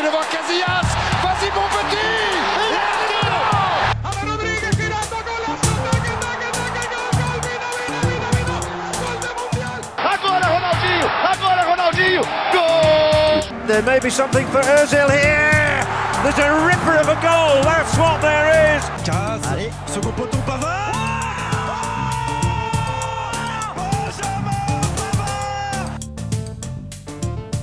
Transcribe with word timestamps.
c'est 0.00 0.06
devant 0.06 0.24
Casillas. 0.30 0.86
Vas-y 1.22 1.50
mon 1.54 1.68
petit 1.68 1.96
Agora 10.02 10.48
Ronaldinho! 10.48 12.22
Agora 12.52 13.66
There 13.66 13.82
may 13.82 14.00
be 14.00 14.10
something 14.10 14.46
for 14.46 14.60
Ozil 14.60 15.10
here. 15.10 15.86
There's 16.22 16.38
a 16.38 16.66
ripper 16.66 16.96
of 16.98 17.08
a 17.08 17.18
goal. 17.20 17.62
That's 17.62 17.96
what 17.96 18.20
there 18.20 18.76
is. 18.76 18.84
Caz, 19.04 19.42
second 19.86 20.12
poteau 20.16 20.40
Pavard 20.46 20.99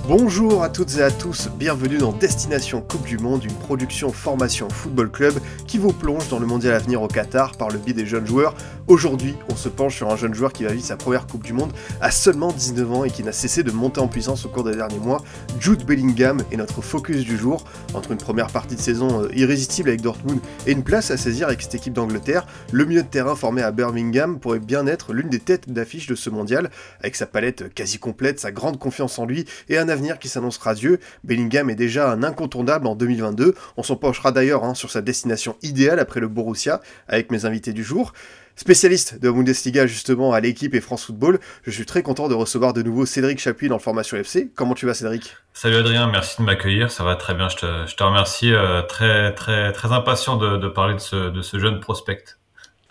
Bonjour 0.08 0.64
à 0.64 0.70
toutes 0.70 1.00
et 1.00 1.02
à 1.02 1.12
tous, 1.12 1.50
bienvenue 1.60 1.98
dans 1.98 2.14
Destination 2.14 2.82
Coupe 2.82 3.06
du 3.06 3.18
Monde, 3.18 3.44
une 3.44 3.54
production 3.54 4.14
formation 4.14 4.70
football 4.70 5.12
club 5.12 5.34
qui 5.68 5.78
vous 5.78 5.92
plonge 5.92 6.30
dans 6.30 6.40
le 6.40 6.46
mondial 6.46 6.74
à 6.74 6.80
venir 6.80 7.02
au 7.02 7.08
Qatar 7.08 7.58
par 7.58 7.70
le 7.70 7.78
biais 7.78 7.94
des 7.94 8.06
jeunes 8.06 8.26
joueurs. 8.26 8.56
Aujourd'hui, 8.88 9.36
on 9.50 9.56
se 9.56 9.68
penche 9.68 9.98
sur 9.98 10.10
un 10.10 10.16
jeune 10.16 10.34
joueur 10.34 10.54
qui 10.54 10.64
va 10.64 10.72
vivre 10.72 10.86
sa 10.86 10.96
première 10.96 11.28
Coupe 11.28 11.44
du 11.44 11.52
Monde 11.52 11.74
à 12.00 12.10
seulement 12.10 12.54
19 12.54 12.94
ans 12.94 13.04
et 13.04 13.10
qui 13.10 13.22
n'a 13.22 13.34
cessé 13.34 13.64
de 13.64 13.72
monter 13.72 14.00
en 14.00 14.08
puissance 14.08 14.46
au 14.46 14.50
cours 14.50 14.64
des 14.64 14.76
derniers 14.76 15.00
mois. 15.00 15.22
Jude 15.60 15.86
Bellingham 15.86 16.42
est 16.54 16.56
notre 16.56 16.82
focus 16.82 17.26
du 17.26 17.38
jour, 17.38 17.66
entre 17.94 18.12
une 18.14 18.18
première 18.18 18.48
partie 18.48 18.76
de 18.76 18.80
saison 18.80 19.24
euh, 19.24 19.30
irrésistible 19.36 19.90
avec 19.90 20.02
Dortmund 20.02 20.40
et 20.66 20.72
une 20.72 20.84
place 20.84 21.12
à 21.12 21.18
saisir 21.18 21.48
avec 21.48 21.62
cette 21.62 21.76
équipe 21.76 21.94
d'Angleterre. 21.94 22.48
Le 22.72 22.86
milieu 22.86 23.04
de 23.04 23.08
terrain 23.08 23.36
formé 23.36 23.62
à 23.62 23.72
Birmingham 23.72 24.40
pourrait 24.40 24.60
bien 24.60 24.88
être 24.88 25.12
l'une 25.12 25.28
des 25.28 25.40
têtes 25.40 25.70
d'affiche 25.70 26.08
de 26.08 26.16
ce 26.16 26.30
mondial, 26.30 26.70
avec 27.02 27.18
sa 27.18 27.26
palette 27.26 27.74
quasi 27.74 28.00
complète, 28.00 28.40
sa 28.40 28.54
grande 28.54 28.80
confiance 28.80 29.20
en 29.20 29.26
lui 29.26 29.44
et 29.68 29.78
un 29.78 29.90
avenir 29.90 30.18
qui 30.18 30.30
s'annonce 30.30 30.60
radieux. 30.60 31.00
Bellingham 31.26 31.70
est 31.70 31.76
déjà 31.76 32.10
un 32.10 32.24
incontournable 32.24 32.88
en 32.88 32.96
2022. 32.96 33.54
On 33.76 33.84
s'en 33.84 33.98
penchera 33.98 34.32
d'ailleurs 34.32 34.64
hein, 34.64 34.74
sur 34.74 34.92
sa 34.92 35.02
destination 35.02 35.57
idéale 35.62 36.00
après 36.00 36.20
le 36.20 36.28
Borussia 36.28 36.82
avec 37.08 37.32
mes 37.32 37.46
invités 37.46 37.74
du 37.74 37.84
jour. 37.84 38.14
Spécialiste 38.56 39.20
de 39.20 39.30
Bundesliga 39.30 39.86
justement 39.86 40.34
à 40.34 40.40
l'équipe 40.40 40.74
et 40.74 40.82
France 40.82 41.06
Football, 41.06 41.40
je 41.64 41.70
suis 41.70 41.86
très 41.86 42.02
content 42.02 42.28
de 42.28 42.34
recevoir 42.34 42.74
de 42.74 42.82
nouveau 42.82 43.06
Cédric 43.06 43.40
Chapuis 43.40 43.70
dans 43.70 43.76
le 43.76 43.82
Formation 43.82 44.18
FC. 44.18 44.52
Comment 44.56 44.74
tu 44.74 44.88
vas 44.88 44.96
Cédric? 44.96 45.38
Salut 45.54 45.76
Adrien, 45.76 46.08
merci 46.08 46.42
de 46.42 46.44
m'accueillir, 46.44 46.90
ça 46.90 47.04
va 47.04 47.16
très 47.16 47.36
bien, 47.36 47.50
je 47.50 47.58
te, 47.58 48.04
remercie, 48.04 48.52
euh, 48.52 48.82
très 48.82 49.34
très 49.34 49.72
très 49.74 49.92
impatient 49.92 50.38
de, 50.38 50.68
parler 50.70 50.96
de 50.96 51.42
ce 51.42 51.60
jeune 51.60 51.80
prospect. 51.80 52.24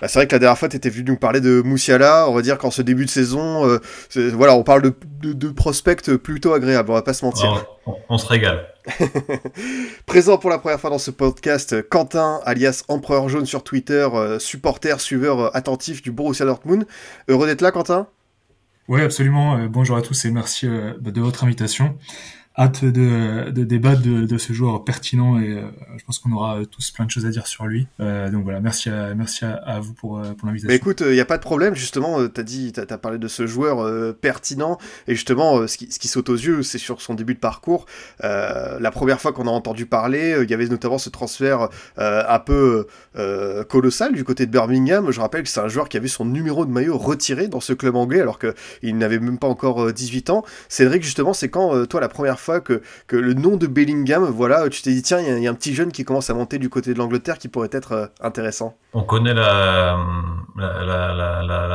Bah, 0.00 0.08
c'est 0.08 0.18
vrai 0.18 0.26
que 0.26 0.34
la 0.34 0.38
dernière 0.38 0.58
fois, 0.58 0.68
tu 0.68 0.76
étais 0.76 0.90
venu 0.90 1.04
nous 1.12 1.16
parler 1.16 1.40
de 1.40 1.62
Moussiala. 1.62 2.28
On 2.28 2.34
va 2.34 2.42
dire 2.42 2.58
qu'en 2.58 2.70
ce 2.70 2.82
début 2.82 3.06
de 3.06 3.10
saison, 3.10 3.66
euh, 3.66 3.78
voilà, 4.34 4.54
on 4.54 4.62
parle 4.62 4.82
de, 4.82 4.94
de, 5.22 5.32
de 5.32 5.48
prospects 5.48 6.16
plutôt 6.16 6.52
agréables, 6.52 6.90
on 6.90 6.94
va 6.94 7.02
pas 7.02 7.14
se 7.14 7.24
mentir. 7.24 7.46
Alors, 7.46 7.78
on, 7.86 7.94
on 8.10 8.18
se 8.18 8.26
régale. 8.26 8.66
Présent 10.06 10.38
pour 10.38 10.50
la 10.50 10.58
première 10.58 10.80
fois 10.80 10.90
dans 10.90 10.98
ce 10.98 11.10
podcast, 11.10 11.88
Quentin, 11.88 12.40
alias 12.44 12.84
Empereur 12.88 13.28
Jaune 13.28 13.46
sur 13.46 13.64
Twitter, 13.64 14.06
euh, 14.12 14.38
supporter, 14.38 15.00
suiveur 15.00 15.40
euh, 15.40 15.50
attentif 15.54 16.02
du 16.02 16.12
Borussia 16.12 16.44
Dortmund. 16.44 16.86
Heureux 17.28 17.46
d'être 17.46 17.62
là, 17.62 17.72
Quentin? 17.72 18.06
Oui, 18.88 19.02
absolument. 19.02 19.56
Euh, 19.56 19.66
bonjour 19.68 19.96
à 19.96 20.02
tous 20.02 20.24
et 20.26 20.30
merci 20.30 20.68
euh, 20.68 20.92
de 21.00 21.20
votre 21.20 21.42
invitation. 21.42 21.98
Hâte 22.58 22.86
de, 22.86 23.50
de 23.50 23.64
débattre 23.64 24.00
de, 24.00 24.24
de 24.24 24.38
ce 24.38 24.54
joueur 24.54 24.82
pertinent 24.82 25.38
et 25.38 25.52
euh, 25.58 25.66
je 25.98 26.04
pense 26.04 26.18
qu'on 26.18 26.32
aura 26.32 26.60
tous 26.70 26.90
plein 26.90 27.04
de 27.04 27.10
choses 27.10 27.26
à 27.26 27.28
dire 27.28 27.46
sur 27.46 27.66
lui. 27.66 27.86
Euh, 28.00 28.30
donc 28.30 28.44
voilà, 28.44 28.60
merci 28.60 28.88
à, 28.88 29.14
merci 29.14 29.44
à, 29.44 29.56
à 29.56 29.78
vous 29.78 29.92
pour, 29.92 30.18
euh, 30.18 30.32
pour 30.32 30.46
l'invitation. 30.48 30.68
Mais 30.68 30.76
écoute, 30.76 31.02
il 31.04 31.12
n'y 31.12 31.20
a 31.20 31.26
pas 31.26 31.36
de 31.36 31.42
problème, 31.42 31.74
justement, 31.74 32.18
euh, 32.18 32.28
t'as 32.28 32.42
dit, 32.42 32.72
t'as 32.72 32.84
as 32.88 32.98
parlé 32.98 33.18
de 33.18 33.28
ce 33.28 33.46
joueur 33.46 33.80
euh, 33.84 34.16
pertinent, 34.18 34.78
et 35.06 35.14
justement, 35.14 35.58
euh, 35.58 35.66
ce 35.66 35.76
qui, 35.76 35.92
ce 35.92 35.98
qui 35.98 36.08
saute 36.08 36.30
aux 36.30 36.34
yeux, 36.34 36.62
c'est 36.62 36.78
sur 36.78 37.02
son 37.02 37.12
début 37.12 37.34
de 37.34 37.38
parcours. 37.40 37.84
Euh, 38.24 38.78
la 38.80 38.90
première 38.90 39.20
fois 39.20 39.34
qu'on 39.34 39.46
a 39.48 39.50
entendu 39.50 39.84
parler, 39.84 40.32
euh, 40.32 40.44
il 40.44 40.50
y 40.50 40.54
avait 40.54 40.66
notamment 40.66 40.96
ce 40.96 41.10
transfert 41.10 41.68
euh, 41.98 42.22
un 42.26 42.38
peu 42.38 42.86
euh, 43.18 43.64
colossal 43.64 44.14
du 44.14 44.24
côté 44.24 44.46
de 44.46 44.50
Birmingham. 44.50 45.10
Je 45.10 45.20
rappelle 45.20 45.42
que 45.42 45.50
c'est 45.50 45.60
un 45.60 45.68
joueur 45.68 45.90
qui 45.90 45.98
a 45.98 46.00
vu 46.00 46.08
son 46.08 46.24
numéro 46.24 46.64
de 46.64 46.70
maillot 46.70 46.96
retiré 46.96 47.48
dans 47.48 47.60
ce 47.60 47.74
club 47.74 47.96
anglais, 47.96 48.22
alors 48.22 48.38
qu'il 48.38 48.96
n'avait 48.96 49.18
même 49.18 49.38
pas 49.38 49.46
encore 49.48 49.88
euh, 49.88 49.92
18 49.92 50.30
ans. 50.30 50.42
Cédric, 50.70 51.02
justement, 51.02 51.34
c'est 51.34 51.50
quand, 51.50 51.74
euh, 51.74 51.84
toi, 51.84 52.00
la 52.00 52.08
première 52.08 52.40
fois 52.40 52.45
que, 52.60 52.82
le 53.10 53.34
nom 53.34 53.56
de 53.56 53.66
Bellingham, 53.66 54.24
voilà, 54.24 54.68
tu 54.68 54.82
t'es 54.82 54.92
dit, 54.92 55.02
tiens, 55.02 55.20
il 55.20 55.42
y 55.42 55.46
a- 55.46 55.50
un 55.50 55.54
petit 55.54 55.74
jeune 55.74 55.92
qui 55.92 56.04
commence 56.04 56.30
à 56.30 56.34
monter 56.34 56.58
du 56.58 56.68
côté 56.68 56.92
de 56.92 56.98
l'Angleterre 56.98 57.38
qui 57.38 57.48
pourrait 57.48 57.70
être 57.72 57.92
euh, 57.92 58.06
intéressant. 58.20 58.76
On 58.98 59.02
connaît 59.02 59.34
la, 59.34 59.98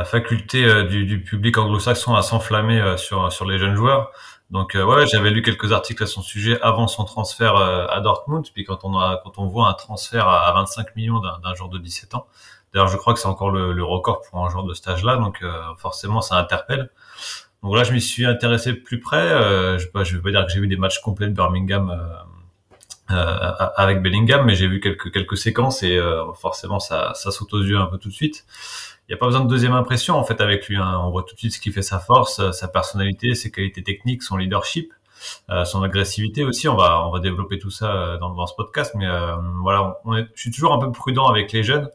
faculté 0.04 0.64
euh, 0.64 0.82
du, 0.82 1.22
public 1.22 1.56
anglo-saxon 1.56 2.16
à 2.16 2.22
s'enflammer 2.22 2.80
euh, 2.80 2.96
sur, 2.96 3.32
sur 3.32 3.44
les 3.44 3.58
jeunes 3.58 3.76
joueurs. 3.76 4.10
Donc 4.50 4.74
euh, 4.74 5.06
j'avais 5.06 5.30
lu 5.30 5.42
quelques 5.42 5.70
articles 5.72 6.02
à 6.02 6.06
son 6.06 6.20
sujet 6.20 6.60
avant 6.62 6.88
son 6.88 7.04
transfert 7.04 7.54
à 7.56 8.00
Dortmund. 8.00 8.44
Puis 8.52 8.64
quand 8.64 8.84
on 8.84 8.98
a, 8.98 9.20
quand 9.22 9.38
on 9.38 9.46
voit 9.46 9.68
un 9.68 9.72
transfert 9.74 10.26
à, 10.26 10.48
à 10.48 10.52
25 10.52 10.96
millions 10.96 11.20
d'un 11.20 11.54
joueur 11.54 11.70
de 11.70 11.78
17 11.78 12.16
ans, 12.16 12.26
d'ailleurs 12.74 12.88
je 12.88 12.96
crois 12.96 13.14
que 13.14 13.20
c'est 13.20 13.28
encore 13.28 13.50
le, 13.50 13.84
record 13.84 14.22
pour 14.28 14.44
un 14.44 14.50
joueur 14.50 14.64
de 14.64 14.74
stage 14.74 15.04
là, 15.04 15.16
donc 15.16 15.42
forcément 15.78 16.20
ça 16.20 16.36
interpelle. 16.36 16.90
Donc 17.62 17.76
là 17.76 17.84
je 17.84 17.92
m'y 17.92 18.00
suis 18.00 18.26
intéressé 18.26 18.72
de 18.72 18.78
plus 18.78 19.00
près. 19.00 19.18
Euh, 19.30 19.78
je, 19.78 19.86
ne 19.94 20.04
je 20.04 20.16
vais 20.16 20.22
pas 20.22 20.30
dire 20.30 20.46
que 20.46 20.52
j'ai 20.52 20.60
vu 20.60 20.68
des 20.68 20.76
matchs 20.76 21.00
complets 21.00 21.28
de 21.28 21.34
Birmingham. 21.34 21.90
Euh, 21.90 21.96
euh, 23.10 23.50
avec 23.76 24.00
Bellingham, 24.00 24.46
mais 24.46 24.54
j'ai 24.54 24.68
vu 24.68 24.80
quelques 24.80 25.12
quelques 25.12 25.36
séquences 25.36 25.82
et 25.82 26.00
forcément 26.40 26.78
ça 26.78 27.12
ça 27.14 27.30
saute 27.30 27.52
aux 27.52 27.60
yeux 27.62 27.76
un 27.76 27.86
peu 27.86 27.98
tout 27.98 28.08
de 28.08 28.14
suite. 28.14 28.46
Il 29.08 29.10
n'y 29.10 29.14
a 29.14 29.18
pas 29.18 29.26
besoin 29.26 29.42
de 29.42 29.48
deuxième 29.48 29.72
impression 29.74 30.16
en 30.16 30.24
fait 30.24 30.40
avec 30.40 30.66
lui. 30.68 30.76
hein. 30.76 30.98
On 31.04 31.10
voit 31.10 31.24
tout 31.24 31.34
de 31.34 31.38
suite 31.38 31.52
ce 31.52 31.60
qui 31.60 31.72
fait 31.72 31.82
sa 31.82 31.98
force, 31.98 32.50
sa 32.52 32.68
personnalité, 32.68 33.34
ses 33.34 33.50
qualités 33.50 33.82
techniques, 33.82 34.22
son 34.22 34.36
leadership, 34.38 34.92
euh, 35.50 35.64
son 35.64 35.82
agressivité 35.82 36.44
aussi. 36.44 36.68
On 36.68 36.76
va 36.76 37.06
on 37.06 37.10
va 37.10 37.18
développer 37.18 37.58
tout 37.58 37.70
ça 37.70 38.16
dans, 38.18 38.30
dans 38.30 38.46
ce 38.46 38.54
podcast, 38.54 38.92
mais 38.96 39.06
euh, 39.06 39.36
voilà, 39.60 39.98
on 40.04 40.16
est, 40.16 40.26
je 40.34 40.40
suis 40.40 40.50
toujours 40.50 40.72
un 40.72 40.78
peu 40.78 40.90
prudent 40.90 41.26
avec 41.28 41.52
les 41.52 41.64
jeunes. 41.64 41.90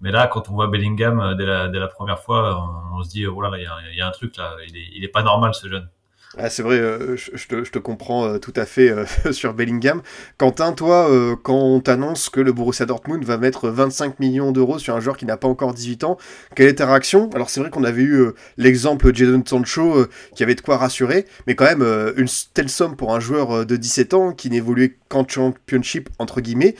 Mais 0.00 0.12
là, 0.12 0.28
quand 0.28 0.48
on 0.48 0.54
voit 0.54 0.68
Bellingham 0.68 1.18
euh, 1.20 1.34
dès 1.34 1.78
la, 1.78 1.88
première 1.88 2.20
fois, 2.20 2.64
on, 2.92 3.02
se 3.02 3.10
dit 3.10 3.26
oh 3.26 3.40
là 3.40 3.50
là, 3.50 3.58
il 3.58 3.96
y 3.96 4.00
a, 4.00 4.06
un 4.06 4.10
truc 4.12 4.36
là, 4.36 4.56
il 4.68 5.04
est, 5.04 5.08
pas 5.08 5.22
normal 5.22 5.54
ce 5.54 5.68
jeune. 5.68 5.88
Ah, 6.36 6.50
c'est 6.50 6.62
vrai, 6.62 6.78
euh, 6.78 7.16
je, 7.16 7.70
te, 7.70 7.78
comprends 7.78 8.26
euh, 8.26 8.38
tout 8.38 8.52
à 8.54 8.64
fait 8.64 8.94
sur 9.32 9.54
Bellingham. 9.54 10.02
Quentin, 10.36 10.72
toi, 10.72 11.08
quand 11.42 11.56
on 11.56 11.80
t'annonce 11.80 12.28
que 12.28 12.40
le 12.40 12.52
Borussia 12.52 12.86
Dortmund 12.86 13.24
va 13.24 13.38
mettre 13.38 13.70
25 13.70 14.20
millions 14.20 14.52
d'euros 14.52 14.78
sur 14.78 14.94
un 14.94 15.00
joueur 15.00 15.16
qui 15.16 15.26
n'a 15.26 15.36
pas 15.36 15.48
encore 15.48 15.74
18 15.74 16.04
ans, 16.04 16.16
quelle 16.54 16.68
est 16.68 16.76
ta 16.76 16.86
réaction? 16.86 17.28
Alors 17.34 17.50
c'est 17.50 17.58
vrai 17.58 17.70
qu'on 17.70 17.82
avait 17.82 18.02
eu 18.02 18.28
l'exemple 18.56 19.12
Jadon 19.12 19.42
Sancho 19.44 20.06
qui 20.36 20.44
avait 20.44 20.54
de 20.54 20.60
quoi 20.60 20.76
rassurer, 20.76 21.26
mais 21.48 21.56
quand 21.56 21.64
même 21.64 21.82
une 22.16 22.28
telle 22.54 22.68
somme 22.68 22.94
pour 22.94 23.14
un 23.16 23.20
joueur 23.20 23.66
de 23.66 23.76
17 23.76 24.14
ans 24.14 24.32
qui 24.32 24.48
n'évoluait 24.50 24.96
qu'en 25.08 25.26
championship, 25.26 26.08
entre 26.20 26.40
guillemets, 26.40 26.76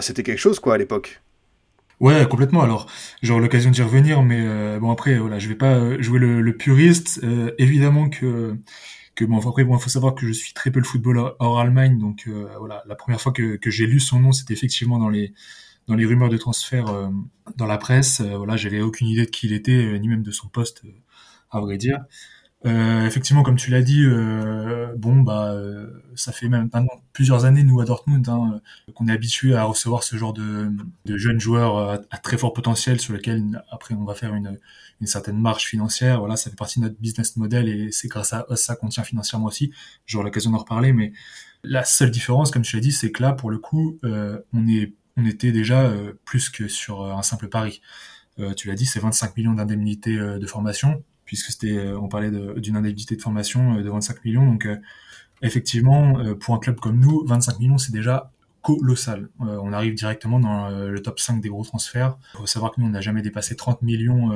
c'était 0.00 0.22
quelque 0.22 0.38
chose 0.38 0.60
quoi 0.60 0.74
à 0.74 0.78
l'époque. 0.78 1.22
Ouais, 2.00 2.26
complètement. 2.28 2.62
Alors, 2.62 2.86
j'aurai 3.22 3.40
l'occasion 3.40 3.70
d'y 3.70 3.80
revenir, 3.82 4.22
mais 4.22 4.40
euh, 4.40 4.78
bon 4.78 4.90
après, 4.90 5.18
voilà, 5.18 5.38
je 5.38 5.48
vais 5.48 5.54
pas 5.54 5.74
euh, 5.76 6.00
jouer 6.02 6.18
le, 6.18 6.42
le 6.42 6.56
puriste. 6.56 7.20
Euh, 7.24 7.52
évidemment 7.58 8.08
que 8.10 8.56
que 9.16 9.24
bon, 9.26 9.38
après, 9.38 9.64
bon, 9.64 9.78
faut 9.78 9.90
savoir 9.90 10.14
que 10.14 10.26
je 10.26 10.32
suis 10.32 10.54
très 10.54 10.70
peu 10.72 10.80
le 10.80 10.84
football 10.86 11.18
hors- 11.40 11.60
Allemagne, 11.60 11.98
donc 11.98 12.24
euh, 12.28 12.48
voilà, 12.58 12.82
la 12.86 12.96
première 12.96 13.20
fois 13.20 13.32
que 13.32 13.56
que 13.56 13.70
j'ai 13.70 13.86
lu 13.86 14.00
son 14.00 14.20
nom, 14.20 14.32
c'était 14.32 14.54
effectivement 14.54 14.98
dans 14.98 15.08
les 15.10 15.34
dans 15.88 15.96
les 15.96 16.06
rumeurs 16.06 16.30
de 16.30 16.36
transfert 16.38 16.88
euh, 16.88 17.08
dans 17.56 17.66
la 17.66 17.78
presse. 17.78 18.20
Euh, 18.20 18.36
voilà, 18.38 18.56
j'avais 18.56 18.80
aucune 18.82 19.08
idée 19.08 19.26
de 19.26 19.30
qui 19.30 19.46
il 19.48 19.54
était, 19.54 19.98
ni 20.00 20.08
même 20.08 20.22
de 20.24 20.32
son 20.32 20.48
poste, 20.48 20.82
à 21.50 21.60
vrai 21.60 21.78
dire. 21.78 22.00
Euh, 22.64 23.06
effectivement, 23.06 23.42
comme 23.42 23.56
tu 23.56 23.70
l'as 23.70 23.82
dit, 23.82 24.02
euh, 24.04 24.94
bon 24.96 25.20
bah 25.20 25.52
euh, 25.52 26.02
ça 26.14 26.32
fait 26.32 26.48
même 26.48 26.68
maintenant 26.72 27.02
plusieurs 27.12 27.44
années 27.44 27.62
nous 27.62 27.80
à 27.80 27.84
Dortmund 27.84 28.26
hein, 28.28 28.60
qu'on 28.94 29.08
est 29.08 29.12
habitué 29.12 29.54
à 29.54 29.64
recevoir 29.64 30.02
ce 30.02 30.16
genre 30.16 30.32
de, 30.32 30.70
de 31.04 31.16
jeunes 31.18 31.38
joueurs 31.38 31.76
euh, 31.76 31.96
à, 32.10 32.18
très 32.18 32.38
fort 32.38 32.54
potentiel 32.54 32.98
sur 32.98 33.12
lesquels 33.12 33.62
après 33.70 33.94
on 33.94 34.04
va 34.04 34.14
faire 34.14 34.34
une, 34.34 34.58
une 35.00 35.06
certaine 35.06 35.38
marge 35.38 35.64
financière. 35.64 36.18
Voilà, 36.18 36.36
ça 36.36 36.50
fait 36.50 36.56
partie 36.56 36.80
de 36.80 36.86
notre 36.86 36.98
business 36.98 37.36
model 37.36 37.68
et 37.68 37.92
c'est 37.92 38.08
grâce 38.08 38.32
à 38.32 38.44
ça 38.56 38.74
qu'on 38.74 38.88
tient 38.88 39.04
financièrement 39.04 39.46
aussi. 39.46 39.70
J'aurai 40.06 40.24
l'occasion 40.24 40.50
d'en 40.50 40.58
reparler, 40.58 40.92
mais 40.92 41.12
la 41.62 41.84
seule 41.84 42.10
différence, 42.10 42.50
comme 42.50 42.62
tu 42.62 42.76
l'as 42.76 42.82
dit, 42.82 42.92
c'est 42.92 43.12
que 43.12 43.22
là 43.22 43.32
pour 43.32 43.50
le 43.50 43.58
coup, 43.58 43.98
euh, 44.04 44.40
on 44.52 44.66
est 44.66 44.94
on 45.18 45.24
était 45.26 45.52
déjà 45.52 45.82
euh, 45.82 46.14
plus 46.24 46.50
que 46.50 46.68
sur 46.68 47.04
un 47.04 47.22
simple 47.22 47.48
pari. 47.48 47.80
Tu 48.56 48.68
l'as 48.68 48.74
dit, 48.74 48.84
c'est 48.84 49.00
25 49.00 49.34
millions 49.38 49.54
d'indemnités 49.54 50.14
de 50.14 50.46
formation 50.46 51.02
puisque 51.26 51.50
c'était, 51.50 51.76
euh, 51.76 51.98
on 51.98 52.08
parlait 52.08 52.30
d'une 52.30 52.76
indemnité 52.76 53.16
de 53.16 53.20
formation 53.20 53.78
euh, 53.78 53.82
de 53.82 53.90
25 53.90 54.24
millions. 54.24 54.46
Donc, 54.46 54.64
euh, 54.64 54.76
effectivement, 55.42 56.34
pour 56.36 56.54
un 56.54 56.58
club 56.58 56.76
comme 56.76 56.98
nous, 56.98 57.26
25 57.26 57.58
millions, 57.58 57.76
c'est 57.76 57.92
déjà 57.92 58.32
colossal. 58.62 59.28
On 59.38 59.72
arrive 59.72 59.94
directement 59.94 60.40
dans 60.40 60.70
le 60.70 61.00
top 61.00 61.20
5 61.20 61.40
des 61.40 61.50
gros 61.50 61.62
transferts. 61.62 62.16
Il 62.34 62.38
faut 62.38 62.46
savoir 62.46 62.72
que 62.72 62.80
nous, 62.80 62.86
on 62.86 62.90
n'a 62.90 63.02
jamais 63.02 63.22
dépassé 63.22 63.54
30 63.54 63.82
millions 63.82 64.30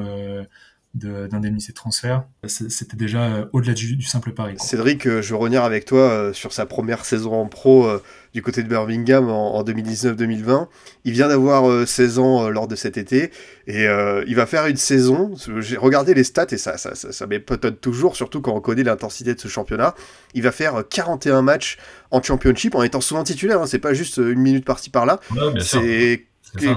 d'indemnité 0.95 1.73
de, 1.73 1.77
transfert. 1.77 2.25
C'était 2.47 2.97
déjà 2.97 3.49
au-delà 3.53 3.75
du, 3.75 4.03
simple 4.03 4.33
pari. 4.33 4.55
Cédric, 4.59 5.05
je 5.05 5.31
veux 5.31 5.37
revenir 5.37 5.63
avec 5.63 5.85
toi 5.85 6.33
sur 6.33 6.53
sa 6.53 6.67
première 6.67 7.05
saison 7.05 7.33
en 7.33 7.47
pro 7.47 7.89
du 8.35 8.43
côté 8.43 8.63
de 8.63 8.69
Birmingham 8.69 9.29
en, 9.29 9.63
2019-2020. 9.63 10.67
Il 11.05 11.13
vient 11.13 11.29
d'avoir 11.29 11.87
16 11.87 12.19
ans 12.19 12.49
lors 12.51 12.67
de 12.67 12.77
cet 12.77 12.97
été 12.97 13.31
et 13.67 13.87
il 14.27 14.35
va 14.35 14.47
faire 14.47 14.67
une 14.67 14.77
saison. 14.77 15.33
J'ai 15.59 15.77
regardé 15.77 16.13
les 16.13 16.25
stats 16.25 16.47
et 16.51 16.59
ça, 16.59 16.77
ça, 16.77 16.95
ça, 16.95 17.13
ça 17.13 17.27
m'étonne 17.27 17.77
toujours, 17.77 18.17
surtout 18.17 18.41
quand 18.41 18.53
on 18.53 18.61
connaît 18.61 18.83
l'intensité 18.83 19.35
de 19.35 19.41
ce 19.41 19.49
championnat. 19.49 19.95
Il 20.35 20.43
va 20.43 20.53
faire 20.53 20.83
41 20.89 21.43
matchs 21.43 21.79
en 22.11 22.23
championship 22.23 22.75
en 22.75 22.83
étant 22.83 23.01
souvent 23.01 23.23
titulaire. 23.23 23.63
Hein. 23.63 23.67
C'est 23.67 23.79
pas 23.79 23.95
juste 23.95 24.17
une 24.17 24.41
minute 24.41 24.65
par-ci 24.65 24.91
par-là. 24.91 25.21
c'est 25.61 26.27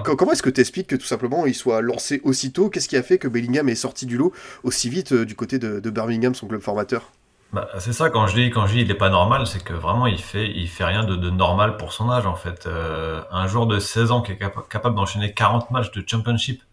comment 0.03 0.31
est-ce 0.31 0.43
que 0.43 0.49
tu 0.49 0.61
expliques 0.61 0.87
que 0.87 0.95
tout 0.95 1.05
simplement 1.05 1.45
il 1.45 1.55
soit 1.55 1.81
lancé 1.81 2.21
aussitôt? 2.23 2.69
Qu'est-ce 2.69 2.87
qui 2.87 2.97
a 2.97 3.03
fait 3.03 3.17
que 3.17 3.27
Bellingham 3.27 3.69
est 3.69 3.75
sorti 3.75 4.05
du 4.05 4.17
lot 4.17 4.33
aussi 4.63 4.89
vite 4.89 5.13
euh, 5.13 5.25
du 5.25 5.35
côté 5.35 5.59
de, 5.59 5.89
Birmingham, 5.89 6.35
son 6.35 6.47
club 6.47 6.61
formateur? 6.61 7.11
Bah, 7.51 7.69
c'est 7.79 7.93
ça 7.93 8.09
quand 8.09 8.25
je 8.25 8.35
dis 8.35 8.49
quand 8.49 8.65
je 8.65 8.73
dis 8.73 8.81
il 8.81 8.89
est 8.89 8.95
pas 8.95 9.09
normal, 9.09 9.45
c'est 9.45 9.63
que 9.63 9.73
vraiment 9.73 10.07
il 10.07 10.17
fait 10.17 10.49
il 10.49 10.67
fait 10.67 10.85
rien 10.85 11.03
de, 11.03 11.29
normal 11.29 11.77
pour 11.77 11.93
son 11.93 12.09
âge 12.09 12.25
en 12.25 12.35
fait. 12.35 12.65
Euh, 12.65 13.21
un 13.31 13.47
joueur 13.47 13.67
de 13.67 13.79
16 13.79 14.11
ans 14.11 14.21
qui 14.21 14.31
est 14.31 14.39
capable 14.69 14.95
d'enchaîner 14.95 15.33
40 15.33 15.71
matchs 15.71 15.91
de 15.91 16.03
championship. 16.05 16.63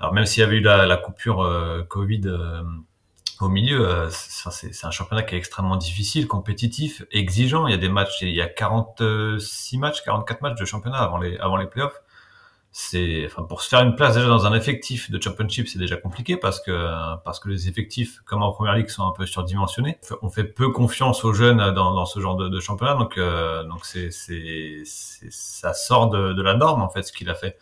Alors 0.00 0.14
même 0.14 0.26
s'il 0.26 0.40
y 0.40 0.44
avait 0.44 0.56
eu 0.56 0.62
la, 0.62 0.96
coupure 0.96 1.42
euh, 1.42 1.82
Covid 1.88 2.22
au 3.40 3.48
milieu, 3.48 4.08
c'est 4.10 4.86
un 4.86 4.90
championnat 4.90 5.22
qui 5.22 5.34
est 5.34 5.38
extrêmement 5.38 5.76
difficile, 5.76 6.26
compétitif, 6.26 7.04
exigeant. 7.10 7.66
Il 7.66 7.72
y 7.72 7.74
a 7.74 7.78
des 7.78 7.88
matchs, 7.88 8.22
il 8.22 8.30
y 8.30 8.40
a 8.40 8.46
46 8.46 9.78
matchs, 9.78 10.02
44 10.04 10.40
matchs 10.40 10.58
de 10.58 10.64
championnat 10.64 10.98
avant 10.98 11.18
les 11.18 11.36
avant 11.38 11.56
les 11.56 11.66
playoffs 11.66 12.00
c'est 12.74 13.26
enfin 13.26 13.42
pour 13.42 13.60
se 13.60 13.68
faire 13.68 13.82
une 13.82 13.94
place 13.96 14.14
déjà 14.14 14.28
dans 14.28 14.46
un 14.46 14.54
effectif 14.54 15.10
de 15.10 15.22
championship 15.22 15.68
c'est 15.68 15.78
déjà 15.78 15.98
compliqué 15.98 16.38
parce 16.38 16.58
que 16.58 16.72
parce 17.22 17.38
que 17.38 17.50
les 17.50 17.68
effectifs 17.68 18.22
comme 18.24 18.42
en 18.42 18.50
première 18.50 18.74
ligue 18.74 18.88
sont 18.88 19.06
un 19.06 19.12
peu 19.12 19.26
surdimensionnés. 19.26 19.98
On 20.22 20.30
fait 20.30 20.44
peu 20.44 20.70
confiance 20.70 21.22
aux 21.26 21.34
jeunes 21.34 21.58
dans, 21.58 21.92
dans 21.92 22.06
ce 22.06 22.18
genre 22.18 22.34
de, 22.34 22.48
de 22.48 22.60
championnat. 22.60 22.94
Donc 22.94 23.18
euh, 23.18 23.62
donc 23.64 23.84
c'est 23.84 24.10
c'est 24.10 24.82
ça 24.84 25.74
sort 25.74 26.08
de, 26.08 26.32
de, 26.32 26.42
la 26.42 26.54
norme 26.54 26.80
en 26.80 26.88
fait 26.88 27.02
ce 27.02 27.12
qu'il 27.12 27.28
a 27.28 27.34
fait. 27.34 27.58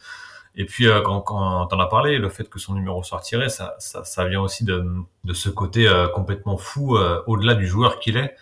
Et 0.55 0.65
puis 0.65 0.87
euh, 0.87 1.01
quand 1.01 1.23
quand 1.23 1.67
t'en 1.67 1.81
as 1.81 1.87
parlé 1.87 2.19
le 2.19 2.29
fait 2.29 2.49
que 2.49 2.61
son 2.61 2.75
numéro 2.75 3.03
soit 3.03 3.19
retiré 3.19 3.49
ça 3.49 3.75
ça, 3.81 4.05
ça 4.05 4.27
vient 4.27 4.41
aussi 4.41 4.65
de 4.65 4.85
de 5.25 5.33
ce 5.33 5.49
côté 5.49 5.89
euh, 5.89 6.07
complètement 6.07 6.57
fou 6.57 6.97
au-delà 7.27 7.55
du 7.57 7.67
joueur 7.67 7.99
qu'il 7.99 8.17
est. 8.17 8.37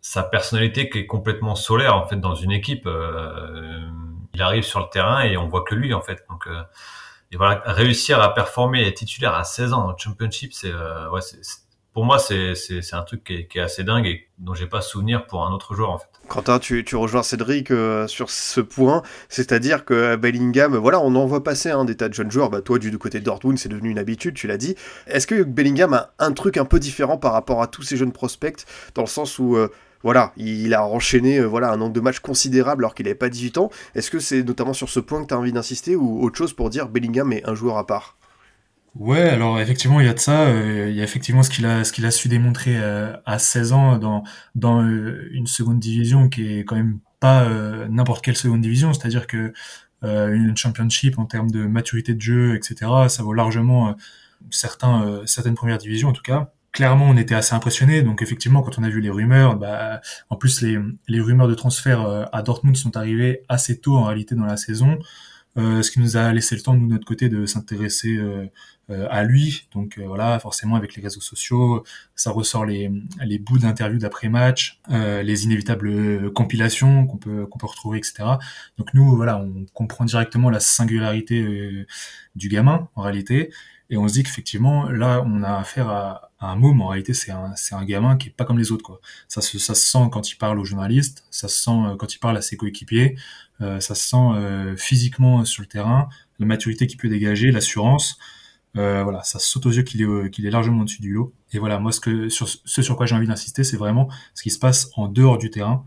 Sa 0.00 0.24
personnalité 0.24 0.90
qui 0.90 0.98
est 0.98 1.06
complètement 1.06 1.54
solaire 1.54 1.94
en 1.94 2.04
fait 2.08 2.16
dans 2.16 2.34
une 2.34 2.50
équipe 2.50 2.88
il 4.34 4.42
arrive 4.42 4.62
sur 4.62 4.80
le 4.80 4.86
terrain 4.90 5.22
et 5.22 5.36
on 5.36 5.48
voit 5.48 5.62
que 5.62 5.74
lui 5.74 5.94
en 5.94 6.00
fait. 6.00 6.24
Donc 6.28 6.46
euh, 6.46 6.62
et 7.32 7.36
voilà, 7.36 7.62
réussir 7.64 8.20
à 8.20 8.34
performer 8.34 8.86
et 8.86 8.94
titulaire 8.94 9.34
à 9.34 9.44
16 9.44 9.72
ans 9.72 9.90
en 9.90 9.96
championship, 9.96 10.52
c'est 10.52 10.72
euh, 10.72 11.08
ouais, 11.10 11.20
pour 11.92 12.04
moi 12.04 12.18
c'est 12.18 12.54
c'est 12.54 12.94
un 12.94 13.02
truc 13.02 13.24
qui 13.24 13.34
est, 13.34 13.46
qui 13.46 13.58
est, 13.58 13.62
assez 13.62 13.84
dingue 13.84 14.06
et 14.06 14.28
dont 14.38 14.54
j'ai 14.54 14.66
pas 14.66 14.80
souvenir 14.80 15.26
pour 15.26 15.46
un 15.46 15.52
autre 15.52 15.74
joueur 15.74 15.90
en 15.90 15.98
fait. 15.98 16.08
Quentin, 16.28 16.58
tu, 16.58 16.84
tu 16.84 16.96
rejoins 16.96 17.22
Cédric 17.22 17.70
euh, 17.70 18.06
sur 18.06 18.30
ce 18.30 18.60
point, 18.60 19.02
c'est-à-dire 19.28 19.84
que 19.84 20.16
Bellingham, 20.16 20.76
voilà, 20.76 21.00
on 21.00 21.14
en 21.16 21.26
voit 21.26 21.42
passer 21.42 21.70
hein, 21.70 21.84
des 21.84 21.96
tas 21.96 22.08
de 22.08 22.14
jeunes 22.14 22.30
joueurs. 22.30 22.50
Bah, 22.50 22.62
toi, 22.62 22.78
du 22.78 22.96
côté 22.98 23.18
de 23.18 23.24
Dortmund, 23.24 23.58
c'est 23.58 23.68
devenu 23.68 23.90
une 23.90 23.98
habitude, 23.98 24.34
tu 24.34 24.46
l'as 24.46 24.56
dit. 24.56 24.76
Est-ce 25.08 25.26
que 25.26 25.42
Bellingham 25.42 25.92
a 25.94 26.10
un 26.20 26.32
truc 26.32 26.56
un 26.56 26.64
peu 26.64 26.78
différent 26.78 27.16
par 27.16 27.32
rapport 27.32 27.62
à 27.62 27.66
tous 27.66 27.82
ces 27.82 27.96
jeunes 27.96 28.12
prospects, 28.12 28.64
dans 28.94 29.02
le 29.02 29.08
sens 29.08 29.40
où 29.40 29.56
voilà, 30.02 30.32
il 30.36 30.72
a 30.74 30.86
enchaîné 30.86 31.38
euh, 31.38 31.46
voilà, 31.46 31.72
un 31.72 31.76
nombre 31.76 31.92
de 31.92 32.00
matchs 32.00 32.20
considérable 32.20 32.84
alors 32.84 32.94
qu'il 32.94 33.04
n'avait 33.04 33.14
pas 33.14 33.28
18 33.28 33.58
ans. 33.58 33.70
Est-ce 33.94 34.10
que 34.10 34.18
c'est 34.18 34.42
notamment 34.42 34.72
sur 34.72 34.88
ce 34.88 35.00
point 35.00 35.22
que 35.22 35.28
tu 35.28 35.34
as 35.34 35.38
envie 35.38 35.52
d'insister 35.52 35.96
ou 35.96 36.22
autre 36.22 36.38
chose 36.38 36.52
pour 36.52 36.70
dire 36.70 36.88
Bellingham 36.88 37.32
est 37.32 37.46
un 37.48 37.54
joueur 37.54 37.76
à 37.76 37.86
part? 37.86 38.16
Ouais, 38.96 39.20
alors 39.20 39.60
effectivement, 39.60 40.00
il 40.00 40.06
y 40.06 40.08
a 40.08 40.14
de 40.14 40.18
ça. 40.18 40.46
Euh, 40.46 40.88
il 40.90 40.96
y 40.96 41.00
a 41.00 41.04
effectivement 41.04 41.42
ce 41.42 41.50
qu'il 41.50 41.66
a, 41.66 42.10
su 42.10 42.28
démontrer 42.28 42.76
euh, 42.76 43.14
à 43.24 43.38
16 43.38 43.72
ans 43.72 43.98
dans, 43.98 44.80
une 44.82 45.46
seconde 45.46 45.78
division 45.78 46.28
qui 46.28 46.58
est 46.58 46.64
quand 46.64 46.76
même 46.76 46.98
pas 47.20 47.46
n'importe 47.90 48.24
quelle 48.24 48.36
seconde 48.36 48.62
division. 48.62 48.92
C'est-à-dire 48.94 49.26
que 49.26 49.52
une 50.02 50.56
championship 50.56 51.18
en 51.18 51.26
termes 51.26 51.50
de 51.50 51.66
maturité 51.66 52.14
de 52.14 52.20
jeu, 52.20 52.56
etc., 52.56 52.90
ça 53.08 53.22
vaut 53.22 53.34
largement 53.34 53.94
certaines 54.50 55.54
premières 55.54 55.78
divisions 55.78 56.08
en 56.08 56.12
tout 56.14 56.22
cas 56.22 56.50
clairement, 56.72 57.06
on 57.08 57.16
était 57.16 57.34
assez 57.34 57.54
impressionné. 57.54 58.02
Donc 58.02 58.22
effectivement, 58.22 58.62
quand 58.62 58.78
on 58.78 58.82
a 58.82 58.88
vu 58.88 59.00
les 59.00 59.10
rumeurs, 59.10 59.56
bah, 59.56 60.00
en 60.28 60.36
plus 60.36 60.62
les, 60.62 60.78
les 61.08 61.20
rumeurs 61.20 61.48
de 61.48 61.54
transfert 61.54 62.02
euh, 62.02 62.24
à 62.32 62.42
Dortmund 62.42 62.76
sont 62.76 62.96
arrivées 62.96 63.44
assez 63.48 63.80
tôt 63.80 63.96
en 63.96 64.04
réalité 64.04 64.34
dans 64.34 64.44
la 64.44 64.56
saison, 64.56 64.98
euh, 65.58 65.82
ce 65.82 65.90
qui 65.90 66.00
nous 66.00 66.16
a 66.16 66.32
laissé 66.32 66.54
le 66.54 66.62
temps 66.62 66.74
de 66.74 66.80
notre 66.80 67.04
côté 67.04 67.28
de 67.28 67.44
s'intéresser 67.44 68.16
euh, 68.16 68.46
à 69.08 69.22
lui. 69.22 69.68
Donc 69.72 70.00
voilà, 70.04 70.38
forcément 70.40 70.74
avec 70.74 70.96
les 70.96 71.02
réseaux 71.02 71.20
sociaux, 71.20 71.84
ça 72.16 72.32
ressort 72.32 72.64
les, 72.64 72.90
les 73.24 73.38
bouts 73.38 73.58
d'interviews 73.58 74.00
d'après-match, 74.00 74.80
les 74.88 75.44
inévitables 75.44 76.32
compilations 76.32 77.06
qu'on 77.06 77.16
peut 77.16 77.46
qu'on 77.46 77.58
peut 77.60 77.68
retrouver, 77.68 77.98
etc. 77.98 78.24
Donc 78.78 78.92
nous, 78.92 79.14
voilà, 79.14 79.38
on 79.38 79.64
comprend 79.74 80.04
directement 80.04 80.50
la 80.50 80.58
singularité 80.58 81.86
du 82.34 82.48
gamin 82.48 82.88
en 82.96 83.02
réalité. 83.02 83.52
Et 83.90 83.96
on 83.96 84.06
se 84.08 84.14
dit 84.14 84.22
qu'effectivement, 84.22 84.88
là, 84.88 85.22
on 85.26 85.42
a 85.42 85.56
affaire 85.56 85.88
à, 85.88 86.30
un 86.40 86.56
môme. 86.56 86.80
En 86.80 86.88
réalité, 86.88 87.12
c'est 87.12 87.32
un, 87.32 87.54
c'est 87.56 87.74
un 87.74 87.84
gamin 87.84 88.16
qui 88.16 88.28
est 88.28 88.32
pas 88.32 88.44
comme 88.44 88.58
les 88.58 88.72
autres, 88.72 88.84
quoi. 88.84 89.00
Ça 89.28 89.42
se, 89.42 89.58
ça 89.58 89.74
se 89.74 89.84
sent 89.84 90.08
quand 90.10 90.30
il 90.30 90.36
parle 90.36 90.58
aux 90.58 90.64
journalistes, 90.64 91.24
ça 91.30 91.48
se 91.48 91.62
sent 91.62 91.70
euh, 91.70 91.96
quand 91.96 92.14
il 92.14 92.18
parle 92.18 92.36
à 92.36 92.40
ses 92.40 92.56
coéquipiers, 92.56 93.16
euh, 93.60 93.80
ça 93.80 93.94
se 93.94 94.08
sent 94.08 94.16
euh, 94.16 94.76
physiquement 94.76 95.44
sur 95.44 95.62
le 95.62 95.66
terrain, 95.66 96.08
la 96.38 96.46
maturité 96.46 96.86
qu'il 96.86 96.98
peut 96.98 97.08
dégager, 97.08 97.50
l'assurance. 97.50 98.18
Euh, 98.76 99.02
voilà, 99.02 99.22
ça 99.24 99.38
saute 99.38 99.66
aux 99.66 99.72
yeux 99.72 99.82
qu'il 99.82 100.00
est, 100.02 100.30
qu'il 100.30 100.46
est 100.46 100.50
largement 100.50 100.82
au-dessus 100.82 101.02
du 101.02 101.12
lot. 101.12 101.34
Et 101.52 101.58
voilà, 101.58 101.78
moi, 101.78 101.92
ce, 101.92 102.00
que, 102.00 102.28
ce 102.28 102.82
sur 102.82 102.96
quoi 102.96 103.06
j'ai 103.06 103.16
envie 103.16 103.26
d'insister, 103.26 103.64
c'est 103.64 103.76
vraiment 103.76 104.08
ce 104.34 104.42
qui 104.42 104.50
se 104.50 104.58
passe 104.58 104.90
en 104.94 105.08
dehors 105.08 105.38
du 105.38 105.50
terrain. 105.50 105.84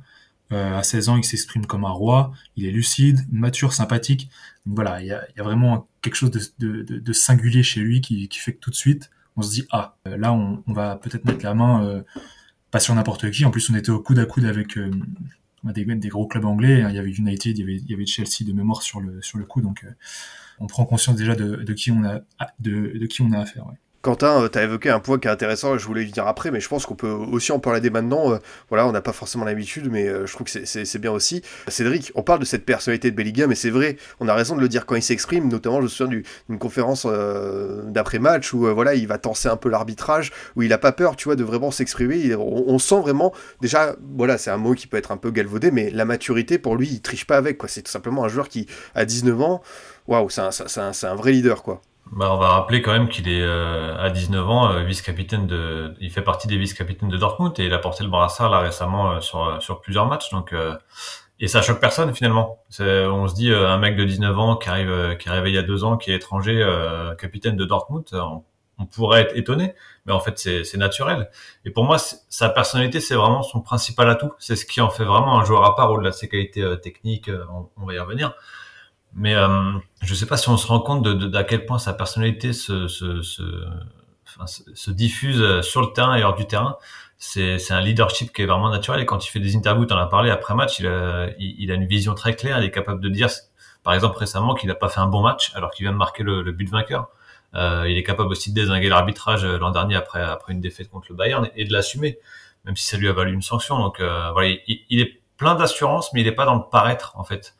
Euh, 0.52 0.78
à 0.78 0.84
16 0.84 1.10
ans, 1.10 1.18
il 1.18 1.24
s'exprime 1.24 1.66
comme 1.66 1.86
un 1.86 1.92
roi, 1.92 2.32
il 2.56 2.66
est 2.66 2.72
lucide, 2.72 3.20
mature, 3.32 3.74
sympathique. 3.74 4.30
Donc 4.66 4.76
voilà, 4.76 5.02
il 5.02 5.08
y 5.08 5.12
a, 5.12 5.26
y 5.36 5.40
a, 5.40 5.44
vraiment 5.44 5.88
quelque 6.02 6.16
chose 6.16 6.32
de, 6.32 6.42
de, 6.60 7.00
de, 7.00 7.14
singulier 7.14 7.64
chez 7.64 7.80
lui 7.80 8.02
qui, 8.02 8.28
qui, 8.28 8.40
fait 8.40 8.54
que 8.54 8.60
tout 8.60 8.70
de 8.70 8.76
suite, 8.76 9.10
on 9.36 9.42
se 9.42 9.52
dit, 9.52 9.66
ah, 9.72 9.96
euh, 10.08 10.18
là, 10.18 10.34
on, 10.34 10.64
on 10.68 10.74
va 10.74 10.96
peut-être 10.98 11.26
mettre 11.26 11.44
la 11.44 11.54
main, 11.56 11.86
euh, 11.86 12.04
pas 12.72 12.80
sur 12.80 12.94
n'importe 12.94 13.32
qui. 13.32 13.46
En 13.46 13.52
plus, 13.52 13.70
on 13.70 13.76
était 13.76 13.90
au 13.90 14.02
coude 14.02 14.20
à 14.20 14.26
coude 14.26 14.46
avec 14.46 14.78
euh, 14.78 14.92
des, 15.64 15.86
des, 15.86 16.10
gros 16.10 16.28
clubs 16.28 16.46
anglais. 16.46 16.84
Il 16.90 16.96
y 16.96 17.00
avait 17.00 17.12
United, 17.12 17.58
il 17.58 17.62
y 17.62 17.64
avait, 17.64 17.78
il 17.78 17.90
y 17.90 17.94
avait 17.94 18.06
Chelsea 18.06 18.46
de 18.46 18.54
mémoire 18.54 18.82
sur 18.84 19.02
le, 19.02 19.22
sur 19.22 19.38
le 19.38 19.46
coup. 19.46 19.62
Donc, 19.62 19.86
on 20.60 20.68
prend 20.68 20.86
conscience 20.86 21.16
déjà 21.16 21.36
de, 21.36 21.58
de 21.58 21.74
qui 21.74 21.92
on 21.92 22.04
a, 22.04 22.22
de 22.60 23.06
qui 23.08 23.22
on 23.22 23.32
a 23.32 23.40
affaire. 23.40 23.66
Ouais. 23.68 23.76
Quentin, 24.04 24.44
euh, 24.44 24.50
tu 24.50 24.60
as 24.60 24.64
évoqué 24.64 24.90
un 24.90 25.00
point 25.00 25.18
qui 25.18 25.30
est 25.30 25.32
intéressant, 25.32 25.78
je 25.78 25.86
voulais 25.86 26.04
y 26.04 26.12
dire 26.12 26.28
après, 26.28 26.52
mais 26.52 26.60
je 26.60 26.68
pense 26.68 26.86
qu'on 26.86 26.94
peut 26.94 27.08
aussi 27.08 27.54
en 27.54 27.60
parler 27.60 27.80
dès 27.80 27.90
maintenant. 27.90 28.34
Euh, 28.34 28.38
voilà, 28.68 28.86
on 28.86 28.92
n'a 28.92 29.00
pas 29.00 29.14
forcément 29.14 29.46
l'habitude, 29.46 29.90
mais 29.90 30.10
euh, 30.10 30.26
je 30.26 30.34
trouve 30.34 30.46
que 30.46 30.66
c'est 30.66 31.00
bien 31.00 31.12
aussi. 31.14 31.42
Cédric, 31.70 32.12
on 32.14 32.22
parle 32.22 32.40
de 32.40 32.46
cette 32.46 32.66
personnalité 32.66 33.12
de 33.12 33.16
Bellingham, 33.16 33.48
mais 33.48 33.56
c'est 33.56 33.70
vrai, 33.70 33.96
on 34.20 34.28
a 34.28 34.34
raison 34.34 34.58
de 34.58 34.62
le 34.62 34.68
dire 34.68 34.86
quand 34.86 34.96
il 34.96 35.02
s'exprime, 35.02 35.48
notamment 35.48 35.78
je 35.78 35.84
me 35.84 35.88
souviens 35.88 36.22
d'une 36.50 36.60
conférence 36.60 37.08
d'après-match 37.86 38.54
où 38.54 38.68
voilà, 38.74 38.94
il 38.94 39.08
va 39.08 39.18
tenser 39.18 39.48
un 39.48 39.56
peu 39.56 39.70
l'arbitrage, 39.70 40.34
où 40.58 40.64
il 40.64 40.70
n'a 40.70 40.78
pas 40.78 40.92
peur, 40.92 41.16
tu 41.16 41.30
vois, 41.30 41.38
de 41.38 41.46
vraiment 41.46 41.72
s'exprimer. 41.72 42.36
On, 42.36 42.66
on, 42.68 42.80
sent 42.80 43.00
vraiment, 43.00 43.32
déjà, 43.62 43.96
voilà, 44.18 44.38
c'est 44.38 44.52
un 44.52 44.58
mot 44.58 44.74
qui 44.74 44.88
peut 44.88 44.98
être 44.98 45.14
un 45.14 45.18
peu 45.18 45.32
galvaudé, 45.32 45.72
mais 45.72 45.90
la 45.92 46.04
maturité, 46.04 46.58
pour 46.58 46.76
lui, 46.76 46.90
il 46.90 47.02
triche 47.02 47.26
pas 47.26 47.38
avec, 47.38 47.58
quoi. 47.58 47.70
C'est 47.70 47.84
tout 47.84 47.92
simplement 47.92 48.26
un 48.26 48.30
joueur 48.30 48.50
qui, 48.50 48.68
à 48.96 49.06
19 49.06 49.42
ans, 49.42 49.62
waouh, 50.08 50.30
c'est 50.30 50.42
un, 50.42 50.92
un 51.04 51.16
vrai 51.16 51.32
leader, 51.32 51.64
quoi. 51.64 51.82
Bah, 52.12 52.32
on 52.32 52.38
va 52.38 52.50
rappeler 52.50 52.82
quand 52.82 52.92
même 52.92 53.10
qu'il 53.10 53.28
est 53.28 53.42
euh, 53.42 53.98
à 53.98 54.10
19 54.12 54.50
ans 54.50 54.72
euh, 54.72 54.84
vice-capitaine 54.84 55.48
de, 55.48 55.96
il 56.00 56.12
fait 56.12 56.22
partie 56.22 56.48
des 56.48 56.58
vice-capitaines 56.58 57.10
de 57.10 57.18
Dortmund 57.18 57.58
et 57.60 57.66
il 57.66 57.74
a 57.74 57.80
porté 57.80 58.04
le 58.04 58.10
brassard 58.10 58.52
là 58.52 58.60
récemment 58.60 59.14
euh, 59.14 59.20
sur 59.20 59.62
sur 59.64 59.82
plusieurs 59.82 60.06
matchs 60.06 60.30
donc 60.30 60.54
et 61.40 61.48
ça 61.48 61.62
choque 61.62 61.80
personne 61.80 62.14
finalement. 62.14 62.60
On 62.80 63.28
se 63.28 63.34
dit 63.34 63.52
un 63.52 63.78
mec 63.78 63.96
de 63.96 64.04
19 64.06 64.38
ans 64.38 64.56
qui 64.58 64.70
arrive 64.70 65.18
qui 65.18 65.30
est 65.30 65.42
il 65.46 65.54
y 65.54 65.58
a 65.58 65.64
deux 65.64 65.84
ans 65.84 65.98
qui 65.98 66.12
est 66.12 66.16
étranger 66.16 66.64
capitaine 67.18 67.56
de 67.56 67.66
Dortmund, 67.66 68.06
on, 68.14 68.86
pourrait 68.86 69.22
être 69.22 69.38
étonné, 69.38 69.76
mais 70.06 70.12
en 70.12 70.20
fait 70.20 70.38
c'est 70.38 70.64
c'est 70.64 70.78
naturel. 70.78 71.30
Et 71.66 71.72
pour 71.72 71.86
moi 71.86 71.98
sa 71.98 72.50
personnalité 72.50 73.00
c'est 73.00 73.16
vraiment 73.16 73.42
son 73.44 73.62
principal 73.62 74.10
atout, 74.10 74.34
c'est 74.40 74.56
ce 74.56 74.66
qui 74.66 74.82
en 74.82 74.90
fait 74.90 75.06
vraiment 75.06 75.40
un 75.40 75.46
joueur 75.46 75.64
à 75.66 75.76
part 75.76 75.92
au-delà 75.92 76.12
de 76.12 76.16
ses 76.16 76.30
qualités 76.30 76.64
techniques, 76.82 77.30
on, 77.52 77.70
on 77.82 77.86
va 77.86 77.94
y 77.94 78.00
revenir. 78.00 78.36
Mais 79.16 79.36
euh, 79.36 79.74
je 80.02 80.16
sais 80.16 80.26
pas 80.26 80.38
si 80.38 80.50
on 80.50 80.58
se 80.58 80.68
rend 80.68 80.80
compte 80.80 81.04
de, 81.04 81.14
de, 81.14 81.42
quel 81.44 81.66
point 81.66 81.78
sa 81.78 81.94
personnalité 81.94 82.52
se, 82.52 82.88
se, 82.88 83.22
se, 83.22 83.44
se, 84.74 84.92
diffuse 84.92 85.62
sur 85.62 85.82
le 85.82 85.94
terrain 85.94 86.16
et 86.16 86.24
hors 86.24 86.36
du 86.36 86.48
terrain. 86.48 86.78
C'est, 87.18 87.60
c'est 87.60 87.74
un 87.74 87.80
leadership 87.80 88.34
qui 88.34 88.42
est 88.42 88.46
vraiment 88.46 88.70
naturel. 88.70 89.02
Et 89.02 89.06
quand 89.06 89.26
il 89.26 89.30
fait 89.30 89.40
des 89.40 89.56
interviews, 89.56 89.86
tu 89.86 89.94
en 89.94 89.98
as 89.98 90.08
parlé 90.08 90.30
après 90.32 90.56
match, 90.56 90.80
il 90.80 90.88
a, 90.88 91.28
il, 91.38 91.72
a 91.72 91.76
une 91.76 91.86
vision 91.86 92.16
très 92.16 92.36
claire. 92.36 92.60
Il 92.60 92.66
est 92.66 92.72
capable 92.72 93.00
de 93.02 93.10
dire, 93.10 93.30
par 93.84 93.94
exemple 93.94 94.18
récemment, 94.18 94.56
qu'il 94.56 94.68
n'a 94.68 94.76
pas 94.76 94.90
fait 94.90 95.00
un 95.00 95.08
bon 95.08 95.22
match 95.22 95.52
alors 95.56 95.72
qu'il 95.72 95.86
vient 95.86 95.94
de 95.94 95.98
marquer 95.98 96.24
le, 96.24 96.42
le 96.42 96.52
but 96.52 96.70
vainqueur. 96.70 97.10
Euh, 97.56 97.86
il 97.88 97.98
est 97.98 98.04
capable 98.04 98.32
aussi 98.32 98.52
de 98.52 98.56
désinguer 98.60 98.90
l'arbitrage 98.90 99.46
l'an 99.46 99.70
dernier 99.70 99.96
après, 99.96 100.22
après 100.22 100.54
une 100.54 100.62
défaite 100.62 100.90
contre 100.90 101.08
le 101.10 101.16
Bayern 101.16 101.50
et 101.56 101.66
de 101.66 101.72
l'assumer, 101.72 102.18
même 102.66 102.76
si 102.76 102.86
ça 102.88 102.98
lui 102.98 103.08
a 103.08 103.14
valu 103.14 103.32
une 103.32 103.42
sanction. 103.42 103.78
Donc 103.78 104.00
euh, 104.00 104.32
voilà, 104.32 104.50
il, 104.68 104.80
il, 104.90 105.02
est 105.02 105.22
plein 105.38 105.56
d'assurance, 105.56 106.12
mais 106.14 106.22
il 106.22 106.26
n'est 106.26 106.32
pas 106.32 106.46
dans 106.46 106.56
le 106.56 106.64
paraître 106.72 107.14
en 107.16 107.24
fait 107.24 107.56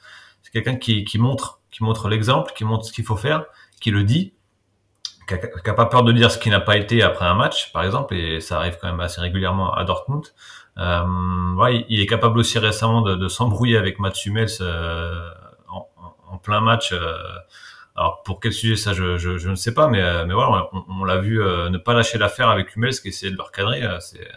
quelqu'un 0.54 0.76
qui, 0.76 1.04
qui 1.04 1.18
montre, 1.18 1.60
qui 1.72 1.84
montre 1.84 2.08
l'exemple, 2.08 2.54
qui 2.56 2.64
montre 2.64 2.86
ce 2.86 2.94
qu'il 2.94 3.04
faut 3.04 3.18
faire, 3.18 3.46
qui 3.82 3.92
le 3.92 4.04
dit. 4.04 4.34
qui 5.28 5.34
a, 5.34 5.74
pas 5.74 5.88
peur 5.88 6.04
de 6.04 6.12
dire 6.12 6.32
ce 6.32 6.38
qui 6.38 6.50
n'a 6.50 6.60
pas 6.62 6.78
été 6.78 7.02
après 7.02 7.26
un 7.26 7.34
match, 7.34 7.72
par 7.74 7.84
exemple, 7.84 8.16
et 8.16 8.40
ça 8.40 8.58
arrive 8.58 8.78
quand 8.80 8.88
même 8.88 9.00
assez 9.00 9.20
régulièrement 9.20 9.74
à 9.74 9.84
Dortmund. 9.84 10.24
Euh, 10.78 11.54
ouais, 11.56 11.86
il 11.90 12.00
est 12.00 12.06
capable 12.06 12.40
aussi 12.40 12.60
récemment 12.60 13.02
de, 13.02 13.16
de 13.16 13.28
s'embrouiller 13.28 13.78
avec 13.78 14.00
Mats 14.00 14.14
Hummels 14.26 14.48
euh, 14.62 15.30
en, 15.70 15.88
en, 16.32 16.38
plein 16.38 16.62
match. 16.62 16.92
Euh, 16.94 17.18
alors 17.96 18.24
pour 18.24 18.40
quel 18.40 18.54
sujet 18.54 18.76
ça, 18.76 18.94
je, 18.94 19.18
je, 19.18 19.38
je 19.38 19.50
ne 19.50 19.56
sais 19.56 19.74
pas, 19.74 19.88
mais, 19.88 20.02
euh, 20.02 20.26
mais 20.26 20.34
voilà, 20.34 20.68
on, 20.74 20.84
on 20.90 21.04
l'a 21.04 21.18
vu 21.18 21.38
ne 21.38 21.78
pas 21.78 21.94
lâcher 21.94 22.18
l'affaire 22.18 22.50
avec 22.50 22.76
Hummels 22.76 23.00
qui 23.00 23.10
essayait 23.10 23.32
de 23.32 23.38
le 23.38 23.44
recadrer. 23.44 23.84
c'est 24.00 24.28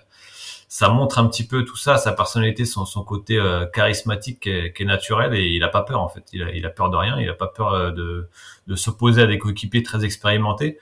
ça 0.68 0.88
montre 0.88 1.18
un 1.18 1.26
petit 1.28 1.46
peu 1.46 1.64
tout 1.64 1.76
ça, 1.76 1.96
sa 1.96 2.12
personnalité, 2.12 2.64
son, 2.64 2.85
son 2.85 3.04
côté 3.04 3.40
charismatique 3.73 4.40
qui 4.40 4.50
est, 4.50 4.73
qui 4.73 4.82
est, 4.82 4.87
naturel 4.87 5.35
et 5.35 5.44
il 5.44 5.62
a 5.62 5.68
pas 5.68 5.82
peur 5.82 6.00
en 6.00 6.08
fait. 6.08 6.25
Il 6.32 6.42
a, 6.42 6.50
il 6.50 6.66
a 6.66 6.70
peur 6.70 6.90
de 6.90 6.96
rien, 6.96 7.18
il 7.20 7.28
a 7.28 7.35
pas 7.35 7.46
peur 7.46 7.92
de, 7.92 8.28
de 8.66 8.75
s'opposer 8.75 9.23
à 9.23 9.26
des 9.26 9.38
coéquipiers 9.38 9.82
très 9.82 10.04
expérimentés. 10.04 10.78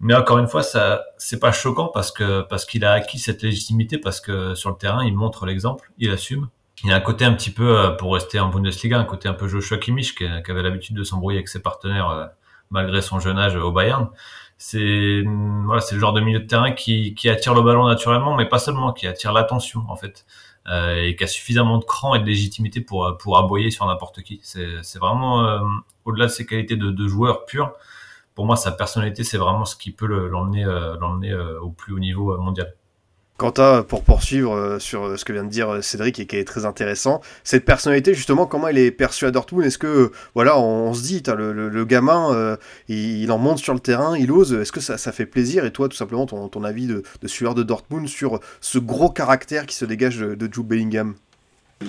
Mais 0.00 0.14
encore 0.14 0.38
une 0.38 0.48
fois, 0.48 0.62
ça, 0.62 1.04
c'est 1.16 1.40
pas 1.40 1.52
choquant 1.52 1.88
parce 1.88 2.12
que 2.12 2.42
parce 2.42 2.66
qu'il 2.66 2.84
a 2.84 2.92
acquis 2.92 3.18
cette 3.18 3.42
légitimité, 3.42 3.98
parce 3.98 4.20
que 4.20 4.54
sur 4.54 4.70
le 4.70 4.76
terrain, 4.76 5.04
il 5.04 5.14
montre 5.14 5.46
l'exemple, 5.46 5.90
il 5.98 6.10
assume. 6.10 6.48
Il 6.84 6.92
a 6.92 6.96
un 6.96 7.00
côté 7.00 7.24
un 7.24 7.32
petit 7.32 7.50
peu, 7.50 7.78
euh, 7.78 7.90
pour 7.90 8.12
rester 8.12 8.38
en 8.38 8.50
Bundesliga, 8.50 8.98
un 8.98 9.04
côté 9.04 9.28
un 9.28 9.32
peu 9.32 9.48
Joshua 9.48 9.78
Kimmich 9.78 10.14
qui, 10.14 10.26
qui 10.44 10.50
avait 10.50 10.62
l'habitude 10.62 10.94
de 10.94 11.04
s'embrouiller 11.04 11.38
avec 11.38 11.48
ses 11.48 11.62
partenaires 11.62 12.10
euh, 12.10 12.26
malgré 12.70 13.00
son 13.00 13.20
jeune 13.20 13.38
âge 13.38 13.56
au 13.56 13.72
Bayern. 13.72 14.08
C'est 14.58 15.22
voilà, 15.64 15.80
c'est 15.82 15.94
le 15.94 16.00
genre 16.00 16.12
de 16.14 16.20
milieu 16.20 16.40
de 16.40 16.46
terrain 16.46 16.72
qui, 16.72 17.14
qui 17.14 17.28
attire 17.28 17.54
le 17.54 17.62
ballon 17.62 17.86
naturellement, 17.86 18.34
mais 18.36 18.46
pas 18.46 18.58
seulement, 18.58 18.92
qui 18.92 19.06
attire 19.06 19.32
l'attention 19.32 19.84
en 19.88 19.96
fait, 19.96 20.24
euh, 20.68 21.02
et 21.02 21.16
qui 21.16 21.24
a 21.24 21.26
suffisamment 21.26 21.78
de 21.78 21.84
cran 21.84 22.14
et 22.14 22.20
de 22.20 22.24
légitimité 22.24 22.80
pour 22.80 23.16
pour 23.18 23.38
aboyer 23.38 23.70
sur 23.70 23.86
n'importe 23.86 24.22
qui. 24.22 24.40
C'est 24.42 24.82
c'est 24.82 24.98
vraiment 24.98 25.44
euh, 25.44 25.60
au-delà 26.06 26.26
de 26.26 26.30
ses 26.30 26.46
qualités 26.46 26.76
de, 26.76 26.90
de 26.90 27.08
joueur 27.08 27.44
pur 27.46 27.72
pour 28.34 28.44
moi, 28.46 28.56
sa 28.56 28.70
personnalité, 28.72 29.24
c'est 29.24 29.38
vraiment 29.38 29.64
ce 29.64 29.76
qui 29.76 29.92
peut 29.92 30.06
l'emmener 30.06 30.64
euh, 30.64 30.96
l'emmener 31.00 31.34
au 31.34 31.70
plus 31.70 31.94
haut 31.94 31.98
niveau 31.98 32.36
mondial. 32.38 32.74
Quentin, 33.36 33.82
pour 33.82 34.02
poursuivre 34.02 34.78
sur 34.78 35.18
ce 35.18 35.24
que 35.24 35.32
vient 35.32 35.44
de 35.44 35.50
dire 35.50 35.82
Cédric 35.82 36.18
et 36.18 36.26
qui 36.26 36.36
est 36.36 36.44
très 36.44 36.64
intéressant, 36.64 37.20
cette 37.44 37.64
personnalité, 37.64 38.14
justement, 38.14 38.46
comment 38.46 38.68
elle 38.68 38.78
est 38.78 38.90
perçue 38.90 39.26
à 39.26 39.30
Dortmund? 39.30 39.66
Est-ce 39.66 39.78
que, 39.78 40.10
voilà, 40.34 40.58
on, 40.58 40.94
se 40.94 41.02
dit, 41.02 41.22
le, 41.26 41.84
gamin, 41.84 42.56
il, 42.88 43.30
en 43.30 43.38
monte 43.38 43.58
sur 43.58 43.74
le 43.74 43.80
terrain, 43.80 44.16
il 44.16 44.32
ose, 44.32 44.54
est-ce 44.54 44.72
que 44.72 44.80
ça, 44.80 44.96
fait 45.12 45.26
plaisir? 45.26 45.64
Et 45.64 45.70
toi, 45.70 45.88
tout 45.88 45.96
simplement, 45.96 46.26
ton, 46.26 46.64
avis 46.64 46.86
de, 46.86 47.02
de 47.20 47.28
sueur 47.28 47.54
de 47.54 47.62
Dortmund 47.62 48.08
sur 48.08 48.40
ce 48.60 48.78
gros 48.78 49.10
caractère 49.10 49.66
qui 49.66 49.76
se 49.76 49.84
dégage 49.84 50.18
de, 50.18 50.34
de 50.34 50.60
Bellingham? 50.62 51.14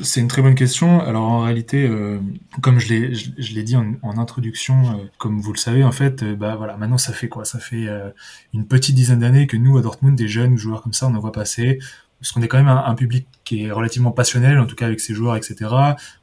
C'est 0.04 0.20
une 0.20 0.28
très 0.28 0.42
bonne 0.42 0.56
question. 0.56 1.00
Alors 1.02 1.24
en 1.24 1.42
réalité, 1.42 1.88
euh, 1.88 2.20
comme 2.62 2.80
je 2.80 2.90
l'ai, 2.90 3.16
je, 3.16 3.54
l'ai 3.54 3.64
dit 3.64 3.76
en, 3.76 4.18
introduction, 4.18 4.76
euh, 4.86 5.06
comme 5.18 5.40
vous 5.40 5.54
le 5.54 5.58
savez, 5.58 5.84
en 5.84 5.92
fait, 5.92 6.24
euh, 6.24 6.36
bah 6.36 6.56
voilà, 6.56 6.76
maintenant 6.78 6.98
ça 6.98 7.14
fait 7.14 7.30
quoi? 7.30 7.46
Ça 7.46 7.60
fait 7.60 7.88
une 8.54 8.68
petite 8.68 8.96
dizaine 8.96 9.20
d'années 9.20 9.48
que 9.48 9.58
nous 9.58 9.78
à 9.78 9.82
Dortmund, 9.82 10.16
des 10.18 10.28
jeunes 10.28 10.58
joueurs 10.58 10.82
comme 10.82 10.94
ça, 10.94 11.08
on 11.08 11.16
en 11.16 11.20
voit 11.20 11.32
passer. 11.32 11.80
Parce 12.20 12.32
qu'on 12.32 12.42
est 12.42 12.48
quand 12.48 12.58
même 12.58 12.68
un, 12.68 12.84
un, 12.84 12.96
public 12.96 13.28
qui 13.44 13.66
est 13.66 13.72
relativement 13.72 14.12
passionnel, 14.12 14.60
en 14.60 14.66
tout 14.66 14.76
cas 14.76 14.88
avec 14.88 15.00
ses 15.00 15.14
joueurs, 15.14 15.36
etc. 15.36 15.70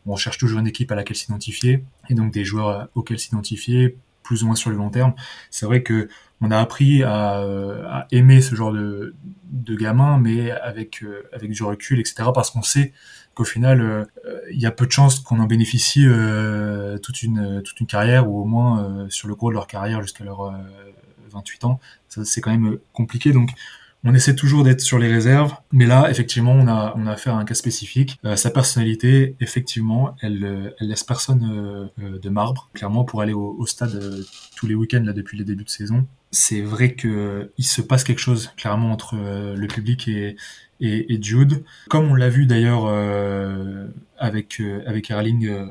On 0.06 0.16
cherche 0.16 0.38
toujours 0.38 0.58
une 0.58 0.66
équipe 0.66 0.90
à 0.90 0.96
laquelle 0.96 1.16
s'identifier, 1.16 1.84
et 2.10 2.14
donc 2.14 2.32
des 2.32 2.44
joueurs 2.44 2.88
auxquels 2.96 3.20
s'identifier, 3.20 3.96
plus 4.24 4.42
ou 4.42 4.46
moins 4.46 4.56
sur 4.56 4.70
le 4.70 4.76
long 4.76 4.90
terme. 4.90 5.14
C'est 5.50 5.66
vrai 5.66 5.84
que 5.84 6.08
on 6.44 6.50
a 6.50 6.58
appris 6.58 7.02
à, 7.02 8.06
aimer 8.10 8.40
ce 8.40 8.54
genre 8.54 8.72
de, 8.72 9.14
de 9.50 9.74
gamin, 9.74 10.18
mais 10.18 10.50
avec 10.50 11.04
avec 11.32 11.50
du 11.50 11.62
recul, 11.62 12.00
etc. 12.00 12.30
Parce 12.34 12.50
qu'on 12.50 12.62
sait 12.62 12.92
qu'au 13.34 13.44
final, 13.44 13.80
euh, 13.80 14.04
il 14.52 14.60
y 14.60 14.66
a 14.66 14.70
peu 14.70 14.86
de 14.86 14.92
chances 14.92 15.20
qu'on 15.20 15.40
en 15.40 15.46
bénéficie 15.46 16.06
euh, 16.06 16.98
toute 16.98 17.22
une 17.22 17.62
toute 17.62 17.80
une 17.80 17.86
carrière 17.86 18.28
ou 18.30 18.40
au 18.40 18.44
moins 18.44 18.84
euh, 18.84 19.06
sur 19.10 19.28
le 19.28 19.34
gros 19.34 19.50
de 19.50 19.54
leur 19.54 19.66
carrière 19.66 20.02
jusqu'à 20.02 20.24
leurs 20.24 20.54
28 21.32 21.64
ans. 21.64 21.80
C'est 22.08 22.40
quand 22.40 22.52
même 22.52 22.78
compliqué. 22.92 23.32
Donc, 23.32 23.50
on 24.06 24.14
essaie 24.14 24.36
toujours 24.36 24.64
d'être 24.64 24.82
sur 24.82 24.98
les 24.98 25.10
réserves, 25.10 25.54
mais 25.72 25.86
là, 25.86 26.10
effectivement, 26.10 26.52
on 26.52 26.68
a, 26.68 26.92
on 26.94 27.06
a 27.06 27.12
affaire 27.12 27.36
à 27.36 27.38
un 27.38 27.46
cas 27.46 27.54
spécifique. 27.54 28.18
Euh, 28.26 28.36
sa 28.36 28.50
personnalité, 28.50 29.34
effectivement, 29.40 30.14
elle, 30.20 30.74
laisse 30.80 31.04
personne 31.04 31.90
euh, 31.98 32.18
de 32.18 32.28
marbre. 32.28 32.68
Clairement, 32.74 33.04
pour 33.04 33.22
aller 33.22 33.32
au, 33.32 33.64
stade 33.64 33.98
tous 34.56 34.66
les 34.66 34.74
week-ends 34.74 35.02
là 35.02 35.14
depuis 35.14 35.38
le 35.38 35.44
début 35.44 35.64
de 35.64 35.70
saison, 35.70 36.06
c'est 36.34 36.60
vrai 36.60 36.94
que 36.94 37.52
il 37.56 37.64
se 37.64 37.80
passe 37.80 38.04
quelque 38.04 38.18
chose 38.18 38.52
clairement 38.56 38.90
entre 38.90 39.16
le 39.16 39.66
public 39.66 40.08
et, 40.08 40.36
Jude. 41.22 41.64
Comme 41.88 42.10
on 42.10 42.14
l'a 42.14 42.28
vu 42.28 42.46
d'ailleurs 42.46 42.84
euh, 42.86 43.86
avec, 44.18 44.60
euh, 44.60 44.82
avec 44.86 45.10
Erling 45.10 45.46
euh, 45.46 45.66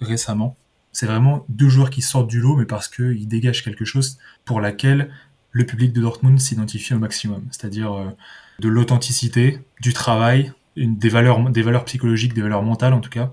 récemment, 0.00 0.56
c'est 0.92 1.06
vraiment 1.06 1.44
deux 1.48 1.68
joueurs 1.68 1.90
qui 1.90 2.02
sortent 2.02 2.28
du 2.28 2.40
lot, 2.40 2.56
mais 2.56 2.64
parce 2.64 2.88
qu'ils 2.88 3.28
dégagent 3.28 3.62
quelque 3.62 3.84
chose 3.84 4.18
pour 4.44 4.60
laquelle 4.60 5.10
le 5.52 5.64
public 5.64 5.92
de 5.92 6.00
Dortmund 6.00 6.38
s'identifie 6.40 6.94
au 6.94 6.98
maximum. 6.98 7.44
C'est-à-dire 7.50 8.12
de 8.58 8.68
l'authenticité, 8.68 9.60
du 9.80 9.92
travail, 9.92 10.52
des, 10.76 11.08
valeurs, 11.08 11.50
des 11.50 11.62
valeurs 11.62 11.84
psychologiques, 11.84 12.34
des 12.34 12.42
valeurs 12.42 12.62
mentales 12.62 12.92
en 12.92 13.00
tout 13.00 13.10
cas, 13.10 13.32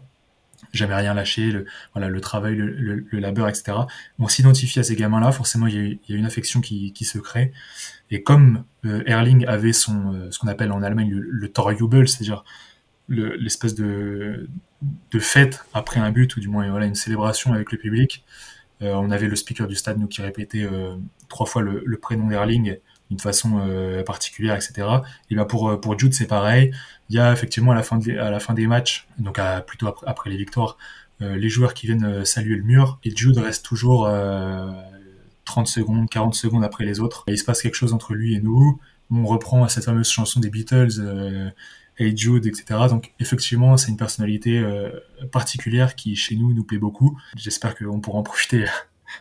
jamais 0.75 0.95
rien 0.95 1.13
lâché, 1.13 1.51
le, 1.51 1.65
voilà, 1.93 2.09
le 2.09 2.21
travail, 2.21 2.55
le, 2.55 3.05
labeur, 3.19 3.47
etc. 3.47 3.77
On 4.19 4.27
s'identifie 4.27 4.79
à 4.79 4.83
ces 4.83 4.95
gamins-là, 4.95 5.31
forcément, 5.31 5.67
il 5.67 5.99
y, 6.07 6.13
a, 6.13 6.15
une 6.15 6.25
affection 6.25 6.61
qui, 6.61 6.93
se 7.05 7.17
crée. 7.17 7.51
Et 8.11 8.23
comme 8.23 8.63
euh, 8.85 9.03
Erling 9.05 9.45
avait 9.47 9.73
son, 9.73 10.13
euh, 10.13 10.31
ce 10.31 10.39
qu'on 10.39 10.47
appelle 10.47 10.71
en 10.71 10.81
Allemagne 10.83 11.09
le, 11.11 11.49
Torjubel, 11.49 12.07
c'est-à-dire 12.07 12.43
l'espèce 13.07 13.75
de, 13.75 14.49
de 15.11 15.19
fête 15.19 15.65
après 15.73 15.99
un 15.99 16.11
but, 16.11 16.35
ou 16.37 16.39
du 16.39 16.47
moins 16.47 16.69
voilà, 16.69 16.85
une 16.85 16.95
célébration 16.95 17.53
avec 17.53 17.71
le 17.71 17.77
public, 17.77 18.25
euh, 18.81 18.93
on 18.93 19.11
avait 19.11 19.27
le 19.27 19.35
speaker 19.35 19.67
du 19.67 19.75
stade 19.75 19.99
nous 19.99 20.07
qui 20.07 20.21
répétait 20.21 20.67
trois 21.29 21.45
fois 21.45 21.61
le 21.61 21.97
prénom 21.97 22.27
d'Erling 22.27 22.77
d'une 23.09 23.19
façon 23.19 23.59
euh, 23.59 24.03
particulière, 24.03 24.55
etc. 24.55 24.87
Et 25.29 25.35
ben 25.35 25.45
pour 25.45 25.79
pour 25.79 25.97
Jude 25.97 26.13
c'est 26.13 26.27
pareil. 26.27 26.71
Il 27.09 27.15
y 27.15 27.19
a 27.19 27.31
effectivement 27.31 27.71
à 27.71 27.75
la 27.75 27.83
fin 27.83 27.97
de, 27.97 28.17
à 28.17 28.31
la 28.31 28.39
fin 28.39 28.53
des 28.53 28.67
matchs, 28.67 29.07
donc 29.19 29.39
plutôt 29.67 29.93
après, 30.05 30.29
les 30.29 30.37
victoires, 30.37 30.77
euh, 31.21 31.35
les 31.35 31.49
joueurs 31.49 31.73
qui 31.73 31.87
viennent 31.87 32.05
euh, 32.05 32.25
saluer 32.25 32.55
le 32.55 32.63
mur 32.63 32.99
et 33.03 33.15
Jude 33.15 33.37
reste 33.37 33.63
toujours 33.65 34.09
30 35.45 35.67
secondes, 35.67 36.09
40 36.09 36.33
secondes 36.33 36.63
après 36.63 36.85
les 36.85 36.99
autres. 36.99 37.23
Il 37.27 37.37
se 37.37 37.45
passe 37.45 37.61
quelque 37.61 37.75
chose 37.75 37.93
entre 37.93 38.13
lui 38.13 38.35
et 38.35 38.41
nous. 38.41 38.79
On 39.11 39.25
reprend 39.25 39.67
cette 39.67 39.85
fameuse 39.85 40.09
chanson 40.09 40.39
des 40.39 40.49
Beatles. 40.49 41.53
Hey 41.97 42.17
Jude, 42.17 42.45
etc. 42.47 42.65
Donc 42.89 43.13
effectivement, 43.19 43.77
c'est 43.77 43.89
une 43.89 43.97
personnalité 43.97 44.65
particulière 45.31 45.95
qui 45.95 46.15
chez 46.15 46.35
nous 46.35 46.53
nous 46.53 46.63
plaît 46.63 46.79
beaucoup. 46.79 47.17
J'espère 47.37 47.75
qu'on 47.75 48.01
pourra 48.01 48.17
en 48.17 48.23
profiter 48.23 48.65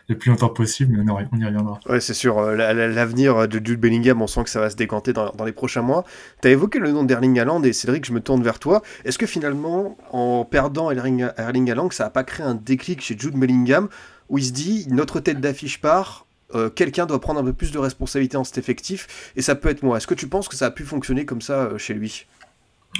le 0.07 0.17
plus 0.17 0.29
longtemps 0.29 0.49
possible, 0.49 0.97
mais 0.97 1.11
on, 1.11 1.19
y 1.19 1.45
reviendra. 1.45 1.79
Ouais, 1.87 1.99
c'est 1.99 2.13
sûr. 2.13 2.37
Euh, 2.37 2.55
l'avenir 2.55 3.47
de 3.47 3.61
Jude 3.63 3.79
Bellingham, 3.79 4.21
on 4.21 4.27
sent 4.27 4.43
que 4.43 4.49
ça 4.49 4.59
va 4.59 4.69
se 4.69 4.75
décanter 4.75 5.13
dans, 5.13 5.31
les 5.45 5.51
prochains 5.51 5.81
mois. 5.81 6.05
Tu 6.41 6.49
évoqué 6.49 6.79
le 6.79 6.91
nom 6.91 7.03
d'Erling 7.03 7.39
Haaland 7.39 7.63
et 7.63 7.73
Cédric, 7.73 8.05
je 8.05 8.13
me 8.13 8.19
tourne 8.19 8.43
vers 8.43 8.59
toi. 8.59 8.81
Est-ce 9.03 9.17
que 9.17 9.25
finalement, 9.25 9.97
en 10.11 10.45
perdant 10.45 10.91
Erling, 10.91 11.27
Erling 11.37 11.71
Haaland, 11.71 11.89
ça 11.91 12.05
n'a 12.05 12.09
pas 12.09 12.23
créé 12.23 12.45
un 12.45 12.55
déclic 12.55 13.01
chez 13.01 13.17
Jude 13.17 13.35
Bellingham 13.35 13.89
où 14.29 14.37
il 14.37 14.45
se 14.45 14.51
dit 14.51 14.87
notre 14.89 15.19
tête 15.19 15.39
d'affiche 15.39 15.79
part, 15.81 16.25
euh, 16.53 16.69
quelqu'un 16.69 17.05
doit 17.05 17.19
prendre 17.19 17.39
un 17.39 17.43
peu 17.43 17.53
plus 17.53 17.71
de 17.71 17.79
responsabilité 17.79 18.37
en 18.37 18.43
cet 18.43 18.57
effectif 18.57 19.31
et 19.35 19.41
ça 19.41 19.55
peut 19.55 19.69
être 19.69 19.83
moi. 19.83 19.97
Est-ce 19.97 20.07
que 20.07 20.13
tu 20.13 20.27
penses 20.27 20.47
que 20.47 20.55
ça 20.55 20.67
a 20.67 20.71
pu 20.71 20.83
fonctionner 20.83 21.25
comme 21.25 21.41
ça 21.41 21.63
euh, 21.63 21.77
chez 21.77 21.93
lui? 21.93 22.27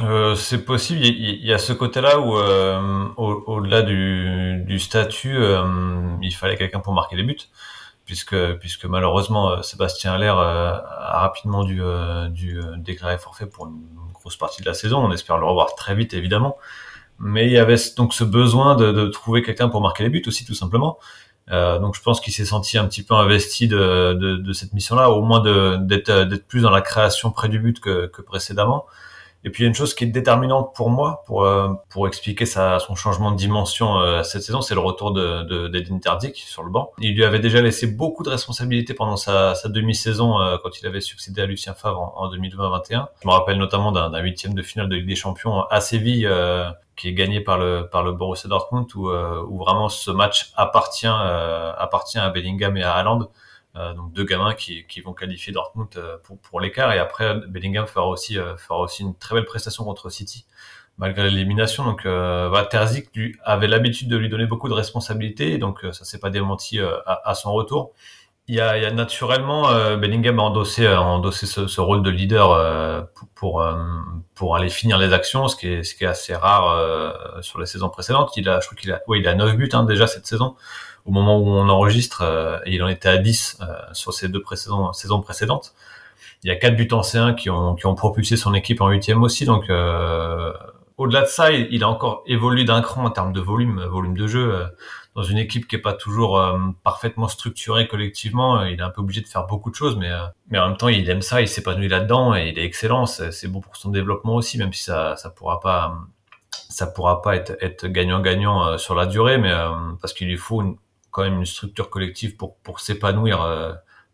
Euh, 0.02 0.36
c'est 0.36 0.66
possible. 0.66 1.00
Il, 1.06 1.46
y 1.46 1.54
a 1.54 1.58
ce 1.58 1.72
côté-là 1.72 2.20
où, 2.20 2.38
euh, 2.38 3.08
au-delà 3.18 3.82
du, 3.82 4.64
du, 4.68 4.80
statut, 4.80 5.36
euh, 5.38 5.64
il 6.22 6.34
fallait 6.34 6.58
quelqu'un 6.58 6.80
pour 6.82 6.94
marquer 6.94 7.16
les 7.16 7.24
buts, 7.24 7.38
puisque, 8.06 8.36
puisque 8.56 8.86
malheureusement 8.86 9.52
euh, 9.52 9.62
Sébastien 9.62 10.14
Allaire 10.14 10.38
euh, 10.38 10.74
a 10.74 11.20
rapidement 11.22 11.64
dû, 11.64 11.82
dû 12.32 12.60
déclarer 12.78 13.18
forfait 13.18 13.46
pour 13.46 13.68
une 13.68 13.86
grosse 14.14 14.36
partie 14.36 14.62
de 14.62 14.68
la 14.68 14.74
saison. 14.74 15.00
On 15.00 15.12
espère 15.12 15.38
le 15.38 15.46
revoir 15.46 15.76
très 15.76 15.96
vite, 15.96 16.14
évidemment. 16.14 16.58
Mais 17.18 17.46
il 17.46 17.54
y 17.54 17.58
avait 17.58 17.78
donc 17.96 18.14
ce 18.14 18.26
besoin 18.26 18.76
de, 18.76 18.92
de 18.92 19.08
trouver 19.08 19.42
quelqu'un 19.44 19.70
pour 19.70 19.80
marquer 19.80 20.04
les 20.04 20.10
buts 20.10 20.24
aussi, 20.28 20.44
tout 20.46 20.56
simplement. 20.56 20.98
donc 21.50 21.96
je 21.96 22.02
pense 22.02 22.20
qu'il 22.20 22.34
s'est 22.34 22.44
senti 22.44 22.78
un 22.78 22.86
petit 22.86 23.04
peu 23.04 23.14
investi 23.16 23.70
de, 23.70 24.14
de, 24.20 24.36
de 24.36 24.54
cette 24.54 24.74
mission-là, 24.74 25.10
au 25.12 25.22
moins 25.22 25.40
d'être 25.78 26.46
plus 26.48 26.62
dans 26.64 26.72
la 26.72 26.82
création 26.82 27.32
près 27.32 27.48
du 27.48 27.60
but 27.60 27.80
que, 27.80 28.08
que 28.08 28.22
précédemment. 28.22 28.86
Et 29.46 29.52
puis 29.52 29.62
il 29.62 29.66
y 29.66 29.68
a 29.68 29.70
une 29.70 29.76
chose 29.76 29.94
qui 29.94 30.04
est 30.04 30.08
déterminante 30.08 30.74
pour 30.76 30.90
moi, 30.90 31.24
pour 31.28 31.44
euh, 31.44 31.70
pour 31.90 32.08
expliquer 32.08 32.48
sa, 32.48 32.80
son 32.80 32.96
changement 32.96 33.32
de 33.32 33.38
dimension 33.38 34.00
euh, 34.00 34.24
cette 34.24 34.42
saison, 34.42 34.62
c'est 34.62 34.74
le 34.74 34.80
retour 34.80 35.12
de, 35.12 35.44
de 35.44 35.68
d'Edin 35.68 36.00
Terzic 36.00 36.38
sur 36.38 36.64
le 36.64 36.72
banc. 36.72 36.92
Il 37.00 37.16
lui 37.16 37.24
avait 37.24 37.40
déjà 37.40 37.62
laissé 37.62 37.86
beaucoup 37.86 38.24
de 38.24 38.30
responsabilités 38.30 38.96
pendant 38.96 39.18
sa, 39.18 39.54
sa 39.54 39.70
demi-saison 39.70 40.42
euh, 40.42 40.58
quand 40.62 40.82
il 40.82 40.88
avait 40.88 41.00
succédé 41.00 41.44
à 41.44 41.46
Lucien 41.46 41.76
Favre 41.76 42.02
en, 42.02 42.26
en 42.26 42.36
2020-21. 42.36 43.06
Je 43.22 43.28
me 43.28 43.34
rappelle 43.34 43.60
notamment 43.60 43.92
d'un 43.92 44.20
huitième 44.20 44.56
de 44.56 44.64
finale 44.64 44.90
de 44.90 44.96
Ligue 44.96 45.08
des 45.08 45.16
Champions 45.16 45.62
à 45.62 45.80
Séville 45.80 46.28
qui 46.96 47.10
est 47.10 47.14
gagné 47.14 47.40
par 47.40 47.60
le 47.60 47.88
par 47.92 48.04
le 48.04 48.14
Borussia 48.14 48.50
Dortmund 48.50 48.88
où, 48.96 49.10
où 49.10 49.60
vraiment 49.60 49.90
ce 49.90 50.10
match 50.10 50.54
appartient 50.56 51.06
appartient 51.06 52.18
à 52.18 52.30
Bellingham 52.30 52.76
et 52.78 52.84
à 52.84 52.94
Haaland. 52.94 53.30
Euh, 53.78 53.94
donc 53.94 54.14
deux 54.14 54.24
gamins 54.24 54.54
qui, 54.54 54.86
qui 54.88 55.02
vont 55.02 55.14
qualifier 55.14 55.52
Dortmund 55.52 55.90
euh, 55.98 56.18
pour, 56.24 56.40
pour 56.40 56.62
l'écart 56.62 56.94
et 56.94 57.00
après 57.00 57.36
Bellingham 57.48 57.86
fera 57.88 58.08
aussi 58.08 58.40
euh, 58.40 58.56
fera 58.56 58.80
aussi 58.80 59.04
une 59.04 59.18
très 59.18 59.36
belle 59.36 59.44
prestation 59.44 59.84
contre 59.84 60.10
City 60.10 60.46
malgré 60.98 61.30
l'élimination 61.30 61.84
donc 61.84 62.06
euh, 62.06 62.48
voilà, 62.48 62.68
Terzic 62.68 63.14
lui 63.16 63.36
avait 63.44 63.68
l'habitude 63.68 64.08
de 64.08 64.16
lui 64.16 64.30
donner 64.30 64.46
beaucoup 64.46 64.70
de 64.70 64.74
responsabilités 64.74 65.58
donc 65.58 65.86
ça 65.92 66.06
s'est 66.06 66.20
pas 66.20 66.30
démenti 66.30 66.80
à, 66.80 67.22
à, 67.26 67.36
son 67.36 67.52
retour 67.52 67.92
il 68.48 68.56
y 68.56 68.62
a, 68.62 68.78
il 68.78 68.84
y 68.84 68.86
a 68.86 68.92
naturellement 68.92 69.70
euh, 69.70 69.98
Bellingham 69.98 70.40
a 70.40 70.44
endossé, 70.44 70.86
a 70.86 71.02
endossé 71.02 71.48
ce, 71.48 71.66
ce 71.68 71.82
rôle 71.82 72.04
de 72.04 72.10
leader 72.12 72.52
euh, 72.52 73.02
pour 73.16 73.28
pour, 73.36 73.62
euh, 73.62 73.76
pour 74.36 74.56
aller 74.56 74.70
finir 74.70 74.98
les 74.98 75.14
actions, 75.14 75.48
ce 75.48 75.56
qui 75.56 75.68
est 75.68 75.84
ce 75.84 75.96
qui 75.96 76.04
est 76.04 76.08
assez 76.08 76.36
rare 76.36 76.70
euh, 76.70 77.12
sur 77.42 77.60
les 77.60 77.66
saisons 77.66 77.90
précédentes. 77.90 78.32
Il 78.38 78.48
a, 78.50 78.60
je 78.60 78.68
crois 78.68 78.78
qu'il 78.78 78.92
a, 78.92 79.02
ouais, 79.08 79.20
il 79.20 79.28
a 79.28 79.36
9 79.36 79.56
buts 79.56 79.70
hein, 79.74 79.84
déjà 79.84 80.08
cette 80.08 80.26
saison. 80.26 80.56
Au 81.06 81.12
moment 81.12 81.38
où 81.40 81.48
on 81.48 81.70
enregistre, 81.70 82.24
euh, 82.24 82.58
et 82.66 82.76
il 82.76 82.84
en 82.84 82.88
était 82.88 83.10
à 83.10 83.18
10 83.18 83.60
sur 83.94 84.14
ces 84.14 84.28
deux 84.28 84.42
précédents, 84.42 84.92
saisons 84.94 85.22
précédentes. 85.22 85.74
Il 86.44 86.48
y 86.48 86.52
a 86.52 86.56
quatre 86.56 86.76
buts 86.76 86.88
en 86.92 87.02
C1 87.02 87.36
qui 87.36 87.50
ont 87.50 87.76
qui 87.76 87.86
ont 87.86 87.96
propulsé 87.96 88.38
son 88.38 88.54
équipe 88.54 88.82
en 88.82 88.90
huitième 88.90 89.24
aussi. 89.24 89.46
Donc 89.46 89.66
au-delà 90.98 91.22
de 91.22 91.28
ça, 91.28 91.52
il, 91.52 91.84
a 91.84 91.90
encore 91.90 92.24
évolué 92.26 92.64
d'un 92.64 92.82
cran 92.82 93.06
en 93.06 93.10
termes 93.10 93.34
de 93.34 93.42
volume, 93.42 93.84
volume 93.86 94.16
de 94.16 94.28
jeu 94.28 94.68
dans 95.16 95.24
une 95.24 95.38
équipe 95.38 95.68
qui 95.68 95.78
est 95.78 95.82
pas 95.82 95.94
toujours 95.94 96.38
euh, 96.38 96.58
parfaitement 96.84 97.30
structurée 97.30 97.88
collectivement, 97.88 98.60
euh, 98.60 98.70
il 98.70 98.80
est 98.80 98.84
un 98.84 98.90
peu 98.90 99.02
obligé 99.02 99.22
de 99.22 99.28
faire 99.28 99.48
beaucoup 99.48 99.70
de 99.72 99.76
choses, 99.76 99.96
mais 99.96 100.12
euh, 100.12 100.26
mais 100.50 100.60
en 100.60 100.68
même 100.68 100.78
temps, 100.78 100.90
il 100.90 101.10
aime 101.10 101.22
ça, 101.22 101.42
il 101.42 101.48
s'épanouit 101.48 101.88
là-dedans 101.88 102.36
et 102.36 102.50
il 102.50 102.60
est 102.60 102.66
excellent. 102.66 103.06
C'est 103.06 103.48
bon 103.48 103.62
pour 103.62 103.78
son 103.78 103.90
développement 103.90 104.36
aussi, 104.36 104.58
même 104.58 104.74
si 104.74 104.84
ça 104.84 105.16
ça 105.16 105.30
pourra 105.30 105.62
pas 105.62 105.96
ça 106.52 106.88
pourra 106.88 107.22
pas 107.22 107.36
être 107.38 107.56
être 107.62 107.88
gagnant-gagnant 107.88 108.78
sur 108.78 108.94
la 108.94 109.06
durée, 109.06 109.38
mais 109.38 109.54
parce 110.02 110.14
qu'il 110.14 110.28
lui 110.28 110.38
faut 110.38 110.62
une, 110.62 110.76
quand 111.16 111.24
même 111.24 111.40
une 111.40 111.46
structure 111.46 111.90
collective 111.90 112.36
pour 112.36 112.58
pour 112.58 112.82
s'épanouir 112.82 113.40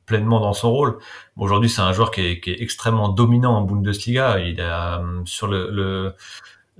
pleinement 0.05 0.39
dans 0.39 0.53
son 0.53 0.71
rôle. 0.71 0.99
Aujourd'hui, 1.37 1.69
c'est 1.69 1.81
un 1.81 1.93
joueur 1.93 2.11
qui 2.11 2.21
est, 2.21 2.39
qui 2.39 2.51
est, 2.51 2.61
extrêmement 2.61 3.09
dominant 3.09 3.55
en 3.57 3.61
Bundesliga. 3.61 4.39
Il 4.39 4.59
est 4.59 4.69
sur 5.25 5.47
le, 5.47 5.69
le 5.71 6.13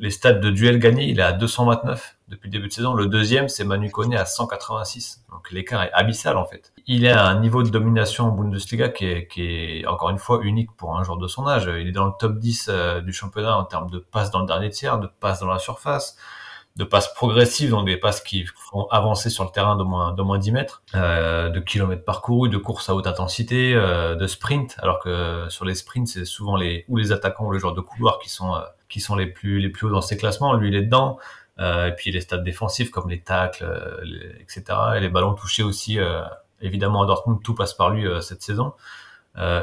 les 0.02 0.10
stades 0.10 0.42
de 0.42 0.50
duel 0.50 0.80
gagnés, 0.80 1.10
il 1.10 1.20
est 1.20 1.24
à 1.24 1.32
229 1.32 2.18
depuis 2.28 2.48
le 2.48 2.52
début 2.52 2.68
de 2.70 2.74
saison. 2.74 2.94
Le 2.94 3.06
deuxième, 3.06 3.50
c'est 3.50 3.64
Manu 3.64 3.92
Koné 3.92 4.18
à 4.18 4.26
186. 4.26 5.26
Donc 5.30 5.52
l'écart 5.52 5.84
est 5.84 5.92
abyssal 5.94 6.38
en 6.38 6.46
fait. 6.46 6.74
Il 6.88 7.08
à 7.08 7.28
un 7.28 7.40
niveau 7.40 7.62
de 7.62 7.70
domination 7.70 8.26
en 8.26 8.32
Bundesliga 8.32 8.90
qui 8.90 9.06
est, 9.06 9.28
qui 9.28 9.44
est 9.44 9.86
encore 9.86 10.10
une 10.10 10.18
fois 10.18 10.40
unique 10.42 10.72
pour 10.76 10.98
un 10.98 11.04
joueur 11.04 11.18
de 11.18 11.28
son 11.28 11.48
âge. 11.48 11.70
Il 11.80 11.88
est 11.88 11.92
dans 11.92 12.08
le 12.08 12.14
top 12.18 12.40
10 12.40 12.70
euh, 12.70 13.02
du 13.02 13.14
championnat 13.14 13.56
en 13.56 13.64
termes 13.64 13.92
de 13.92 14.00
passes 14.00 14.32
dans 14.32 14.40
le 14.40 14.48
dernier 14.48 14.70
tiers, 14.70 14.98
de 14.98 15.08
passes 15.20 15.40
dans 15.40 15.52
la 15.52 15.60
surface, 15.60 16.18
de 16.78 16.84
passes 16.84 17.14
progressives, 17.14 17.72
donc 17.72 17.86
des 17.86 17.98
passes 17.98 18.22
qui 18.22 18.46
font 18.46 18.88
avancer 18.92 19.30
sur 19.30 19.44
le 19.44 19.50
terrain 19.52 19.76
de 19.76 19.84
moins, 19.84 20.14
de 20.14 20.22
moins 20.22 20.38
10 20.38 20.52
mètres, 20.54 20.84
euh, 20.96 21.50
de 21.50 21.60
kilomètres 21.60 22.06
parcourus, 22.06 22.50
de 22.50 22.58
courses 22.58 22.90
à 22.90 22.96
haute 22.96 23.08
intensité, 23.08 23.74
euh, 23.76 24.16
de 24.16 24.26
sprint, 24.26 24.78
alors 24.82 25.00
que 25.00 25.48
sur 25.50 25.66
les 25.66 25.76
sprints, 25.76 26.08
c'est 26.08 26.26
souvent 26.26 26.56
les 26.56 26.86
ou 26.88 26.98
les 26.98 27.12
attaquants 27.12 27.46
ou 27.46 27.52
les 27.52 27.60
joueurs 27.60 27.74
de 27.74 27.82
couloir 27.82 28.20
qui 28.20 28.30
sont 28.30 28.56
euh, 28.56 28.62
qui 28.88 29.00
sont 29.00 29.16
les 29.16 29.28
plus 29.28 29.60
les 29.60 29.70
plus 29.70 29.88
hauts 29.88 29.92
dans 29.92 30.02
ces 30.02 30.18
classements. 30.18 30.54
Lui, 30.54 30.70
il 30.70 30.76
est 30.76 30.84
dedans. 30.84 31.18
Euh, 31.60 31.88
et 31.88 31.92
puis 31.96 32.12
les 32.12 32.22
stats 32.22 32.38
défensifs 32.38 32.92
comme 32.92 33.10
les 33.10 33.20
tacles, 33.20 33.64
euh, 33.66 34.34
etc. 34.40 34.64
Et 34.96 35.00
les 35.00 35.10
ballons 35.10 35.34
touchés 35.34 35.64
aussi. 35.64 36.00
Euh, 36.00 36.24
évidemment, 36.62 37.04
à 37.04 37.06
Dortmund, 37.06 37.42
tout 37.44 37.56
passe 37.56 37.74
par 37.74 37.90
lui 37.90 38.06
cette 38.22 38.42
saison. 38.42 38.74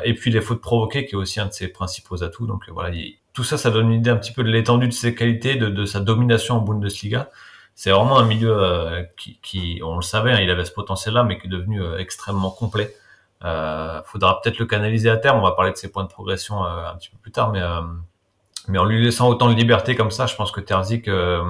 et 0.04 0.14
puis 0.14 0.30
les 0.30 0.40
fautes 0.40 0.60
provoquées, 0.60 1.06
qui 1.06 1.14
est 1.14 1.18
aussi 1.18 1.40
un 1.40 1.46
de 1.46 1.52
ses 1.52 1.68
principaux 1.68 2.22
atouts. 2.24 2.46
Donc 2.46 2.68
voilà, 2.70 2.90
tout 3.38 3.44
ça, 3.44 3.56
ça 3.56 3.70
donne 3.70 3.92
une 3.92 4.00
idée 4.00 4.10
un 4.10 4.16
petit 4.16 4.32
peu 4.32 4.42
de 4.42 4.50
l'étendue 4.50 4.88
de 4.88 4.92
ses 4.92 5.14
qualités, 5.14 5.54
de, 5.54 5.84
sa 5.84 6.00
domination 6.00 6.56
en 6.56 6.60
Bundesliga. 6.60 7.30
C'est 7.76 7.92
vraiment 7.92 8.18
un 8.18 8.24
milieu 8.24 9.06
qui, 9.16 9.38
qui, 9.40 9.80
on 9.84 9.94
le 9.94 10.02
savait, 10.02 10.32
hein, 10.32 10.40
il 10.40 10.50
avait 10.50 10.64
ce 10.64 10.72
potentiel-là, 10.72 11.22
mais 11.22 11.38
qui 11.38 11.46
est 11.46 11.50
devenu 11.50 11.80
extrêmement 11.98 12.50
complet. 12.50 12.96
Euh, 13.44 14.02
faudra 14.06 14.40
peut-être 14.40 14.58
le 14.58 14.66
canaliser 14.66 15.08
à 15.08 15.18
terme. 15.18 15.38
On 15.38 15.42
va 15.42 15.52
parler 15.52 15.70
de 15.70 15.76
ses 15.76 15.92
points 15.92 16.02
de 16.02 16.08
progression 16.08 16.64
un 16.64 16.96
petit 16.96 17.10
peu 17.10 17.18
plus 17.18 17.30
tard, 17.30 17.52
mais 18.68 18.78
en 18.78 18.84
lui 18.84 19.02
laissant 19.02 19.28
autant 19.28 19.48
de 19.48 19.54
liberté 19.54 19.94
comme 19.94 20.10
ça, 20.10 20.26
je 20.26 20.36
pense 20.36 20.50
que 20.50 20.60
Terzic 20.60 21.06
euh, 21.06 21.40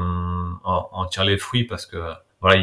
en, 0.65 1.07
tire 1.07 1.25
les 1.25 1.39
fruits 1.39 1.65
parce 1.65 1.87
que 1.87 2.13
voilà, 2.43 2.63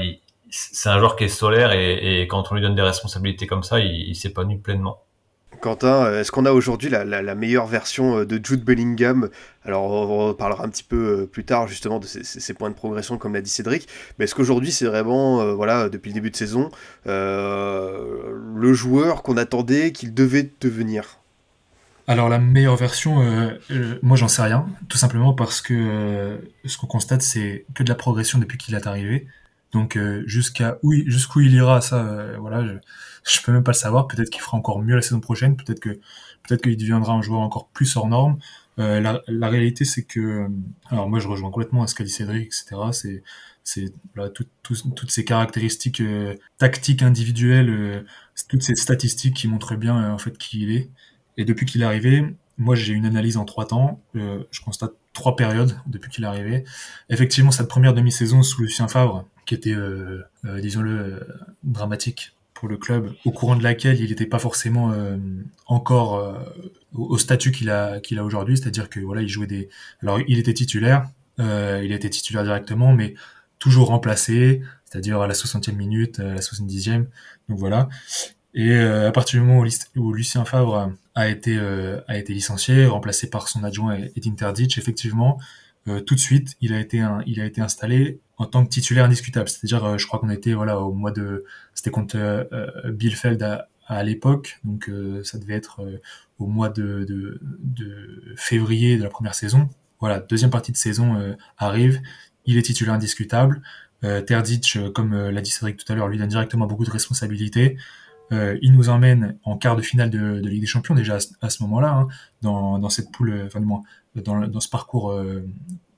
c'est 0.52 0.90
un 0.90 1.00
joueur 1.00 1.16
qui 1.16 1.24
est 1.24 1.30
solaire 1.30 1.72
et, 1.72 2.22
et, 2.22 2.28
quand 2.28 2.52
on 2.52 2.56
lui 2.56 2.62
donne 2.62 2.76
des 2.76 2.82
responsabilités 2.82 3.48
comme 3.48 3.64
ça, 3.64 3.80
il, 3.80 4.10
il 4.10 4.16
s'épanouit 4.16 4.58
pleinement. 4.58 5.05
Quentin, 5.60 6.14
est-ce 6.14 6.32
qu'on 6.32 6.46
a 6.46 6.52
aujourd'hui 6.52 6.90
la, 6.90 7.36
meilleure 7.36 7.68
version 7.68 8.20
euh, 8.20 8.26
de 8.26 8.40
Jude 8.44 8.64
Bellingham? 8.64 9.30
Alors 9.64 9.90
on 9.90 10.34
parlera 10.34 10.64
un 10.64 10.70
petit 10.70 10.84
peu 10.84 11.22
euh, 11.22 11.26
plus 11.26 11.44
tard 11.44 11.68
justement 11.68 12.00
de 12.00 12.06
ses, 12.06 12.54
points 12.54 12.70
de 12.70 12.76
progression 12.76 13.18
comme 13.18 13.34
l'a 13.34 13.42
dit 13.42 13.50
Cédric, 13.50 13.88
mais 14.18 14.26
est-ce 14.26 14.36
qu'aujourd'hui 14.36 14.72
c'est 14.72 14.86
vraiment, 14.86 15.42
euh, 15.42 15.54
voilà, 15.54 15.90
depuis 15.90 16.10
le 16.10 16.16
début 16.16 16.32
de 16.32 16.36
saison, 16.36 16.70
euh, 17.08 18.34
le 18.56 18.74
joueur 18.74 19.24
qu'on 19.24 19.38
attendait 19.38 19.92
qu'il 19.92 20.14
devait 20.14 20.52
devenir? 20.62 21.20
Alors 22.08 22.30
la 22.30 22.38
meilleure 22.38 22.76
version, 22.76 23.22
euh, 23.22 23.58
euh, 23.72 23.98
moi 24.04 24.16
j'en 24.16 24.28
sais 24.28 24.44
rien, 24.44 24.68
tout 24.90 24.98
simplement 24.98 25.34
parce 25.34 25.62
que 25.62 25.74
euh, 25.74 26.38
ce 26.66 26.78
qu'on 26.78 26.86
constate 26.86 27.24
c'est 27.24 27.66
que 27.74 27.82
de 27.82 27.90
la 27.90 27.96
progression 27.96 28.38
depuis 28.38 28.58
qu'il 28.58 28.76
est 28.76 28.86
arrivé. 28.86 29.28
Donc 29.72 29.98
euh, 29.98 30.24
jusqu'à 30.28 30.78
où 30.84 30.94
jusqu'où 30.94 31.42
il 31.42 31.54
ira, 31.54 31.82
ça, 31.82 32.06
euh, 32.06 32.38
voilà, 32.40 32.64
je 33.26 33.42
peux 33.42 33.52
même 33.52 33.64
pas 33.64 33.72
le 33.72 33.78
savoir. 33.78 34.08
Peut-être 34.08 34.30
qu'il 34.30 34.42
fera 34.42 34.58
encore 34.58 34.82
mieux 34.82 34.96
la 34.96 35.02
saison 35.02 35.20
prochaine, 35.20 35.56
peut-être 35.58 35.80
que 35.80 35.90
peut-être 36.44 36.62
qu'il 36.62 36.78
deviendra 36.78 37.14
un 37.14 37.22
joueur 37.22 37.42
encore 37.42 37.70
plus 37.70 37.96
hors 37.98 38.08
norme. 38.08 38.38
La, 38.78 39.22
la, 39.28 39.48
réalité 39.48 39.86
c'est 39.86 40.04
que, 40.04 40.50
alors 40.90 41.10
moi 41.10 41.20
je 41.20 41.30
rejoins 41.30 41.50
complètement 41.50 41.88
ce 41.88 41.96
qu'a 41.96 42.04
dit 42.04 42.10
Cédric, 42.10 42.48
etc. 42.48 42.76
C'est 42.92 43.24
c'est 43.64 43.94
voilà, 44.16 44.30
tout, 44.30 44.46
tout, 44.64 44.76
toutes 44.96 45.12
ces 45.12 45.24
caractéristiques 45.24 46.04
tactiques 46.58 47.02
individuelles, 47.02 48.06
toutes 48.50 48.64
ces 48.64 48.76
statistiques 48.76 49.36
qui 49.36 49.48
montrent 49.48 49.76
bien 49.76 50.12
en 50.14 50.18
fait 50.18 50.38
qui 50.38 50.64
il 50.64 50.72
est. 50.72 50.90
Et 51.38 51.46
depuis 51.46 51.66
qu'il 51.66 51.82
est 51.82 51.86
arrivé, 51.86 52.36
moi 52.58 52.76
j'ai 52.76 52.94
une 52.94 53.06
analyse 53.06 53.38
en 53.38 53.46
trois 53.46 53.66
temps. 53.66 54.02
Euh, 54.16 54.44
je 54.52 54.62
constate 54.62 54.94
trois 55.14 55.36
périodes 55.36 55.80
depuis 55.88 56.12
qu'il 56.12 56.24
est 56.24 56.28
arrivé. 56.28 56.64
Effectivement, 57.10 57.52
cette 57.52 57.68
première 57.68 57.94
demi-saison 57.94 58.44
sous 58.44 58.62
Lucien 58.62 58.88
Favre, 58.88 59.26
qui 59.46 59.56
était, 59.56 59.74
euh, 59.74 60.24
euh, 60.46 60.60
disons-le, 60.62 60.92
euh, 60.92 61.20
dramatique 61.64 62.35
pour 62.56 62.68
le 62.68 62.78
club, 62.78 63.14
au 63.26 63.32
courant 63.32 63.56
de 63.56 63.64
laquelle 63.64 64.00
il 64.02 64.10
n'était 64.10 64.26
pas 64.26 64.40
forcément 64.40 64.92
euh, 64.92 65.18
encore 65.68 66.16
euh, 66.16 66.34
au, 66.94 67.18
statut 67.18 67.52
qu'il 67.52 67.70
a 67.70 68.00
qu'il 68.00 68.18
a 68.18 68.24
aujourd'hui, 68.24 68.58
c'est-à-dire 68.58 68.90
que 68.90 69.00
voilà, 69.00 69.22
il 69.22 69.30
jouait 69.30 69.46
des. 69.48 69.70
Alors, 70.02 70.20
il 70.28 70.40
était 70.40 70.54
titulaire, 70.54 71.08
il 71.38 71.92
était 71.92 72.10
titulaire 72.10 72.44
directement, 72.44 72.94
mais 72.94 73.14
toujours 73.60 73.88
remplacé, 73.90 74.62
c'est-à-dire 74.86 75.22
à 75.22 75.28
la 75.28 75.34
60e 75.34 75.76
minute, 75.76 76.20
à 76.20 76.36
la 76.36 76.40
70e. 76.40 77.06
Donc 77.50 77.60
voilà. 77.60 77.90
Et 78.56 78.72
euh, 78.72 79.10
à 79.10 79.12
partir 79.12 79.42
du 79.42 79.46
moment 79.46 79.60
où, 79.62 80.00
où 80.00 80.14
Lucien 80.14 80.46
Favre 80.46 80.94
a 81.14 81.28
été 81.28 81.58
euh, 81.58 82.00
a 82.08 82.18
été 82.18 82.34
licencié, 82.34 82.86
remplacé 82.86 83.30
par 83.30 83.50
son 83.50 83.64
adjoint 83.66 83.98
Edin 84.16 84.34
Terdic, 84.34 84.78
effectivement, 84.78 85.38
euh, 85.90 86.00
tout 86.00 86.16
de 86.16 86.20
suite, 86.22 86.56
il 86.62 86.74
a 86.74 86.80
été 86.80 87.02
un, 87.02 87.22
il 87.28 87.42
a 87.42 87.46
été 87.46 87.60
installé 87.60 88.20
en 88.38 88.46
tant 88.46 88.64
que 88.66 88.70
titulaire 88.70 89.06
indiscutable. 89.06 89.50
C'est-à-dire, 89.50 89.98
je 89.98 90.06
crois 90.08 90.20
qu'on 90.20 90.30
était 90.30 90.54
voilà 90.54 90.80
au 90.80 90.94
mois 90.94 91.12
de, 91.12 91.46
c'était 91.74 91.92
contre 91.92 92.48
Bielefeld 92.92 93.42
à, 93.44 93.70
à 93.88 94.04
l'époque, 94.04 94.60
donc 94.64 94.92
ça 95.24 95.38
devait 95.38 95.54
être 95.54 95.82
au 96.40 96.48
mois 96.48 96.70
de, 96.70 97.06
de, 97.08 97.40
de, 97.42 98.34
février 98.36 98.98
de 98.98 99.04
la 99.04 99.10
première 99.10 99.36
saison. 99.36 99.70
Voilà, 100.00 100.20
deuxième 100.20 100.50
partie 100.50 100.72
de 100.72 100.78
saison 100.78 101.36
arrive, 101.58 102.02
il 102.46 102.58
est 102.58 102.64
titulaire 102.64 102.96
indiscutable. 102.96 103.62
Terdic, 104.28 104.78
comme 104.94 105.16
l'a 105.16 105.42
dit 105.42 105.52
Cédric 105.52 105.78
tout 105.78 105.92
à 105.92 105.96
l'heure, 105.96 106.10
lui 106.10 106.18
donne 106.18 106.28
directement 106.28 106.68
beaucoup 106.68 106.86
de 106.86 106.92
responsabilités. 106.92 107.78
Euh, 108.32 108.58
il 108.62 108.74
nous 108.74 108.90
emmène 108.90 109.38
en 109.44 109.58
quart 109.58 109.76
de 109.76 109.82
finale 109.82 110.10
de, 110.10 110.40
de 110.40 110.50
Ligue 110.50 110.62
des 110.62 110.68
Champions 110.68 110.96
déjà 110.96 111.18
à, 111.42 111.50
ce 111.50 111.64
moment-là, 111.64 111.94
hein, 111.94 112.08
dans, 112.42 112.80
dans, 112.80 112.90
cette 112.90 113.12
poule, 113.12 113.44
enfin 113.46 113.60
du 113.60 113.66
moins 113.66 113.84
dans, 114.16 114.48
dans 114.48 114.60
ce 114.60 114.70
parcours 114.70 115.12
euh, 115.12 115.48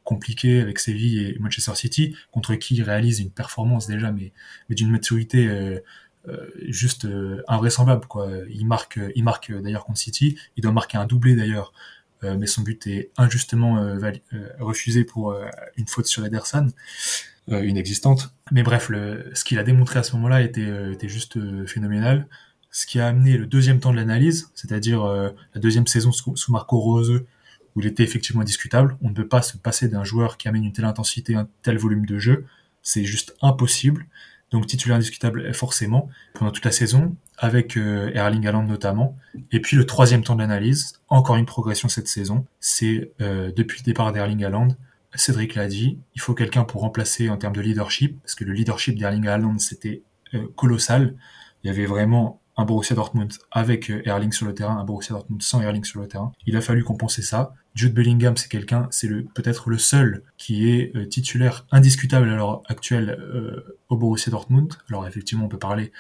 compliqué 0.08 0.62
avec 0.62 0.80
Séville 0.80 1.20
et 1.20 1.38
Manchester 1.40 1.76
City, 1.76 2.16
contre 2.32 2.56
qui 2.56 2.76
il 2.76 2.82
réalise 2.82 3.20
une 3.20 3.30
performance 3.30 3.88
déjà, 3.88 4.10
mais, 4.10 4.32
mais 4.70 4.76
d'une 4.76 4.90
maturité 4.90 5.48
euh, 5.48 5.80
euh 6.30 6.48
juste 6.70 7.04
euh, 7.04 7.44
invraisemblable. 7.50 8.08
Quoi. 8.08 8.30
Il 8.50 8.66
marque, 8.66 9.02
il 9.16 9.24
marque 9.26 9.52
d'ailleurs 9.52 9.84
contre 9.84 10.00
City, 10.00 10.38
il 10.56 10.64
doit 10.64 10.72
marquer 10.72 10.98
un 10.98 11.06
doublé 11.06 11.36
d'ailleurs, 11.36 11.74
mais 12.24 12.48
son 12.48 12.64
but 12.64 12.88
est 12.88 13.12
injustement 13.18 13.96
refusé 14.60 15.04
pour 15.04 15.36
une 15.76 15.88
faute 15.88 16.08
sur 16.08 16.26
Ederson 16.26 16.72
inexistante. 17.48 18.34
Mais 18.52 18.64
bref, 18.64 18.90
le, 18.90 19.30
ce 19.36 19.44
qu'il 19.44 19.60
a 19.60 19.64
démontré 19.64 20.00
à 20.00 20.04
ce 20.04 20.16
moment-là 20.16 20.42
était, 20.42 20.94
était 20.94 21.10
juste 21.10 21.38
phénoménal. 21.68 22.28
Ce 22.72 22.88
qui 22.88 23.00
a 23.00 23.08
amené 23.08 23.38
le 23.38 23.46
deuxième 23.46 23.80
temps 23.80 23.92
de 23.92 23.98
l'analyse, 23.98 24.50
c'est-à-dire 24.56 25.06
la 25.06 25.62
deuxième 25.62 25.86
saison 25.86 26.12
sous, 26.12 26.36
sous 26.36 26.52
Marco 26.52 26.80
Rose, 26.80 27.24
où 27.78 27.80
il 27.80 27.86
était 27.86 28.04
effectivement 28.04 28.42
indiscutable. 28.42 28.98
On 29.02 29.10
ne 29.10 29.14
peut 29.14 29.28
pas 29.28 29.44
se 29.44 29.56
passer 29.56 29.88
d'un 29.88 30.04
joueur 30.04 30.38
qui 30.38 30.48
amène 30.48 30.66
une 30.66 30.74
telle 30.74 30.86
intensité, 30.86 31.36
un 31.36 31.48
tel 31.62 31.78
volume 31.78 32.08
de 32.08 32.18
jeu. 32.18 32.46
C'est 32.82 33.04
juste 33.04 33.36
impossible. 33.40 34.08
Donc 34.50 34.66
titulaire 34.66 34.98
indiscutable 34.98 35.54
forcément 35.54 36.10
pendant 36.34 36.52
toute 36.52 36.66
la 36.66 36.72
saison, 36.72 37.16
avec 37.38 37.78
euh, 37.78 38.10
Erling 38.16 38.48
Haaland 38.48 38.64
notamment. 38.64 39.16
Et 39.52 39.62
puis 39.62 39.78
le 39.78 39.86
troisième 39.86 40.24
temps 40.24 40.36
de 40.36 40.42
l'analyse, 40.42 40.94
encore 41.08 41.36
une 41.36 41.46
progression 41.46 41.88
cette 41.88 42.08
saison, 42.08 42.46
c'est 42.60 43.12
euh, 43.22 43.52
depuis 43.56 43.80
le 43.80 43.84
départ 43.84 44.12
d'Erling 44.12 44.44
Haaland, 44.44 44.70
Cédric 45.14 45.56
l'a 45.56 45.68
dit, 45.68 46.00
il 46.16 46.22
faut 46.22 46.34
quelqu'un 46.34 46.64
pour 46.64 46.82
remplacer 46.82 47.30
en 47.30 47.38
termes 47.38 47.56
de 47.56 47.62
leadership, 47.62 48.20
parce 48.22 48.36
que 48.36 48.44
le 48.44 48.54
leadership 48.54 48.98
d'Erling 48.98 49.28
Haaland, 49.28 49.60
c'était 49.60 50.02
euh, 50.34 50.48
colossal. 50.56 51.16
Il 51.64 51.68
y 51.68 51.70
avait 51.70 51.86
vraiment 51.86 52.40
un 52.56 52.66
Borussia 52.66 52.96
Dortmund 52.96 53.34
avec 53.52 53.92
Erling 54.06 54.32
sur 54.32 54.48
le 54.48 54.54
terrain, 54.54 54.78
un 54.78 54.84
Borussia 54.84 55.14
Dortmund 55.14 55.42
sans 55.42 55.62
Erling 55.62 55.84
sur 55.84 56.02
le 56.02 56.08
terrain. 56.08 56.32
Il 56.46 56.58
a 56.58 56.62
fallu 56.62 56.84
compenser 56.84 57.22
ça. 57.22 57.54
Jude 57.78 57.94
Bellingham, 57.94 58.36
c'est 58.36 58.50
quelqu'un, 58.50 58.88
c'est 58.90 59.08
le 59.08 59.24
peut-être 59.24 59.70
le 59.70 59.78
seul 59.78 60.24
qui 60.38 60.70
est 60.70 60.96
euh, 60.96 61.06
titulaire 61.06 61.68
indiscutable 61.72 62.28
à 62.28 62.36
l'heure 62.36 62.64
actuelle 62.66 63.18
euh, 63.20 63.78
au 63.90 63.98
Borussia 63.98 64.32
Dortmund. 64.32 64.74
Alors 64.90 65.06
effectivement, 65.06 65.46
on 65.46 65.48
peut 65.48 65.60
parler 65.60 65.92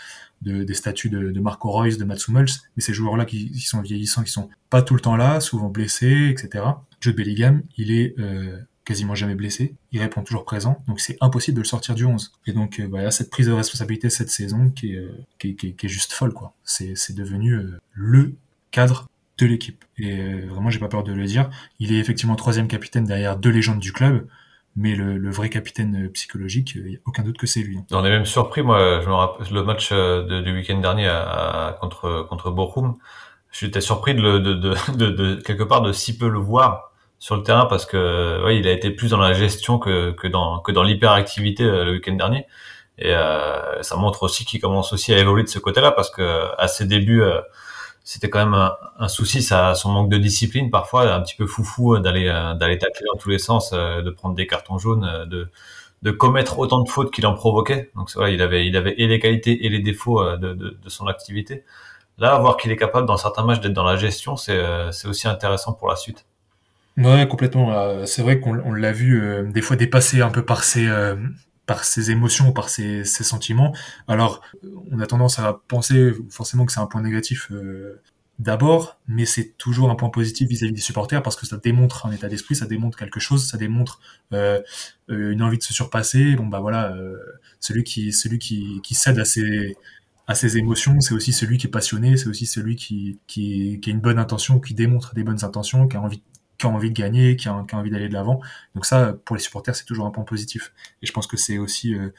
de, 0.41 0.63
des 0.63 0.73
statuts 0.73 1.09
de, 1.09 1.39
Marco 1.39 1.69
Reus, 1.71 1.97
de 1.97 2.03
Mats 2.03 2.17
Hummels, 2.27 2.49
mais 2.75 2.81
ces 2.81 2.93
joueurs-là 2.93 3.25
qui, 3.25 3.59
sont 3.59 3.81
vieillissants, 3.81 4.23
qui 4.23 4.31
sont 4.31 4.49
pas 4.69 4.81
tout 4.81 4.93
le 4.93 4.99
temps 4.99 5.15
là, 5.15 5.39
souvent 5.39 5.69
blessés, 5.69 6.29
etc. 6.29 6.63
Jude 6.99 7.15
Bellingham, 7.15 7.61
il 7.77 7.91
est 7.91 8.15
euh, 8.19 8.57
quasiment 8.85 9.15
jamais 9.15 9.35
blessé, 9.35 9.75
il 9.91 9.99
répond 9.99 10.23
toujours 10.23 10.45
présent, 10.45 10.83
donc 10.87 10.99
c'est 10.99 11.17
impossible 11.21 11.55
de 11.57 11.61
le 11.61 11.67
sortir 11.67 11.95
du 11.95 12.05
11. 12.05 12.31
Et 12.45 12.53
donc 12.53 12.79
euh, 12.79 12.87
voilà, 12.89 13.11
cette 13.11 13.29
prise 13.29 13.47
de 13.47 13.51
responsabilité 13.51 14.09
cette 14.09 14.29
saison 14.29 14.69
qui 14.69 14.93
est, 14.93 15.09
qui, 15.39 15.49
est, 15.49 15.73
qui, 15.75 15.85
est, 15.85 15.89
juste 15.89 16.13
folle, 16.13 16.33
quoi. 16.33 16.53
C'est 16.63 17.13
devenu 17.13 17.53
euh, 17.53 17.77
le 17.93 18.35
cadre 18.71 19.07
de 19.37 19.45
l'équipe. 19.45 19.83
Et 19.97 20.17
euh, 20.17 20.47
vraiment, 20.49 20.69
j'ai 20.69 20.79
pas 20.79 20.87
peur 20.87 21.03
de 21.03 21.13
le 21.13 21.25
dire. 21.25 21.49
Il 21.79 21.93
est 21.93 21.99
effectivement 21.99 22.35
troisième 22.35 22.67
capitaine 22.67 23.05
derrière 23.05 23.37
deux 23.37 23.49
légendes 23.49 23.79
du 23.79 23.93
club, 23.93 24.27
mais 24.75 24.95
le, 24.95 25.17
le 25.17 25.31
vrai 25.31 25.49
capitaine 25.49 26.09
psychologique, 26.13 26.73
il 26.75 26.83
n'y 26.85 26.95
a 26.95 26.99
aucun 27.05 27.23
doute 27.23 27.37
que 27.37 27.47
c'est 27.47 27.61
lui. 27.61 27.79
On 27.91 28.05
est 28.05 28.09
même 28.09 28.25
surpris, 28.25 28.61
moi, 28.61 29.01
je 29.01 29.07
me 29.07 29.13
rappelle 29.13 29.47
le 29.51 29.63
match 29.63 29.91
de, 29.91 30.41
du 30.41 30.53
week-end 30.53 30.79
dernier 30.79 31.07
à, 31.07 31.77
contre, 31.81 32.25
contre 32.29 32.51
Bochum. 32.51 32.95
J'étais 33.51 33.81
surpris 33.81 34.13
de, 34.13 34.37
de, 34.37 34.53
de, 34.53 34.75
de, 34.95 35.09
de, 35.09 35.35
quelque 35.41 35.63
part 35.63 35.81
de 35.81 35.91
si 35.91 36.17
peu 36.17 36.29
le 36.29 36.39
voir 36.39 36.91
sur 37.19 37.35
le 37.35 37.43
terrain 37.43 37.65
parce 37.65 37.85
que 37.85 38.43
ouais, 38.43 38.57
il 38.57 38.67
a 38.67 38.71
été 38.71 38.91
plus 38.91 39.09
dans 39.09 39.17
la 39.17 39.33
gestion 39.33 39.79
que, 39.79 40.11
que 40.11 40.27
dans 40.27 40.59
que 40.59 40.71
dans 40.71 40.83
l'hyperactivité 40.83 41.63
euh, 41.63 41.83
le 41.83 41.91
week-end 41.93 42.13
dernier 42.13 42.45
et 42.99 43.13
euh, 43.13 43.81
ça 43.81 43.95
montre 43.95 44.23
aussi 44.23 44.45
qu'il 44.45 44.61
commence 44.61 44.93
aussi 44.93 45.13
à 45.13 45.17
évoluer 45.17 45.43
de 45.43 45.49
ce 45.49 45.59
côté-là 45.59 45.91
parce 45.91 46.09
que 46.09 46.47
à 46.57 46.67
ses 46.67 46.85
débuts 46.85 47.21
euh, 47.21 47.41
c'était 48.07 48.29
quand 48.29 48.39
même 48.39 48.53
un, 48.53 48.75
un, 48.99 49.07
souci 49.07 49.41
ça 49.41 49.75
son 49.75 49.91
manque 49.91 50.09
de 50.09 50.17
discipline 50.17 50.71
parfois 50.71 51.13
un 51.13 51.21
petit 51.21 51.35
peu 51.35 51.45
foufou 51.45 51.95
euh, 51.95 51.99
d'aller 51.99 52.27
euh, 52.27 52.53
d'aller 52.53 52.77
tacler 52.77 53.05
dans 53.11 53.17
tous 53.19 53.29
les 53.29 53.39
sens 53.39 53.71
de 53.71 54.09
prendre 54.09 54.35
des 54.35 54.47
cartons 54.47 54.77
jaunes 54.77 55.25
de 55.29 55.49
de 56.03 56.11
commettre 56.11 56.59
autant 56.59 56.83
de 56.83 56.89
fautes 56.89 57.11
qu'il 57.11 57.25
en 57.25 57.33
provoquait. 57.33 57.91
Donc 57.95 58.09
vrai 58.15 58.33
il 58.33 58.41
avait 58.41 58.65
il 58.67 58.77
avait 58.77 58.95
et 58.97 59.07
les 59.07 59.19
qualités 59.19 59.65
et 59.65 59.69
les 59.69 59.79
défauts 59.79 60.23
de, 60.37 60.53
de, 60.53 60.77
de 60.81 60.89
son 60.89 61.07
activité. 61.07 61.63
Là 62.17 62.37
voir 62.39 62.57
qu'il 62.57 62.71
est 62.71 62.77
capable 62.77 63.07
dans 63.07 63.17
certains 63.17 63.43
matchs 63.43 63.61
d'être 63.61 63.73
dans 63.73 63.83
la 63.83 63.97
gestion 63.97 64.37
c'est 64.37 64.61
c'est 64.91 65.07
aussi 65.07 65.27
intéressant 65.27 65.73
pour 65.73 65.89
la 65.89 65.95
suite. 65.95 66.25
Ouais, 66.97 67.27
complètement. 67.27 67.73
Euh, 67.73 68.05
c'est 68.05 68.23
vrai 68.23 68.39
qu'on 68.39 68.59
on 68.65 68.73
l'a 68.73 68.91
vu 68.91 69.21
euh, 69.21 69.43
des 69.43 69.61
fois 69.61 69.75
dépasser 69.75 70.21
un 70.21 70.29
peu 70.29 70.43
par 70.43 70.63
ses, 70.63 70.87
euh, 70.87 71.15
par 71.67 71.83
ses 71.83 72.09
émotions, 72.09 72.51
par 72.51 72.69
ses, 72.69 73.03
sentiments. 73.03 73.75
Alors, 74.07 74.41
on 74.91 74.99
a 74.99 75.05
tendance 75.05 75.37
à 75.37 75.61
penser 75.67 76.13
forcément 76.29 76.65
que 76.65 76.71
c'est 76.71 76.79
un 76.79 76.87
point 76.87 77.01
négatif 77.01 77.51
d'abord, 78.39 78.99
mais 79.07 79.25
c'est 79.25 79.57
toujours 79.57 79.91
un 79.91 79.95
point 79.95 80.09
positif 80.09 80.47
vis-à-vis 80.47 80.73
des 80.73 80.81
supporters 80.81 81.21
parce 81.21 81.35
que 81.35 81.45
ça 81.45 81.57
démontre 81.57 82.05
un 82.05 82.11
état 82.11 82.29
d'esprit, 82.29 82.55
ça 82.55 82.67
démontre 82.67 82.97
quelque 82.97 83.19
chose, 83.19 83.47
ça 83.47 83.57
démontre 83.57 83.99
une 84.31 85.41
envie 85.41 85.57
de 85.57 85.63
se 85.63 85.73
surpasser. 85.73 86.35
Bon 86.35 86.47
bah 86.47 86.61
voilà, 86.61 86.95
celui 87.59 87.83
qui 87.83 88.13
celui 88.13 88.39
qui, 88.39 88.79
qui 88.81 88.95
cède 88.95 89.19
à 89.19 89.25
ses 89.25 89.75
à 90.27 90.35
ses 90.35 90.57
émotions, 90.57 90.99
c'est 90.99 91.13
aussi 91.13 91.31
celui 91.31 91.57
qui 91.57 91.67
est 91.67 91.71
passionné, 91.71 92.17
c'est 92.17 92.27
aussi 92.27 92.45
celui 92.45 92.75
qui, 92.75 93.19
qui, 93.27 93.79
qui 93.81 93.89
a 93.89 93.93
une 93.93 94.01
bonne 94.01 94.19
intention, 94.19 94.59
qui 94.59 94.73
démontre 94.73 95.15
des 95.15 95.23
bonnes 95.23 95.45
intentions, 95.45 95.87
qui 95.87 95.95
a 95.95 96.01
envie 96.01 96.21
qui 96.57 96.65
a 96.65 96.69
envie 96.69 96.89
de 96.89 96.95
gagner, 96.95 97.35
qui 97.35 97.47
a, 97.47 97.65
envie 97.73 97.89
d'aller 97.89 98.09
de 98.09 98.13
l'avant. 98.13 98.41
Donc 98.75 98.85
ça, 98.85 99.13
pour 99.25 99.35
les 99.35 99.41
supporters, 99.41 99.75
c'est 99.75 99.85
toujours 99.85 100.05
un 100.05 100.11
point 100.11 100.23
positif. 100.23 100.73
Et 101.01 101.05
je 101.05 101.11
pense 101.11 101.27
que 101.27 101.37
c'est 101.37 101.57
aussi 101.57 101.93
euh, 101.93 102.09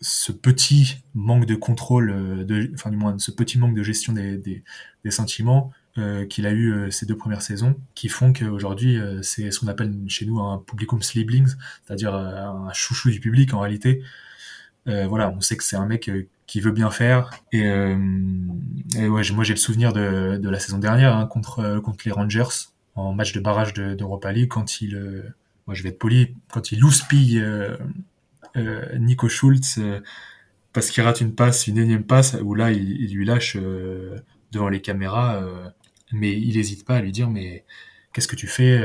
ce 0.00 0.32
petit 0.32 0.98
manque 1.14 1.46
de 1.46 1.54
contrôle, 1.54 2.10
euh, 2.10 2.44
de, 2.44 2.70
enfin 2.74 2.90
du 2.90 2.96
moins 2.96 3.18
ce 3.18 3.30
petit 3.30 3.58
manque 3.58 3.74
de 3.74 3.82
gestion 3.82 4.12
des, 4.12 4.36
des, 4.36 4.62
des 5.04 5.10
sentiments 5.10 5.72
euh, 5.98 6.26
qu'il 6.26 6.46
a 6.46 6.50
eu 6.50 6.74
euh, 6.74 6.90
ces 6.90 7.06
deux 7.06 7.16
premières 7.16 7.40
saisons, 7.40 7.74
qui 7.94 8.08
font 8.10 8.34
qu'aujourd'hui 8.34 8.98
euh, 8.98 9.22
c'est 9.22 9.50
ce 9.50 9.60
qu'on 9.60 9.68
appelle 9.68 9.94
chez 10.08 10.26
nous 10.26 10.40
un 10.40 10.58
publicum 10.58 11.00
sliblings, 11.00 11.54
c'est-à-dire 11.86 12.14
un 12.14 12.70
chouchou 12.74 13.10
du 13.10 13.18
public 13.18 13.54
en 13.54 13.60
réalité. 13.60 14.02
voilà, 14.84 15.30
on 15.30 15.40
sait 15.40 15.56
que 15.56 15.64
c'est 15.64 15.76
un 15.76 15.86
mec 15.86 16.10
qui 16.46 16.60
veut 16.60 16.70
bien 16.70 16.90
faire. 16.90 17.30
Et, 17.50 17.62
et 17.62 19.08
ouais, 19.08 19.22
moi 19.32 19.44
j'ai 19.44 19.54
le 19.54 19.56
souvenir 19.56 19.92
de, 19.92 20.36
de 20.36 20.48
la 20.50 20.60
saison 20.60 20.78
dernière 20.78 21.16
hein, 21.16 21.26
contre 21.26 21.80
contre 21.80 22.04
les 22.04 22.12
Rangers 22.12 22.68
en 22.96 23.12
match 23.12 23.32
de 23.32 23.40
barrage 23.40 23.74
d'Europa 23.74 24.32
League 24.32 24.48
quand 24.48 24.80
il, 24.80 24.96
euh, 24.96 25.22
moi 25.66 25.74
je 25.74 25.82
vais 25.82 25.90
être 25.90 25.98
poli, 25.98 26.34
quand 26.50 26.72
il 26.72 26.82
houspille 26.82 27.38
euh, 27.38 27.76
euh, 28.56 28.98
Nico 28.98 29.28
Schultz 29.28 29.78
parce 30.72 30.90
qu'il 30.90 31.02
rate 31.04 31.20
une 31.20 31.34
passe, 31.34 31.66
une 31.66 31.78
énième 31.78 32.04
passe, 32.04 32.36
où 32.42 32.54
là 32.54 32.72
il, 32.72 33.14
lui 33.14 33.24
lâche 33.24 33.56
devant 34.52 34.68
les 34.68 34.82
caméras, 34.82 35.42
mais 36.12 36.38
il 36.38 36.56
n'hésite 36.56 36.84
pas 36.84 36.96
à 36.96 37.00
lui 37.00 37.12
dire 37.12 37.30
mais 37.30 37.64
qu'est-ce 38.12 38.28
que 38.28 38.36
tu 38.36 38.46
fais 38.46 38.78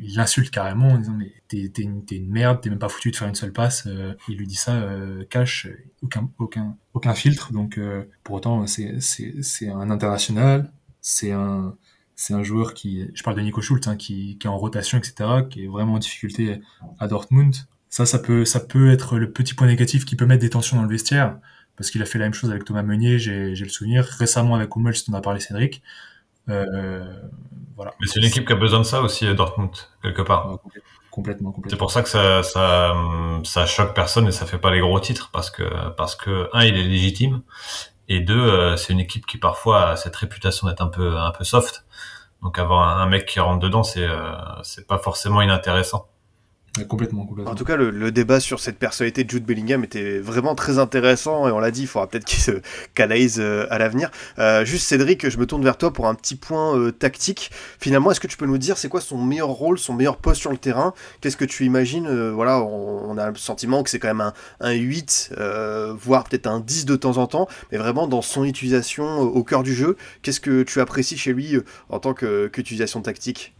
Il 0.00 0.14
l'insulte 0.14 0.52
carrément 0.52 0.90
en 0.90 0.98
disant 0.98 1.16
mais 1.18 1.32
t'es, 1.48 1.82
une, 1.82 2.28
merde, 2.28 2.60
t'es 2.60 2.70
même 2.70 2.78
pas 2.78 2.88
foutu 2.88 3.10
de 3.10 3.16
faire 3.16 3.26
une 3.26 3.34
seule 3.34 3.52
passe. 3.52 3.88
Il 4.28 4.36
lui 4.36 4.46
dit 4.46 4.54
ça 4.54 4.88
cash, 5.30 5.66
aucun 6.38 6.76
aucun 6.94 7.14
filtre. 7.14 7.52
Donc 7.52 7.80
pour 8.22 8.36
autant 8.36 8.64
c'est 8.68 9.68
un 9.68 9.90
international, 9.90 10.72
c'est 11.00 11.32
un 11.32 11.74
c'est 12.18 12.34
un 12.34 12.42
joueur 12.42 12.74
qui, 12.74 13.08
je 13.14 13.22
parle 13.22 13.36
de 13.36 13.42
Nico 13.42 13.62
Schultz, 13.62 13.86
hein, 13.86 13.94
qui, 13.94 14.38
qui, 14.38 14.48
est 14.48 14.50
en 14.50 14.58
rotation, 14.58 14.98
etc., 14.98 15.14
qui 15.48 15.64
est 15.64 15.66
vraiment 15.68 15.94
en 15.94 15.98
difficulté 15.98 16.60
à 16.98 17.06
Dortmund. 17.06 17.54
Ça, 17.90 18.06
ça 18.06 18.18
peut, 18.18 18.44
ça 18.44 18.58
peut 18.58 18.90
être 18.90 19.18
le 19.18 19.30
petit 19.30 19.54
point 19.54 19.68
négatif 19.68 20.04
qui 20.04 20.16
peut 20.16 20.26
mettre 20.26 20.40
des 20.40 20.50
tensions 20.50 20.76
dans 20.76 20.82
le 20.82 20.88
vestiaire, 20.88 21.38
parce 21.76 21.92
qu'il 21.92 22.02
a 22.02 22.04
fait 22.04 22.18
la 22.18 22.24
même 22.24 22.34
chose 22.34 22.50
avec 22.50 22.64
Thomas 22.64 22.82
Meunier, 22.82 23.20
j'ai 23.20 23.54
le 23.54 23.68
souvenir, 23.68 24.04
récemment 24.04 24.56
avec 24.56 24.74
Hummels, 24.74 24.96
dont 25.06 25.16
a 25.16 25.20
parlé 25.20 25.38
Cédric. 25.38 25.80
Euh, 26.48 27.04
voilà. 27.76 27.94
Mais 28.00 28.08
c'est 28.08 28.18
une 28.18 28.26
équipe 28.26 28.44
qui 28.44 28.52
a 28.52 28.56
besoin 28.56 28.80
de 28.80 28.84
ça 28.84 29.00
aussi, 29.00 29.32
Dortmund, 29.36 29.70
quelque 30.02 30.22
part. 30.22 30.58
complètement, 31.12 31.52
complètement. 31.52 31.70
C'est 31.70 31.78
pour 31.78 31.92
ça 31.92 32.02
que 32.02 32.08
ça, 32.08 32.42
ça, 32.42 32.94
ça 33.44 33.64
choque 33.64 33.94
personne 33.94 34.26
et 34.26 34.32
ça 34.32 34.44
fait 34.44 34.58
pas 34.58 34.72
les 34.72 34.80
gros 34.80 34.98
titres, 34.98 35.30
parce 35.32 35.52
que, 35.52 35.62
parce 35.90 36.16
que, 36.16 36.50
un, 36.52 36.64
il 36.64 36.76
est 36.76 36.82
légitime, 36.82 37.42
et 38.08 38.18
deux, 38.18 38.34
euh, 38.34 38.76
c'est 38.76 38.92
une 38.92 39.00
équipe 39.00 39.24
qui 39.24 39.38
parfois 39.38 39.90
a 39.90 39.96
cette 39.96 40.16
réputation 40.16 40.66
d'être 40.66 40.80
un 40.80 40.88
peu, 40.88 41.16
un 41.16 41.30
peu 41.30 41.44
soft. 41.44 41.84
Donc 42.42 42.58
avoir 42.58 43.00
un, 43.00 43.06
mec 43.06 43.26
qui 43.26 43.40
rentre 43.40 43.60
dedans, 43.60 43.82
c'est 43.82 44.04
euh, 44.04 44.32
c'est 44.62 44.86
pas 44.86 44.98
forcément 44.98 45.42
inintéressant. 45.42 46.08
En 47.46 47.54
tout 47.54 47.64
cas, 47.64 47.76
le, 47.76 48.10
débat 48.10 48.40
sur 48.40 48.60
cette 48.60 48.78
personnalité 48.78 49.24
de 49.24 49.30
Jude 49.30 49.44
Bellingham 49.44 49.84
était 49.84 50.18
vraiment 50.18 50.54
très 50.54 50.78
intéressant 50.78 51.48
et 51.48 51.52
on 51.52 51.58
l'a 51.58 51.70
dit, 51.70 51.82
il 51.82 51.86
faudra 51.86 52.06
peut-être 52.06 52.24
qu'il 52.24 52.40
se 52.40 52.62
canalise 52.94 53.38
euh, 53.38 53.66
à 53.70 53.78
l'avenir. 53.78 54.10
Euh, 54.38 54.64
juste 54.64 54.86
Cédric, 54.86 55.28
je 55.28 55.38
me 55.38 55.46
tourne 55.46 55.62
vers 55.62 55.76
toi 55.76 55.92
pour 55.92 56.06
un 56.06 56.14
petit 56.14 56.36
point 56.36 56.76
euh, 56.76 56.90
tactique. 56.90 57.50
Finalement, 57.78 58.10
est-ce 58.10 58.20
que 58.20 58.26
tu 58.26 58.36
peux 58.36 58.46
nous 58.46 58.58
dire 58.58 58.78
c'est 58.78 58.88
quoi 58.88 59.00
son 59.00 59.18
meilleur 59.18 59.48
rôle, 59.48 59.78
son 59.78 59.94
meilleur 59.94 60.16
poste 60.16 60.40
sur 60.40 60.50
le 60.50 60.58
terrain? 60.58 60.94
Qu'est-ce 61.20 61.36
que 61.36 61.44
tu 61.44 61.64
imagines 61.64 62.30
Voilà, 62.30 62.60
on, 62.62 63.16
a 63.18 63.30
le 63.30 63.36
sentiment 63.36 63.82
que 63.82 63.90
c'est 63.90 63.98
quand 63.98 64.08
même 64.08 64.20
un, 64.20 64.32
un 64.60 64.72
8, 64.72 65.30
euh, 65.38 65.94
voire 65.98 66.24
peut-être 66.24 66.46
un 66.46 66.60
10 66.60 66.86
de 66.86 66.96
temps 66.96 67.18
en 67.18 67.26
temps, 67.26 67.48
mais 67.72 67.78
vraiment 67.78 68.06
dans 68.06 68.22
son 68.22 68.44
utilisation 68.44 69.20
au 69.20 69.44
cœur 69.44 69.62
du 69.62 69.74
jeu. 69.74 69.96
Qu'est-ce 70.22 70.40
que 70.40 70.62
tu 70.62 70.80
apprécies 70.80 71.18
chez 71.18 71.32
lui 71.32 71.58
en 71.88 71.98
tant 71.98 72.14
qu'utilisation 72.14 73.00
tactique? 73.00 73.54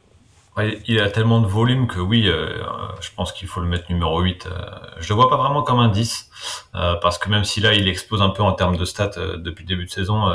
Il 0.87 1.01
a 1.01 1.11
tellement 1.11 1.41
de 1.41 1.47
volume 1.47 1.87
que 1.87 2.01
oui, 2.01 2.29
euh, 2.29 2.63
je 3.01 3.11
pense 3.15 3.33
qu'il 3.33 3.49
faut 3.49 3.61
le 3.61 3.67
mettre 3.67 3.91
numéro 3.91 4.21
8. 4.21 4.47
Euh, 4.47 4.61
je 4.99 5.09
le 5.09 5.15
vois 5.15 5.29
pas 5.29 5.37
vraiment 5.37 5.63
comme 5.63 5.79
un 5.79 5.89
10, 5.89 6.31
euh, 6.75 6.95
parce 6.97 7.19
que 7.19 7.29
même 7.29 7.45
si 7.45 7.61
là 7.61 7.75
il 7.75 7.89
explose 7.89 8.23
un 8.23 8.31
peu 8.31 8.43
en 8.43 8.53
termes 8.53 8.77
de 8.77 8.85
stats 8.85 9.37
depuis 9.37 9.65
le 9.65 9.69
début 9.69 9.85
de 9.85 9.91
saison, 9.91 10.31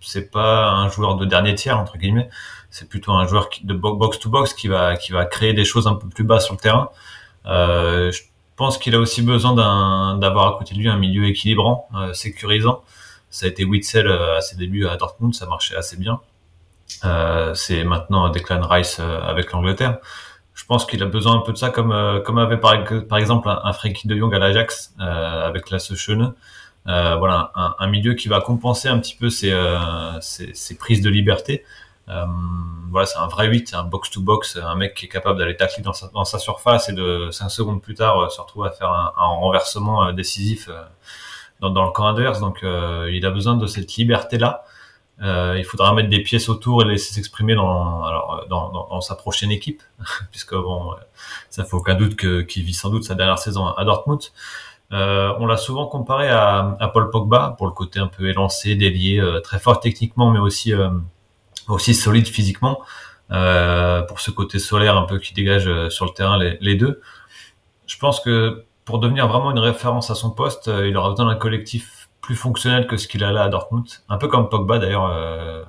c'est 0.00 0.30
pas 0.30 0.70
un 0.70 0.88
joueur 0.88 1.16
de 1.16 1.24
dernier 1.24 1.54
tiers 1.54 1.78
entre 1.78 1.98
guillemets. 1.98 2.28
C'est 2.70 2.88
plutôt 2.88 3.12
un 3.12 3.26
joueur 3.26 3.48
de 3.62 3.74
box 3.74 4.18
to 4.18 4.30
box 4.30 4.54
qui 4.54 4.68
va 4.68 4.96
qui 4.96 5.12
va 5.12 5.24
créer 5.24 5.52
des 5.54 5.64
choses 5.64 5.86
un 5.86 5.94
peu 5.94 6.08
plus 6.08 6.24
bas 6.24 6.40
sur 6.40 6.54
le 6.54 6.60
terrain. 6.60 6.90
Je 7.44 8.20
pense 8.56 8.78
qu'il 8.78 8.94
a 8.94 8.98
aussi 8.98 9.22
besoin 9.22 9.54
d'avoir 10.16 10.54
à 10.54 10.58
côté 10.58 10.74
de 10.74 10.80
lui 10.80 10.88
un 10.88 10.98
milieu 10.98 11.26
équilibrant, 11.26 11.88
sécurisant. 12.12 12.82
Ça 13.30 13.46
a 13.46 13.48
été 13.48 13.64
Witzel 13.64 14.08
à 14.08 14.40
ses 14.40 14.56
débuts 14.56 14.86
à 14.86 14.96
Dortmund, 14.96 15.34
ça 15.34 15.46
marchait 15.46 15.76
assez 15.76 15.96
bien. 15.96 16.20
Euh, 17.04 17.54
c'est 17.54 17.84
maintenant 17.84 18.28
Declan 18.28 18.66
Rice 18.66 18.98
euh, 19.00 19.20
avec 19.22 19.52
l'Angleterre. 19.52 19.98
Je 20.54 20.64
pense 20.66 20.84
qu'il 20.84 21.02
a 21.02 21.06
besoin 21.06 21.36
un 21.36 21.40
peu 21.40 21.52
de 21.52 21.58
ça, 21.58 21.70
comme 21.70 21.92
euh, 21.92 22.20
comme 22.20 22.38
avait 22.38 22.58
par, 22.58 22.74
exemple 22.74 23.48
un, 23.48 23.60
un 23.64 23.72
Frankie 23.72 24.06
de 24.06 24.16
Jong 24.16 24.34
à 24.34 24.38
l'Ajax 24.38 24.94
avec 24.98 25.70
la. 25.70 25.78
Euh, 26.88 27.16
voilà, 27.16 27.52
un, 27.78 27.86
milieu 27.88 28.14
qui 28.14 28.28
va 28.28 28.40
compenser 28.40 28.88
un 28.88 28.98
petit 28.98 29.14
peu 29.14 29.28
ses, 29.28 29.54
ses, 30.20 30.54
ses 30.54 30.76
prises 30.78 31.02
de 31.02 31.10
liberté. 31.10 31.64
Euh, 32.08 32.24
voilà, 32.90 33.06
c'est 33.06 33.18
un 33.18 33.26
vrai 33.26 33.48
8, 33.48 33.74
un 33.74 33.84
box-to-box, 33.84 34.58
un 34.62 34.74
mec 34.74 34.94
qui 34.94 35.06
est 35.06 35.08
capable 35.08 35.38
d'aller 35.38 35.56
tacler 35.56 35.82
dans 35.82 35.92
sa, 35.92 36.08
dans 36.08 36.24
sa, 36.24 36.38
surface 36.38 36.88
et 36.88 36.92
de 36.92 37.28
5 37.30 37.50
secondes 37.50 37.82
plus 37.82 37.94
tard 37.94 38.30
se 38.32 38.40
retrouver 38.40 38.68
à 38.68 38.72
faire 38.72 38.90
un, 38.90 39.12
un 39.16 39.26
renversement 39.26 40.12
décisif 40.12 40.70
dans, 41.60 41.70
dans, 41.70 41.84
le 41.84 41.92
camp 41.92 42.06
adverse. 42.06 42.40
Donc 42.40 42.60
il 42.62 43.24
a 43.26 43.30
besoin 43.30 43.56
de 43.56 43.66
cette 43.66 43.94
liberté-là. 43.94 44.64
Euh, 45.22 45.56
il 45.58 45.64
faudra 45.64 45.92
mettre 45.92 46.08
des 46.08 46.22
pièces 46.22 46.48
autour 46.48 46.82
et 46.82 46.86
laisser 46.86 47.12
s'exprimer 47.12 47.54
dans, 47.54 48.04
alors, 48.04 48.46
dans, 48.48 48.70
dans, 48.70 49.00
sa 49.02 49.14
prochaine 49.14 49.50
équipe, 49.50 49.82
puisque 50.30 50.54
bon, 50.54 50.94
ça 51.50 51.64
fait 51.64 51.74
aucun 51.74 51.94
doute 51.94 52.16
qu'il 52.16 52.64
vit 52.64 52.72
sans 52.72 52.88
doute 52.88 53.04
sa 53.04 53.14
dernière 53.14 53.38
saison 53.38 53.66
à 53.66 53.84
Dortmund. 53.84 54.20
Euh, 54.92 55.32
on 55.38 55.46
l'a 55.46 55.56
souvent 55.56 55.86
comparé 55.86 56.28
à, 56.28 56.76
à, 56.80 56.88
Paul 56.88 57.10
Pogba 57.10 57.54
pour 57.56 57.66
le 57.66 57.72
côté 57.72 58.00
un 58.00 58.08
peu 58.08 58.28
élancé, 58.28 58.74
délié, 58.74 59.20
euh, 59.20 59.40
très 59.40 59.60
fort 59.60 59.78
techniquement, 59.78 60.30
mais 60.30 60.40
aussi 60.40 60.74
euh, 60.74 60.90
aussi 61.68 61.94
solide 61.94 62.26
physiquement. 62.26 62.80
pour 64.08 64.20
ce 64.20 64.30
côté 64.32 64.58
solaire 64.58 64.96
un 64.96 65.04
peu 65.04 65.18
qui 65.18 65.34
dégage 65.34 65.88
sur 65.90 66.04
le 66.04 66.12
terrain 66.12 66.38
les 66.38 66.74
deux. 66.74 67.00
Je 67.86 67.96
pense 67.98 68.20
que 68.20 68.64
pour 68.84 68.98
devenir 68.98 69.28
vraiment 69.28 69.52
une 69.52 69.60
référence 69.60 70.10
à 70.10 70.16
son 70.16 70.30
poste, 70.30 70.68
il 70.68 70.96
aura 70.96 71.10
besoin 71.10 71.26
d'un 71.26 71.36
collectif 71.36 71.99
plus 72.20 72.36
fonctionnel 72.36 72.86
que 72.86 72.96
ce 72.96 73.08
qu'il 73.08 73.24
a 73.24 73.32
là 73.32 73.44
à 73.44 73.48
Dortmund, 73.48 73.86
un 74.08 74.18
peu 74.18 74.28
comme 74.28 74.48
Pogba 74.48 74.78
d'ailleurs, 74.78 75.66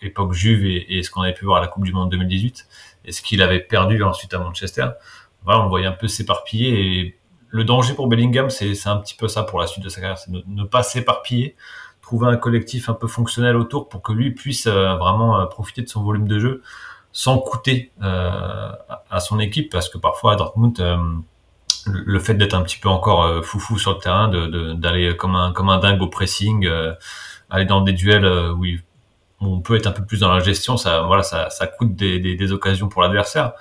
époque 0.00 0.32
Juve 0.32 0.64
et, 0.64 0.98
et 0.98 1.02
ce 1.02 1.10
qu'on 1.10 1.22
avait 1.22 1.34
pu 1.34 1.44
voir 1.44 1.58
à 1.58 1.60
la 1.60 1.68
Coupe 1.68 1.84
du 1.84 1.92
Monde 1.92 2.10
2018 2.10 2.66
et 3.04 3.12
ce 3.12 3.22
qu'il 3.22 3.42
avait 3.42 3.60
perdu 3.60 4.02
ensuite 4.02 4.34
à 4.34 4.38
Manchester. 4.38 4.86
Voilà, 5.44 5.60
on 5.60 5.62
le 5.64 5.68
voyait 5.68 5.86
un 5.86 5.92
peu 5.92 6.08
s'éparpiller 6.08 7.00
et 7.00 7.18
le 7.50 7.64
danger 7.64 7.94
pour 7.94 8.08
Bellingham, 8.08 8.50
c'est 8.50 8.74
un 8.86 8.96
petit 8.98 9.14
peu 9.14 9.28
ça 9.28 9.42
pour 9.42 9.58
la 9.58 9.66
suite 9.66 9.82
de 9.82 9.88
sa 9.88 10.00
carrière, 10.00 10.18
c'est 10.18 10.30
ne, 10.30 10.40
ne, 10.46 10.64
pas 10.64 10.82
s'éparpiller, 10.82 11.56
trouver 12.02 12.28
un 12.28 12.36
collectif 12.36 12.88
un 12.88 12.94
peu 12.94 13.06
fonctionnel 13.06 13.56
autour 13.56 13.88
pour 13.88 14.02
que 14.02 14.12
lui 14.12 14.32
puisse 14.32 14.66
euh, 14.66 14.96
vraiment 14.96 15.40
euh, 15.40 15.46
profiter 15.46 15.82
de 15.82 15.88
son 15.88 16.02
volume 16.02 16.28
de 16.28 16.38
jeu 16.38 16.62
sans 17.12 17.38
coûter 17.38 17.90
euh, 18.02 18.70
à 19.10 19.20
son 19.20 19.40
équipe, 19.40 19.72
parce 19.72 19.88
que 19.88 19.98
parfois 19.98 20.34
à 20.34 20.36
Dortmund, 20.36 20.78
euh, 20.80 20.98
le 21.92 22.18
fait 22.18 22.34
d'être 22.34 22.54
un 22.54 22.62
petit 22.62 22.78
peu 22.78 22.88
encore 22.88 23.24
euh, 23.24 23.42
foufou 23.42 23.78
sur 23.78 23.92
le 23.92 23.98
terrain, 23.98 24.28
d'aller 24.74 25.16
comme 25.16 25.36
un 25.36 25.78
dingue 25.78 26.02
au 26.02 26.08
pressing, 26.08 26.68
aller 27.50 27.64
dans 27.64 27.80
des 27.80 27.92
duels 27.92 28.26
où 28.52 28.64
il 28.64 28.82
on 29.40 29.60
peut 29.60 29.76
être 29.76 29.86
un 29.86 29.92
peu 29.92 30.04
plus 30.04 30.20
dans 30.20 30.32
la 30.32 30.40
gestion, 30.40 30.76
ça, 30.76 31.02
voilà, 31.02 31.22
ça, 31.22 31.66
coûte 31.66 31.94
des, 31.94 32.52
occasions 32.52 32.88
pour 32.88 33.02
l'adversaire. 33.02 33.52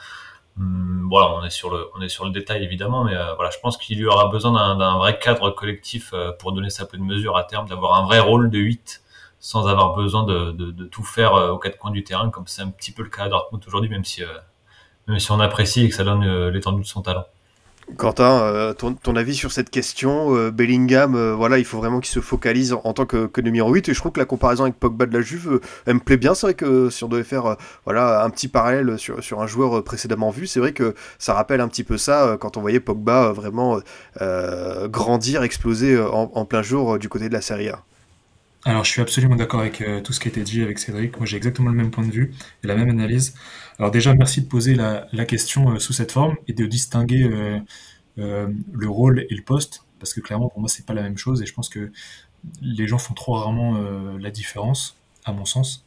Hum, 0.60 1.08
voilà, 1.10 1.30
on 1.36 1.44
est 1.44 1.50
sur 1.50 1.70
le, 1.70 2.32
détail 2.32 2.64
évidemment, 2.64 3.04
mais 3.04 3.16
euh, 3.16 3.36
voilà, 3.36 3.52
je 3.52 3.60
pense 3.60 3.78
qu'il 3.78 4.00
y 4.00 4.06
aura 4.06 4.28
besoin 4.30 4.76
d'un 4.76 4.98
vrai 4.98 5.20
cadre 5.20 5.52
collectif 5.52 6.12
euh, 6.14 6.32
pour 6.32 6.52
donner 6.52 6.70
sa 6.70 6.86
pleine 6.86 7.04
mesure 7.04 7.38
à 7.38 7.44
terme, 7.44 7.68
d'avoir 7.68 8.02
un 8.02 8.06
vrai 8.06 8.20
rôle 8.20 8.50
de 8.50 8.58
8 8.58 9.04
sans 9.40 9.68
avoir 9.68 9.96
besoin 9.96 10.24
de, 10.24 10.84
tout 10.86 11.04
faire 11.04 11.36
euh, 11.36 11.52
aux 11.52 11.60
quatre 11.60 11.78
coins 11.78 11.92
du 11.92 12.04
terrain, 12.04 12.30
comme 12.32 12.48
c'est 12.48 12.64
un 12.64 12.70
petit 12.70 12.92
peu 12.92 13.04
le 13.04 13.10
cas 13.10 13.26
à 13.26 13.56
aujourd'hui, 13.68 13.90
même 13.90 14.04
si 14.04 14.24
on 15.30 15.40
apprécie 15.40 15.86
et 15.86 15.90
que 15.90 15.96
ça 15.96 16.04
donne 16.04 16.50
l'étendue 16.50 16.82
de 16.82 16.88
son 16.88 17.04
talent. 17.04 17.26
Quentin, 17.96 18.42
euh, 18.42 18.74
ton, 18.74 19.16
avis 19.16 19.34
sur 19.34 19.54
cette 19.54 19.70
question 19.70 20.36
euh, 20.36 20.52
Bellingham, 20.52 21.16
euh, 21.16 21.34
voilà, 21.34 21.58
il 21.58 21.64
faut 21.64 21.78
vraiment 21.78 22.02
qu'il 22.02 22.12
se 22.12 22.20
focalise 22.20 22.74
en, 22.74 22.94
tant 22.94 23.06
que, 23.06 23.40
numéro 23.40 23.72
8 23.72 23.88
et 23.88 23.94
je 23.94 24.00
trouve 24.00 24.12
que 24.12 24.20
la 24.20 24.26
comparaison 24.26 24.64
avec 24.64 24.76
Pogba 24.76 25.06
de 25.06 25.14
la 25.14 25.22
Juve, 25.22 25.62
elle 25.86 25.96
me 25.96 26.00
plaît 26.02 26.18
bien. 26.18 26.36
C'est 26.36 26.48
vrai 26.48 26.54
que 26.54 26.90
si 26.90 27.06
on 27.06 27.08
devait 27.08 27.24
faire 27.24 27.56
voilà, 27.86 28.24
un 28.24 28.30
petit 28.30 28.50
parallèle 28.50 29.00
sur, 29.00 29.24
sur 29.24 29.42
un 29.42 29.48
joueur 29.48 29.84
précédemment 29.86 30.32
vu, 30.32 30.48
c'est 30.48 30.60
vrai 30.60 30.74
que 30.74 30.96
ça 31.18 31.34
rappelle 31.34 31.62
un 31.62 31.70
petit 31.70 31.86
peu 31.86 31.98
ça 31.98 32.36
quand 32.40 32.58
on 32.58 32.62
voyait 32.62 32.82
Pogba 32.82 33.32
vraiment 33.32 33.80
grandir, 34.90 35.44
exploser 35.44 35.98
en, 35.98 36.32
en, 36.34 36.46
plein 36.46 36.62
jour 36.62 37.00
du 37.00 37.08
côté 37.08 37.30
de 37.30 37.34
la 37.34 37.42
Serie 37.42 37.70
A. 37.70 37.87
Alors, 38.68 38.84
je 38.84 38.92
suis 38.92 39.02
absolument 39.02 39.38
d'accord 39.38 39.62
avec 39.62 39.80
euh, 39.80 40.02
tout 40.02 40.12
ce 40.12 40.20
qui 40.20 40.28
a 40.28 40.32
été 40.32 40.44
dit 40.44 40.62
avec 40.62 40.78
Cédric. 40.78 41.16
Moi, 41.16 41.26
j'ai 41.26 41.38
exactement 41.38 41.70
le 41.70 41.76
même 41.78 41.90
point 41.90 42.06
de 42.06 42.12
vue 42.12 42.34
et 42.66 42.68
la 42.68 42.76
même 42.76 42.90
analyse. 42.90 43.34
Alors 43.80 43.92
déjà, 43.92 44.14
merci 44.14 44.42
de 44.42 44.48
poser 44.48 44.76
la, 44.76 45.08
question 45.26 45.72
euh, 45.72 45.80
sous 45.80 45.94
cette 45.94 46.12
forme 46.12 46.36
et 46.50 46.54
de 46.54 46.66
distinguer 46.66 47.24
euh, 48.18 48.50
le 48.74 48.90
rôle 48.90 49.26
et 49.30 49.34
le 49.34 49.42
poste, 49.42 49.86
parce 50.00 50.14
que 50.14 50.20
clairement, 50.20 50.50
pour 50.50 50.60
moi, 50.60 50.68
c'est 50.68 50.86
pas 50.86 50.94
la 50.94 51.02
même 51.02 51.18
chose 51.18 51.42
et 51.42 51.46
je 51.46 51.54
pense 51.54 51.70
que 51.70 51.94
les 52.62 52.88
gens 52.88 52.98
font 52.98 53.14
trop 53.14 53.36
rarement 53.36 53.80
la 54.20 54.32
différence, 54.32 54.98
à 55.24 55.32
mon 55.32 55.46
sens. 55.46 55.86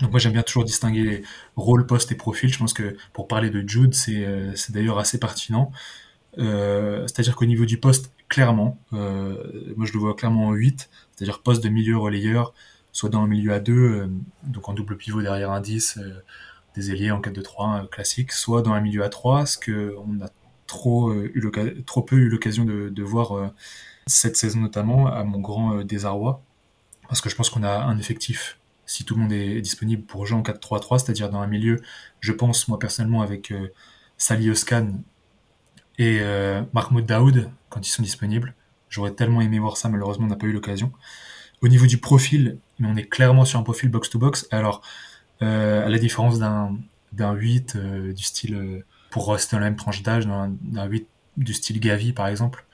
Donc 0.00 0.12
moi, 0.12 0.20
j'aime 0.20 0.32
bien 0.32 0.42
toujours 0.42 0.64
distinguer 0.64 1.02
les 1.02 1.22
rôles, 1.56 1.86
postes 1.86 2.12
et 2.12 2.14
profils. 2.14 2.52
Je 2.52 2.58
pense 2.58 2.72
que 2.72 2.96
pour 3.12 3.26
parler 3.26 3.50
de 3.50 3.68
Jude, 3.68 3.94
c'est 3.94 4.70
d'ailleurs 4.70 5.00
assez 5.00 5.18
pertinent. 5.18 5.72
C'est-à-dire 6.36 7.34
qu'au 7.34 7.46
niveau 7.46 7.64
du 7.64 7.78
poste, 7.78 8.12
clairement, 8.28 8.78
moi 8.92 9.86
je 9.86 9.92
le 9.92 9.98
vois 9.98 10.14
clairement 10.14 10.48
en 10.48 10.52
8, 10.52 10.88
c'est-à-dire 11.14 11.42
poste 11.42 11.62
de 11.62 11.68
milieu 11.68 11.98
relayeur, 11.98 12.54
soit 12.92 13.08
dans 13.08 13.22
le 13.22 13.28
milieu 13.28 13.52
à 13.52 13.60
2, 13.60 13.72
euh, 13.72 14.06
donc 14.44 14.68
en 14.68 14.74
double 14.74 14.96
pivot 14.96 15.22
derrière 15.22 15.50
un 15.50 15.60
10, 15.60 15.98
euh, 15.98 16.22
des 16.76 16.90
ailiers 16.90 17.10
en 17.10 17.20
4-2-3 17.20 17.84
euh, 17.84 17.86
classique, 17.86 18.32
soit 18.32 18.62
dans 18.62 18.72
un 18.72 18.80
milieu 18.80 19.02
à 19.02 19.08
3, 19.08 19.46
ce 19.46 19.58
qu'on 19.58 20.20
a 20.20 20.28
trop, 20.66 21.12
eu 21.12 21.52
trop 21.84 22.02
peu 22.02 22.16
eu 22.16 22.28
l'occasion 22.28 22.64
de, 22.64 23.02
voir 23.02 23.52
cette 24.06 24.36
saison 24.36 24.60
notamment, 24.60 25.06
à 25.06 25.22
mon 25.22 25.38
grand 25.38 25.84
désarroi, 25.84 26.42
parce 27.08 27.20
que 27.20 27.28
je 27.28 27.36
pense 27.36 27.50
qu'on 27.50 27.62
a 27.62 27.82
un 27.82 27.98
effectif, 27.98 28.58
si 28.86 29.04
tout 29.04 29.14
le 29.14 29.20
monde 29.20 29.32
est 29.32 29.60
disponible 29.60 30.02
pour 30.04 30.24
jouer 30.24 30.38
en 30.38 30.42
4-3-3, 30.42 30.98
c'est-à-dire 30.98 31.28
dans 31.28 31.40
un 31.40 31.46
milieu, 31.46 31.78
je 32.20 32.32
pense 32.32 32.68
moi 32.68 32.78
personnellement 32.78 33.20
avec 33.20 33.52
Sali 34.16 34.48
Oskan 34.48 34.92
et 35.98 36.22
Mahmoud 36.72 37.04
Daoud, 37.04 37.50
quand 37.68 37.86
ils 37.86 37.90
sont 37.90 38.02
disponibles, 38.02 38.54
J'aurais 38.92 39.12
tellement 39.12 39.40
aimé 39.40 39.58
voir 39.58 39.78
ça, 39.78 39.88
malheureusement, 39.88 40.26
on 40.26 40.28
n'a 40.28 40.36
pas 40.36 40.46
eu 40.46 40.52
l'occasion. 40.52 40.92
Au 41.62 41.68
niveau 41.68 41.86
du 41.86 41.96
profil, 41.96 42.58
on 42.78 42.94
est 42.94 43.08
clairement 43.08 43.46
sur 43.46 43.58
un 43.58 43.62
profil 43.62 43.88
box-to-box. 43.88 44.48
Alors, 44.50 44.82
euh, 45.40 45.86
à 45.86 45.88
la 45.88 45.98
différence 45.98 46.38
d'un, 46.38 46.76
d'un 47.12 47.32
8 47.32 47.76
euh, 47.76 48.12
du 48.12 48.22
style, 48.22 48.54
euh, 48.54 48.84
pour 49.10 49.32
rester 49.32 49.56
dans 49.56 49.60
la 49.60 49.70
même 49.70 49.76
tranche 49.76 50.02
d'âge, 50.02 50.26
d'un, 50.26 50.84
8 50.84 51.08
du 51.38 51.54
style 51.54 51.80
Gavi, 51.80 52.12
par 52.12 52.26
exemple, 52.26 52.66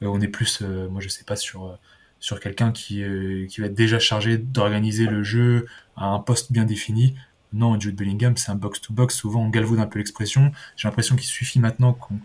on 0.00 0.20
est 0.20 0.28
plus, 0.28 0.60
moi 0.60 1.00
je 1.00 1.08
sais 1.08 1.24
pas, 1.24 1.34
sur, 1.34 1.78
sur 2.20 2.38
quelqu'un 2.38 2.72
qui, 2.72 3.02
qui 3.48 3.60
va 3.60 3.66
être 3.68 3.74
déjà 3.74 3.98
chargé 3.98 4.36
d'organiser 4.38 5.06
le 5.06 5.22
jeu 5.22 5.66
à 5.96 6.06
un 6.06 6.18
poste 6.18 6.52
bien 6.52 6.64
défini. 6.64 7.16
Non, 7.52 7.80
Jude 7.80 7.96
Bellingham, 7.96 8.36
c'est 8.36 8.50
un 8.50 8.56
box-to-box. 8.56 9.14
Souvent, 9.14 9.44
on 9.44 9.48
galvaude 9.48 9.78
un 9.78 9.86
peu 9.86 9.98
l'expression. 9.98 10.52
J'ai 10.76 10.88
l'impression 10.88 11.16
qu'il 11.16 11.26
suffit 11.26 11.58
maintenant 11.58 11.94
qu'on 11.94 12.18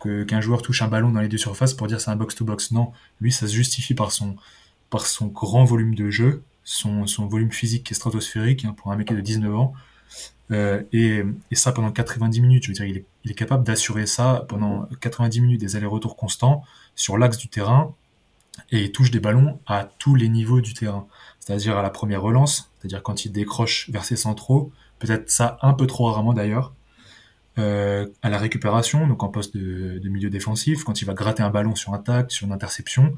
qu'un 0.00 0.40
joueur 0.40 0.62
touche 0.62 0.82
un 0.82 0.88
ballon 0.88 1.10
dans 1.10 1.20
les 1.20 1.28
deux 1.28 1.38
surfaces 1.38 1.74
pour 1.74 1.86
dire 1.86 2.00
c'est 2.00 2.10
un 2.10 2.16
box-to-box. 2.16 2.72
Non, 2.72 2.92
lui, 3.20 3.32
ça 3.32 3.46
se 3.46 3.54
justifie 3.54 3.94
par 3.94 4.12
son, 4.12 4.36
par 4.90 5.06
son 5.06 5.26
grand 5.26 5.64
volume 5.64 5.94
de 5.94 6.10
jeu, 6.10 6.42
son, 6.64 7.06
son 7.06 7.26
volume 7.26 7.52
physique 7.52 7.84
qui 7.84 7.94
est 7.94 7.96
stratosphérique 7.96 8.64
hein, 8.64 8.74
pour 8.76 8.92
un 8.92 8.96
mec 8.96 9.12
de 9.12 9.20
19 9.20 9.54
ans. 9.54 9.72
Euh, 10.52 10.82
et, 10.92 11.22
et, 11.50 11.54
ça 11.56 11.72
pendant 11.72 11.90
90 11.90 12.40
minutes. 12.40 12.64
Je 12.64 12.68
veux 12.68 12.74
dire, 12.74 12.84
il 12.84 12.98
est, 12.98 13.04
il 13.24 13.32
est 13.32 13.34
capable 13.34 13.64
d'assurer 13.64 14.06
ça 14.06 14.44
pendant 14.48 14.88
90 15.00 15.40
minutes, 15.40 15.60
des 15.60 15.76
allers-retours 15.76 16.16
constants 16.16 16.62
sur 16.94 17.18
l'axe 17.18 17.38
du 17.38 17.48
terrain 17.48 17.94
et 18.70 18.84
il 18.84 18.92
touche 18.92 19.10
des 19.10 19.20
ballons 19.20 19.58
à 19.66 19.88
tous 19.98 20.14
les 20.14 20.28
niveaux 20.28 20.60
du 20.60 20.74
terrain. 20.74 21.06
C'est-à-dire 21.40 21.76
à 21.76 21.82
la 21.82 21.90
première 21.90 22.22
relance, 22.22 22.70
c'est-à-dire 22.78 23.02
quand 23.02 23.24
il 23.24 23.32
décroche 23.32 23.90
vers 23.90 24.04
ses 24.04 24.16
centraux, 24.16 24.72
peut-être 24.98 25.30
ça 25.30 25.58
un 25.62 25.72
peu 25.72 25.86
trop 25.86 26.06
rarement 26.06 26.32
d'ailleurs, 26.32 26.74
euh, 27.58 28.06
à 28.22 28.28
la 28.28 28.38
récupération, 28.38 29.06
donc 29.06 29.22
en 29.22 29.28
poste 29.28 29.56
de, 29.56 29.98
de, 29.98 30.08
milieu 30.08 30.30
défensif, 30.30 30.84
quand 30.84 31.00
il 31.00 31.04
va 31.04 31.14
gratter 31.14 31.42
un 31.42 31.50
ballon 31.50 31.74
sur 31.74 31.94
un 31.94 31.98
tact, 31.98 32.30
sur 32.30 32.46
une 32.46 32.52
interception, 32.52 33.16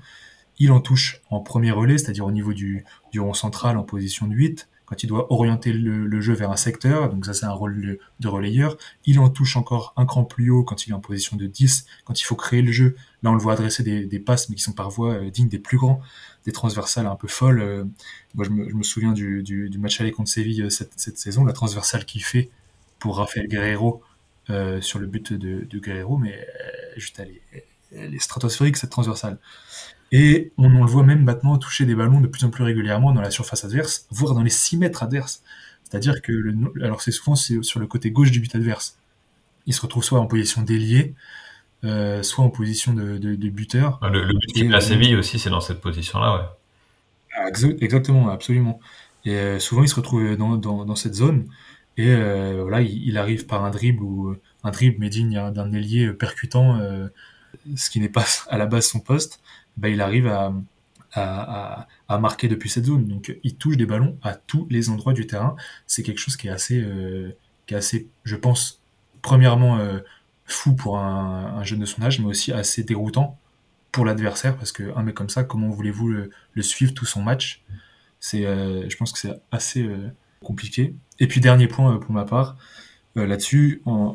il 0.59 0.73
en 0.73 0.81
touche 0.81 1.21
en 1.31 1.41
premier 1.41 1.71
relais, 1.71 1.99
c'est-à-dire 1.99 2.27
au 2.27 2.31
niveau 2.31 2.53
du, 2.53 2.85
du 3.13 3.21
rond 3.21 3.35
central 3.35 3.77
en 3.77 3.83
position 3.83 4.27
de 4.27 4.35
8, 4.35 4.69
quand 4.89 5.03
il 5.03 5.07
doit 5.07 5.31
orienter 5.31 5.73
le, 5.73 6.07
le 6.07 6.21
jeu 6.23 6.33
vers 6.33 6.51
un 6.51 6.57
secteur, 6.57 7.11
donc 7.11 7.27
ça 7.27 7.35
c'est 7.35 7.45
un 7.45 7.53
rôle 7.53 7.99
de, 8.21 8.29
relayeur, 8.29 8.79
il 9.05 9.19
en 9.19 9.29
touche 9.29 9.57
encore 9.57 9.93
un 9.97 10.07
cran 10.07 10.25
plus 10.25 10.51
haut 10.51 10.65
quand 10.65 10.87
il 10.87 10.91
est 10.91 10.95
en 10.95 11.01
position 11.01 11.37
de 11.37 11.47
10, 11.47 11.85
quand 12.05 12.19
il 12.19 12.25
faut 12.25 12.37
créer 12.37 12.63
le 12.63 12.73
jeu, 12.73 12.97
là 13.23 13.31
on 13.31 13.35
le 13.35 13.41
voit 13.41 13.53
adresser 13.53 13.83
des, 13.83 14.07
des 14.07 14.19
passes 14.19 14.49
mais 14.49 14.55
qui 14.55 14.63
sont 14.63 14.73
par 14.73 14.89
voie 14.89 15.13
euh, 15.13 15.31
dignes 15.31 15.49
des 15.49 15.59
plus 15.59 15.77
grands, 15.77 16.01
des 16.47 16.53
transversales 16.53 17.07
un 17.07 17.17
peu 17.17 17.29
folles. 17.29 17.61
Euh, 17.61 17.85
moi 18.35 18.47
je 18.47 18.51
me, 18.51 18.67
je 18.71 18.75
me 18.75 18.83
souviens 18.83 19.13
du, 19.13 19.43
du, 19.43 19.69
du, 19.69 19.79
match 19.79 20.01
aller 20.01 20.11
contre 20.11 20.31
Séville 20.31 20.63
euh, 20.63 20.71
cette, 20.71 20.93
cette 20.97 21.19
saison, 21.19 21.45
la 21.45 21.53
transversale 21.53 22.07
qu'il 22.07 22.25
fait 22.25 22.49
pour 22.99 23.19
Rafael 23.19 23.47
Guerrero 23.47 24.03
euh, 24.51 24.81
sur 24.81 24.99
le 24.99 25.07
but 25.07 25.33
de, 25.33 25.67
de 25.69 25.79
Guerrero, 25.79 26.17
mais 26.17 26.35
euh, 26.35 26.93
juste 26.97 27.19
elle 27.21 27.31
est, 27.31 27.67
elle 27.95 28.15
est, 28.15 28.19
stratosphérique 28.19 28.79
cette 28.79 28.91
transversale. 28.91 29.39
Et 30.11 30.53
on, 30.57 30.75
on, 30.75 30.85
le 30.85 30.91
voit 30.91 31.03
même 31.03 31.23
maintenant 31.23 31.59
toucher 31.59 31.85
des 31.85 31.95
ballons 31.95 32.21
de 32.21 32.27
plus 32.27 32.45
en 32.45 32.51
plus 32.51 32.65
régulièrement 32.65 33.13
dans 33.13 33.21
la 33.21 33.31
surface 33.31 33.67
adverse, 33.67 34.07
voire 34.11 34.35
dans 34.35 34.43
les 34.43 34.51
6 34.51 34.79
mètres 34.79 35.03
adverses. 35.03 35.43
C'est-à-dire 35.85 36.23
que, 36.23 36.33
le, 36.33 36.55
alors 36.83 37.03
c'est 37.03 37.11
souvent 37.11 37.37
sur 37.37 37.79
le 37.79 37.87
côté 37.87 38.11
gauche 38.11 38.31
du 38.31 38.41
but 38.41 38.55
adverse. 38.55 38.99
Il 39.67 39.75
se 39.75 39.83
retrouve 39.83 40.03
soit 40.03 40.19
en 40.19 40.27
position 40.27 40.63
d'ailier, 40.63 41.15
euh, 41.85 42.23
soit 42.23 42.43
en 42.43 42.51
position 42.51 42.95
de, 42.95 43.19
de, 43.19 43.35
de 43.35 43.49
buteur. 43.51 44.01
Le, 44.03 44.25
le 44.25 44.33
but 44.33 44.67
de 44.67 44.73
la 44.73 44.81
Séville 44.81 45.17
aussi, 45.17 45.39
c'est 45.39 45.51
dans 45.51 45.61
cette 45.61 45.83
position-là, 45.83 46.37
ouais. 46.37 46.45
Ah, 47.37 47.49
exactement, 47.81 48.31
absolument. 48.31 48.81
Et 49.27 49.59
souvent, 49.59 49.83
il 49.83 49.89
se 49.89 49.95
retrouve 49.95 50.37
dans, 50.37 50.57
dans, 50.57 50.87
dans 50.87 50.97
cette 50.97 51.15
zone. 51.15 51.49
Et 51.99 52.11
euh, 52.11 52.63
voilà, 52.63 52.81
il, 52.81 53.19
arrive 53.19 53.47
par 53.47 53.65
un 53.65 53.71
dribble 53.71 54.03
ou 54.03 54.35
un 54.65 54.71
dribble 54.71 54.97
mais 55.01 55.11
digne 55.11 55.51
d'un 55.53 55.73
ailier 55.73 56.13
percutant, 56.13 56.79
euh, 56.79 57.09
ce 57.77 57.91
qui 57.91 58.01
n'est 58.01 58.09
pas 58.09 58.25
à 58.49 58.57
la 58.57 58.67
base 58.67 58.87
son 58.87 59.01
poste. 59.01 59.41
Bah, 59.77 59.91
il 59.91 60.01
arrive 60.01 60.27
à, 60.27 61.87
marquer 62.09 62.49
depuis 62.49 62.71
cette 62.71 62.87
zone. 62.87 63.07
Donc, 63.07 63.37
il 63.43 63.57
touche 63.57 63.77
des 63.77 63.87
ballons 63.87 64.17
à 64.23 64.35
tous 64.35 64.67
les 64.71 64.89
endroits 64.89 65.13
du 65.13 65.27
terrain. 65.27 65.57
C'est 65.87 66.03
quelque 66.03 66.19
chose 66.19 66.37
qui 66.37 66.49
est 66.49 66.51
assez, 66.51 66.81
euh, 66.81 67.37
je 68.25 68.37
pense, 68.37 68.81
premièrement 69.21 69.79
euh, 69.79 69.99
fou 70.47 70.75
pour 70.75 70.99
un, 70.99 71.57
un, 71.59 71.65
jeune 71.65 71.81
de 71.81 71.85
son 71.85 72.03
âge, 72.03 72.21
mais 72.21 72.27
aussi 72.27 72.53
assez 72.53 72.83
déroutant 72.83 73.39
pour 73.93 74.05
l'adversaire 74.05 74.57
parce 74.57 74.73
que 74.73 74.97
un 74.97 75.03
mec 75.03 75.15
comme 75.15 75.29
ça, 75.29 75.45
comment 75.45 75.71
voulez-vous 75.71 76.09
le, 76.09 76.31
le, 76.53 76.63
suivre 76.63 76.95
tout 76.95 77.07
son 77.07 77.23
match? 77.23 77.65
C'est, 78.21 78.47
euh, 78.47 78.89
je 78.89 78.97
pense 78.97 79.13
que 79.13 79.19
c'est 79.19 79.41
assez 79.51 79.83
euh, 79.83 80.09
compliqué. 80.43 80.95
Et 81.19 81.27
puis 81.27 81.41
dernier 81.41 81.69
point 81.69 81.95
euh, 81.95 81.99
pour 81.99 82.13
ma 82.13 82.25
part, 82.25 82.57
euh, 83.17 83.27
là-dessus, 83.27 83.83
euh, 83.87 84.11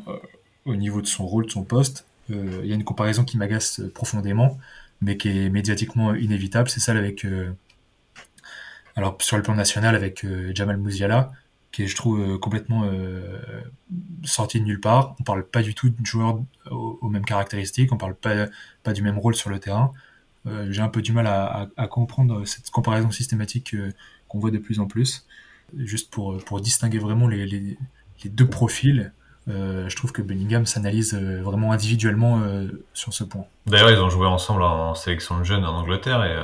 au 0.66 0.76
niveau 0.76 1.02
de 1.02 1.08
son 1.08 1.26
rôle, 1.26 1.46
de 1.46 1.52
son 1.52 1.64
poste, 1.64 2.06
il 2.30 2.66
y 2.66 2.72
a 2.72 2.76
une 2.76 2.86
comparaison 2.86 3.26
qui 3.26 3.38
m'agace 3.38 3.82
profondément, 3.94 4.58
mais 5.02 5.18
qui 5.18 5.28
est 5.28 5.50
médiatiquement 5.50 6.16
inévitable. 6.16 6.70
C'est 6.70 6.80
celle 6.80 6.96
avec, 6.96 7.28
alors 8.96 9.18
sur 9.20 9.36
le 9.36 9.44
plan 9.44 9.56
national 9.56 9.94
avec 9.94 10.26
Jamal 10.56 10.78
Mouziala, 10.78 11.34
qui 11.74 11.84
est, 11.84 11.88
je 11.88 11.96
trouve, 11.98 12.40
complètement 12.40 12.90
sorti 14.24 14.62
de 14.62 14.66
nulle 14.66 14.80
part. 14.80 15.18
On 15.20 15.24
parle 15.24 15.46
pas 15.46 15.62
du 15.62 15.76
tout 15.76 15.90
de 15.90 16.06
joueurs 16.06 16.42
aux, 16.72 17.10
mêmes 17.10 17.26
caractéristiques, 17.26 17.92
on 17.92 17.98
parle 17.98 18.16
pas, 18.16 18.94
du 18.94 19.02
même 19.02 19.20
rôle 19.20 19.36
sur 19.36 19.50
le 19.50 19.60
terrain. 19.60 19.92
J'ai 20.70 20.82
un 20.82 20.90
peu 20.90 21.02
du 21.02 21.12
mal 21.12 21.28
à, 21.28 21.88
comprendre 21.88 22.46
cette 22.46 22.72
comparaison 22.72 23.12
systématique 23.12 23.76
qu'on 24.30 24.40
voit 24.40 24.52
de 24.52 24.60
plus 24.60 24.80
en 24.80 24.88
plus. 24.88 25.28
Juste 25.78 26.12
pour, 26.12 26.38
pour 26.44 26.62
distinguer 26.62 27.00
vraiment 27.00 27.28
les, 27.28 27.46
les, 27.46 27.78
deux 28.26 28.48
profils, 28.48 29.12
euh, 29.50 29.90
je 29.90 29.96
trouve 29.96 30.12
que 30.12 30.22
Bellingham 30.22 30.66
s'analyse 30.66 31.14
euh, 31.14 31.42
vraiment 31.42 31.72
individuellement 31.72 32.40
euh, 32.42 32.68
sur 32.94 33.14
ce 33.14 33.24
point. 33.24 33.46
D'ailleurs, 33.66 33.92
ils 33.92 34.00
ont 34.00 34.10
joué 34.10 34.28
ensemble 34.28 34.64
en 34.64 34.96
sélection 34.96 35.38
de 35.40 35.44
jeunes 35.44 35.66
en 35.66 35.76
Angleterre 35.76 36.24
et 36.24 36.38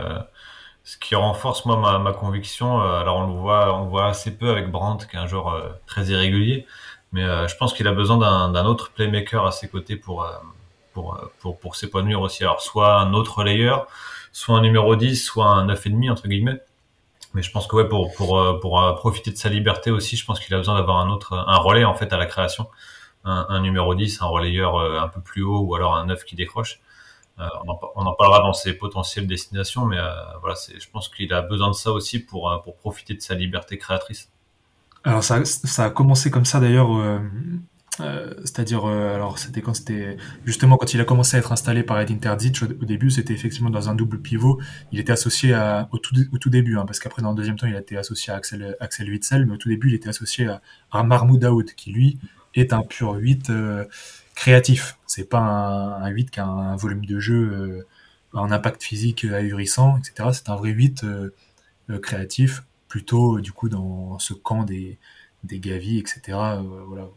ce 0.84 0.98
qui 0.98 1.16
renforce 1.16 1.66
moi 1.66 2.00
ma, 2.00 2.14
conviction. 2.14 2.82
alors 2.82 3.18
on 3.18 3.28
le 3.28 3.34
voit, 3.34 3.80
on 3.80 3.86
voit 3.86 4.08
assez 4.08 4.36
peu 4.36 4.50
avec 4.50 4.72
Brandt, 4.72 5.06
qui 5.08 5.16
est 5.16 5.20
un 5.20 5.28
joueur 5.28 5.78
très 5.86 6.08
irrégulier, 6.08 6.66
mais 7.12 7.22
je 7.48 7.56
pense 7.58 7.74
qu'il 7.74 7.88
a 7.88 7.92
besoin 7.92 8.18
d'un 8.50 8.66
autre 8.66 8.92
playmaker 8.92 9.46
à 9.46 9.52
ses 9.52 9.68
côtés 9.68 9.98
pour 9.98 10.26
pour 10.94 11.20
pour, 11.40 11.60
pour 11.60 11.76
s'épanouir 11.76 12.22
aussi. 12.22 12.44
Alors 12.44 12.62
soit 12.62 12.96
un 12.96 13.14
autre 13.14 13.44
layer, 13.44 13.76
soit 14.32 14.58
un 14.58 14.62
numéro 14.62 14.96
10, 14.96 15.24
soit 15.24 15.46
un 15.46 15.68
9,5 15.68 16.12
entre 16.12 16.28
guillemets. 16.28 16.60
Mais 17.34 17.44
je 17.44 17.52
pense 17.52 17.68
que 17.68 17.76
ouais, 17.76 17.88
pour 17.88 18.14
pour 18.16 18.40
euh, 18.40 18.60
pour 18.60 18.82
euh, 18.82 18.94
profiter 18.94 19.32
de 19.32 19.38
sa 19.38 19.50
liberté 19.50 19.92
aussi, 19.92 20.16
je 20.16 20.26
pense 20.26 20.40
qu'il 20.40 20.54
a 20.56 20.58
besoin 20.58 20.76
d'avoir 20.76 20.98
un 20.98 21.10
autre 21.10 21.34
un 21.34 21.58
relais 21.58 21.86
en 21.86 21.94
fait 21.94 22.12
à 22.12 22.18
la 22.18 22.26
création, 22.26 22.68
un, 23.24 23.60
numéro 23.62 23.94
10, 23.94 24.22
un 24.22 24.26
relayeur 24.26 24.78
euh, 24.78 25.00
un 25.00 25.08
peu 25.08 25.22
plus 25.22 25.44
haut 25.44 25.60
ou 25.60 25.76
alors 25.76 25.96
un 25.96 26.06
9 26.06 26.24
qui 26.26 26.36
décroche. 26.36 26.80
On, 27.66 28.06
en, 28.06 28.14
parlera 28.16 28.42
dans 28.42 28.52
ses 28.52 28.74
potentielles 28.74 29.26
destinations, 29.26 29.86
mais 29.86 29.96
je 29.96 30.90
pense 30.92 31.08
qu'il 31.08 31.34
a 31.34 31.42
besoin 31.42 31.70
de 31.70 31.74
ça 31.74 31.94
aussi 31.94 32.20
pour 32.20 32.62
pour 32.66 32.76
profiter 32.76 33.14
de 33.14 33.22
sa 33.22 33.34
liberté 33.34 33.78
créatrice. 33.78 34.30
Alors 35.06 35.24
ça, 35.24 35.46
ça 35.46 35.86
a 35.86 35.90
commencé 35.90 36.32
comme 36.32 36.44
ça 36.44 36.60
d'ailleurs 36.60 36.90
c'est-à-dire, 38.00 38.86
euh, 38.86 39.16
alors 39.16 39.38
c'était 39.40 39.62
quand 39.62 39.74
c'était 39.74 40.18
justement 40.46 40.78
quand 40.78 40.94
il 40.94 41.02
a 41.02 41.06
commencé 41.06 41.36
à 41.38 41.40
être 41.40 41.52
installé 41.52 41.84
par 41.84 42.00
Edin 42.00 42.18
Terzic 42.18 42.62
au, 42.62 42.86
début, 42.86 43.10
c'était 43.12 43.34
effectivement 43.34 43.70
dans 43.70 43.90
un 43.90 43.96
double 43.96 44.20
pivot. 44.20 44.60
Il 44.92 45.00
était 45.00 45.12
associé 45.12 45.56
au, 45.92 45.98
tout, 45.98 46.16
au 46.32 46.38
tout 46.38 46.50
début, 46.50 46.78
hein, 46.78 46.86
parce 46.86 47.00
qu'après 47.00 47.22
dans 47.22 47.32
le 47.32 47.36
deuxième 47.36 47.58
temps, 47.58 47.68
il 47.68 47.76
a 47.76 47.80
été 47.80 47.98
associé 47.98 48.34
à 48.34 48.38
Axel, 48.38 48.76
Axel 48.80 49.10
Witzel, 49.10 49.46
mais 49.46 49.54
au 49.54 49.58
tout 49.58 49.70
début, 49.70 49.90
il 49.90 49.96
était 49.96 50.10
associé 50.10 50.48
à, 50.48 50.62
à 50.92 51.04
Mahmoud 51.04 51.40
Daoud, 51.40 51.72
qui 51.76 51.92
lui 51.92 52.20
est 52.56 52.74
un 52.74 52.82
pur 52.82 53.14
8 53.14 53.50
euh, 53.50 53.86
créatif. 54.36 54.98
C'est 55.06 55.30
pas 55.30 55.40
un, 55.40 56.02
un, 56.04 56.10
8 56.10 56.32
qui 56.32 56.40
a 56.40 56.46
un, 56.46 56.76
volume 56.76 57.06
de 57.06 57.20
jeu, 57.20 57.86
un 58.34 58.52
impact 58.52 58.84
physique 58.84 59.26
ahurissant, 59.26 59.98
etc. 59.98 60.30
C'est 60.34 60.50
un 60.50 60.56
vrai 60.56 60.70
8 60.72 61.06
créatif, 62.02 62.64
plutôt 62.88 63.40
du 63.40 63.52
coup 63.52 63.70
dans 63.70 64.20
ce 64.20 64.34
camp 64.34 64.64
des 64.64 65.00
des 65.44 65.60
Gavi, 65.60 66.00
etc. 66.00 66.38
voilà, 66.88 67.10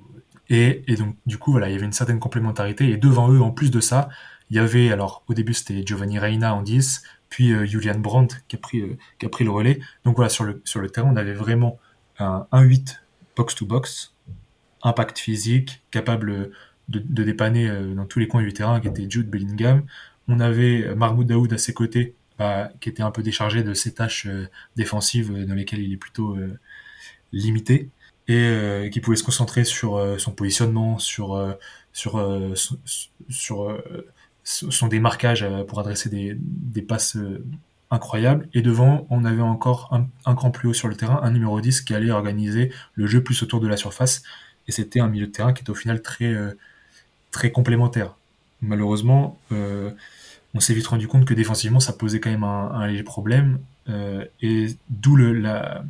et, 0.48 0.96
donc, 0.96 1.16
du 1.26 1.38
coup, 1.38 1.52
voilà, 1.52 1.68
il 1.68 1.72
y 1.72 1.76
avait 1.76 1.86
une 1.86 1.92
certaine 1.92 2.18
complémentarité. 2.18 2.88
Et 2.90 2.96
devant 2.96 3.30
eux, 3.32 3.40
en 3.40 3.50
plus 3.50 3.70
de 3.70 3.80
ça, 3.80 4.08
il 4.50 4.56
y 4.56 4.58
avait, 4.58 4.90
alors, 4.92 5.24
au 5.28 5.34
début, 5.34 5.54
c'était 5.54 5.82
Giovanni 5.84 6.18
Reina 6.18 6.54
en 6.54 6.62
10, 6.62 7.02
puis 7.28 7.52
euh, 7.52 7.64
Julian 7.64 7.98
Brandt 7.98 8.36
qui 8.48 8.56
a, 8.56 8.58
pris, 8.58 8.80
euh, 8.80 8.98
qui 9.18 9.26
a 9.26 9.28
pris 9.28 9.44
le 9.44 9.50
relais. 9.50 9.80
Donc 10.04 10.16
voilà, 10.16 10.28
sur 10.28 10.44
le, 10.44 10.60
sur 10.64 10.80
le 10.80 10.90
terrain, 10.90 11.10
on 11.10 11.16
avait 11.16 11.32
vraiment 11.32 11.78
un 12.18 12.46
1-8 12.52 12.98
box-to-box, 13.36 14.14
impact 14.82 15.18
physique, 15.18 15.82
capable 15.90 16.52
de, 16.88 16.98
de 16.98 17.24
dépanner 17.24 17.70
euh, 17.70 17.94
dans 17.94 18.04
tous 18.04 18.18
les 18.18 18.28
coins 18.28 18.42
du 18.42 18.52
terrain, 18.52 18.80
qui 18.80 18.88
était 18.88 19.08
Jude 19.08 19.30
Bellingham. 19.30 19.84
On 20.28 20.38
avait 20.38 20.94
Mahmoud 20.94 21.26
Daoud 21.26 21.52
à 21.52 21.58
ses 21.58 21.72
côtés, 21.72 22.14
bah, 22.38 22.70
qui 22.80 22.90
était 22.90 23.02
un 23.02 23.10
peu 23.10 23.22
déchargé 23.22 23.62
de 23.62 23.72
ses 23.72 23.94
tâches 23.94 24.28
défensives 24.76 25.46
dans 25.46 25.54
lesquelles 25.54 25.80
il 25.80 25.92
est 25.92 25.96
plutôt 25.96 26.36
limité 27.32 27.90
euh, 28.34 28.88
qui 28.88 29.00
pouvait 29.00 29.16
se 29.16 29.24
concentrer 29.24 29.64
sur 29.64 29.96
euh, 29.96 30.18
son 30.18 30.32
positionnement, 30.32 30.98
sur 30.98 31.34
euh, 31.34 31.52
sur 31.92 32.20
sur, 33.28 33.78
son 34.44 34.88
démarquage 34.88 35.46
pour 35.68 35.78
adresser 35.78 36.08
des, 36.08 36.36
des 36.36 36.82
passes 36.82 37.16
incroyables. 37.90 38.48
Et 38.54 38.62
devant, 38.62 39.06
on 39.10 39.24
avait 39.24 39.42
encore 39.42 39.88
un, 39.92 40.06
un 40.24 40.34
cran 40.34 40.50
plus 40.50 40.68
haut 40.68 40.74
sur 40.74 40.88
le 40.88 40.96
terrain, 40.96 41.20
un 41.22 41.30
numéro 41.30 41.60
10 41.60 41.82
qui 41.82 41.94
allait 41.94 42.10
organiser 42.10 42.72
le 42.94 43.06
jeu 43.06 43.22
plus 43.22 43.40
autour 43.42 43.60
de 43.60 43.68
la 43.68 43.76
surface. 43.76 44.22
Et 44.66 44.72
c'était 44.72 45.00
un 45.00 45.08
milieu 45.08 45.26
de 45.26 45.32
terrain 45.32 45.52
qui 45.52 45.62
était 45.62 45.70
au 45.70 45.76
final 45.76 46.02
très, 46.02 46.34
très 47.30 47.52
complémentaire. 47.52 48.16
Malheureusement, 48.62 49.38
on 50.54 50.60
s'est 50.60 50.74
vite 50.74 50.86
rendu 50.86 51.08
compte 51.08 51.24
que 51.24 51.34
défensivement, 51.34 51.80
ça 51.80 51.92
posait 51.92 52.18
quand 52.18 52.30
même 52.30 52.44
un, 52.44 52.86
léger 52.86 53.02
problème. 53.04 53.60
Et 54.40 54.74
d'où 54.88 55.16
la, 55.16 55.84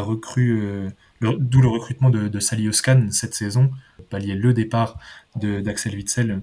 recrue, 0.00 0.90
d'où 1.38 1.60
le 1.60 1.68
recrutement 1.68 2.10
de, 2.10 2.40
Sali 2.40 2.68
Oscan 2.68 3.08
cette 3.10 3.34
saison, 3.34 3.70
pallier 4.10 4.34
le 4.34 4.52
départ 4.52 4.98
d'Axel 5.36 5.94
Witzel 5.94 6.42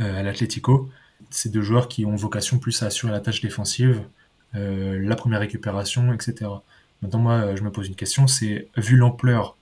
euh, 0.00 0.20
à 0.20 0.22
l'Atlético. 0.22 0.90
Ces 1.30 1.48
deux 1.48 1.62
joueurs 1.62 1.88
qui 1.88 2.04
ont 2.04 2.16
vocation 2.16 2.58
plus 2.58 2.82
à 2.82 2.86
assurer 2.86 3.12
la 3.12 3.20
tâche 3.20 3.40
défensive, 3.40 4.02
euh, 4.54 4.98
la 5.00 5.16
première 5.16 5.40
récupération, 5.40 6.12
etc. 6.12 6.50
Maintenant, 7.00 7.20
moi, 7.20 7.56
je 7.56 7.62
me 7.62 7.70
pose 7.70 7.88
une 7.88 7.94
question, 7.94 8.26
c'est 8.26 8.68
vu 8.76 8.96
l'ampleur 8.96 9.56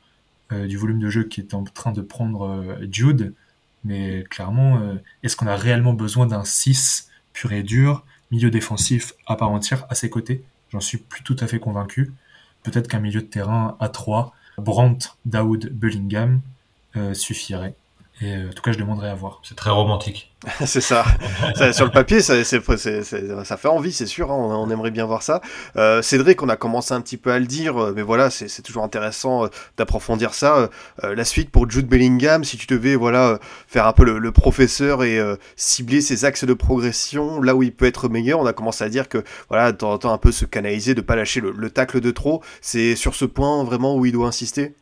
du 0.50 0.76
volume 0.76 0.98
de 0.98 1.08
jeu 1.08 1.22
qui 1.22 1.40
est 1.40 1.54
en 1.54 1.62
train 1.62 1.92
de 1.92 2.00
prendre 2.00 2.76
Jude, 2.90 3.34
mais 3.84 4.24
clairement, 4.28 4.98
est-ce 5.22 5.36
qu'on 5.36 5.46
a 5.46 5.54
réellement 5.54 5.92
besoin 5.92 6.26
d'un 6.26 6.42
6 6.42 7.08
pur 7.32 7.52
et 7.52 7.62
dur, 7.62 8.04
milieu 8.32 8.50
défensif 8.50 9.12
à 9.26 9.36
part 9.36 9.52
entière 9.52 9.86
à 9.90 9.94
ses 9.94 10.10
côtés? 10.10 10.42
J'en 10.70 10.80
suis 10.80 10.98
plus 10.98 11.22
tout 11.22 11.36
à 11.38 11.46
fait 11.46 11.60
convaincu 11.60 12.12
peut-être 12.62 12.88
qu'un 12.88 13.00
milieu 13.00 13.20
de 13.20 13.26
terrain 13.26 13.76
à 13.80 13.88
3, 13.88 14.34
Brandt, 14.58 15.16
Daoud, 15.24 15.70
Bellingham 15.72 16.40
euh, 16.96 17.14
suffirait. 17.14 17.74
Et 18.22 18.34
euh, 18.34 18.48
en 18.48 18.52
tout 18.52 18.62
cas, 18.62 18.72
je 18.72 18.78
demanderais 18.78 19.10
à 19.10 19.14
voir. 19.14 19.40
C'est 19.42 19.56
très 19.56 19.70
romantique. 19.70 20.30
c'est 20.64 20.80
ça. 20.80 21.04
ça. 21.54 21.72
Sur 21.72 21.84
le 21.84 21.90
papier, 21.90 22.20
ça, 22.20 22.42
c'est, 22.44 22.62
ça 22.64 23.56
fait 23.56 23.68
envie, 23.68 23.92
c'est 23.92 24.06
sûr. 24.06 24.30
Hein. 24.30 24.36
On, 24.38 24.54
on, 24.54 24.70
aimerait 24.70 24.90
bien 24.90 25.04
voir 25.04 25.22
ça. 25.22 25.42
Euh, 25.76 26.00
Cédric, 26.00 26.42
on 26.42 26.48
a 26.48 26.56
commencé 26.56 26.94
un 26.94 27.00
petit 27.02 27.18
peu 27.18 27.30
à 27.30 27.38
le 27.38 27.46
dire, 27.46 27.76
euh, 27.76 27.92
mais 27.94 28.02
voilà, 28.02 28.30
c'est, 28.30 28.62
toujours 28.62 28.82
intéressant 28.82 29.44
euh, 29.44 29.48
d'approfondir 29.76 30.32
ça. 30.32 30.70
Euh, 31.04 31.14
la 31.14 31.24
suite 31.24 31.50
pour 31.50 31.70
Jude 31.70 31.86
Bellingham, 31.86 32.44
si 32.44 32.56
tu 32.56 32.66
devais 32.66 32.96
voilà 32.96 33.38
faire 33.66 33.86
un 33.86 33.92
peu 33.92 34.04
le, 34.04 34.18
le 34.18 34.32
professeur 34.32 35.04
et 35.04 35.20
cibler 35.56 36.00
ses 36.00 36.24
axes 36.24 36.44
de 36.44 36.54
progression, 36.54 37.42
là 37.42 37.54
où 37.54 37.62
il 37.62 37.72
peut 37.72 37.86
être 37.86 38.08
meilleur, 38.08 38.40
on 38.40 38.46
a 38.46 38.52
commencé 38.52 38.84
à 38.84 38.88
dire 38.88 39.08
que 39.08 39.22
voilà, 39.48 39.72
de 39.72 39.76
temps 39.76 39.92
en 39.92 39.98
temps 39.98 40.12
un 40.12 40.18
peu 40.18 40.32
se 40.32 40.44
canaliser, 40.44 40.94
de 40.94 41.00
pas 41.00 41.16
lâcher 41.16 41.40
le, 41.40 41.52
le 41.52 41.70
tacle 41.70 42.00
de 42.00 42.10
trop. 42.10 42.42
C'est 42.60 42.96
sur 42.96 43.14
ce 43.14 43.24
point 43.24 43.62
vraiment 43.64 43.96
où 43.96 44.06
il 44.06 44.12
doit 44.12 44.28
insister? 44.28 44.74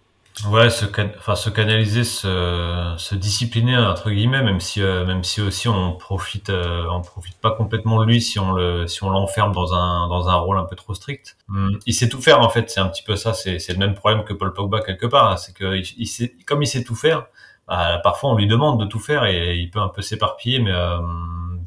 Ouais, 0.47 0.71
se, 0.71 0.85
enfin, 1.19 1.35
se 1.35 1.51
canaliser, 1.51 2.05
se, 2.05 2.95
se 2.97 3.15
discipliner 3.15 3.77
entre 3.77 4.11
guillemets, 4.11 4.43
même 4.43 4.61
si 4.61 4.83
euh, 4.83 5.05
même 5.05 5.25
si 5.25 5.41
aussi 5.41 5.69
on 5.69 5.93
profite 5.95 6.51
euh, 6.51 6.87
on 6.91 7.01
profite 7.01 7.41
pas 7.41 7.51
complètement 7.51 7.99
de 8.01 8.05
lui 8.05 8.21
si 8.21 8.39
on 8.39 8.53
le 8.53 8.87
si 8.87 9.03
on 9.03 9.11
l'enferme 9.11 9.53
dans 9.53 9.75
un 9.75 10.09
dans 10.09 10.29
un 10.29 10.37
rôle 10.37 10.59
un 10.59 10.65
peu 10.65 10.77
trop 10.77 10.95
strict. 10.95 11.37
Hum, 11.49 11.79
il 11.87 11.95
sait 11.95 12.09
tout 12.09 12.21
faire 12.21 12.41
en 12.41 12.51
fait, 12.51 12.71
c'est 12.71 12.81
un 12.81 12.89
petit 12.89 13.03
peu 13.03 13.17
ça, 13.17 13.35
c'est 13.35 13.59
c'est 13.59 13.73
le 13.73 13.79
même 13.79 13.95
problème 13.95 14.25
que 14.25 14.33
Paul 14.33 14.53
Pogba 14.53 14.81
quelque 14.81 15.07
part, 15.07 15.31
hein. 15.31 15.37
c'est 15.37 15.55
que 15.55 15.77
il, 15.77 16.07
sait 16.07 16.35
comme 16.47 16.63
il 16.63 16.67
sait 16.67 16.85
tout 16.85 16.95
faire, 16.95 17.27
bah, 17.67 18.01
parfois 18.03 18.31
on 18.31 18.37
lui 18.37 18.47
demande 18.47 18.81
de 18.81 18.87
tout 18.87 19.01
faire 19.01 19.25
et 19.25 19.57
il 19.57 19.71
peut 19.71 19.81
un 19.81 19.89
peu 19.89 20.03
s'éparpiller, 20.03 20.61
mais 20.61 20.73
euh, 20.73 20.99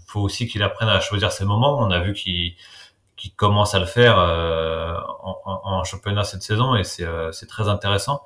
faut 0.08 0.22
aussi 0.22 0.48
qu'il 0.48 0.64
apprenne 0.64 0.90
à 0.90 1.00
choisir 1.00 1.32
ses 1.32 1.46
moments. 1.46 1.78
On 1.80 1.92
a 1.92 2.00
vu 2.00 2.14
qu'il 2.14 2.56
qui 3.18 3.32
commence 3.32 3.76
à 3.76 3.80
le 3.80 3.86
faire 3.86 4.18
euh, 4.18 4.96
en, 5.22 5.40
en, 5.46 5.84
championnat 5.84 6.24
cette 6.24 6.42
saison 6.42 6.76
et 6.76 6.84
c'est 6.84 7.06
euh, 7.06 7.32
c'est 7.32 7.46
très 7.46 7.70
intéressant. 7.70 8.24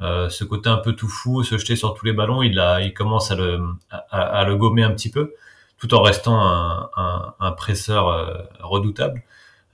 Euh, 0.00 0.28
ce 0.28 0.44
côté 0.44 0.68
un 0.68 0.78
peu 0.78 0.94
tout 0.94 1.08
fou, 1.08 1.44
se 1.44 1.56
jeter 1.56 1.76
sur 1.76 1.94
tous 1.94 2.04
les 2.04 2.12
ballons, 2.12 2.42
il, 2.42 2.58
a, 2.58 2.80
il 2.80 2.92
commence 2.92 3.30
à 3.30 3.36
le, 3.36 3.60
à, 3.90 3.98
à 4.40 4.44
le 4.44 4.56
gommer 4.56 4.82
un 4.82 4.90
petit 4.90 5.10
peu, 5.10 5.34
tout 5.78 5.94
en 5.94 6.02
restant 6.02 6.40
un, 6.40 6.90
un, 6.96 7.34
un 7.40 7.52
presseur 7.52 8.08
euh, 8.08 8.34
redoutable. 8.60 9.22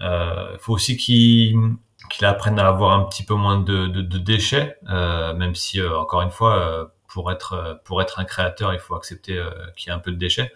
Il 0.00 0.06
euh, 0.06 0.58
faut 0.58 0.74
aussi 0.74 0.96
qu'il 0.96 1.56
qu'il 2.10 2.26
apprenne 2.26 2.58
à 2.58 2.66
avoir 2.68 2.92
un 2.98 3.04
petit 3.04 3.24
peu 3.24 3.34
moins 3.34 3.60
de, 3.60 3.86
de, 3.86 4.02
de 4.02 4.18
déchets, 4.18 4.78
euh, 4.88 5.32
même 5.34 5.54
si 5.54 5.80
encore 5.82 6.22
une 6.22 6.30
fois, 6.30 6.92
pour 7.08 7.30
être 7.30 7.80
pour 7.84 8.02
être 8.02 8.18
un 8.18 8.24
créateur, 8.24 8.72
il 8.72 8.80
faut 8.80 8.94
accepter 8.96 9.42
qu'il 9.76 9.90
y 9.90 9.92
ait 9.92 9.96
un 9.96 10.00
peu 10.00 10.10
de 10.10 10.16
déchets. 10.16 10.52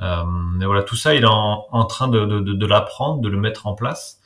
mais 0.00 0.66
voilà, 0.66 0.82
tout 0.82 0.96
ça, 0.96 1.14
il 1.14 1.22
est 1.22 1.26
en, 1.26 1.66
en 1.70 1.84
train 1.86 2.08
de, 2.08 2.24
de 2.40 2.66
l'apprendre, 2.66 3.20
de 3.20 3.28
le 3.28 3.38
mettre 3.38 3.66
en 3.66 3.74
place. 3.74 4.17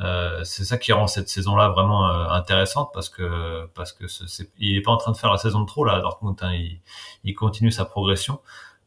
Euh, 0.00 0.42
c'est 0.44 0.64
ça 0.64 0.78
qui 0.78 0.92
rend 0.92 1.06
cette 1.06 1.28
saison-là 1.28 1.68
vraiment 1.68 2.08
euh, 2.08 2.28
intéressante 2.30 2.90
parce 2.94 3.10
que 3.10 3.66
parce 3.74 3.92
que 3.92 4.06
c'est, 4.06 4.50
il 4.58 4.76
est 4.76 4.80
pas 4.80 4.92
en 4.92 4.96
train 4.96 5.12
de 5.12 5.16
faire 5.16 5.30
la 5.30 5.36
saison 5.36 5.60
de 5.60 5.66
trop 5.66 5.84
là 5.84 6.00
Dortmund. 6.00 6.38
Hein, 6.40 6.52
il, 6.54 6.80
il, 7.24 7.34
continue 7.34 7.70
sa 7.70 7.84
progression. 7.84 8.40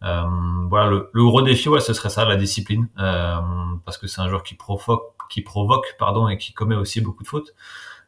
Euh, 0.03 0.23
voilà, 0.69 0.89
le, 0.89 1.09
le, 1.13 1.23
gros 1.23 1.41
défi, 1.41 1.69
ouais, 1.69 1.79
ce 1.79 1.93
serait 1.93 2.09
ça, 2.09 2.25
la 2.25 2.35
discipline, 2.35 2.89
euh, 2.99 3.37
parce 3.85 3.97
que 3.97 4.07
c'est 4.07 4.21
un 4.21 4.27
joueur 4.27 4.43
qui 4.43 4.55
provoque, 4.55 5.13
qui 5.29 5.41
provoque, 5.41 5.95
pardon, 5.97 6.27
et 6.27 6.37
qui 6.37 6.53
commet 6.53 6.75
aussi 6.75 6.99
beaucoup 6.99 7.23
de 7.23 7.27
fautes. 7.27 7.53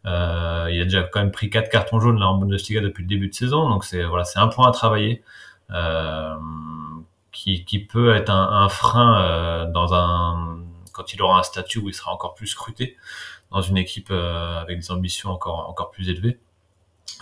Euh, 0.05 0.67
il 0.71 0.81
a 0.81 0.83
déjà 0.83 1.03
quand 1.03 1.19
même 1.19 1.31
pris 1.31 1.49
quatre 1.49 1.69
cartons 1.69 1.99
jaunes 1.99 2.19
là 2.19 2.27
en 2.27 2.37
Bundesliga 2.37 2.81
depuis 2.81 3.03
le 3.03 3.07
début 3.07 3.29
de 3.29 3.33
saison, 3.33 3.69
donc 3.69 3.85
c'est 3.85 4.03
voilà, 4.03 4.23
c'est 4.25 4.39
un 4.39 4.47
point 4.47 4.67
à 4.67 4.71
travailler. 4.71 5.23
qui, 7.31 7.65
qui 7.65 7.79
peut 7.79 8.15
être 8.15 8.29
un, 8.29 8.63
un 8.63 8.69
frein 8.69 9.65
dans 9.73 9.93
un 9.93 10.57
quand 10.95 11.13
il 11.13 11.21
aura 11.21 11.39
un 11.39 11.43
statut 11.43 11.79
où 11.79 11.89
il 11.89 11.93
sera 11.93 12.11
encore 12.11 12.35
plus 12.35 12.47
scruté. 12.47 12.97
dans 13.51 13.61
une 13.61 13.77
équipe 13.77 14.11
avec 14.11 14.79
des 14.79 14.91
ambitions 14.91 15.29
encore 15.31 15.69
encore 15.69 15.91
plus 15.91 16.09
élevées. 16.09 16.39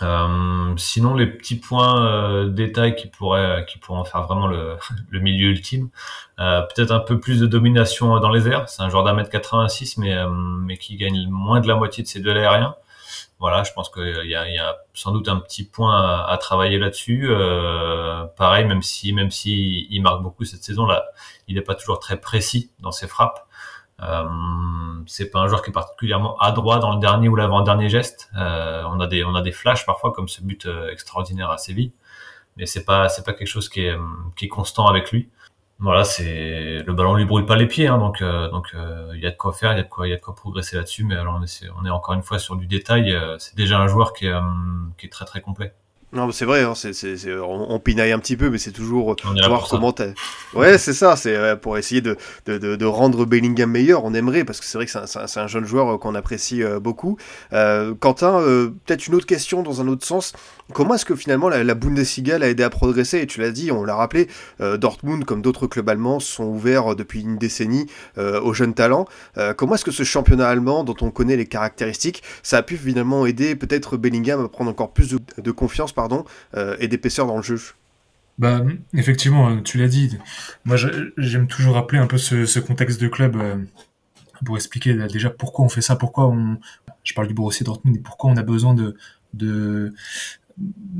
Euh, 0.02 0.74
sinon, 0.76 1.14
les 1.14 1.26
petits 1.26 1.56
points 1.56 2.04
euh, 2.04 2.48
détails 2.48 2.96
qui 2.96 3.06
pourraient 3.06 3.64
qui 3.68 3.78
pourraient 3.78 4.00
en 4.00 4.04
faire 4.04 4.22
vraiment 4.22 4.46
le, 4.48 4.78
milieu 5.20 5.48
ultime, 5.50 5.90
euh, 6.40 6.62
peut-être 6.62 6.90
un 6.90 7.00
peu 7.00 7.20
plus 7.20 7.40
de 7.40 7.46
domination 7.46 8.18
dans 8.18 8.30
les 8.30 8.48
airs. 8.48 8.68
C'est 8.68 8.82
un 8.82 8.88
joueur 8.88 9.04
d'un 9.04 9.14
mètre 9.14 9.30
86, 9.30 9.98
mais 9.98 10.14
euh, 10.14 10.28
mais 10.30 10.76
qui 10.78 10.96
gagne 10.96 11.28
moins 11.28 11.60
de 11.60 11.68
la 11.68 11.76
moitié 11.76 12.02
de 12.02 12.08
ses 12.08 12.20
duels 12.20 12.38
aériens. 12.38 12.74
Voilà, 13.40 13.62
je 13.62 13.72
pense 13.72 13.90
qu'il 13.90 14.26
y 14.26 14.34
a, 14.34 14.76
sans 14.94 15.12
doute 15.12 15.28
un 15.28 15.36
petit 15.36 15.64
point 15.64 15.94
à, 15.94 16.26
à 16.30 16.38
travailler 16.38 16.78
là-dessus. 16.78 17.26
Euh, 17.30 18.24
pareil, 18.36 18.64
même 18.64 18.82
si 18.82 19.12
même 19.12 19.30
si 19.30 19.86
il 19.90 20.00
marque 20.02 20.22
beaucoup 20.22 20.44
cette 20.44 20.64
saison 20.64 20.86
là, 20.86 21.04
il 21.46 21.56
n'est 21.56 21.62
pas 21.62 21.74
toujours 21.74 21.98
très 22.00 22.20
précis 22.20 22.70
dans 22.80 22.92
ses 22.92 23.06
frappes. 23.06 23.43
Euh, 24.02 24.24
c'est 25.06 25.30
pas 25.30 25.40
un 25.40 25.48
joueur 25.48 25.62
qui 25.62 25.70
est 25.70 25.72
particulièrement 25.72 26.36
adroit 26.38 26.78
dans 26.78 26.94
le 26.94 27.00
dernier 27.00 27.28
ou 27.28 27.36
l'avant-dernier 27.36 27.88
geste. 27.88 28.30
Euh, 28.36 28.82
on 28.88 29.00
a 29.00 29.06
des 29.06 29.24
on 29.24 29.34
a 29.34 29.42
des 29.42 29.52
flashs 29.52 29.86
parfois 29.86 30.12
comme 30.12 30.28
ce 30.28 30.42
but 30.42 30.66
euh, 30.66 30.90
extraordinaire 30.90 31.50
à 31.50 31.58
Séville, 31.58 31.92
mais 32.56 32.66
c'est 32.66 32.84
pas 32.84 33.08
c'est 33.08 33.24
pas 33.24 33.32
quelque 33.34 33.48
chose 33.48 33.68
qui 33.68 33.82
est 33.82 33.96
qui 34.36 34.46
est 34.46 34.48
constant 34.48 34.86
avec 34.86 35.12
lui. 35.12 35.30
Voilà, 35.80 36.04
c'est 36.04 36.82
le 36.86 36.92
ballon 36.92 37.14
lui 37.14 37.24
brûle 37.24 37.46
pas 37.46 37.56
les 37.56 37.66
pieds, 37.66 37.88
hein, 37.88 37.98
donc 37.98 38.22
euh, 38.22 38.48
donc 38.50 38.74
il 39.14 39.20
y 39.20 39.26
a 39.26 39.30
de 39.30 39.36
quoi 39.36 39.52
faire, 39.52 39.72
il 39.72 39.76
y 39.76 39.80
a 39.80 39.84
de 39.84 39.88
quoi 39.88 40.06
il 40.08 40.10
y 40.10 40.14
a 40.14 40.16
de 40.16 40.22
quoi 40.22 40.34
progresser 40.34 40.76
là-dessus. 40.76 41.04
Mais 41.04 41.16
alors 41.16 41.36
on 41.38 41.42
est 41.44 41.70
on 41.80 41.84
est 41.86 41.90
encore 41.90 42.14
une 42.14 42.22
fois 42.22 42.38
sur 42.38 42.56
du 42.56 42.66
détail. 42.66 43.16
c'est 43.38 43.56
déjà 43.56 43.78
un 43.78 43.88
joueur 43.88 44.12
qui 44.12 44.26
est 44.26 44.34
qui 44.98 45.06
est 45.06 45.10
très 45.10 45.24
très 45.24 45.40
complet. 45.40 45.74
Non, 46.14 46.30
c'est 46.30 46.44
vrai, 46.44 46.62
hein, 46.62 46.74
on, 47.42 47.66
on, 47.70 47.80
pinaille 47.80 48.12
un 48.12 48.20
petit 48.20 48.36
peu, 48.36 48.48
mais 48.48 48.58
c'est 48.58 48.70
toujours 48.70 49.16
voir 49.48 49.66
comment. 49.68 49.92
Ouais, 50.54 50.78
c'est 50.78 50.92
ça, 50.92 51.16
c'est 51.16 51.34
euh, 51.34 51.56
pour 51.56 51.76
essayer 51.76 52.00
de, 52.00 52.16
de, 52.46 52.56
de, 52.56 52.76
de, 52.76 52.84
rendre 52.84 53.24
Bellingham 53.24 53.68
meilleur, 53.68 54.04
on 54.04 54.14
aimerait, 54.14 54.44
parce 54.44 54.60
que 54.60 54.66
c'est 54.66 54.78
vrai 54.78 54.86
que 54.86 54.92
c'est 54.92 55.40
un, 55.40 55.46
jeune 55.48 55.64
joueur 55.64 55.94
euh, 55.94 55.98
qu'on 55.98 56.14
apprécie 56.14 56.62
euh, 56.62 56.78
beaucoup. 56.78 57.16
Euh, 57.52 57.94
Quentin, 57.98 58.40
peut-être 58.86 59.08
une 59.08 59.16
autre 59.16 59.26
question 59.26 59.64
dans 59.64 59.80
un 59.80 59.88
autre 59.88 60.06
sens. 60.06 60.34
Comment 60.72 60.94
est-ce 60.94 61.04
que 61.04 61.16
finalement 61.16 61.48
la, 61.48 61.64
la 61.64 61.74
Bundesliga 61.74 62.38
l'a 62.38 62.48
aidé 62.48 62.62
à 62.62 62.70
progresser? 62.70 63.18
Et 63.18 63.26
tu 63.26 63.40
l'as 63.40 63.50
dit, 63.50 63.72
on 63.72 63.84
l'a 63.84 63.96
rappelé, 63.96 64.28
Dortmund, 64.60 65.24
comme 65.24 65.42
d'autres 65.42 65.66
clubs 65.66 65.88
allemands, 65.88 66.20
sont 66.20 66.44
ouverts 66.44 66.96
depuis 66.96 67.20
une 67.20 67.36
décennie 67.36 67.86
aux 68.16 68.54
jeunes 68.54 68.72
talents. 68.72 69.06
comment 69.56 69.74
est-ce 69.74 69.84
que 69.84 69.90
ce 69.90 70.04
championnat 70.04 70.48
allemand, 70.48 70.84
dont 70.84 70.96
on 71.02 71.10
connaît 71.10 71.36
les 71.36 71.46
caractéristiques, 71.46 72.22
ça 72.42 72.58
a 72.58 72.62
pu 72.62 72.76
finalement 72.76 73.26
aider 73.26 73.56
peut-être 73.56 73.96
Bellingham 73.96 74.42
à 74.42 74.48
prendre 74.48 74.70
encore 74.70 74.92
plus 74.92 75.10
de, 75.10 75.18
de 75.42 75.50
confiance 75.50 75.92
par 75.92 76.03
euh, 76.54 76.76
et 76.80 76.88
d'épaisseur 76.88 77.26
dans 77.26 77.36
le 77.36 77.42
jeu. 77.42 77.60
Bah, 78.38 78.62
effectivement, 78.94 79.60
tu 79.62 79.78
l'as 79.78 79.88
dit. 79.88 80.18
Moi, 80.64 80.76
j'aime 81.16 81.46
toujours 81.46 81.74
rappeler 81.74 81.98
un 81.98 82.06
peu 82.06 82.18
ce, 82.18 82.58
contexte 82.58 83.00
de 83.00 83.08
club 83.08 83.36
euh, 83.36 83.56
pour 84.44 84.56
expliquer 84.56 84.94
déjà 85.08 85.30
pourquoi 85.30 85.64
on 85.64 85.68
fait 85.68 85.80
ça, 85.80 85.96
pourquoi 85.96 86.28
on. 86.28 86.58
Je 87.04 87.14
parle 87.14 87.28
du 87.28 87.34
Borussia 87.34 87.64
Dortmund 87.64 87.96
et 87.96 88.00
pourquoi 88.00 88.30
on 88.30 88.36
a 88.36 88.42
besoin 88.42 88.74
de, 88.74 88.96
de 89.34 89.92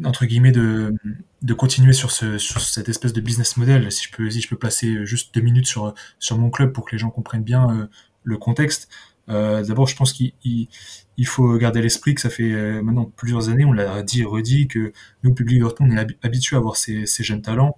entre 0.04 0.26
guillemets 0.26 0.52
de, 0.52 0.94
de 1.42 1.54
continuer 1.54 1.92
sur, 1.92 2.10
ce, 2.10 2.38
sur 2.38 2.60
cette 2.60 2.88
espèce 2.88 3.12
de 3.12 3.20
business 3.20 3.56
model. 3.56 3.90
Si 3.92 4.04
je 4.04 4.16
peux, 4.16 4.30
si 4.30 4.40
je 4.40 4.48
peux 4.48 4.56
placer 4.56 5.04
juste 5.06 5.34
deux 5.34 5.40
minutes 5.40 5.66
sur, 5.66 5.94
sur 6.18 6.38
mon 6.38 6.50
club 6.50 6.72
pour 6.72 6.84
que 6.84 6.92
les 6.92 6.98
gens 6.98 7.10
comprennent 7.10 7.44
bien 7.44 7.70
euh, 7.70 7.86
le 8.22 8.38
contexte. 8.38 8.88
Euh, 9.28 9.64
D'abord, 9.64 9.86
je 9.86 9.96
pense 9.96 10.12
qu'il 10.12 10.32
il 10.42 11.26
faut 11.26 11.56
garder 11.56 11.80
l'esprit 11.80 12.14
que 12.14 12.20
ça 12.20 12.30
fait 12.30 12.52
euh, 12.52 12.82
maintenant 12.82 13.10
plusieurs 13.16 13.48
années, 13.48 13.64
on 13.64 13.72
l'a 13.72 14.02
dit 14.02 14.22
et 14.22 14.24
redit, 14.24 14.68
que 14.68 14.92
nous, 15.22 15.34
public 15.34 15.60
Dortmund, 15.60 15.92
on 15.92 15.96
est 15.96 16.06
habitué 16.22 16.56
à 16.56 16.60
voir 16.60 16.76
ces, 16.76 17.06
jeunes 17.06 17.42
talents, 17.42 17.76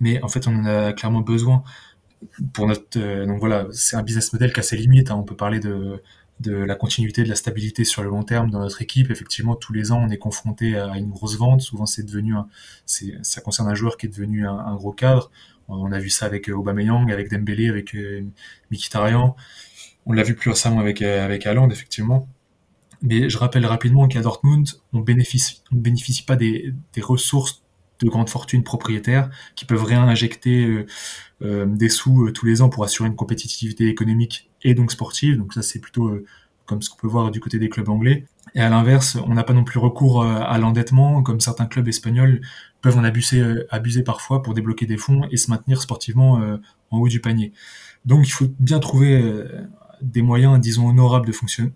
mais 0.00 0.22
en 0.22 0.28
fait, 0.28 0.46
on 0.46 0.54
en 0.54 0.64
a 0.66 0.92
clairement 0.92 1.20
besoin 1.20 1.62
pour 2.52 2.66
notre. 2.66 2.98
Euh, 2.98 3.26
donc 3.26 3.38
voilà, 3.40 3.66
c'est 3.72 3.96
un 3.96 4.02
business 4.02 4.32
model 4.32 4.52
qui 4.52 4.60
a 4.60 4.62
ses 4.62 4.76
limites. 4.76 5.10
Hein. 5.10 5.16
On 5.16 5.22
peut 5.24 5.36
parler 5.36 5.60
de, 5.60 6.02
la 6.44 6.74
continuité, 6.74 7.24
de 7.24 7.28
la 7.28 7.34
stabilité 7.34 7.84
sur 7.84 8.02
le 8.02 8.10
long 8.10 8.22
terme 8.22 8.50
dans 8.50 8.60
notre 8.60 8.82
équipe. 8.82 9.10
Effectivement, 9.10 9.56
tous 9.56 9.72
les 9.72 9.92
ans, 9.92 10.00
on 10.02 10.08
est 10.10 10.18
confronté 10.18 10.76
à 10.76 10.96
une 10.98 11.10
grosse 11.10 11.36
vente. 11.36 11.60
Souvent, 11.62 11.86
c'est 11.86 12.04
devenu, 12.04 12.34
ça 12.86 13.40
concerne 13.40 13.68
un 13.68 13.74
joueur 13.74 13.96
qui 13.96 14.06
est 14.06 14.08
devenu 14.08 14.46
un, 14.46 14.74
gros 14.76 14.92
cadre. 14.92 15.30
On 15.68 15.92
a 15.92 15.98
vu 15.98 16.10
ça 16.10 16.26
avec 16.26 16.48
Aubameyang, 16.48 17.10
avec 17.12 17.30
Dembélé, 17.30 17.68
avec 17.68 17.96
Mkhitaryan. 18.70 19.36
On 20.08 20.12
l'a 20.12 20.24
vu 20.24 20.34
plus 20.34 20.50
récemment 20.50 20.80
avec 20.80 21.02
avec 21.02 21.46
Haaland, 21.46 21.70
effectivement. 21.70 22.28
Mais 23.02 23.28
je 23.28 23.38
rappelle 23.38 23.64
rapidement 23.64 24.08
qu'à 24.08 24.20
Dortmund, 24.20 24.68
on 24.92 25.00
bénéficie, 25.00 25.62
on 25.72 25.76
bénéficie 25.76 26.24
pas 26.24 26.36
des, 26.36 26.74
des, 26.94 27.00
ressources 27.00 27.62
de 28.00 28.08
grandes 28.08 28.28
fortunes 28.28 28.64
propriétaires 28.64 29.30
qui 29.54 29.64
peuvent 29.64 29.84
réinjecter 29.84 30.66
euh, 30.66 30.86
euh, 31.42 31.66
des 31.66 31.88
sous 31.88 32.26
euh, 32.26 32.32
tous 32.32 32.46
les 32.46 32.62
ans 32.62 32.68
pour 32.68 32.84
assurer 32.84 33.08
une 33.08 33.14
compétitivité 33.14 33.86
économique 33.86 34.50
et 34.62 34.74
donc 34.74 34.90
sportive. 34.90 35.36
Donc 35.36 35.52
ça, 35.52 35.62
c'est 35.62 35.78
plutôt 35.78 36.08
euh, 36.08 36.24
comme 36.66 36.82
ce 36.82 36.90
qu'on 36.90 36.96
peut 36.96 37.06
voir 37.06 37.30
du 37.30 37.40
côté 37.40 37.58
des 37.58 37.68
clubs 37.68 37.88
anglais. 37.88 38.26
Et 38.54 38.60
à 38.60 38.68
l'inverse, 38.68 39.16
on 39.26 39.34
n'a 39.34 39.44
pas 39.44 39.52
non 39.52 39.62
plus 39.62 39.78
recours 39.78 40.22
euh, 40.22 40.40
à 40.40 40.58
l'endettement, 40.58 41.22
comme 41.22 41.40
certains 41.40 41.66
clubs 41.66 41.86
espagnols 41.86 42.40
peuvent 42.82 42.98
en 42.98 43.04
abuser, 43.04 43.42
abuser 43.70 44.02
parfois 44.02 44.42
pour 44.42 44.54
débloquer 44.54 44.86
des 44.86 44.96
fonds 44.96 45.28
et 45.30 45.36
se 45.36 45.50
maintenir 45.50 45.80
sportivement 45.82 46.40
en 46.92 46.98
haut 46.98 47.08
du 47.08 47.20
panier. 47.20 47.52
Donc 48.04 48.28
il 48.28 48.30
faut 48.30 48.46
bien 48.60 48.78
trouver 48.78 49.20
des 50.02 50.22
moyens, 50.22 50.58
disons, 50.60 50.88
honorables 50.88 51.26
de, 51.26 51.32
fonction 51.32 51.72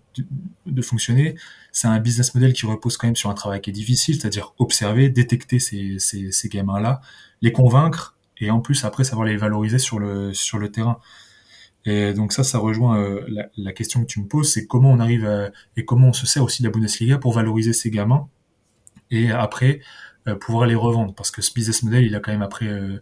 de, 0.65 0.81
fonctionner. 0.81 1.35
C'est 1.71 1.87
un 1.87 1.99
business 1.99 2.33
model 2.35 2.53
qui 2.53 2.65
repose 2.65 2.97
quand 2.97 3.07
même 3.07 3.15
sur 3.15 3.29
un 3.29 3.33
travail 3.33 3.61
qui 3.61 3.69
est 3.69 3.73
difficile, 3.73 4.19
c'est-à-dire 4.19 4.53
observer, 4.57 5.09
détecter 5.09 5.59
ces, 5.59 6.49
gamins-là, 6.49 7.01
les 7.41 7.51
convaincre, 7.51 8.15
et 8.39 8.49
en 8.49 8.59
plus, 8.59 8.83
après, 8.85 9.03
savoir 9.03 9.27
les 9.27 9.37
valoriser 9.37 9.79
sur 9.79 9.99
le, 9.99 10.31
terrain. 10.71 10.99
Et 11.85 12.13
donc 12.13 12.31
ça, 12.31 12.43
ça 12.43 12.59
rejoint 12.59 12.97
euh, 12.97 13.25
la, 13.57 13.73
question 13.73 14.01
que 14.01 14.07
tu 14.07 14.21
me 14.21 14.27
poses, 14.27 14.53
c'est 14.53 14.67
comment 14.67 14.91
on 14.91 14.99
arrive 14.99 15.51
et 15.75 15.83
comment 15.83 16.09
on 16.09 16.13
se 16.13 16.25
sert 16.25 16.43
aussi 16.43 16.61
de 16.63 16.67
la 16.67 16.71
Bundesliga 16.71 17.17
pour 17.17 17.33
valoriser 17.33 17.73
ces 17.73 17.91
gamins, 17.91 18.27
et 19.11 19.31
après, 19.31 19.81
euh, 20.27 20.35
pouvoir 20.35 20.67
les 20.67 20.75
revendre. 20.75 21.13
Parce 21.13 21.31
que 21.31 21.41
ce 21.41 21.53
business 21.53 21.83
model, 21.83 22.05
il 22.05 22.15
a 22.15 22.19
quand 22.19 22.31
même 22.31 22.41
après 22.41 22.67
euh, 22.67 23.01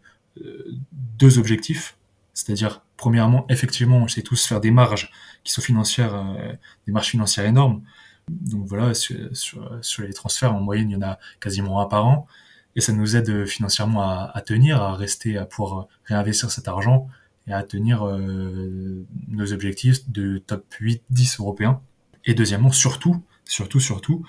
deux 1.18 1.38
objectifs, 1.38 1.98
c'est-à-dire 2.34 2.84
premièrement, 3.02 3.48
effectivement, 3.50 3.98
on 3.98 4.08
sait 4.08 4.22
tous 4.22 4.46
faire 4.46 4.62
des 4.62 4.70
marges 4.70 5.12
qui 5.44 5.52
sont 5.52 5.64
financières, 5.64 6.14
euh, 6.14 6.54
des 6.86 6.94
marges 6.94 7.08
financières 7.08 7.46
énormes. 7.48 7.82
Donc 8.30 8.68
voilà, 8.68 8.94
sur, 8.94 10.04
les 10.04 10.14
transferts, 10.14 10.54
en 10.54 10.62
moyenne, 10.62 10.92
il 10.92 10.94
y 10.94 10.96
en 10.98 11.02
a 11.02 11.18
quasiment 11.40 11.82
un 11.82 11.88
par 11.88 12.06
an. 12.06 12.28
Et 12.76 12.82
ça 12.82 12.94
nous 12.94 13.16
aide 13.16 13.48
financièrement 13.48 14.04
à, 14.04 14.30
à 14.36 14.42
tenir, 14.42 14.80
à 14.84 14.96
rester, 14.96 15.36
à 15.40 15.46
pouvoir 15.46 15.88
réinvestir 16.06 16.52
cet 16.52 16.68
argent 16.68 17.08
et 17.48 17.54
à 17.54 17.64
tenir 17.64 18.08
euh, 18.08 19.04
nos 19.30 19.52
objectifs 19.52 20.08
de 20.08 20.38
top 20.38 20.64
8, 20.80 21.02
10 21.10 21.40
européens. 21.40 21.82
Et 22.26 22.36
deuxièmement, 22.36 22.72
surtout, 22.72 23.24
surtout, 23.46 23.80
surtout, 23.80 24.24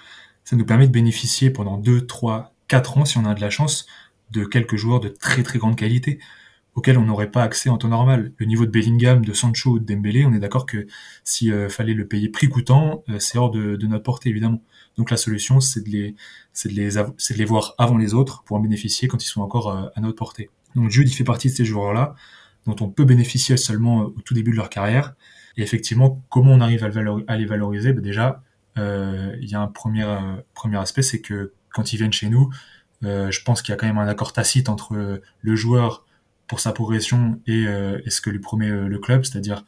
ça 0.45 0.57
nous 0.57 0.65
permet 0.65 0.87
de 0.87 0.93
bénéficier 0.93 1.51
pendant 1.51 1.77
2, 1.77 2.07
3, 2.07 2.55
4 2.69 2.97
ans, 2.97 3.05
si 3.05 3.19
on 3.19 3.27
a 3.27 3.35
de 3.35 3.43
la 3.43 3.51
chance, 3.51 3.87
de 4.31 4.47
quelques 4.47 4.77
joueurs 4.77 5.01
de 5.01 5.11
très 5.11 5.43
très 5.43 5.59
grande 5.59 5.77
qualité 5.77 6.21
auquel 6.75 6.97
on 6.99 7.05
n'aurait 7.05 7.31
pas 7.31 7.43
accès 7.43 7.69
en 7.69 7.79
temps 7.79 7.89
normal. 7.89 8.33
Le 8.39 8.47
niveau 8.47 8.65
de 8.65 8.71
Bellingham, 8.71 9.25
de 9.25 9.33
Sancho 9.33 9.73
ou 9.73 9.79
de 9.79 9.85
Dembélé, 9.85 10.25
on 10.25 10.33
est 10.33 10.39
d'accord 10.39 10.67
que 10.67 10.87
s'il 11.25 11.53
euh, 11.53 11.69
fallait 11.69 11.95
le 11.95 12.07
payer 12.07 12.29
prix 12.29 12.49
coûtant, 12.49 13.05
euh, 13.09 13.19
c'est 13.19 13.39
hors 13.39 13.51
de, 13.51 13.77
de, 13.77 13.87
notre 13.87 14.05
portée 14.05 14.31
évidemment. 14.31 14.63
Donc 14.97 15.11
la 15.11 15.17
solution, 15.17 15.61
c'est 15.61 15.83
de 15.83 15.91
les, 15.91 16.15
c'est 16.53 16.69
de 16.69 16.75
les, 16.75 16.91
c'est 17.19 17.35
de 17.35 17.39
les 17.39 17.45
voir 17.45 17.75
avant 17.79 17.99
les 17.99 18.15
autres 18.15 18.43
pour 18.45 18.57
en 18.57 18.61
bénéficier 18.61 19.09
quand 19.09 19.23
ils 19.23 19.29
sont 19.29 19.43
encore 19.43 19.69
euh, 19.69 19.89
à 19.95 20.01
notre 20.01 20.17
portée. 20.17 20.51
Donc 20.75 20.91
Jude, 20.91 21.09
il 21.09 21.15
fait 21.15 21.25
partie 21.25 21.49
de 21.49 21.55
ces 21.55 21.65
joueurs-là 21.65 22.15
dont 22.67 22.77
on 22.81 22.89
peut 22.89 23.05
bénéficier 23.05 23.57
seulement 23.57 24.03
au 24.03 24.21
tout 24.25 24.35
début 24.35 24.53
de 24.53 24.57
leur 24.57 24.71
carrière. 24.71 25.15
Et 25.57 25.63
effectivement, 25.63 26.23
comment 26.31 26.53
on 26.53 26.61
arrive 26.61 26.85
à, 26.85 26.89
le 26.89 27.25
à 27.27 27.37
les 27.37 27.45
valoriser? 27.45 27.93
Ben 27.93 28.03
Déjà, 28.03 28.43
euh, 28.79 29.37
il 29.41 29.49
y 29.51 29.55
a 29.55 29.61
un 29.61 29.67
premier, 29.67 30.05
euh, 30.05 30.37
premier 30.55 30.79
aspect, 30.79 31.03
c'est 31.03 31.21
que 31.21 31.53
quand 31.71 31.93
ils 31.93 31.97
viennent 31.97 32.13
chez 32.13 32.29
nous, 32.29 32.51
euh, 33.05 33.31
je 33.31 33.43
pense 33.43 33.63
qu'il 33.63 33.73
y 33.73 33.75
a 33.75 33.77
quand 33.77 33.87
même 33.87 33.99
un 33.99 34.09
accord 34.09 34.33
tacite 34.33 34.69
entre 34.69 35.21
le 35.41 35.57
joueur 35.57 36.07
pour 36.53 36.61
sa 36.61 36.73
progression 36.73 37.41
et, 37.47 37.67
euh, 37.67 37.99
et 38.05 38.11
ce 38.11 38.21
que 38.21 38.29
lui 38.29 38.39
promet 38.39 38.69
euh, 38.69 38.87
le 38.87 38.99
club, 38.99 39.25
c'est-à-dire 39.25 39.65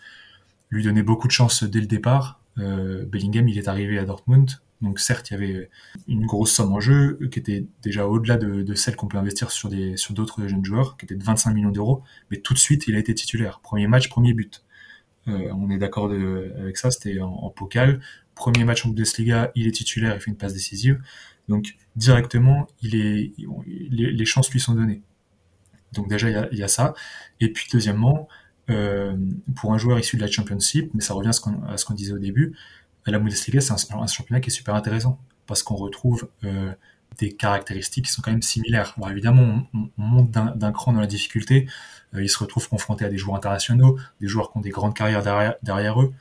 lui 0.68 0.82
donner 0.82 1.02
beaucoup 1.02 1.26
de 1.28 1.32
chance 1.32 1.64
dès 1.64 1.80
le 1.80 1.86
départ. 1.86 2.42
Euh, 2.58 3.06
Bellingham, 3.06 3.48
il 3.48 3.56
est 3.56 3.68
arrivé 3.68 3.98
à 3.98 4.04
Dortmund, 4.04 4.50
donc 4.82 5.00
certes, 5.00 5.30
il 5.30 5.32
y 5.32 5.36
avait 5.36 5.70
une 6.08 6.26
grosse 6.26 6.52
somme 6.52 6.74
en 6.74 6.80
jeu 6.80 7.18
qui 7.32 7.38
était 7.38 7.64
déjà 7.82 8.06
au-delà 8.06 8.36
de, 8.36 8.74
celle 8.74 8.96
qu'on 8.96 9.06
peut 9.06 9.16
investir 9.16 9.50
sur 9.50 9.70
d'autres 9.70 10.46
jeunes 10.46 10.62
joueurs, 10.62 10.98
qui 10.98 11.06
était 11.06 11.14
de 11.14 11.24
25 11.24 11.54
millions 11.54 11.70
d'euros, 11.70 12.02
mais 12.30 12.36
tout 12.36 12.52
de 12.52 12.58
suite, 12.58 12.86
il 12.86 12.96
a 12.96 12.98
été 12.98 13.14
titulaire. 13.14 13.60
Premier 13.60 13.86
match, 13.86 14.10
premier 14.10 14.34
but. 14.34 14.62
On 15.26 15.70
est 15.70 15.78
d'accord 15.78 16.12
avec 16.12 16.76
ça, 16.76 16.90
c'était 16.90 17.18
en, 17.18 17.30
en. 17.30 17.54
Premier 18.34 18.64
match 18.64 18.84
en 18.84 18.90
Bundesliga, 18.90 19.52
il 19.54 19.66
est 19.66 19.72
titulaire, 19.72 20.16
il 20.16 20.20
fait 20.20 20.30
une 20.30 20.36
passe 20.36 20.52
décisive. 20.52 21.00
Donc 21.48 21.76
directement, 21.96 22.66
les 22.82 23.32
chances 24.26 24.50
lui 24.50 24.60
sont 24.60 24.74
données. 24.74 25.00
Donc 25.94 26.08
déjà, 26.08 26.28
il 26.50 26.58
y 26.58 26.62
a, 26.62 26.68
ça. 26.68 26.94
Et 27.40 27.52
puis 27.52 27.66
deuxièmement, 27.72 28.28
euh, 28.70 29.16
pour 29.56 29.72
un 29.72 29.78
joueur 29.78 29.98
issu 29.98 30.16
de 30.16 30.22
la 30.22 30.30
Championship, 30.30 30.90
mais 30.94 31.00
ça 31.00 31.14
revient 31.14 31.28
à 31.28 31.76
ce 31.76 31.84
qu'on 31.84 31.94
disait 31.94 32.12
au 32.12 32.18
début, 32.18 32.54
la 33.06 33.18
Bundesliga, 33.18 33.60
c'est 33.60 33.72
un, 33.92 34.06
championnat 34.06 34.40
qui 34.40 34.48
est 34.48 34.52
super 34.52 34.74
intéressant 34.74 35.18
parce 35.46 35.62
qu'on 35.62 35.76
retrouve 35.76 36.28
euh, 36.44 36.72
des 37.18 37.32
caractéristiques 37.32 38.06
qui 38.06 38.10
sont 38.10 38.22
quand 38.22 38.30
même 38.30 38.42
similaires. 38.42 38.94
Bon, 38.96 39.08
évidemment, 39.08 39.66
on, 39.74 39.90
on 39.98 40.02
monte 40.02 40.30
d'un 40.30 40.72
cran 40.72 40.94
dans 40.94 41.00
la 41.00 41.06
difficulté. 41.06 41.68
Euh, 42.14 42.22
ils 42.22 42.30
se 42.30 42.38
retrouvent 42.38 42.68
confrontés 42.68 43.04
à 43.04 43.10
des 43.10 43.18
joueurs 43.18 43.36
internationaux, 43.36 43.98
des 44.20 44.26
joueurs 44.26 44.50
qui 44.50 44.58
ont 44.58 44.62
des 44.62 44.70
grandes 44.70 44.94
carrières 44.94 45.22
derrière 45.62 46.00
eux. 46.00 46.14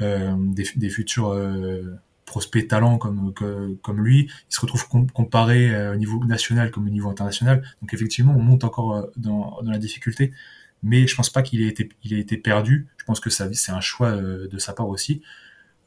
des, 0.00 0.88
futurs 0.88 1.34
prospects 2.26 2.68
talents 2.68 2.98
comme, 2.98 3.32
comme 3.82 4.04
lui, 4.04 4.28
il 4.28 4.54
se 4.54 4.60
retrouve 4.60 4.86
comparé 5.14 5.90
au 5.90 5.96
niveau 5.96 6.22
national 6.24 6.70
comme 6.70 6.86
au 6.86 6.90
niveau 6.90 7.08
international. 7.08 7.62
Donc 7.80 7.94
effectivement, 7.94 8.34
on 8.36 8.42
monte 8.42 8.64
encore 8.64 9.06
dans, 9.16 9.62
dans 9.62 9.70
la 9.70 9.78
difficulté 9.78 10.32
mais 10.82 11.06
je 11.06 11.16
pense 11.16 11.30
pas 11.30 11.42
qu'il 11.42 11.62
ait 11.62 11.68
été, 11.68 11.88
il 12.04 12.12
ait 12.12 12.20
été 12.20 12.36
perdu. 12.36 12.86
Je 12.98 13.04
pense 13.04 13.18
que 13.18 13.30
c'est 13.30 13.72
un 13.72 13.80
choix 13.80 14.12
de 14.12 14.58
sa 14.58 14.72
part 14.72 14.88
aussi. 14.88 15.22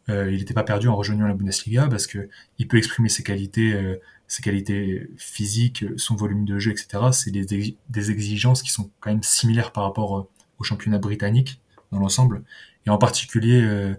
Euh, 0.10 0.32
il 0.32 0.40
n'était 0.40 0.54
pas 0.54 0.64
perdu 0.64 0.88
en 0.88 0.96
rejoignant 0.96 1.28
la 1.28 1.34
Bundesliga 1.34 1.88
parce 1.88 2.08
que 2.08 2.30
il 2.58 2.68
peut 2.68 2.78
exprimer 2.78 3.10
ses 3.10 3.24
qualités, 3.24 3.74
euh, 3.74 4.00
ses 4.28 4.42
qualités 4.42 5.08
physiques, 5.18 5.86
son 5.98 6.16
volume 6.16 6.46
de 6.46 6.58
jeu, 6.58 6.72
etc. 6.72 7.12
C'est 7.12 7.32
des, 7.32 8.12
exigences 8.12 8.64
qui 8.64 8.72
sont 8.72 8.90
quand 9.00 9.12
même 9.12 9.24
similaires 9.24 9.72
par 9.72 9.84
rapport 9.84 10.18
euh, 10.18 10.30
au 10.58 10.64
championnat 10.64 10.98
britannique 10.98 11.62
dans 11.92 12.00
l'ensemble, 12.00 12.44
et 12.86 12.90
en 12.90 12.98
particulier 12.98 13.96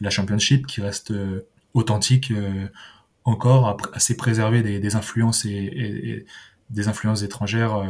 la 0.00 0.10
Championship 0.10 0.66
qui 0.66 0.82
reste 0.82 1.14
authentique 1.74 2.32
encore, 3.24 3.76
assez 3.92 4.16
préservée 4.16 4.62
des, 4.62 4.80
des 4.80 4.96
influences 4.96 5.44
et, 5.44 5.50
et, 5.50 6.26
des 6.70 6.88
influences 6.88 7.22
étrangères 7.22 7.82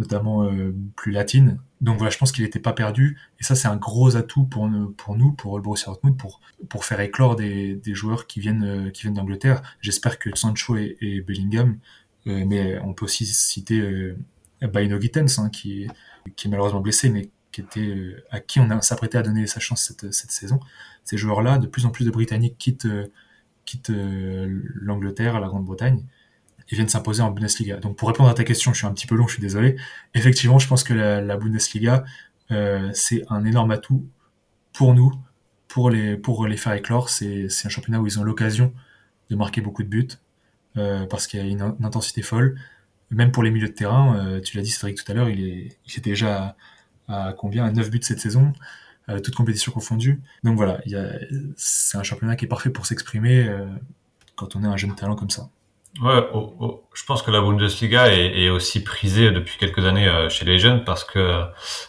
notamment 0.00 0.44
euh, 0.44 0.74
plus 0.96 1.12
latine. 1.12 1.60
Donc 1.80 1.98
voilà, 1.98 2.10
je 2.10 2.18
pense 2.18 2.32
qu'il 2.32 2.42
n'était 2.42 2.58
pas 2.58 2.72
perdu. 2.72 3.18
Et 3.38 3.44
ça, 3.44 3.54
c'est 3.54 3.68
un 3.68 3.76
gros 3.76 4.16
atout 4.16 4.44
pour, 4.44 4.68
pour 4.96 5.16
nous, 5.16 5.32
pour 5.32 5.56
le 5.56 5.62
Borussia 5.62 5.86
Dortmund, 5.86 6.16
pour, 6.16 6.40
pour 6.68 6.84
faire 6.84 7.00
éclore 7.00 7.36
des, 7.36 7.76
des 7.76 7.94
joueurs 7.94 8.26
qui 8.26 8.40
viennent, 8.40 8.64
euh, 8.64 8.90
qui 8.90 9.02
viennent 9.02 9.14
d'Angleterre. 9.14 9.62
J'espère 9.80 10.18
que 10.18 10.30
Sancho 10.34 10.76
et, 10.76 11.24
Bellingham, 11.26 11.78
euh, 12.26 12.44
mais 12.46 12.78
on 12.80 12.94
peut 12.94 13.04
aussi 13.04 13.26
citer 13.26 13.78
euh, 13.80 14.16
Baino 14.62 14.98
Gittens, 14.98 15.38
hein, 15.38 15.50
qui, 15.50 15.86
qui 16.34 16.48
est 16.48 16.50
malheureusement 16.50 16.80
blessé, 16.80 17.10
mais 17.10 17.30
qui 17.52 17.60
était, 17.60 18.16
à 18.30 18.40
qui 18.40 18.60
on 18.60 18.80
s'apprêtait 18.80 19.18
à 19.18 19.22
donner 19.22 19.46
sa 19.46 19.60
chance 19.60 19.82
cette, 19.82 20.12
cette 20.12 20.30
saison. 20.30 20.60
Ces 21.04 21.16
joueurs-là, 21.16 21.58
de 21.58 21.66
plus 21.66 21.86
en 21.86 21.90
plus 21.90 22.04
de 22.04 22.10
Britanniques 22.10 22.56
quittent, 22.58 22.88
quittent 23.64 23.92
l'Angleterre, 23.94 25.40
la 25.40 25.48
Grande-Bretagne 25.48 26.04
ils 26.70 26.76
viennent 26.76 26.88
s'imposer 26.88 27.22
en 27.22 27.30
Bundesliga. 27.30 27.76
Donc 27.76 27.96
pour 27.96 28.08
répondre 28.08 28.28
à 28.28 28.34
ta 28.34 28.44
question, 28.44 28.72
je 28.72 28.78
suis 28.78 28.86
un 28.86 28.92
petit 28.92 29.06
peu 29.06 29.16
long, 29.16 29.26
je 29.26 29.34
suis 29.34 29.42
désolé. 29.42 29.76
Effectivement, 30.14 30.58
je 30.58 30.68
pense 30.68 30.84
que 30.84 30.94
la, 30.94 31.36
Bundesliga, 31.36 32.04
euh, 32.50 32.90
c'est 32.94 33.24
un 33.28 33.44
énorme 33.44 33.72
atout 33.72 34.06
pour 34.72 34.94
nous, 34.94 35.12
pour 35.68 35.90
les, 35.90 36.16
pour 36.16 36.46
les 36.46 36.56
faire 36.56 36.72
éclore. 36.72 37.08
C'est, 37.08 37.48
un 37.64 37.68
championnat 37.68 38.00
où 38.00 38.06
ils 38.06 38.18
ont 38.20 38.24
l'occasion 38.24 38.72
de 39.30 39.36
marquer 39.36 39.60
beaucoup 39.60 39.82
de 39.82 39.88
buts, 39.88 40.08
euh, 40.76 41.06
parce 41.06 41.26
qu'il 41.26 41.40
y 41.40 41.42
a 41.42 41.46
une, 41.46 41.62
intensité 41.82 42.22
folle. 42.22 42.58
Même 43.10 43.32
pour 43.32 43.42
les 43.42 43.50
milieux 43.50 43.68
de 43.68 43.72
terrain, 43.72 44.16
euh, 44.16 44.40
tu 44.40 44.56
l'as 44.56 44.62
dit 44.62 44.70
Cédric 44.70 45.02
tout 45.04 45.10
à 45.10 45.14
l'heure, 45.14 45.28
il 45.28 45.44
est, 45.44 45.78
il 45.86 45.96
est 45.96 46.04
déjà 46.04 46.56
à, 47.10 47.32
combien? 47.32 47.64
À 47.64 47.72
9 47.72 47.90
buts 47.90 48.00
cette 48.02 48.20
saison, 48.20 48.52
euh, 49.08 49.20
toute 49.20 49.34
compétition 49.34 49.72
confondue. 49.72 50.20
Donc 50.44 50.56
voilà, 50.56 50.80
c'est 51.56 51.98
un 51.98 52.02
championnat 52.02 52.36
qui 52.36 52.44
est 52.44 52.48
parfait 52.48 52.70
pour 52.70 52.86
s'exprimer 52.86 53.48
euh, 53.48 53.66
quand 54.36 54.56
on 54.56 54.64
est 54.64 54.68
un 54.68 54.76
jeune 54.76 54.94
talent 54.94 55.16
comme 55.16 55.30
ça. 55.30 55.48
Ouais, 56.00 56.24
je 56.94 57.04
pense 57.04 57.20
que 57.20 57.32
la 57.32 57.40
Bundesliga 57.40 58.14
est, 58.14 58.48
aussi 58.48 58.82
prisée 58.82 59.32
depuis 59.32 59.58
quelques 59.58 59.84
années 59.84 60.08
euh, 60.08 60.28
chez 60.28 60.44
les 60.44 60.58
jeunes 60.58 60.84
parce 60.84 61.02
que 61.02 61.42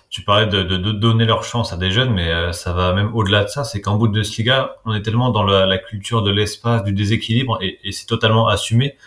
tu 0.10 0.24
parlais 0.24 0.48
de, 0.48 0.64
donner 0.64 1.26
leur 1.26 1.44
chance 1.44 1.72
à 1.72 1.78
des 1.78 1.92
jeunes, 1.92 2.12
mais 2.12 2.32
euh, 2.32 2.52
ça 2.52 2.74
va 2.74 2.94
même 2.94 3.16
au-delà 3.16 3.44
de 3.44 3.50
ça. 3.50 3.64
C'est 3.64 3.80
qu'en 3.80 3.98
Bundesliga, 3.98 4.78
on 4.86 4.96
est 4.96 5.04
tellement 5.04 5.30
dans 5.30 5.44
la, 5.44 5.78
culture 5.78 6.24
de 6.24 6.32
l'espace, 6.32 6.84
du 6.84 6.94
déséquilibre, 6.94 7.60
et 7.62 7.92
c'est 7.92 8.08
totalement 8.08 8.48
assumé 8.48 8.98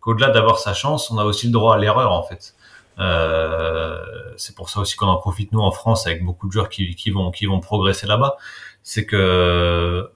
qu'au-delà 0.00 0.30
d'avoir 0.30 0.58
sa 0.58 0.72
chance, 0.72 1.10
on 1.10 1.18
a 1.18 1.24
aussi 1.24 1.46
le 1.46 1.52
droit 1.52 1.74
à 1.74 1.78
l'erreur 1.78 2.12
en 2.12 2.22
fait. 2.22 2.53
Euh, 2.98 3.98
c'est 4.36 4.54
pour 4.54 4.70
ça 4.70 4.80
aussi 4.80 4.96
qu'on 4.96 5.06
en 5.06 5.16
profite 5.16 5.52
nous 5.52 5.60
en 5.60 5.72
France 5.72 6.06
avec 6.06 6.24
beaucoup 6.24 6.46
de 6.46 6.52
joueurs 6.52 6.68
qui, 6.68 6.94
qui 6.94 7.10
vont 7.10 7.30
qui 7.30 7.46
vont 7.46 7.60
progresser 7.60 8.06
là-bas. 8.06 8.36
C'est 8.82 9.06
que 9.06 10.10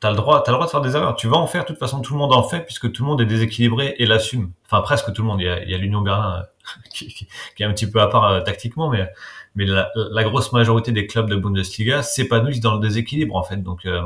T'as 0.00 0.10
le 0.10 0.16
droit, 0.16 0.44
t'as 0.44 0.52
le 0.52 0.56
droit 0.56 0.66
de 0.66 0.70
faire 0.70 0.80
des 0.80 0.94
erreurs. 0.94 1.16
Tu 1.16 1.26
vas 1.26 1.38
en 1.38 1.48
faire. 1.48 1.62
De 1.62 1.66
toute 1.68 1.78
façon, 1.78 2.00
tout 2.00 2.12
le 2.12 2.20
monde 2.20 2.32
en 2.32 2.44
fait 2.44 2.60
puisque 2.60 2.92
tout 2.92 3.02
le 3.02 3.08
monde 3.08 3.20
est 3.20 3.26
déséquilibré 3.26 3.96
et 3.98 4.06
l'assume. 4.06 4.52
Enfin, 4.64 4.80
presque 4.80 5.12
tout 5.12 5.22
le 5.22 5.28
monde. 5.28 5.40
Il 5.40 5.46
y 5.46 5.48
a, 5.48 5.62
il 5.62 5.70
y 5.70 5.74
a 5.74 5.78
l'Union 5.78 6.02
Berlin 6.02 6.38
euh, 6.38 6.42
qui, 6.94 7.08
qui, 7.08 7.26
qui, 7.56 7.62
est 7.62 7.66
un 7.66 7.72
petit 7.72 7.90
peu 7.90 8.00
à 8.00 8.06
part 8.06 8.24
euh, 8.26 8.40
tactiquement, 8.40 8.90
mais 8.90 9.10
mais 9.56 9.64
la, 9.64 9.90
la, 9.96 10.22
grosse 10.22 10.52
majorité 10.52 10.92
des 10.92 11.08
clubs 11.08 11.28
de 11.28 11.34
Bundesliga 11.34 12.02
s'épanouissent 12.02 12.60
dans 12.60 12.74
le 12.74 12.80
déséquilibre 12.80 13.34
en 13.34 13.42
fait. 13.42 13.56
Donc 13.56 13.86
euh, 13.86 14.02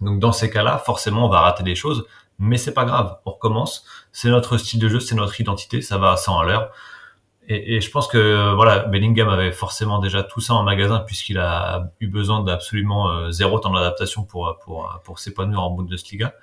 donc 0.00 0.18
dans 0.18 0.32
ces 0.32 0.50
cas-là, 0.50 0.78
forcément, 0.78 1.26
on 1.26 1.28
va 1.28 1.40
rater 1.40 1.62
des 1.62 1.74
choses, 1.74 2.06
mais 2.38 2.56
c'est 2.56 2.72
pas 2.72 2.86
grave. 2.86 3.18
On 3.26 3.32
recommence. 3.32 3.84
C'est 4.12 4.30
notre 4.30 4.56
style 4.56 4.80
de 4.80 4.88
jeu, 4.88 4.98
c'est 4.98 5.14
notre 5.14 5.38
identité. 5.38 5.82
Ça 5.82 5.98
va 5.98 6.12
à 6.12 6.16
100 6.16 6.38
à 6.38 6.44
l'heure. 6.46 6.70
Et, 7.48 7.80
je 7.80 7.90
pense 7.90 8.06
que 8.06 8.54
voilà, 8.54 8.80
Bellingham 8.84 9.28
avait 9.28 9.50
forcément 9.50 9.98
déjà 9.98 10.22
tout 10.22 10.40
ça 10.40 10.54
en 10.54 10.62
magasin 10.62 11.00
puisqu'il 11.00 11.38
a 11.38 11.90
eu 12.00 12.06
besoin 12.06 12.42
d'absolument 12.44 13.10
euh, 13.10 13.30
zéro 13.30 13.58
temps 13.58 13.72
d'adaptation 13.72 14.22
pour 14.24 14.58
pour 14.62 15.00
pour 15.04 15.18
s'épanouir 15.18 15.60
en 15.60 15.70
Bundesliga. 15.70 16.34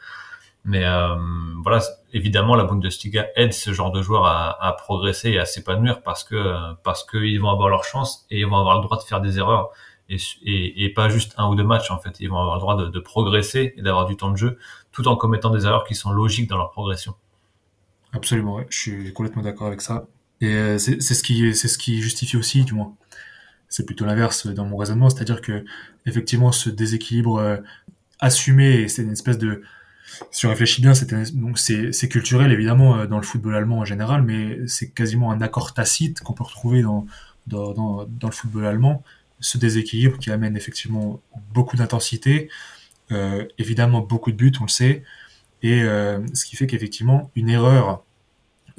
Mais 0.65 0.83
euh, 0.85 1.15
voilà, 1.63 1.81
évidemment, 2.13 2.53
la 2.55 2.65
Bundesliga 2.65 3.27
aide 3.35 3.53
ce 3.53 3.71
genre 3.71 3.91
de 3.91 4.01
joueurs 4.01 4.25
à, 4.25 4.75
progresser 4.77 5.31
et 5.31 5.39
à 5.39 5.45
s'épanouir 5.45 6.01
parce 6.03 6.23
que 6.25 6.73
parce 6.83 7.05
qu'ils 7.05 7.39
vont 7.39 7.49
avoir 7.49 7.69
leur 7.69 7.85
chance 7.85 8.25
et 8.29 8.41
ils 8.41 8.45
vont 8.45 8.57
avoir 8.57 8.75
le 8.75 8.83
droit 8.83 8.97
de 8.97 9.03
faire 9.03 9.21
des 9.21 9.37
erreurs 9.39 9.69
et, 10.09 10.17
et, 10.43 10.83
et, 10.83 10.93
pas 10.93 11.07
juste 11.07 11.33
un 11.37 11.47
ou 11.47 11.55
deux 11.55 11.63
matchs 11.63 11.91
en 11.91 11.99
fait. 11.99 12.19
Ils 12.19 12.29
vont 12.29 12.39
avoir 12.39 12.55
le 12.55 12.61
droit 12.61 12.75
de, 12.75 12.87
de 12.87 12.99
progresser 12.99 13.73
et 13.77 13.81
d'avoir 13.81 14.05
du 14.05 14.17
temps 14.17 14.31
de 14.31 14.37
jeu 14.37 14.59
tout 14.91 15.07
en 15.07 15.15
commettant 15.15 15.49
des 15.49 15.65
erreurs 15.65 15.85
qui 15.85 15.95
sont 15.95 16.11
logiques 16.11 16.49
dans 16.49 16.57
leur 16.57 16.71
progression. 16.71 17.15
Absolument, 18.11 18.55
ouais. 18.55 18.67
je 18.69 18.79
suis 18.79 19.13
complètement 19.13 19.43
d'accord 19.43 19.67
avec 19.67 19.81
ça. 19.81 20.05
Et 20.41 20.53
euh, 20.53 20.77
c'est 20.77 21.01
ce 21.01 21.23
qui 21.23 21.53
c'est 21.55 21.67
ce 21.67 21.77
qui 21.77 22.01
justifie 22.01 22.37
aussi, 22.37 22.63
du 22.63 22.73
moins. 22.73 22.95
C'est 23.67 23.85
plutôt 23.85 24.05
l'inverse 24.05 24.47
dans 24.47 24.65
mon 24.65 24.77
raisonnement, 24.77 25.09
c'est-à-dire 25.09 25.41
que 25.41 25.63
effectivement 26.05 26.51
ce 26.51 26.69
déséquilibre 26.69 27.37
euh, 27.37 27.57
assumé, 28.19 28.87
c'est 28.87 29.03
une 29.03 29.11
espèce 29.11 29.37
de 29.37 29.61
si 30.31 30.45
on 30.45 30.49
réfléchit 30.49 30.81
bien, 30.81 30.93
c'est 30.93 32.09
culturel 32.09 32.51
évidemment 32.51 32.97
euh, 32.97 33.07
dans 33.07 33.17
le 33.17 33.23
football 33.23 33.55
allemand 33.55 33.79
en 33.79 33.85
général, 33.85 34.23
mais 34.23 34.59
c'est 34.67 34.89
quasiment 34.91 35.31
un 35.31 35.41
accord 35.41 35.73
tacite 35.73 36.21
qu'on 36.21 36.33
peut 36.33 36.43
retrouver 36.43 36.81
dans, 36.81 37.05
dans 37.47 37.73
dans 37.73 38.05
dans 38.05 38.27
le 38.27 38.33
football 38.33 38.65
allemand. 38.65 39.03
Ce 39.41 39.57
déséquilibre 39.57 40.17
qui 40.17 40.31
amène 40.31 40.57
effectivement 40.57 41.21
beaucoup 41.53 41.77
d'intensité, 41.77 42.49
euh, 43.11 43.45
évidemment 43.57 44.01
beaucoup 44.01 44.31
de 44.31 44.37
buts, 44.37 44.51
on 44.59 44.65
le 44.65 44.69
sait, 44.69 45.03
et 45.63 45.81
euh, 45.83 46.19
ce 46.33 46.45
qui 46.45 46.55
fait 46.55 46.67
qu'effectivement 46.67 47.31
une 47.35 47.49
erreur 47.49 48.03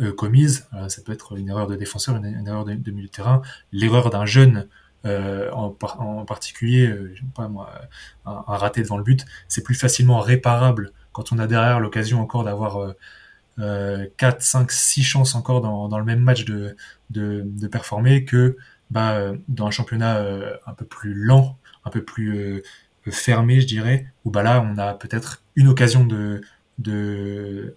euh, 0.00 0.12
commise. 0.12 0.66
Euh, 0.74 0.88
ça 0.88 1.02
peut 1.02 1.12
être 1.12 1.36
une 1.36 1.48
erreur 1.48 1.66
de 1.66 1.76
défenseur, 1.76 2.16
une, 2.16 2.46
erreur 2.46 2.64
de, 2.64 2.90
milieu 2.90 3.06
de 3.06 3.12
terrain, 3.12 3.42
l'erreur 3.72 4.10
d'un 4.10 4.26
jeune 4.26 4.68
euh, 5.06 5.50
en, 5.52 5.70
particulier, 6.24 6.94
pas 7.34 7.48
moi, 7.48 7.72
un, 8.26 8.42
raté 8.46 8.82
devant 8.82 8.98
le 8.98 9.02
but, 9.02 9.24
c'est 9.48 9.62
plus 9.62 9.74
facilement 9.74 10.20
réparable 10.20 10.92
quand 11.12 11.32
on 11.32 11.38
a 11.38 11.46
derrière 11.46 11.80
l'occasion 11.80 12.20
encore 12.20 12.44
d'avoir 12.44 12.94
euh, 13.58 14.06
4, 14.18 14.42
5, 14.42 14.70
6 14.70 15.02
chances 15.02 15.34
encore 15.34 15.60
dans, 15.60 15.98
le 15.98 16.04
même 16.04 16.20
match 16.20 16.44
de, 16.44 16.76
de, 17.10 17.42
de 17.44 17.66
performer 17.66 18.24
que 18.24 18.56
bah, 18.90 19.32
dans 19.48 19.66
un 19.66 19.70
championnat 19.70 20.22
un 20.66 20.74
peu 20.74 20.84
plus 20.84 21.14
lent, 21.14 21.56
un 21.84 21.90
peu 21.90 22.02
plus 22.04 22.62
fermé, 23.08 23.60
je 23.60 23.66
dirais, 23.66 24.06
où 24.24 24.30
bah 24.30 24.42
là 24.42 24.60
on 24.60 24.76
a 24.78 24.94
peut-être 24.94 25.42
une 25.56 25.68
occasion 25.68 26.04
de, 26.04 26.42
de, 26.80 27.76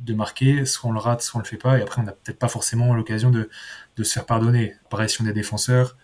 de 0.00 0.14
marquer, 0.14 0.64
soit 0.64 0.90
on 0.90 0.92
le 0.92 0.98
rate, 0.98 1.22
soit 1.22 1.38
on 1.38 1.42
le 1.42 1.48
fait 1.48 1.56
pas, 1.56 1.78
et 1.78 1.82
après 1.82 2.02
on 2.02 2.04
n'a 2.04 2.12
peut-être 2.12 2.38
pas 2.38 2.48
forcément 2.48 2.94
l'occasion 2.94 3.30
de, 3.30 3.48
de 3.96 4.04
se 4.04 4.12
faire 4.12 4.26
pardonner. 4.26 4.74
Pareil, 4.90 5.08
si 5.08 5.22
on 5.22 5.26
est 5.26 5.32
défenseur, 5.32 5.96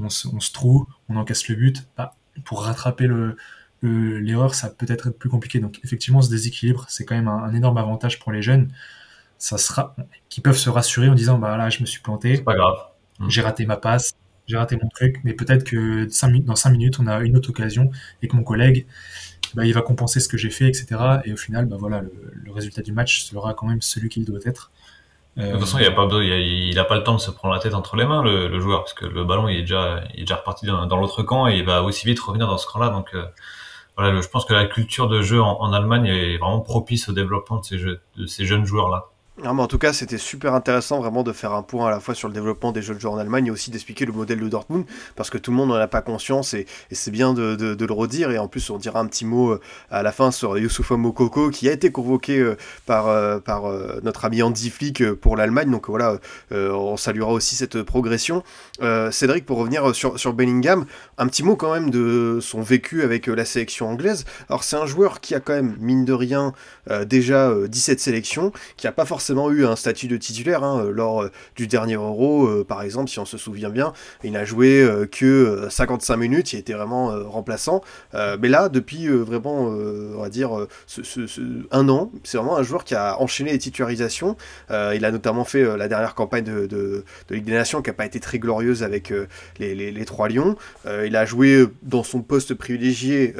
on 0.00 0.08
se, 0.08 0.28
on 0.28 0.40
se 0.40 0.52
trouve, 0.52 0.86
on 1.08 1.16
encaisse 1.16 1.48
le 1.48 1.56
but, 1.56 1.86
bah, 1.96 2.14
pour 2.44 2.64
rattraper 2.64 3.06
le, 3.06 3.36
l'erreur, 3.82 4.54
ça 4.54 4.70
peut 4.70 4.86
être 4.88 5.10
plus 5.10 5.28
compliqué. 5.28 5.60
Donc 5.60 5.80
effectivement, 5.84 6.22
ce 6.22 6.30
déséquilibre, 6.30 6.86
c'est 6.88 7.04
quand 7.04 7.14
même 7.14 7.28
un, 7.28 7.52
énorme 7.52 7.76
avantage 7.78 8.18
pour 8.18 8.32
les 8.32 8.42
jeunes. 8.42 8.70
Ça 9.38 9.58
sera, 9.58 9.94
qui 10.28 10.40
peuvent 10.40 10.56
se 10.56 10.70
rassurer 10.70 11.08
en 11.08 11.14
disant, 11.14 11.38
bah 11.38 11.56
là, 11.56 11.68
je 11.68 11.80
me 11.80 11.86
suis 11.86 12.00
planté. 12.00 12.36
C'est 12.36 12.42
pas 12.42 12.54
grave. 12.54 12.76
Mmh. 13.18 13.28
J'ai 13.28 13.42
raté 13.42 13.66
ma 13.66 13.76
passe, 13.76 14.14
j'ai 14.46 14.56
raté 14.56 14.76
mon 14.80 14.88
truc, 14.88 15.20
mais 15.24 15.34
peut-être 15.34 15.64
que 15.64 16.06
dans 16.40 16.56
5 16.56 16.70
minutes, 16.70 16.98
on 16.98 17.06
a 17.06 17.20
une 17.20 17.36
autre 17.36 17.50
occasion 17.50 17.90
et 18.22 18.28
que 18.28 18.36
mon 18.36 18.42
collègue, 18.42 18.86
bah, 19.54 19.64
il 19.64 19.74
va 19.74 19.82
compenser 19.82 20.20
ce 20.20 20.28
que 20.28 20.36
j'ai 20.36 20.50
fait, 20.50 20.66
etc. 20.66 20.86
Et 21.24 21.32
au 21.32 21.36
final, 21.36 21.66
bah, 21.66 21.76
voilà, 21.78 22.00
le, 22.00 22.52
résultat 22.52 22.82
du 22.82 22.92
match 22.92 23.24
sera 23.24 23.52
quand 23.54 23.66
même 23.66 23.82
celui 23.82 24.08
qu'il 24.08 24.24
doit 24.24 24.38
être. 24.44 24.70
De 25.36 25.50
toute 25.50 25.60
façon, 25.60 25.78
il 25.78 25.84
a 25.84 25.90
pas 25.90 26.04
a, 26.04 26.84
pas 26.84 26.96
le 26.96 27.02
temps 27.02 27.16
de 27.16 27.20
se 27.20 27.32
prendre 27.32 27.54
la 27.54 27.60
tête 27.60 27.74
entre 27.74 27.96
les 27.96 28.04
mains, 28.04 28.22
le, 28.22 28.60
joueur, 28.60 28.84
parce 28.84 28.94
que 28.94 29.04
le 29.04 29.24
ballon, 29.24 29.48
est 29.48 29.62
déjà, 29.62 30.04
reparti 30.30 30.66
dans, 30.66 30.96
l'autre 30.96 31.24
camp 31.24 31.48
et 31.48 31.56
il 31.58 31.64
va 31.64 31.82
aussi 31.82 32.06
vite 32.06 32.20
revenir 32.20 32.46
dans 32.46 32.58
ce 32.58 32.68
camp-là. 32.68 32.90
Donc, 32.90 33.12
euh, 33.14 34.22
je 34.22 34.28
pense 34.28 34.44
que 34.44 34.54
la 34.54 34.66
culture 34.66 35.08
de 35.08 35.22
jeu 35.22 35.42
en, 35.42 35.72
Allemagne 35.72 36.06
est 36.06 36.38
vraiment 36.38 36.60
propice 36.60 37.08
au 37.08 37.12
développement 37.12 37.58
de 37.58 37.64
ces, 37.64 37.78
jeux, 37.78 38.00
de 38.16 38.26
ces 38.26 38.44
jeunes 38.44 38.64
joueurs-là. 38.64 39.06
En 39.42 39.66
tout 39.66 39.78
cas, 39.78 39.92
c'était 39.92 40.18
super 40.18 40.54
intéressant 40.54 41.00
vraiment 41.00 41.24
de 41.24 41.32
faire 41.32 41.52
un 41.54 41.62
point 41.62 41.88
à 41.88 41.90
la 41.90 41.98
fois 41.98 42.14
sur 42.14 42.28
le 42.28 42.34
développement 42.34 42.70
des 42.70 42.82
jeunes 42.82 43.00
joueurs 43.00 43.14
en 43.14 43.18
Allemagne 43.18 43.46
et 43.46 43.50
aussi 43.50 43.72
d'expliquer 43.72 44.04
le 44.06 44.12
modèle 44.12 44.38
de 44.38 44.48
Dortmund, 44.48 44.84
parce 45.16 45.28
que 45.28 45.38
tout 45.38 45.50
le 45.50 45.56
monde 45.56 45.70
n'en 45.70 45.74
a 45.74 45.88
pas 45.88 46.02
conscience 46.02 46.54
et, 46.54 46.66
c'est 46.92 47.10
bien 47.10 47.34
de, 47.34 47.76
le 47.78 47.92
redire. 47.92 48.30
Et 48.30 48.38
en 48.38 48.46
plus, 48.46 48.70
on 48.70 48.78
dira 48.78 49.00
un 49.00 49.06
petit 49.06 49.24
mot 49.24 49.50
euh, 49.50 49.60
à 49.90 50.02
la 50.04 50.12
fin 50.12 50.30
sur 50.30 50.56
Youssoufa 50.56 50.96
Mokoko 50.96 51.50
qui 51.50 51.68
a 51.68 51.72
été 51.72 51.90
convoqué 51.90 52.38
euh, 52.38 52.56
par, 52.86 53.08
euh, 53.08 54.00
notre 54.02 54.24
ami 54.24 54.40
Andy 54.42 54.70
Flick 54.70 55.12
pour 55.14 55.36
l'Allemagne. 55.36 55.70
Donc 55.70 55.88
voilà, 55.88 56.18
on 56.52 56.96
saluera 56.96 57.32
aussi 57.32 57.56
cette 57.56 57.82
progression. 57.82 58.44
Cédric, 59.10 59.46
pour 59.46 59.58
revenir 59.58 59.94
sur, 59.94 60.18
sur 60.18 60.32
Bellingham, 60.32 60.86
un 61.18 61.26
petit 61.26 61.42
mot 61.42 61.56
quand 61.56 61.72
même 61.72 61.90
de 61.90 62.38
son 62.40 62.62
vécu 62.62 63.02
avec 63.02 63.26
la 63.26 63.44
sélection 63.44 63.88
anglaise. 63.88 64.24
Alors, 64.48 64.62
c'est 64.62 64.76
un 64.76 64.86
joueur 64.86 65.20
qui 65.20 65.34
a 65.34 65.40
quand 65.40 65.54
même, 65.54 65.76
mine 65.80 66.04
de 66.04 66.12
rien, 66.12 66.52
déjà 67.06 67.52
17 67.66 68.00
sélections, 68.00 68.52
qui 68.76 68.86
n'a 68.86 68.92
pas 68.92 69.04
forcément 69.04 69.23
eu 69.30 69.66
un 69.66 69.76
statut 69.76 70.08
de 70.08 70.16
titulaire 70.16 70.64
hein, 70.64 70.84
euh, 70.84 70.90
lors 70.90 71.22
euh, 71.22 71.30
du 71.56 71.66
dernier 71.66 71.94
Euro, 71.94 72.46
euh, 72.46 72.64
par 72.64 72.82
exemple, 72.82 73.10
si 73.10 73.18
on 73.18 73.24
se 73.24 73.38
souvient 73.38 73.70
bien. 73.70 73.92
Il 74.22 74.32
n'a 74.32 74.44
joué 74.44 74.86
que 75.12 75.66
55 75.70 76.16
minutes, 76.16 76.52
il 76.52 76.58
était 76.58 76.72
vraiment 76.72 77.14
remplaçant. 77.28 77.82
mais 78.12 78.48
là, 78.48 78.68
depuis 78.68 79.08
vraiment, 79.08 79.66
on 79.66 80.20
va 80.20 80.28
dire, 80.28 80.50
un 81.70 81.88
an, 81.88 82.10
c'est 82.22 82.38
vraiment 82.38 82.56
un 82.56 82.62
joueur 82.62 82.84
qui 82.84 82.94
a 82.94 83.20
enchaîné 83.20 83.52
les 83.52 83.58
titularisations. 83.58 84.36
il 84.70 85.04
a 85.04 85.10
notamment 85.10 85.44
fait 85.44 85.76
la 85.76 85.88
dernière 85.88 86.14
campagne 86.14 86.44
de, 86.44 87.04
Ligue 87.30 87.44
des 87.44 87.52
Nations 87.52 87.82
qui 87.82 87.90
n'a 87.90 87.94
pas 87.94 88.06
été 88.06 88.20
très 88.20 88.38
glorieuse 88.38 88.82
avec 88.82 89.12
les, 89.58 89.74
les, 89.74 90.04
trois 90.04 90.28
Lions. 90.28 90.56
il 90.86 91.16
a 91.16 91.24
joué 91.24 91.66
dans 91.82 92.02
son 92.02 92.22
poste 92.22 92.54
privilégié 92.54 93.34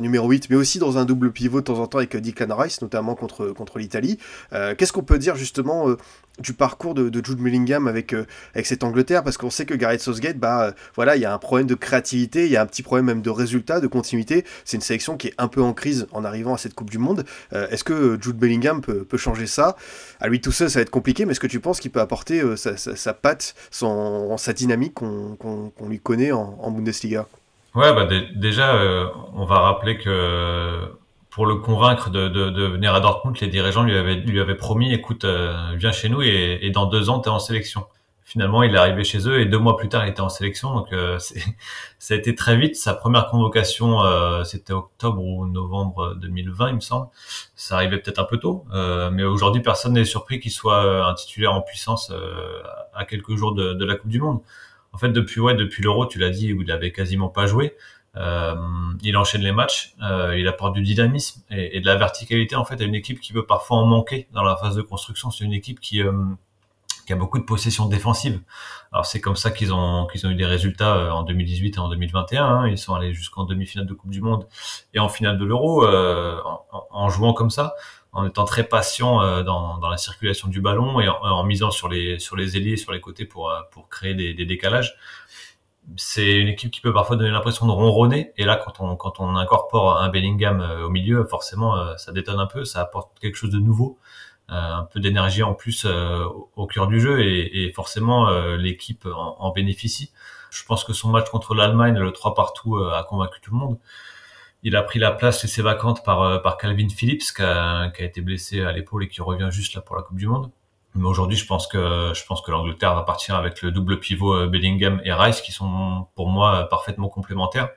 numéro 0.00 0.28
8, 0.28 0.50
mais 0.50 0.56
aussi 0.56 0.78
dans 0.78 0.98
un 0.98 1.04
double 1.04 1.32
pivot 1.32 1.60
de 1.60 1.64
temps 1.64 1.78
en 1.78 1.86
temps 1.86 1.98
avec 1.98 2.16
Declan 2.16 2.54
Rice, 2.56 2.82
notamment 2.82 3.14
contre, 3.14 3.48
contre 3.48 3.78
l'Italie. 3.78 4.18
Qu'est-ce 4.52 4.92
qu'on 4.92 5.02
peut 5.02 5.18
dire 5.18 5.25
justement 5.34 5.88
euh, 5.88 5.96
du 6.38 6.52
parcours 6.52 6.94
de, 6.94 7.10
Jude 7.24 7.38
Bellingham 7.38 7.88
avec, 7.88 8.12
euh, 8.12 8.26
avec 8.54 8.66
cette 8.66 8.84
Angleterre 8.84 9.24
parce 9.24 9.38
qu'on 9.38 9.50
sait 9.50 9.64
que 9.64 9.74
Gareth 9.74 10.00
Southgate, 10.00 10.38
bah 10.38 10.64
euh, 10.64 10.72
voilà, 10.94 11.16
il 11.16 11.22
y 11.22 11.24
a 11.24 11.32
un 11.32 11.38
problème 11.38 11.66
de 11.66 11.74
créativité, 11.74 12.44
il 12.44 12.52
y 12.52 12.56
a 12.56 12.62
un 12.62 12.66
petit 12.66 12.82
problème 12.82 13.06
même 13.06 13.22
de 13.22 13.30
résultat, 13.30 13.80
de 13.80 13.86
continuité. 13.86 14.44
C'est 14.64 14.76
une 14.76 14.82
sélection 14.82 15.16
qui 15.16 15.28
est 15.28 15.34
un 15.38 15.48
peu 15.48 15.62
en 15.62 15.72
crise 15.72 16.06
en 16.12 16.24
arrivant 16.24 16.54
à 16.54 16.58
cette 16.58 16.74
Coupe 16.74 16.90
du 16.90 16.98
Monde. 16.98 17.24
Est-ce 17.52 17.84
que 17.84 18.18
Jude 18.20 18.36
Bellingham 18.36 18.82
peut, 18.82 19.06
changer 19.16 19.46
ça? 19.46 19.76
À 20.20 20.28
lui 20.28 20.40
tout 20.40 20.52
seul, 20.52 20.68
ça 20.68 20.78
va 20.78 20.82
être 20.82 20.90
compliqué, 20.90 21.24
mais 21.24 21.32
est-ce 21.32 21.40
que 21.40 21.46
tu 21.46 21.58
penses 21.58 21.80
qu'il 21.80 21.90
peut 21.90 22.00
apporter 22.00 22.42
sa, 22.56 23.14
patte, 23.14 23.54
son, 23.70 24.36
sa 24.36 24.52
dynamique 24.52 24.94
qu'on 24.94 25.70
lui 25.88 26.00
connaît 26.00 26.32
en, 26.32 26.70
Bundesliga? 26.70 27.26
Ouais, 27.74 27.94
bah 27.94 28.06
déjà, 28.34 28.78
on 29.32 29.46
va 29.46 29.60
rappeler 29.60 29.96
que 29.96 30.90
pour 31.36 31.44
le 31.44 31.56
convaincre 31.56 32.08
de, 32.08 32.28
de, 32.28 32.48
de, 32.48 32.64
venir 32.64 32.94
à 32.94 33.00
Dortmund, 33.00 33.38
les 33.42 33.48
dirigeants 33.48 33.82
lui 33.82 33.94
avaient, 33.94 34.14
lui 34.14 34.40
avaient 34.40 34.54
promis, 34.54 34.94
écoute, 34.94 35.26
euh, 35.26 35.74
viens 35.76 35.92
chez 35.92 36.08
nous 36.08 36.22
et, 36.22 36.60
et 36.62 36.70
dans 36.70 36.86
deux 36.86 37.10
ans, 37.10 37.20
tu 37.20 37.28
es 37.28 37.30
en 37.30 37.38
sélection. 37.38 37.84
Finalement, 38.24 38.62
il 38.62 38.74
est 38.74 38.78
arrivé 38.78 39.04
chez 39.04 39.28
eux 39.28 39.38
et 39.38 39.44
deux 39.44 39.58
mois 39.58 39.76
plus 39.76 39.90
tard, 39.90 40.06
il 40.06 40.08
était 40.08 40.22
en 40.22 40.30
sélection. 40.30 40.72
Donc, 40.72 40.94
euh, 40.94 41.18
ça 41.98 42.14
a 42.14 42.16
été 42.16 42.34
très 42.34 42.56
vite. 42.56 42.74
Sa 42.74 42.94
première 42.94 43.26
convocation, 43.26 44.02
euh, 44.02 44.44
c'était 44.44 44.72
octobre 44.72 45.22
ou 45.22 45.44
novembre 45.44 46.14
2020, 46.14 46.70
il 46.70 46.74
me 46.76 46.80
semble. 46.80 47.08
Ça 47.54 47.74
arrivait 47.74 47.98
peut-être 47.98 48.18
un 48.18 48.24
peu 48.24 48.38
tôt, 48.38 48.64
euh, 48.72 49.10
mais 49.10 49.24
aujourd'hui, 49.24 49.60
personne 49.60 49.92
n'est 49.92 50.06
surpris 50.06 50.40
qu'il 50.40 50.52
soit 50.52 51.06
un 51.06 51.12
titulaire 51.12 51.52
en 51.52 51.60
puissance 51.60 52.10
à 52.94 53.04
quelques 53.04 53.36
jours 53.36 53.52
de, 53.52 53.74
de, 53.74 53.84
la 53.84 53.96
Coupe 53.96 54.10
du 54.10 54.22
Monde. 54.22 54.40
En 54.94 54.96
fait, 54.96 55.10
depuis 55.10 55.42
ouais, 55.42 55.54
depuis 55.54 55.82
l'Euro, 55.82 56.06
tu 56.06 56.18
l'as 56.18 56.30
dit, 56.30 56.54
où 56.54 56.62
il 56.62 56.72
avait 56.72 56.92
quasiment 56.92 57.28
pas 57.28 57.44
joué. 57.44 57.76
Euh, 58.16 58.54
il 59.02 59.16
enchaîne 59.16 59.42
les 59.42 59.52
matchs, 59.52 59.94
euh, 60.02 60.38
il 60.38 60.48
apporte 60.48 60.74
du 60.74 60.82
dynamisme 60.82 61.42
et, 61.50 61.80
de 61.80 61.86
la 61.86 61.96
verticalité 61.96 62.56
en 62.56 62.64
fait 62.64 62.80
à 62.80 62.84
une 62.84 62.94
équipe 62.94 63.20
qui 63.20 63.32
peut 63.32 63.44
parfois 63.44 63.78
en 63.78 63.86
manquer 63.86 64.28
dans 64.32 64.42
la 64.42 64.56
phase 64.56 64.74
de 64.74 64.82
construction. 64.82 65.30
C'est 65.30 65.44
une 65.44 65.52
équipe 65.52 65.80
qui, 65.80 66.02
euh, 66.02 66.12
qui 67.06 67.12
a 67.12 67.16
beaucoup 67.16 67.38
de 67.38 67.44
possessions 67.44 67.86
défensives. 67.86 68.40
Alors 68.92 69.04
c'est 69.04 69.20
comme 69.20 69.36
ça 69.36 69.50
qu'ils 69.50 69.74
ont 69.74 70.06
qu'ils 70.06 70.26
ont 70.26 70.30
eu 70.30 70.34
des 70.34 70.46
résultats 70.46 70.96
euh, 70.96 71.10
en 71.10 71.24
2018 71.24 71.76
et 71.76 71.78
en 71.78 71.88
2021. 71.88 72.44
Hein. 72.44 72.68
Ils 72.68 72.78
sont 72.78 72.94
allés 72.94 73.12
jusqu'en 73.12 73.44
demi-finale 73.44 73.86
de 73.86 73.92
Coupe 73.92 74.10
du 74.10 74.22
Monde 74.22 74.46
et 74.94 74.98
en 74.98 75.08
finale 75.08 75.36
de 75.36 75.44
l'Euro 75.44 75.84
euh, 75.84 76.40
en, 76.44 76.86
en, 76.90 77.08
jouant 77.10 77.34
comme 77.34 77.50
ça, 77.50 77.74
en 78.12 78.26
étant 78.26 78.44
très 78.44 78.64
patient 78.64 79.42
dans, 79.42 79.76
dans 79.76 79.90
la 79.90 79.98
circulation 79.98 80.48
du 80.48 80.62
ballon 80.62 81.00
et 81.00 81.08
en, 81.08 81.20
en, 81.22 81.44
misant 81.44 81.70
sur 81.70 81.88
les 81.88 82.18
sur 82.18 82.34
les 82.34 82.56
ailiers, 82.56 82.78
sur 82.78 82.92
les 82.92 83.00
côtés 83.00 83.26
pour 83.26 83.52
pour 83.72 83.90
créer 83.90 84.14
des, 84.14 84.32
des 84.32 84.46
décalages 84.46 84.96
c'est 85.96 86.32
une 86.38 86.48
équipe 86.48 86.70
qui 86.70 86.80
peut 86.80 86.92
parfois 86.92 87.16
donner 87.16 87.30
l'impression 87.30 87.66
de 87.66 87.70
ronronner. 87.70 88.32
Et 88.36 88.44
là, 88.44 88.56
quand 88.56 88.80
on, 88.80 88.96
quand 88.96 89.20
on 89.20 89.36
incorpore 89.36 89.98
un 89.98 90.08
Bellingham 90.08 90.60
euh, 90.60 90.86
au 90.86 90.90
milieu, 90.90 91.24
forcément, 91.24 91.76
euh, 91.78 91.96
ça 91.96 92.12
détonne 92.12 92.40
un 92.40 92.46
peu, 92.46 92.64
ça 92.64 92.80
apporte 92.80 93.18
quelque 93.20 93.36
chose 93.36 93.50
de 93.50 93.58
nouveau, 93.58 93.98
euh, 94.50 94.54
un 94.54 94.84
peu 94.84 95.00
d'énergie 95.00 95.42
en 95.42 95.54
plus 95.54 95.86
au 95.86 96.66
cœur 96.66 96.86
du 96.88 97.00
jeu, 97.00 97.20
et, 97.24 97.72
forcément, 97.74 98.30
l'équipe 98.56 99.06
en, 99.06 99.50
bénéficie. 99.52 100.12
Je 100.50 100.64
pense 100.64 100.84
que 100.84 100.92
son 100.92 101.10
match 101.10 101.28
contre 101.30 101.54
l'Allemagne, 101.54 101.98
le 101.98 102.12
3 102.12 102.34
partout, 102.34 102.78
a 102.78 103.04
convaincu 103.04 103.40
tout 103.40 103.52
le 103.52 103.58
monde. 103.58 103.78
Il 104.62 104.74
a 104.76 104.82
pris 104.82 104.98
la 104.98 105.12
place 105.12 105.42
laissée 105.42 105.62
vacante 105.62 106.04
par, 106.04 106.42
par 106.42 106.56
Calvin 106.56 106.88
Phillips, 106.88 107.32
qui 107.34 107.42
a, 107.42 107.90
qui 107.90 108.02
a 108.02 108.06
été 108.06 108.20
blessé 108.20 108.62
à 108.62 108.72
l'épaule 108.72 109.04
et 109.04 109.08
qui 109.08 109.20
revient 109.20 109.48
juste 109.50 109.74
là 109.74 109.80
pour 109.80 109.96
la 109.96 110.02
Coupe 110.02 110.16
du 110.16 110.26
Monde. 110.26 110.50
Mais 110.96 111.06
aujourd'hui, 111.06 111.36
je 111.36 111.46
pense 111.46 111.66
que 111.66 112.12
je 112.14 112.24
pense 112.24 112.40
que 112.40 112.50
l'Angleterre 112.50 112.94
va 112.94 113.02
partir 113.02 113.34
avec 113.36 113.60
le 113.62 113.70
double 113.70 114.00
pivot 114.00 114.34
euh, 114.34 114.46
Bellingham 114.46 115.00
et 115.04 115.12
Rice 115.12 115.42
qui 115.42 115.52
sont 115.52 116.06
pour 116.14 116.28
moi 116.28 116.68
parfaitement 116.70 117.08
complémentaires. 117.08 117.68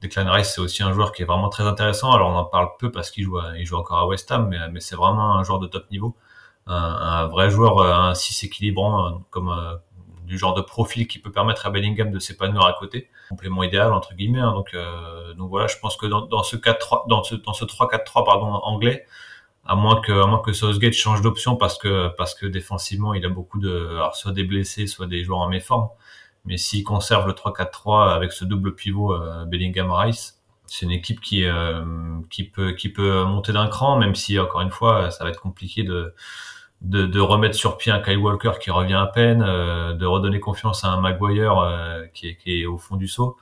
Declan 0.00 0.30
Rice, 0.30 0.52
c'est 0.54 0.60
aussi 0.60 0.82
un 0.82 0.92
joueur 0.92 1.12
qui 1.12 1.22
est 1.22 1.24
vraiment 1.24 1.48
très 1.48 1.64
intéressant. 1.64 2.12
Alors 2.12 2.30
on 2.30 2.36
en 2.36 2.44
parle 2.44 2.68
peu 2.78 2.90
parce 2.92 3.10
qu'il 3.10 3.24
joue, 3.24 3.38
il 3.56 3.66
joue 3.66 3.76
encore 3.76 3.98
à 3.98 4.06
West 4.06 4.30
Ham, 4.30 4.48
mais, 4.48 4.58
mais 4.70 4.80
c'est 4.80 4.96
vraiment 4.96 5.36
un 5.36 5.42
joueur 5.42 5.58
de 5.58 5.66
top 5.66 5.90
niveau, 5.90 6.16
un, 6.66 7.26
vrai 7.26 7.50
joueur, 7.50 7.78
euh, 7.78 7.92
un 7.92 8.14
6 8.14 8.44
équilibrant, 8.44 9.06
euh, 9.06 9.10
comme 9.30 9.52
du 10.24 10.38
genre 10.38 10.54
de 10.54 10.62
profil 10.62 11.08
qui 11.08 11.18
peut 11.18 11.32
permettre 11.32 11.66
à 11.66 11.70
Bellingham 11.70 12.12
de 12.12 12.18
s'épanouir 12.20 12.64
à 12.64 12.72
côté, 12.74 13.10
complément 13.28 13.64
idéal 13.64 13.92
entre 13.92 14.14
guillemets. 14.14 14.40
Hein. 14.40 14.52
donc 14.52 14.76
donc 15.36 15.50
voilà, 15.50 15.66
je 15.66 15.78
pense 15.78 15.96
que 15.96 16.06
dans, 16.06 16.22
dans 16.26 16.44
ce 16.44 16.56
4 16.56 17.08
dans 17.08 17.24
ce 17.24 17.34
dans 17.34 17.54
ce 17.54 17.64
3-4-3 17.64 18.24
pardon 18.24 18.46
anglais, 18.46 19.04
à 19.64 19.76
moins 19.76 20.00
que 20.00 20.12
à 20.12 20.26
moins 20.26 20.40
que 20.40 20.52
Southgate 20.52 20.92
change 20.92 21.22
d'option 21.22 21.56
parce 21.56 21.78
que 21.78 22.08
parce 22.16 22.34
que 22.34 22.46
défensivement 22.46 23.14
il 23.14 23.24
a 23.24 23.28
beaucoup 23.28 23.60
de 23.60 23.88
alors 23.90 24.16
soit 24.16 24.32
des 24.32 24.44
blessés 24.44 24.86
soit 24.86 25.06
des 25.06 25.24
joueurs 25.24 25.40
en 25.40 25.48
méforme. 25.48 25.88
Mais 26.44 26.56
s'il 26.56 26.82
conserve 26.82 27.28
le 27.28 27.34
3-4-3 27.34 28.14
avec 28.14 28.32
ce 28.32 28.44
double 28.44 28.74
pivot 28.74 29.14
euh, 29.14 29.44
Bellingham 29.44 29.92
Rice 29.92 30.40
c'est 30.66 30.86
une 30.86 30.92
équipe 30.92 31.20
qui 31.20 31.44
euh, 31.44 31.84
qui 32.30 32.44
peut 32.44 32.72
qui 32.72 32.88
peut 32.88 33.24
monter 33.24 33.52
d'un 33.52 33.68
cran 33.68 33.96
même 33.96 34.14
si 34.14 34.38
encore 34.38 34.62
une 34.62 34.70
fois 34.70 35.10
ça 35.10 35.24
va 35.24 35.30
être 35.30 35.40
compliqué 35.40 35.84
de 35.84 36.14
de, 36.80 37.20
remettre 37.20 37.54
sur 37.54 37.76
pied 37.76 37.92
un 37.92 38.00
Kyle 38.00 38.18
Walker 38.18 38.54
qui 38.60 38.72
revient 38.72 38.94
à 38.94 39.06
peine 39.06 39.44
euh, 39.46 39.92
de 39.92 40.04
redonner 40.04 40.40
confiance 40.40 40.82
à 40.82 40.88
un 40.88 41.00
Maguire 41.00 41.54
qui 42.12 42.30
est, 42.30 42.36
qui 42.36 42.62
est 42.62 42.66
au 42.66 42.76
fond 42.76 42.96
du 42.96 43.06
saut 43.06 43.36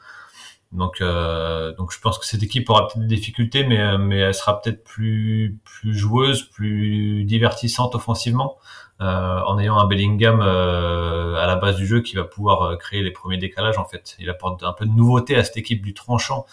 donc, 0.73 1.01
euh, 1.01 1.73
donc 1.75 1.93
je 1.93 2.01
pense 2.01 2.19
que 2.19 2.27
cette 2.27 2.43
équipe 2.45 2.71
aura 2.71 2.87
peut-être 2.87 3.07
des 3.07 3.17
difficultés, 3.17 3.65
mais, 3.65 3.99
mais 3.99 4.19
elle 4.19 4.35
sera 4.35 4.61
peut-être 4.61 4.85
plus, 4.85 5.59
plus 5.65 5.95
joueuse, 5.97 6.45
plus 6.45 7.25
divertissante 7.25 7.97
offensivement, 7.97 8.57
euh, 9.01 9.41
en 9.47 9.59
ayant 9.59 9.79
un 9.79 9.87
Bellingham 9.87 10.41
euh, 10.43 11.35
à 11.37 11.47
la 11.47 11.57
base 11.57 11.77
du 11.77 11.87
jeu 11.87 12.03
qui 12.03 12.15
va 12.15 12.25
pouvoir 12.25 12.63
euh, 12.63 12.77
créer 12.77 13.03
les 13.03 13.11
premiers 13.11 13.39
décalages. 13.39 13.79
En 13.79 13.85
fait, 13.85 14.15
il 14.21 14.31
apporte 14.31 14.63
un 14.63 14.73
peu 14.73 14.87
de 14.87 14.93
nouveauté 14.93 15.35
à 15.35 15.43
cette 15.43 15.57
équipe 15.57 15.83
du 15.83 15.93
tranchant. 15.93 16.47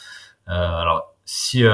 Euh, 0.48 0.54
alors, 0.54 1.14
si 1.26 1.66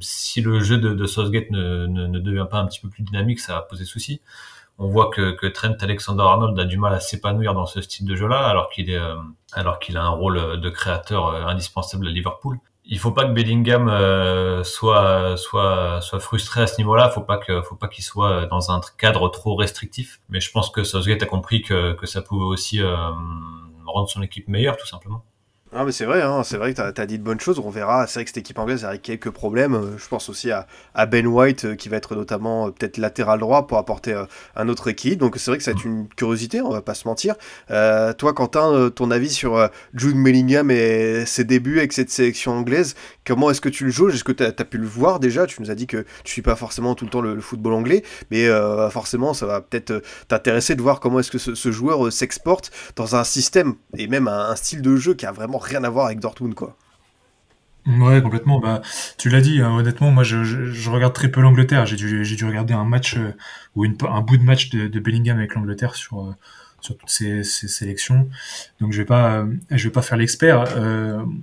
si 0.00 0.40
le 0.42 0.60
jeu 0.60 0.76
de, 0.76 0.92
de 0.94 1.06
Southgate 1.06 1.50
ne, 1.50 1.86
ne, 1.86 2.06
ne, 2.06 2.18
devient 2.20 2.46
pas 2.48 2.58
un 2.58 2.66
petit 2.66 2.78
peu 2.78 2.90
plus 2.90 3.02
dynamique, 3.02 3.40
ça 3.40 3.54
va 3.54 3.62
poser 3.62 3.84
souci 3.86 4.20
on 4.78 4.88
voit 4.88 5.10
que, 5.10 5.32
que 5.32 5.46
Trent 5.46 5.76
Alexander-Arnold 5.80 6.58
a 6.58 6.64
du 6.64 6.78
mal 6.78 6.92
à 6.94 7.00
s'épanouir 7.00 7.54
dans 7.54 7.66
ce 7.66 7.80
style 7.80 8.06
de 8.06 8.16
jeu-là, 8.16 8.46
alors 8.46 8.68
qu'il 8.70 8.90
est, 8.90 8.98
euh, 8.98 9.14
alors 9.52 9.78
qu'il 9.78 9.96
a 9.96 10.02
un 10.02 10.10
rôle 10.10 10.60
de 10.60 10.70
créateur 10.70 11.28
euh, 11.28 11.44
indispensable 11.44 12.08
à 12.08 12.10
Liverpool. 12.10 12.58
Il 12.86 12.98
faut 12.98 13.12
pas 13.12 13.24
que 13.24 13.32
Bellingham 13.32 13.88
euh, 13.88 14.62
soit 14.62 15.38
soit 15.38 16.02
soit 16.02 16.20
frustré 16.20 16.60
à 16.60 16.66
ce 16.66 16.76
niveau-là. 16.76 17.08
Faut 17.08 17.22
pas 17.22 17.38
que 17.38 17.62
faut 17.62 17.76
pas 17.76 17.88
qu'il 17.88 18.04
soit 18.04 18.44
dans 18.46 18.70
un 18.70 18.80
cadre 18.98 19.30
trop 19.30 19.56
restrictif. 19.56 20.20
Mais 20.28 20.38
je 20.40 20.50
pense 20.50 20.68
que 20.68 20.84
Southgate 20.84 21.22
a 21.22 21.26
compris 21.26 21.62
que 21.62 21.94
que 21.94 22.04
ça 22.04 22.20
pouvait 22.20 22.44
aussi 22.44 22.82
rendre 23.86 24.10
son 24.10 24.20
équipe 24.20 24.48
meilleure, 24.48 24.76
tout 24.76 24.86
simplement. 24.86 25.24
Ah 25.76 25.84
mais 25.84 25.90
c'est 25.90 26.04
vrai, 26.04 26.22
hein, 26.22 26.44
c'est 26.44 26.56
vrai 26.56 26.72
que 26.72 26.92
tu 26.92 27.00
as, 27.00 27.06
dit 27.06 27.18
de 27.18 27.24
bonnes 27.24 27.40
choses, 27.40 27.58
on 27.58 27.68
verra, 27.68 28.06
c'est 28.06 28.20
vrai 28.20 28.24
que 28.24 28.30
cette 28.30 28.36
équipe 28.36 28.60
anglaise 28.60 28.84
a 28.84 28.96
quelques 28.96 29.30
problèmes, 29.30 29.74
euh, 29.74 29.98
je 29.98 30.06
pense 30.06 30.28
aussi 30.28 30.52
à, 30.52 30.66
Ben 31.06 31.26
White 31.26 31.64
euh, 31.64 31.74
qui 31.74 31.88
va 31.88 31.96
être 31.96 32.14
notamment 32.14 32.68
euh, 32.68 32.70
peut-être 32.70 32.96
latéral 32.96 33.40
droit 33.40 33.66
pour 33.66 33.78
apporter 33.78 34.14
un 34.54 34.68
autre 34.68 34.86
équilibre, 34.86 35.22
donc 35.22 35.34
c'est 35.36 35.50
vrai 35.50 35.58
que 35.58 35.64
ça 35.64 35.72
va 35.72 35.76
être 35.76 35.84
une 35.84 36.06
curiosité, 36.06 36.60
on 36.60 36.70
va 36.70 36.80
pas 36.80 36.94
se 36.94 37.08
mentir. 37.08 37.34
toi 37.68 38.32
Quentin, 38.34 38.88
ton 38.94 39.10
avis 39.10 39.30
sur 39.30 39.68
Jude 39.94 40.16
Bellingham 40.22 40.70
et 40.70 41.26
ses 41.26 41.42
débuts 41.42 41.78
avec 41.78 41.92
cette 41.92 42.10
sélection 42.10 42.52
anglaise, 42.52 42.94
comment 43.26 43.50
est-ce 43.50 43.60
que 43.60 43.68
tu 43.68 43.84
le 43.84 43.90
joues 43.90 44.10
Est-ce 44.10 44.22
que 44.22 44.30
tu 44.30 44.44
as, 44.44 44.52
pu 44.52 44.78
le 44.78 44.86
voir 44.86 45.18
déjà? 45.18 45.44
Tu 45.46 45.60
nous 45.60 45.72
as 45.72 45.74
dit 45.74 45.88
que 45.88 46.04
tu 46.22 46.30
suis 46.30 46.42
pas 46.42 46.54
forcément 46.54 46.94
tout 46.94 47.04
le 47.04 47.10
temps 47.10 47.20
le, 47.20 47.40
football 47.40 47.72
anglais, 47.72 48.04
mais 48.30 48.48
forcément 48.90 49.34
ça 49.34 49.46
va 49.46 49.60
peut-être 49.60 50.02
t'intéresser 50.28 50.76
de 50.76 50.82
voir 50.82 51.00
comment 51.00 51.18
est-ce 51.18 51.32
que 51.32 51.38
ce, 51.38 51.72
joueur 51.72 52.12
s'exporte 52.12 52.70
dans 52.94 53.16
un 53.16 53.24
système 53.24 53.74
et 53.98 54.06
même 54.06 54.28
un 54.28 54.54
style 54.54 54.80
de 54.80 54.94
jeu 54.94 55.14
qui 55.14 55.26
a 55.26 55.32
vraiment 55.32 55.58
rien 55.64 55.84
à 55.84 55.90
voir 55.90 56.06
avec 56.06 56.20
Dortmund, 56.20 56.54
quoi. 56.54 56.76
Ouais, 57.86 58.22
complètement. 58.22 58.60
Bah, 58.60 58.80
tu 59.18 59.28
l'as 59.28 59.42
dit, 59.42 59.60
hein, 59.60 59.70
honnêtement, 59.70 60.10
moi, 60.10 60.22
je, 60.22 60.90
regarde 60.90 61.12
très 61.12 61.28
peu 61.28 61.42
l'Angleterre. 61.42 61.84
J'ai 61.84 61.96
dû, 61.96 62.22
dû 62.22 62.44
regarder 62.46 62.72
un 62.72 62.84
match 62.84 63.16
euh, 63.16 63.34
ou 63.76 63.84
un 63.84 64.20
bout 64.22 64.38
de 64.38 64.42
match 64.42 64.70
de, 64.70 64.98
Bellingham 65.00 65.36
avec 65.38 65.54
l'Angleterre 65.54 65.94
sur 65.94 66.20
euh, 66.20 66.32
sur 66.80 66.96
toutes 66.96 67.10
ces, 67.10 67.42
sélections. 67.44 68.28
Donc, 68.80 68.92
je 68.92 69.02
vais 69.02 69.06
euh, 69.10 69.46
vais 69.70 69.90
pas 69.90 70.02
faire 70.02 70.16
l'expert. 70.18 70.64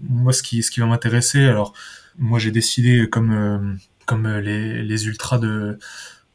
moi, 0.10 0.34
ce 0.34 0.44
qui, 0.44 0.64
ce 0.64 0.72
qui 0.72 0.80
va 0.80 0.88
m'intéresser, 0.88 1.46
alors, 1.46 1.74
moi, 2.18 2.40
j'ai 2.40 2.52
décidé, 2.52 3.08
comme 3.10 3.78
comme 4.08 4.28
les, 4.28 4.84
les 4.84 5.08
ultras 5.08 5.38
de 5.38 5.78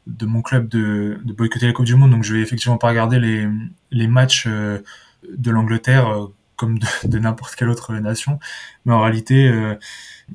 de 0.07 0.25
mon 0.25 0.41
club 0.41 0.69
de, 0.69 1.19
de 1.25 1.33
boycotter 1.33 1.67
la 1.67 1.73
Coupe 1.73 1.85
du 1.85 1.95
Monde. 1.95 2.11
Donc, 2.11 2.23
je 2.23 2.33
vais 2.33 2.41
effectivement 2.41 2.77
pas 2.77 2.89
regarder 2.89 3.19
les 3.19 3.47
les 3.91 4.07
matchs 4.07 4.47
de 4.47 5.51
l'Angleterre 5.51 6.29
comme 6.57 6.79
de, 7.05 7.19
n'importe 7.19 7.55
quelle 7.55 7.69
autre 7.69 7.93
nation. 7.93 8.39
Mais 8.85 8.93
en 8.93 9.01
réalité, 9.01 9.47
euh, 9.47 9.75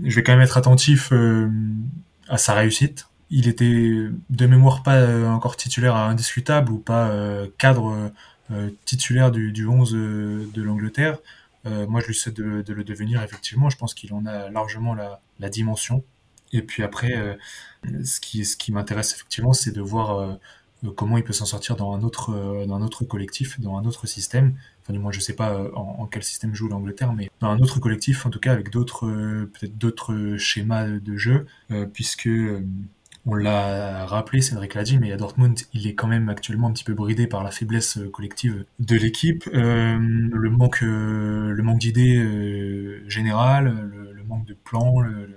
je 0.03 0.15
vais 0.17 0.23
quand 0.23 0.33
même 0.33 0.41
être 0.41 0.57
attentif 0.57 1.11
euh, 1.13 1.51
à 2.29 2.39
sa 2.39 2.55
réussite. 2.55 3.09
Il 3.31 3.49
était 3.49 4.09
de 4.31 4.47
mémoire 4.47 4.83
pas 4.83 4.97
euh, 4.97 5.29
encore 5.29 5.57
titulaire 5.57 5.97
indiscutable 5.97 6.73
ou 6.73 6.79
pas 6.79 7.11
cadre 7.59 8.11
titulaire 8.85 9.31
du, 9.31 9.51
du 9.51 9.67
11 9.67 9.93
de 9.93 10.63
l'Angleterre. 10.63 11.19
moi, 11.65 12.01
je 12.01 12.09
lui 12.09 12.15
souhaite 12.15 12.37
de, 12.37 12.73
le 12.73 12.85
devenir, 12.85 13.23
effectivement. 13.23 13.71
Je 13.71 13.79
pense 13.79 13.95
qu'il 13.95 14.13
en 14.13 14.27
a 14.27 14.51
largement 14.51 14.95
la, 14.95 15.49
dimension. 15.49 16.05
Et 16.53 16.61
puis 16.61 16.83
après, 16.83 17.39
ce 18.05 18.21
qui 18.21 18.73
m'intéresse 18.73 19.15
effectivement, 19.15 19.55
c'est 19.55 19.73
de 19.73 19.81
voir 19.81 20.37
comment 20.97 21.17
il 21.17 21.25
peut 21.25 21.33
s'en 21.33 21.47
sortir 21.47 21.77
dans 21.77 21.93
un 21.95 22.03
autre, 22.03 22.65
dans 22.67 22.75
un 22.75 22.83
autre 22.83 23.05
collectif, 23.05 23.61
dans 23.61 23.77
un 23.77 23.85
autre 23.85 24.07
système. 24.07 24.55
Enfin 24.83 24.93
du 24.93 24.99
moins 24.99 25.13
je 25.13 25.21
sais 25.21 25.35
pas 25.35 25.53
euh, 25.53 25.71
en, 25.75 26.07
quel 26.07 26.25
système 26.25 26.55
joue 26.55 26.69
l'Angleterre, 26.69 27.13
mais 27.13 27.31
dans 27.41 27.49
un 27.49 27.59
autre 27.61 27.79
collectif 27.79 28.27
en 28.27 28.31
tout 28.31 28.41
cas 28.41 28.53
avec 28.53 28.71
d'autres 28.71 29.07
euh, 29.07 29.51
peut-être 29.53 29.79
d'autres 29.79 30.37
schémas 30.39 30.87
de 30.87 31.17
jeu, 31.17 31.47
euh, 31.71 31.87
puisque 31.87 32.29
on 33.25 33.35
l'a 33.37 34.05
rappelé, 34.07 34.43
Cédric 34.43 34.75
l'a 34.75 34.83
dit, 34.83 34.99
mais 34.99 35.13
à 35.13 35.17
Dortmund, 35.17 35.57
il 35.73 35.87
est 35.87 35.95
quand 35.95 36.09
même 36.09 36.29
actuellement 36.29 36.67
un 36.67 36.73
petit 36.73 36.83
peu 36.83 36.95
bridé 36.95 37.29
par 37.29 37.45
la 37.45 37.53
faiblesse 37.53 38.01
collective 38.13 38.65
de 38.81 38.97
l'équipe, 38.97 39.45
le 39.53 40.49
manque, 40.51 40.81
le 40.81 41.63
manque 41.63 41.79
d'idées 41.79 43.01
générales, 43.07 43.89
le, 43.93 44.25
manque 44.25 44.45
de 44.45 44.55
plans, 44.55 44.99
le, 44.99 45.29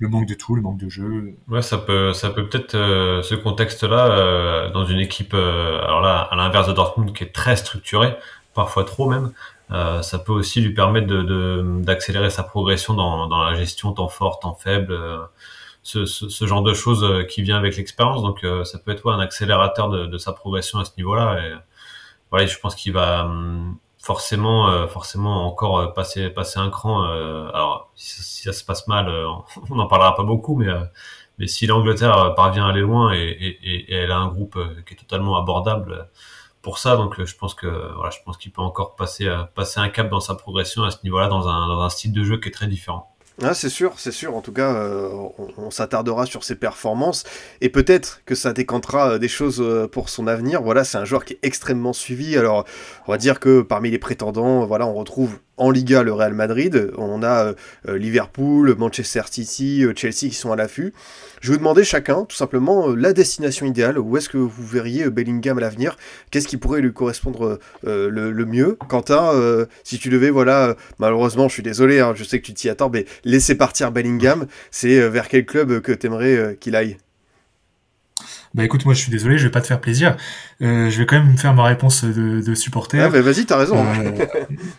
manque 0.00 0.26
de 0.26 0.34
tout, 0.34 0.54
le 0.54 0.62
manque 0.62 0.78
de 0.78 0.88
jeu. 0.88 1.34
Ouais, 1.48 1.62
ça 1.62 1.78
peut, 1.78 2.12
ça 2.12 2.30
peut 2.30 2.48
peut-être 2.48 2.72
ce 2.72 3.34
contexte-là 3.34 4.68
dans 4.70 4.84
une 4.84 5.00
équipe, 5.00 5.34
alors 5.34 6.00
là, 6.00 6.28
à 6.30 6.36
l'inverse 6.36 6.68
de 6.68 6.72
Dortmund, 6.72 7.12
qui 7.14 7.24
est 7.24 7.32
très 7.32 7.56
structurée, 7.56 8.14
parfois 8.54 8.84
trop 8.84 9.08
même, 9.08 9.32
euh, 9.72 10.02
ça 10.02 10.18
peut 10.18 10.32
aussi 10.32 10.60
lui 10.60 10.72
permettre 10.74 11.06
de, 11.08 11.80
d'accélérer 11.82 12.30
sa 12.30 12.42
progression 12.44 12.94
dans, 12.94 13.26
dans 13.26 13.42
la 13.42 13.54
gestion 13.54 13.92
temps 13.92 14.08
fort, 14.08 14.38
temps 14.38 14.54
faible, 14.54 14.92
euh, 14.92 15.18
ce, 15.82 16.04
ce, 16.06 16.46
genre 16.46 16.62
de 16.62 16.74
choses 16.74 17.04
euh, 17.04 17.24
qui 17.24 17.42
vient 17.42 17.56
avec 17.56 17.76
l'expérience. 17.76 18.22
Donc 18.22 18.44
ça 18.64 18.78
peut 18.78 18.92
être 18.92 19.10
un 19.10 19.20
accélérateur 19.20 19.88
de, 19.90 20.06
de, 20.06 20.18
sa 20.18 20.32
progression 20.32 20.78
à 20.78 20.84
ce 20.84 20.92
niveau-là. 20.96 21.40
Et 21.44 21.54
voilà, 22.30 22.46
je 22.46 22.58
pense 22.58 22.74
qu'il 22.74 22.92
va 22.92 23.30
forcément, 24.06 24.86
forcément 24.88 25.46
encore 25.46 25.92
passer, 25.94 26.30
passer 26.30 26.58
un 26.58 26.70
cran. 26.70 27.02
alors 27.02 27.90
si, 27.96 28.42
ça 28.42 28.52
se 28.52 28.64
passe 28.64 28.86
mal, 28.86 29.08
on 29.70 29.74
n'en 29.74 29.86
parlera 29.86 30.14
pas 30.14 30.22
beaucoup, 30.22 30.56
mais 30.56 30.68
mais 31.38 31.46
si 31.48 31.66
l'Angleterre 31.66 32.34
parvient 32.34 32.66
à 32.66 32.70
aller 32.70 32.80
loin 32.80 33.12
et, 33.12 33.18
et, 33.18 33.94
elle 33.94 34.10
a 34.10 34.16
un 34.16 34.28
groupe 34.28 34.58
qui 34.86 34.94
est 34.94 34.96
totalement 34.96 35.36
abordable 35.36 36.08
pour 36.66 36.78
ça. 36.78 36.96
Donc, 36.96 37.20
euh, 37.20 37.24
je 37.24 37.36
pense 37.36 37.54
que 37.54 37.68
voilà, 37.94 38.10
je 38.10 38.18
pense 38.24 38.36
qu'il 38.38 38.50
peut 38.50 38.60
encore 38.60 38.96
passer, 38.96 39.28
euh, 39.28 39.44
passer 39.44 39.78
un 39.78 39.88
cap 39.88 40.10
dans 40.10 40.18
sa 40.18 40.34
progression 40.34 40.82
à 40.82 40.90
ce 40.90 40.98
niveau-là, 41.04 41.28
dans 41.28 41.48
un, 41.48 41.68
dans 41.68 41.80
un 41.80 41.88
style 41.88 42.12
de 42.12 42.24
jeu 42.24 42.38
qui 42.38 42.48
est 42.48 42.52
très 42.52 42.66
différent. 42.66 43.15
Ah, 43.42 43.52
c'est 43.52 43.68
sûr, 43.68 43.94
c'est 43.98 44.12
sûr. 44.12 44.34
En 44.34 44.40
tout 44.40 44.52
cas, 44.52 44.74
euh, 44.74 45.10
on, 45.58 45.70
s'attardera 45.70 46.24
sur 46.24 46.42
ses 46.42 46.54
performances 46.54 47.24
et 47.60 47.68
peut-être 47.68 48.22
que 48.24 48.34
ça 48.34 48.54
décantera 48.54 49.18
des 49.18 49.28
choses 49.28 49.62
pour 49.92 50.08
son 50.08 50.26
avenir. 50.26 50.62
Voilà, 50.62 50.84
c'est 50.84 50.96
un 50.96 51.04
joueur 51.04 51.24
qui 51.24 51.34
est 51.34 51.38
extrêmement 51.42 51.92
suivi. 51.92 52.36
Alors, 52.36 52.64
on 53.06 53.12
va 53.12 53.18
dire 53.18 53.38
que 53.38 53.60
parmi 53.60 53.90
les 53.90 53.98
prétendants, 53.98 54.64
voilà, 54.64 54.86
on 54.86 54.94
retrouve 54.94 55.38
en 55.56 55.70
Liga 55.70 56.02
le 56.02 56.12
Real 56.12 56.34
Madrid, 56.34 56.90
on 56.96 57.22
a 57.22 57.54
Liverpool, 57.86 58.74
Manchester 58.76 59.22
City, 59.30 59.84
Chelsea 59.94 60.28
qui 60.28 60.34
sont 60.34 60.52
à 60.52 60.56
l'affût. 60.56 60.92
Je 61.40 61.48
vais 61.48 61.54
vous 61.54 61.58
demander 61.58 61.84
chacun, 61.84 62.24
tout 62.24 62.36
simplement, 62.36 62.90
euh, 62.90 62.94
la 62.94 63.12
destination 63.12 63.66
idéale. 63.66 63.98
Où 63.98 64.16
est-ce 64.16 64.28
que 64.28 64.38
vous 64.38 64.66
verriez 64.66 65.04
euh, 65.04 65.10
Bellingham 65.10 65.58
à 65.58 65.60
l'avenir? 65.60 65.96
Qu'est-ce 66.30 66.48
qui 66.48 66.56
pourrait 66.56 66.80
lui 66.80 66.92
correspondre 66.92 67.58
euh, 67.86 68.08
le, 68.10 68.46
mieux? 68.46 68.76
Quentin, 68.88 69.32
si 69.84 69.98
tu 69.98 70.08
devais, 70.08 70.30
voilà, 70.30 70.76
malheureusement, 70.98 71.48
je 71.48 71.54
suis 71.54 71.62
désolé, 71.62 72.00
hein, 72.00 72.14
je 72.14 72.24
sais 72.24 72.40
que 72.40 72.46
tu 72.46 72.54
t'y 72.54 72.68
attends, 72.68 72.90
mais 72.90 73.04
laisser 73.24 73.54
partir 73.54 73.90
Bellingham, 73.92 74.46
c'est 74.70 75.08
vers 75.08 75.28
quel 75.28 75.44
club 75.44 75.80
que 75.80 75.92
tu 75.92 76.06
aimerais 76.06 76.56
qu'il 76.60 76.76
aille? 76.76 76.96
Bah 78.56 78.64
écoute, 78.64 78.84
moi 78.84 78.94
je 78.94 79.00
suis 79.00 79.12
désolé, 79.12 79.38
je 79.38 79.44
vais 79.44 79.52
pas 79.52 79.60
te 79.60 79.68
faire 79.68 79.80
plaisir. 79.80 80.16
je 80.60 80.90
vais 80.90 81.06
quand 81.06 81.22
même 81.22 81.38
faire 81.38 81.54
ma 81.54 81.64
réponse 81.64 82.04
de, 82.04 82.54
supporter. 82.54 83.00
Ah 83.00 83.08
bah 83.08 83.20
vas-y, 83.20 83.46
t'as 83.46 83.58
raison. 83.58 83.76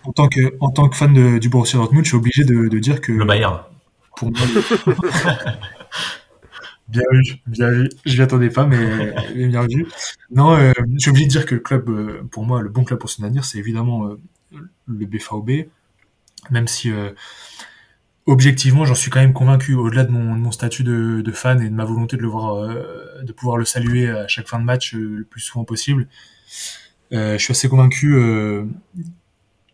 en 0.03 0.11
tant 0.11 0.28
que 0.28 0.55
en 0.59 0.71
tant 0.71 0.89
que 0.89 0.97
fan 0.97 1.39
du 1.39 1.49
Borussia 1.49 1.80
Dortmund, 1.80 2.03
je 2.03 2.09
suis 2.09 2.17
obligé 2.17 2.43
de, 2.43 2.80
dire 2.80 2.99
que 2.99 3.13
le 3.13 3.23
Bayern. 3.23 3.61
Pour 4.17 4.32
moi, 4.32 4.39
Bien 6.88 7.03
vu, 7.11 7.36
bien 7.47 7.69
vu. 7.69 7.89
Je 8.05 8.15
m'y 8.15 8.21
attendais 8.21 8.49
pas, 8.49 8.65
mais 8.65 9.13
bien 9.47 9.65
vu. 9.67 9.88
Non, 10.32 10.55
euh, 10.55 10.71
j'ai 10.95 11.11
oublié 11.11 11.28
de 11.28 11.32
dire 11.32 11.45
que 11.45 11.55
le 11.55 11.61
club, 11.61 11.89
euh, 11.89 12.23
pour 12.32 12.45
moi, 12.45 12.61
le 12.61 12.69
bon 12.69 12.86
club 12.86 12.99
pour 12.99 13.09
son 13.09 13.23
avenir, 13.23 13.43
c'est 13.43 13.57
évidemment 13.57 14.07
euh, 14.07 14.17
le 14.88 15.05
BVB. 15.05 15.69
Même 16.49 16.67
si, 16.67 16.89
euh, 16.91 17.11
objectivement, 18.28 18.86
j'en 18.86 18.95
suis 18.95 19.09
quand 19.09 19.19
même 19.19 19.34
convaincu, 19.34 19.73
au-delà 19.73 20.03
de 20.03 20.11
mon, 20.11 20.51
statut 20.51 20.84
de, 20.84 21.32
fan 21.32 21.61
et 21.61 21.69
de 21.69 21.73
ma 21.73 21.86
volonté 21.86 22.17
voir, 22.17 22.67
de 23.23 23.32
pouvoir 23.32 23.57
le 23.57 23.65
saluer 23.65 24.09
à 24.09 24.28
chaque 24.28 24.47
fin 24.47 24.59
de 24.59 24.65
match 24.65 24.93
le 24.93 25.23
plus 25.23 25.41
souvent 25.41 25.65
possible. 25.65 26.07
je 27.11 27.38
suis 27.38 27.51
assez 27.51 27.69
convaincu 27.69 28.15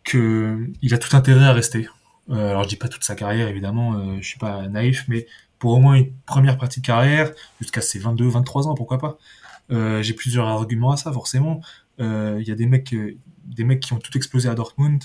que 0.03 0.69
il 0.81 0.93
a 0.93 0.97
tout 0.97 1.15
intérêt 1.15 1.45
à 1.45 1.53
rester. 1.53 1.87
alors 2.29 2.63
je 2.63 2.69
dis 2.69 2.75
pas 2.75 2.87
toute 2.87 3.03
sa 3.03 3.15
carrière 3.15 3.47
évidemment, 3.47 4.19
je 4.21 4.27
suis 4.27 4.39
pas 4.39 4.67
naïf, 4.67 5.05
mais 5.07 5.25
pour 5.63 5.71
au 5.71 5.79
moins 5.79 5.95
une 5.95 6.11
première 6.25 6.57
partie 6.57 6.81
de 6.81 6.85
carrière, 6.85 7.31
jusqu'à 7.61 7.79
ses 7.79 7.97
22, 7.97 8.27
23 8.27 8.67
ans, 8.67 8.75
pourquoi 8.75 8.97
pas. 8.97 9.17
Euh, 9.71 10.01
j'ai 10.01 10.13
plusieurs 10.13 10.45
arguments 10.45 10.91
à 10.91 10.97
ça, 10.97 11.09
forcément. 11.13 11.61
Euh, 12.01 12.37
il 12.41 12.45
y 12.45 12.51
a 12.51 12.55
des 12.55 12.65
mecs, 12.65 12.93
euh, 12.93 13.15
des 13.45 13.63
mecs 13.63 13.79
qui 13.79 13.93
ont 13.93 13.99
tout 13.99 14.11
explosé 14.17 14.49
à 14.49 14.55
Dortmund. 14.55 15.01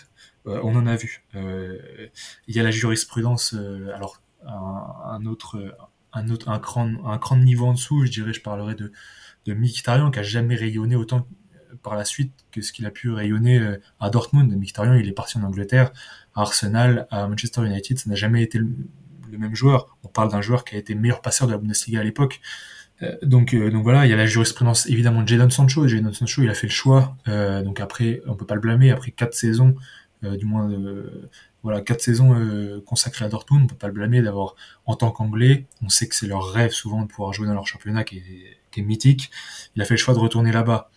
On 0.63 0.77
en 0.77 0.87
a 0.87 0.97
vu. 0.97 1.25
Il 1.35 2.57
y 2.57 2.61
a 2.61 2.63
la 2.63 2.71
jurisprudence. 2.71 3.55
alors 3.95 4.21
un, 4.47 5.27
autre, 5.27 5.77
un 6.13 6.29
autre, 6.31 6.49
un 6.49 6.59
cran, 6.59 6.91
un 7.05 7.19
cran 7.19 7.37
de 7.37 7.43
niveau 7.43 7.67
en 7.67 7.73
dessous, 7.75 8.07
je 8.07 8.11
dirais, 8.11 8.33
je 8.33 8.41
parlerai 8.41 8.75
de 8.75 8.93
de 9.47 9.55
Mkhitaryan 9.55 10.11
qui 10.11 10.19
a 10.19 10.23
jamais 10.23 10.57
rayonné 10.57 10.95
autant 10.95 11.27
par 11.83 11.97
la 11.97 12.05
suite 12.05 12.33
que 12.51 12.61
ce 12.61 12.73
qu'il 12.73 12.87
a 12.87 12.91
pu 12.91 13.11
rayonner 13.11 13.77
à 14.01 14.11
Dortmund. 14.11 14.55
Mkhitaryan, 14.55 14.95
il 14.95 15.09
est 15.09 15.13
parti 15.13 15.39
en 15.39 15.43
Angleterre, 15.43 15.93
à 16.35 16.43
Arsenal, 16.43 17.07
à 17.11 17.27
Manchester 17.27 17.65
United, 17.65 17.99
ça 17.99 18.09
n'a 18.09 18.17
jamais 18.17 18.43
été 18.43 18.59
le, 18.59 18.69
même 19.39 19.55
joueur. 19.55 19.99
On 20.05 20.09
parle 20.09 20.31
d'un 20.31 20.41
joueur 20.41 20.65
qui 20.65 20.75
a 20.75 20.79
été 20.79 20.95
meilleur 20.95 21.21
passeur 21.21 21.47
de 21.47 21.53
la 21.53 21.59
Bundesliga 21.59 22.01
à 22.01 22.03
l'époque. 22.03 22.41
Euh, 23.03 23.15
donc, 23.23 23.55
euh, 23.55 23.71
donc 23.71 23.83
voilà, 23.83 24.07
il 24.07 24.11
y 24.11 24.13
a 24.13 24.17
la 24.17 24.27
jurisprudence 24.27 24.87
évidemment 24.87 25.23
de 25.23 25.29
Jadon 25.29 25.51
Sancho. 25.51 25.87
Jadon 25.87 26.13
Sancho, 26.13 26.43
il 26.43 26.49
a 26.49 26.55
fait 26.55 26.67
le 26.67 26.73
choix. 26.73 27.17
Euh, 27.29 27.63
donc 27.63 27.81
après, 27.81 28.23
on 28.27 28.35
peut 28.35 28.47
pas 28.47 28.55
le 28.55 28.61
blâmer. 28.61 28.91
Après 28.91 29.11
quatre 29.11 29.35
saisons, 29.35 29.75
du 30.23 30.45
moins, 30.45 30.71
voilà, 31.63 31.81
quatre 31.81 32.01
saisons 32.01 32.81
consacrées 32.87 33.25
à 33.25 33.29
Dortmund, 33.29 33.65
on 33.65 33.67
peut 33.67 33.77
pas 33.77 33.87
le 33.87 33.93
blâmer 33.93 34.23
d'avoir, 34.23 34.55
en 34.87 34.97
tant 34.97 35.11
qu'anglais, 35.11 35.67
on 35.83 35.89
sait 35.89 36.09
que 36.09 36.15
c'est 36.15 36.27
leur 36.27 36.53
rêve 36.53 36.73
souvent 36.73 37.03
de 37.03 37.07
pouvoir 37.09 37.33
jouer 37.33 37.47
dans 37.47 37.55
leur 37.55 37.67
championnat 37.67 38.05
qui 38.05 38.19
est, 38.19 38.83
mythique. 38.83 39.33
Il 39.75 39.83
a 39.83 39.85
fait 39.85 39.95
le 39.95 39.99
choix 39.99 40.15
de 40.15 40.21
retourner 40.21 40.53
là-bas. 40.53 40.91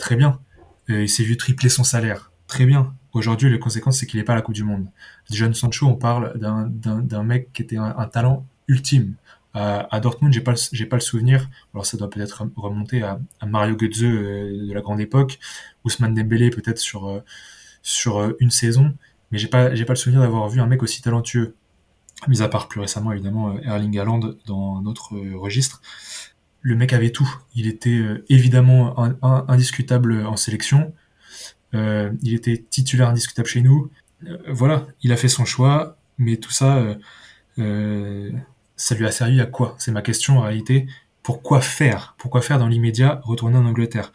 très 0.00 0.16
bien. 0.16 0.40
il 0.88 1.08
s'est 1.08 1.22
vu 1.22 1.36
tripler 1.36 1.68
son 1.68 1.84
salaire. 1.84 2.32
Très 2.48 2.64
bien. 2.64 2.94
Aujourd'hui, 3.12 3.50
les 3.50 3.58
conséquences, 3.58 3.98
c'est 3.98 4.06
qu'il 4.06 4.18
n'est 4.18 4.24
pas 4.24 4.32
à 4.32 4.36
la 4.36 4.42
Coupe 4.42 4.54
du 4.54 4.64
Monde. 4.64 4.86
John 5.30 5.54
Sancho, 5.54 5.86
on 5.86 5.96
parle 5.96 6.38
d'un 6.38 7.22
mec 7.22 7.52
qui 7.52 7.62
était 7.62 7.76
un, 7.76 8.06
talent 8.06 8.46
ultime. 8.68 9.14
à 9.54 10.00
Dortmund, 10.00 10.32
j'ai 10.32 10.40
pas 10.40 10.54
j'ai 10.72 10.86
pas 10.86 10.96
le 10.96 11.02
souvenir. 11.02 11.48
Alors 11.74 11.84
ça 11.86 11.96
doit 11.96 12.10
peut-être 12.10 12.46
remonter 12.56 13.02
à, 13.02 13.18
Mario 13.46 13.76
Götze 13.76 14.04
euh, 14.04 14.68
de 14.68 14.72
la 14.72 14.80
grande 14.80 15.00
époque, 15.00 15.38
Ousmane 15.84 16.14
Dembélé 16.14 16.50
peut-être 16.50 16.78
sur 16.78 17.08
euh, 17.08 17.20
sur 17.88 18.18
euh, 18.18 18.36
une 18.40 18.50
saison, 18.50 18.94
mais 19.30 19.38
j'ai 19.38 19.48
pas 19.48 19.70
pas 19.70 19.92
le 19.92 19.96
souvenir 19.96 20.20
d'avoir 20.20 20.48
vu 20.48 20.60
un 20.60 20.66
mec 20.66 20.82
aussi 20.82 21.02
talentueux. 21.02 21.54
Mis 22.26 22.42
à 22.42 22.48
part 22.48 22.66
plus 22.66 22.80
récemment 22.80 23.12
évidemment 23.12 23.56
Erling 23.60 23.96
Haaland 23.96 24.34
dans 24.46 24.82
notre 24.82 25.16
registre. 25.36 25.80
Le 26.62 26.74
mec 26.74 26.92
avait 26.92 27.10
tout. 27.10 27.32
Il 27.54 27.68
était 27.68 28.02
évidemment 28.28 28.96
indiscutable 29.22 30.26
en 30.26 30.36
sélection. 30.36 30.92
Euh, 31.74 32.10
il 32.22 32.34
était 32.34 32.64
titulaire 32.70 33.08
indiscutable 33.08 33.48
chez 33.48 33.60
nous. 33.60 33.90
Euh, 34.26 34.36
voilà, 34.48 34.86
il 35.02 35.12
a 35.12 35.16
fait 35.16 35.28
son 35.28 35.44
choix, 35.44 35.96
mais 36.18 36.36
tout 36.36 36.50
ça, 36.50 36.82
euh, 37.58 38.30
ça 38.76 38.94
lui 38.94 39.06
a 39.06 39.10
servi 39.10 39.40
à 39.40 39.46
quoi? 39.46 39.76
C'est 39.78 39.92
ma 39.92 40.02
question 40.02 40.38
en 40.38 40.42
réalité. 40.42 40.86
Pourquoi 41.22 41.60
faire? 41.60 42.14
Pourquoi 42.18 42.40
faire 42.40 42.58
dans 42.58 42.68
l'immédiat? 42.68 43.20
Retourner 43.24 43.58
en 43.58 43.66
Angleterre 43.66 44.12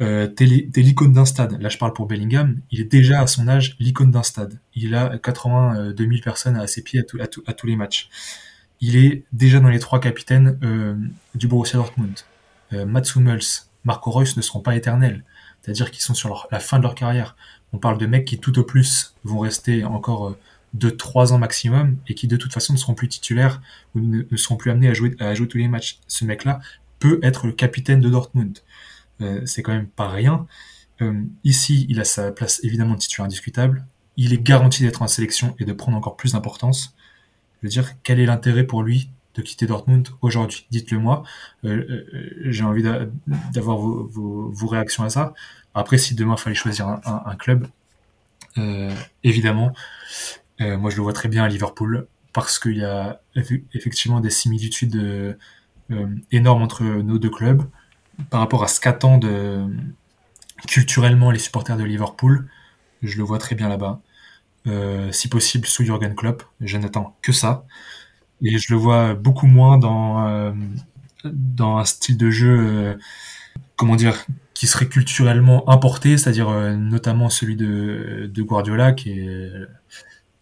euh, 0.00 0.26
t'es 0.26 0.44
l'icône 0.44 1.12
d'un 1.12 1.24
stade. 1.24 1.60
Là, 1.60 1.68
je 1.68 1.78
parle 1.78 1.92
pour 1.92 2.06
Bellingham. 2.06 2.60
Il 2.70 2.80
est 2.80 2.84
déjà 2.84 3.20
à 3.20 3.26
son 3.26 3.48
âge 3.48 3.76
l'icône 3.78 4.10
d'un 4.10 4.22
stade. 4.22 4.60
Il 4.74 4.94
a 4.94 5.18
82 5.18 5.96
000 5.96 6.20
personnes 6.22 6.56
à 6.56 6.66
ses 6.66 6.82
pieds 6.82 7.00
à, 7.00 7.24
à, 7.46 7.52
tous 7.54 7.66
les 7.66 7.76
matchs. 7.76 8.08
Il 8.80 8.96
est 8.96 9.24
déjà 9.32 9.58
dans 9.58 9.68
les 9.68 9.78
trois 9.78 10.00
capitaines 10.00 10.58
euh, 10.62 10.94
du 11.34 11.48
Borussia 11.48 11.78
Dortmund. 11.78 12.14
Euh, 12.72 12.84
Marco 12.84 14.10
Reus 14.10 14.36
ne 14.36 14.42
seront 14.42 14.60
pas 14.60 14.76
éternels. 14.76 15.24
C'est-à-dire 15.62 15.90
qu'ils 15.90 16.02
sont 16.02 16.14
sur 16.14 16.46
la 16.50 16.60
fin 16.60 16.78
de 16.78 16.82
leur 16.82 16.94
carrière. 16.94 17.36
On 17.72 17.78
parle 17.78 17.98
de 17.98 18.06
mecs 18.06 18.26
qui 18.26 18.38
tout 18.38 18.58
au 18.58 18.64
plus 18.64 19.14
vont 19.24 19.38
rester 19.38 19.84
encore 19.84 20.36
2-3 20.76 21.32
ans 21.32 21.38
maximum 21.38 21.96
et 22.06 22.14
qui 22.14 22.28
de 22.28 22.36
toute 22.36 22.52
façon 22.52 22.72
ne 22.72 22.78
seront 22.78 22.94
plus 22.94 23.08
titulaires 23.08 23.60
ou 23.94 24.00
ne, 24.00 24.36
seront 24.36 24.56
plus 24.56 24.70
amenés 24.70 24.88
à 24.88 25.34
jouer 25.34 25.48
tous 25.48 25.58
les 25.58 25.68
matchs. 25.68 25.98
Ce 26.06 26.24
mec-là 26.24 26.60
peut 26.98 27.18
être 27.22 27.46
le 27.46 27.52
capitaine 27.52 28.00
de 28.00 28.10
Dortmund. 28.10 28.58
Euh, 29.20 29.42
c'est 29.44 29.62
quand 29.62 29.72
même 29.72 29.88
pas 29.88 30.08
rien. 30.08 30.46
Euh, 31.02 31.22
ici, 31.44 31.86
il 31.88 32.00
a 32.00 32.04
sa 32.04 32.32
place 32.32 32.60
évidemment 32.62 32.94
de 32.94 32.98
titulaire 32.98 33.26
indiscutable. 33.26 33.86
Il 34.16 34.32
est 34.32 34.42
garanti 34.42 34.82
d'être 34.82 35.02
en 35.02 35.08
sélection 35.08 35.54
et 35.58 35.64
de 35.64 35.72
prendre 35.72 35.96
encore 35.96 36.16
plus 36.16 36.32
d'importance. 36.32 36.94
Je 37.60 37.66
veux 37.66 37.70
dire, 37.70 37.92
quel 38.02 38.20
est 38.20 38.26
l'intérêt 38.26 38.64
pour 38.64 38.82
lui 38.82 39.10
de 39.34 39.42
quitter 39.42 39.66
Dortmund 39.66 40.08
aujourd'hui? 40.22 40.66
Dites-le 40.70 40.98
moi. 40.98 41.22
Euh, 41.64 42.04
j'ai 42.46 42.64
envie 42.64 42.82
d'avoir 43.52 43.76
vos, 43.76 44.66
réactions 44.66 45.04
à 45.04 45.10
ça. 45.10 45.34
Après, 45.74 45.98
si 45.98 46.14
demain 46.14 46.34
il 46.38 46.40
fallait 46.40 46.56
choisir 46.56 46.86
un, 47.04 47.36
club, 47.36 47.68
évidemment, 49.22 49.74
moi 50.58 50.88
je 50.88 50.96
le 50.96 51.02
vois 51.02 51.12
très 51.12 51.28
bien 51.28 51.44
à 51.44 51.48
Liverpool 51.48 52.06
parce 52.32 52.58
qu'il 52.58 52.78
y 52.78 52.84
a 52.84 53.20
effectivement 53.74 54.20
des 54.20 54.30
similitudes 54.30 55.36
énormes 56.32 56.62
entre 56.62 56.82
nos 56.82 57.18
deux 57.18 57.28
clubs 57.28 57.62
par 58.30 58.40
rapport 58.40 58.62
à 58.64 58.68
ce 58.68 58.80
qu'attendent 58.80 59.28
culturellement 60.66 61.30
les 61.30 61.38
supporters 61.38 61.76
de 61.76 61.84
Liverpool, 61.84 62.48
je 63.02 63.16
le 63.18 63.24
vois 63.24 63.38
très 63.38 63.54
bien 63.54 63.68
là-bas. 63.68 64.00
Euh, 64.66 65.12
si 65.12 65.28
possible 65.28 65.66
sous 65.66 65.84
Jurgen 65.84 66.14
Klopp, 66.14 66.42
je 66.60 66.76
n'attends 66.76 67.16
que 67.22 67.32
ça. 67.32 67.64
Et 68.42 68.58
je 68.58 68.72
le 68.74 68.78
vois 68.78 69.14
beaucoup 69.14 69.46
moins 69.46 69.78
dans, 69.78 70.26
euh, 70.26 70.52
un 71.24 71.84
style 71.84 72.16
de 72.16 72.30
jeu, 72.30 72.58
euh, 72.58 72.94
comment 73.76 73.96
dire, 73.96 74.26
qui 74.54 74.66
serait 74.66 74.88
culturellement 74.88 75.68
importé, 75.70 76.18
c'est-à-dire 76.18 76.50
notamment 76.76 77.28
celui 77.30 77.56
de, 77.56 78.30
de 78.32 78.42
Guardiola, 78.42 78.92
qui 78.92 79.10
est, 79.12 79.52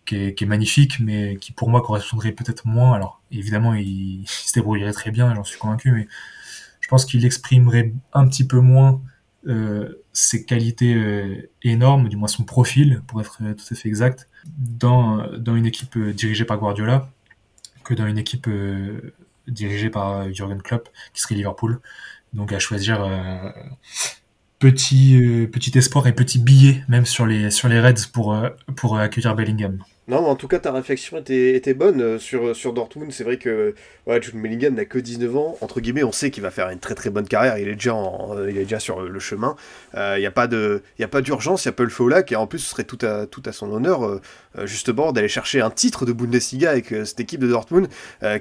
qui 0.06 0.16
est, 0.16 0.34
qui, 0.34 0.44
est, 0.44 0.46
magnifique, 0.46 1.00
mais 1.00 1.36
qui 1.36 1.52
pour 1.52 1.68
moi 1.70 1.82
correspondrait 1.82 2.32
peut-être 2.32 2.66
moins. 2.66 2.94
Alors 2.94 3.20
évidemment, 3.30 3.74
il, 3.74 4.22
il 4.22 4.28
se 4.28 4.54
débrouillerait 4.54 4.92
très 4.92 5.10
bien, 5.10 5.34
j'en 5.34 5.44
suis 5.44 5.58
convaincu, 5.58 5.92
mais 5.92 6.08
je 6.84 6.88
pense 6.90 7.06
qu'il 7.06 7.24
exprimerait 7.24 7.94
un 8.12 8.28
petit 8.28 8.46
peu 8.46 8.60
moins 8.60 9.00
euh, 9.48 10.04
ses 10.12 10.44
qualités 10.44 10.94
euh, 10.94 11.50
énormes, 11.62 12.10
du 12.10 12.16
moins 12.18 12.28
son 12.28 12.44
profil, 12.44 13.00
pour 13.06 13.22
être 13.22 13.38
euh, 13.40 13.54
tout 13.54 13.64
à 13.70 13.74
fait 13.74 13.88
exact, 13.88 14.28
dans, 14.58 15.26
dans 15.38 15.56
une 15.56 15.64
équipe 15.64 15.98
dirigée 15.98 16.44
par 16.44 16.58
Guardiola 16.58 17.08
que 17.84 17.94
dans 17.94 18.06
une 18.06 18.18
équipe 18.18 18.50
dirigée 19.48 19.88
par 19.88 20.30
Jurgen 20.30 20.60
Klopp, 20.60 20.90
qui 21.14 21.22
serait 21.22 21.36
Liverpool. 21.36 21.80
Donc 22.34 22.52
à 22.52 22.58
choisir 22.58 23.10
petit, 24.58 25.48
petit 25.50 25.78
espoir 25.78 26.06
et 26.06 26.14
petit 26.14 26.38
billet 26.38 26.84
même 26.88 27.06
sur 27.06 27.24
les, 27.24 27.50
sur 27.50 27.68
les 27.68 27.80
Reds 27.80 28.08
pour, 28.12 28.36
pour 28.76 28.98
accueillir 28.98 29.34
Bellingham. 29.34 29.82
Non, 30.06 30.18
en 30.26 30.36
tout 30.36 30.48
cas, 30.48 30.58
ta 30.58 30.70
réflexion 30.70 31.16
était, 31.16 31.54
était 31.54 31.72
bonne 31.72 32.02
euh, 32.02 32.18
sur, 32.18 32.54
sur 32.54 32.74
Dortmund. 32.74 33.10
C'est 33.10 33.24
vrai 33.24 33.38
que 33.38 33.74
ouais, 34.06 34.20
Jude 34.20 34.34
n'a 34.36 34.84
que 34.84 34.98
19 34.98 35.34
ans. 35.34 35.56
Entre 35.62 35.80
guillemets, 35.80 36.04
on 36.04 36.12
sait 36.12 36.30
qu'il 36.30 36.42
va 36.42 36.50
faire 36.50 36.68
une 36.68 36.78
très 36.78 36.94
très 36.94 37.08
bonne 37.08 37.26
carrière. 37.26 37.56
Il 37.56 37.68
est 37.68 37.74
déjà, 37.74 37.94
euh, 37.94 38.50
il 38.50 38.58
est 38.58 38.64
déjà 38.64 38.80
sur 38.80 39.00
le 39.00 39.18
chemin. 39.18 39.56
Il 39.94 40.00
euh, 40.00 40.18
n'y 40.18 40.26
a 40.26 40.30
pas 40.30 40.46
d'urgence, 41.22 41.64
il 41.64 41.68
y 41.68 41.70
a 41.70 41.72
pas 41.72 41.84
le 41.84 41.88
feu 41.88 42.04
au 42.04 42.08
lac. 42.10 42.30
Et 42.32 42.36
en 42.36 42.46
plus, 42.46 42.58
ce 42.58 42.68
serait 42.68 42.84
tout 42.84 42.98
à, 43.00 43.26
tout 43.26 43.42
à 43.46 43.52
son 43.52 43.72
honneur, 43.72 44.20
justement, 44.64 45.12
d'aller 45.12 45.28
chercher 45.28 45.62
un 45.62 45.70
titre 45.70 46.04
de 46.04 46.12
Bundesliga 46.12 46.70
avec 46.72 46.88
cette 46.88 47.20
équipe 47.20 47.40
de 47.40 47.48
Dortmund 47.48 47.88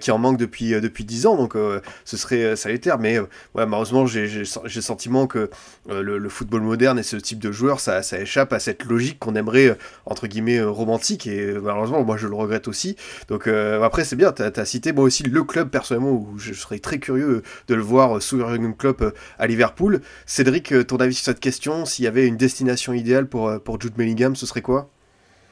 qui 0.02 0.12
en 0.12 0.18
manque 0.18 0.38
depuis, 0.38 0.72
depuis 0.72 1.06
10 1.06 1.28
ans. 1.28 1.38
Donc, 1.38 1.56
ce 2.04 2.18
serait 2.18 2.58
salutaire. 2.58 3.00
Mais 3.00 3.20
ouais, 3.20 3.28
malheureusement, 3.56 4.06
j'ai 4.06 4.28
le 4.28 4.82
sentiment 4.82 5.28
que 5.28 5.50
le, 5.90 6.30
football 6.30 6.62
moderne 6.62 7.00
et 7.00 7.04
ce 7.04 7.16
type 7.16 7.40
de 7.40 7.52
joueur, 7.52 7.80
ça, 7.80 8.02
ça 8.02 8.20
échappe 8.20 8.52
à 8.52 8.60
cette 8.60 8.84
logique 8.84 9.20
qu'on 9.20 9.36
aimerait, 9.36 9.78
entre 10.06 10.28
guillemets, 10.28 10.62
romantique. 10.62 11.26
Et 11.28 11.53
malheureusement, 11.62 12.04
moi 12.04 12.18
je 12.18 12.28
le 12.28 12.36
regrette 12.36 12.68
aussi. 12.68 12.96
Donc 13.28 13.48
euh, 13.48 13.82
après, 13.84 14.04
c'est 14.04 14.16
bien, 14.16 14.32
tu 14.32 14.42
as, 14.42 14.66
cité 14.66 14.94
moi 14.94 15.04
aussi 15.04 15.24
le 15.24 15.44
club 15.44 15.70
personnellement 15.70 16.12
où 16.12 16.38
je 16.38 16.54
serais 16.54 16.80
très 16.80 17.00
curieux 17.00 17.44
de 17.68 17.76
le 17.76 17.82
voir 17.82 18.22
sous 18.22 18.38
Jurgen 18.38 18.76
Klopp 18.76 19.02
euh, 19.02 19.12
à 19.40 19.48
Liverpool. 19.48 20.02
Cédric, 20.26 20.72
euh, 20.72 20.84
ton 20.84 20.98
avis 20.98 21.16
sur 21.16 21.26
cette 21.26 21.40
question, 21.40 21.86
s'il 21.86 22.06
y 22.06 22.08
avait 22.08 22.28
une 22.28 22.38
destination 22.38 22.94
idéale 22.94 23.28
pour, 23.28 23.52
pour 23.64 23.80
Jude 23.80 23.94
Bellingham, 23.96 24.36
ce 24.36 24.46
serait 24.46 24.62
quoi? 24.62 24.90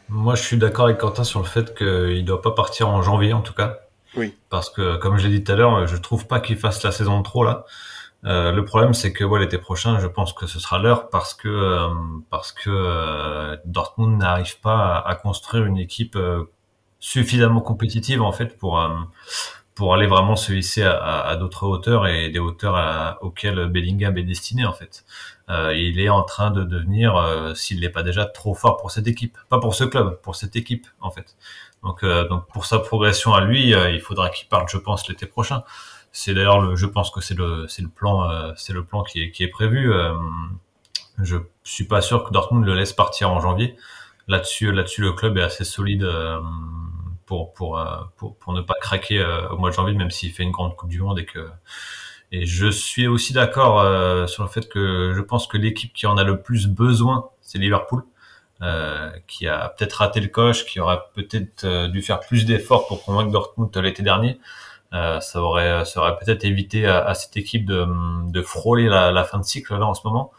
Moi 0.10 0.36
je 0.36 0.42
suis 0.42 0.58
d'accord 0.58 0.86
avec 0.86 0.98
Quentin 0.98 1.24
sur 1.24 1.40
le 1.40 1.46
fait 1.46 1.74
qu'il 1.76 1.88
ne 1.88 2.22
doit 2.22 2.42
pas 2.42 2.52
partir 2.52 2.90
en 2.90 3.02
janvier 3.02 3.34
en 3.34 3.42
tout 3.42 3.54
cas. 3.54 3.80
Oui. 4.16 4.36
Parce 4.50 4.70
que, 4.70 4.98
comme 4.98 5.18
je 5.18 5.28
l'ai 5.28 5.40
dit 5.40 5.44
tout 5.44 5.54
à 5.54 5.56
l'heure, 5.56 5.88
je 5.88 5.96
trouve 5.96 6.28
pas 6.28 6.42
qu'il 6.42 6.58
fasse 6.58 6.84
la 6.84 6.92
saison 6.92 7.20
de 7.20 7.24
trop 7.24 7.46
là. 7.46 7.66
Euh, 8.26 8.52
le 8.52 8.64
problème, 8.66 8.94
c'est 8.94 9.14
que 9.14 9.24
ouais, 9.24 9.40
l'été 9.40 9.58
prochain, 9.58 10.00
je 10.00 10.08
pense 10.08 10.34
que 10.34 10.46
ce 10.46 10.60
sera 10.60 10.78
l'heure 10.78 11.10
parce 11.10 11.34
que 11.34 11.48
euh, 11.48 11.90
parce 12.30 12.52
que 12.52 12.70
euh, 12.70 13.58
Dortmund 13.66 14.20
n'arrive 14.20 14.60
pas 14.60 15.00
à, 15.00 15.16
construire 15.16 15.66
une 15.66 15.78
équipe 15.78 16.18
suffisamment 17.00 17.62
compétitive 17.62 18.22
en 18.22 18.32
fait 18.32 18.58
pour 18.58 18.80
pour 19.74 19.94
aller 19.96 20.06
vraiment 20.06 20.36
se 20.36 20.54
hisser 20.54 20.84
à, 20.84 21.22
à, 21.22 21.36
d'autres 21.36 21.66
hauteurs 21.66 22.06
et 22.08 22.30
des 22.30 22.40
hauteurs 22.40 23.18
auxquelles 23.22 23.68
Bellingham 23.68 24.16
est 24.18 24.24
destiné 24.24 24.66
en 24.66 24.74
fait. 24.74 25.04
il 25.50 26.00
est 26.00 26.10
en 26.10 26.24
train 26.24 26.52
de 26.52 26.64
devenir, 26.64 27.16
s'il 27.56 27.80
n'est 27.80 27.90
pas 27.90 28.04
déjà 28.04 28.26
trop 28.26 28.54
fort 28.54 28.78
pour 28.78 28.92
cette 28.92 29.08
équipe, 29.08 29.38
pas 29.50 29.60
pour 29.60 29.74
ce 29.74 29.84
club, 29.86 30.20
pour 30.22 30.36
cette 30.36 30.56
équipe 30.56 30.88
en 31.00 31.10
fait. 31.10 31.36
Donc 31.84 32.06
donc 32.06 32.48
pour 32.54 32.66
sa 32.66 32.80
progression 32.80 33.34
à 33.34 33.42
lui, 33.42 33.72
il 33.72 34.02
faudra 34.02 34.30
qu'il 34.30 34.48
parte, 34.48 34.70
je 34.70 34.78
pense, 34.78 35.08
l'été 35.10 35.26
prochain. 35.26 35.64
C'est 36.12 36.34
d'ailleurs, 36.34 36.76
je 36.76 36.86
pense 36.86 37.10
que 37.10 37.22
c'est 37.22 37.36
le, 37.36 37.68
c'est 37.68 37.82
le 37.82 37.88
plan, 37.88 38.30
euh, 38.30 38.52
c'est 38.58 38.74
le 38.74 38.84
plan 38.84 39.04
qui 39.04 39.24
est, 39.24 39.32
qui 39.32 39.44
est 39.44 39.48
prévu. 39.48 39.94
Euh, 39.94 40.14
je 41.20 41.38
suis 41.64 41.86
pas 41.86 42.02
sûr 42.02 42.24
que 42.24 42.32
Dortmund 42.32 42.66
le 42.66 42.76
laisse 42.76 42.94
partir 42.94 43.32
en 43.32 43.40
janvier. 43.40 43.76
Là-dessus, 44.28 44.72
là-dessus, 44.72 45.02
le 45.02 45.14
club 45.14 45.38
est 45.38 45.44
assez 45.44 45.64
solide 45.64 46.04
euh, 46.04 46.40
pour, 47.26 47.54
pour, 47.54 47.82
pour, 48.18 48.36
pour, 48.38 48.54
ne 48.54 48.62
pas 48.62 48.76
craquer 48.82 49.26
au 49.52 49.58
mois 49.58 49.70
de 49.70 49.76
janvier, 49.76 49.96
même 49.96 50.12
s'il 50.12 50.32
fait 50.34 50.44
une 50.44 50.52
grande 50.52 50.76
Coupe 50.76 50.90
du 50.90 51.02
Monde 51.02 51.20
et 51.20 51.26
que. 51.26 51.50
Et 52.34 52.46
je 52.46 52.68
suis 52.68 53.08
aussi 53.08 53.34
d'accord 53.34 53.80
sur 54.30 54.44
le 54.44 54.50
fait 54.50 54.70
que 54.70 55.14
je 55.16 55.22
pense 55.22 55.48
que 55.48 55.58
l'équipe 55.58 55.94
qui 55.94 56.08
en 56.08 56.18
a 56.18 56.24
le 56.24 56.42
plus 56.42 56.68
besoin, 56.68 57.30
c'est 57.42 57.58
Liverpool. 57.58 58.04
Euh, 58.62 59.10
qui 59.26 59.48
a 59.48 59.70
peut-être 59.70 59.94
raté 59.94 60.20
le 60.20 60.28
coche, 60.28 60.66
qui 60.66 60.80
aurait 60.80 61.00
peut-être 61.16 61.88
dû 61.88 62.04
faire 62.04 62.20
plus 62.20 62.46
d'efforts 62.46 62.88
pour 62.88 63.04
convaincre 63.04 63.32
Dortmund 63.32 63.76
l'été 63.78 64.04
dernier. 64.04 64.40
Euh, 64.94 65.22
ça 65.22 65.42
aurait, 65.42 65.86
ça 65.86 66.02
aurait 66.02 66.18
peut-être 66.18 66.44
évité 66.44 66.86
à, 66.86 67.14
cette 67.14 67.38
équipe 67.38 67.66
de, 67.66 67.88
de 68.30 68.42
frôler 68.42 68.90
la, 68.90 69.12
la, 69.12 69.24
fin 69.24 69.40
de 69.40 69.44
cycle 69.44 69.78
là 69.78 69.86
en 69.86 69.94
ce 69.94 70.02
moment. 70.06 70.32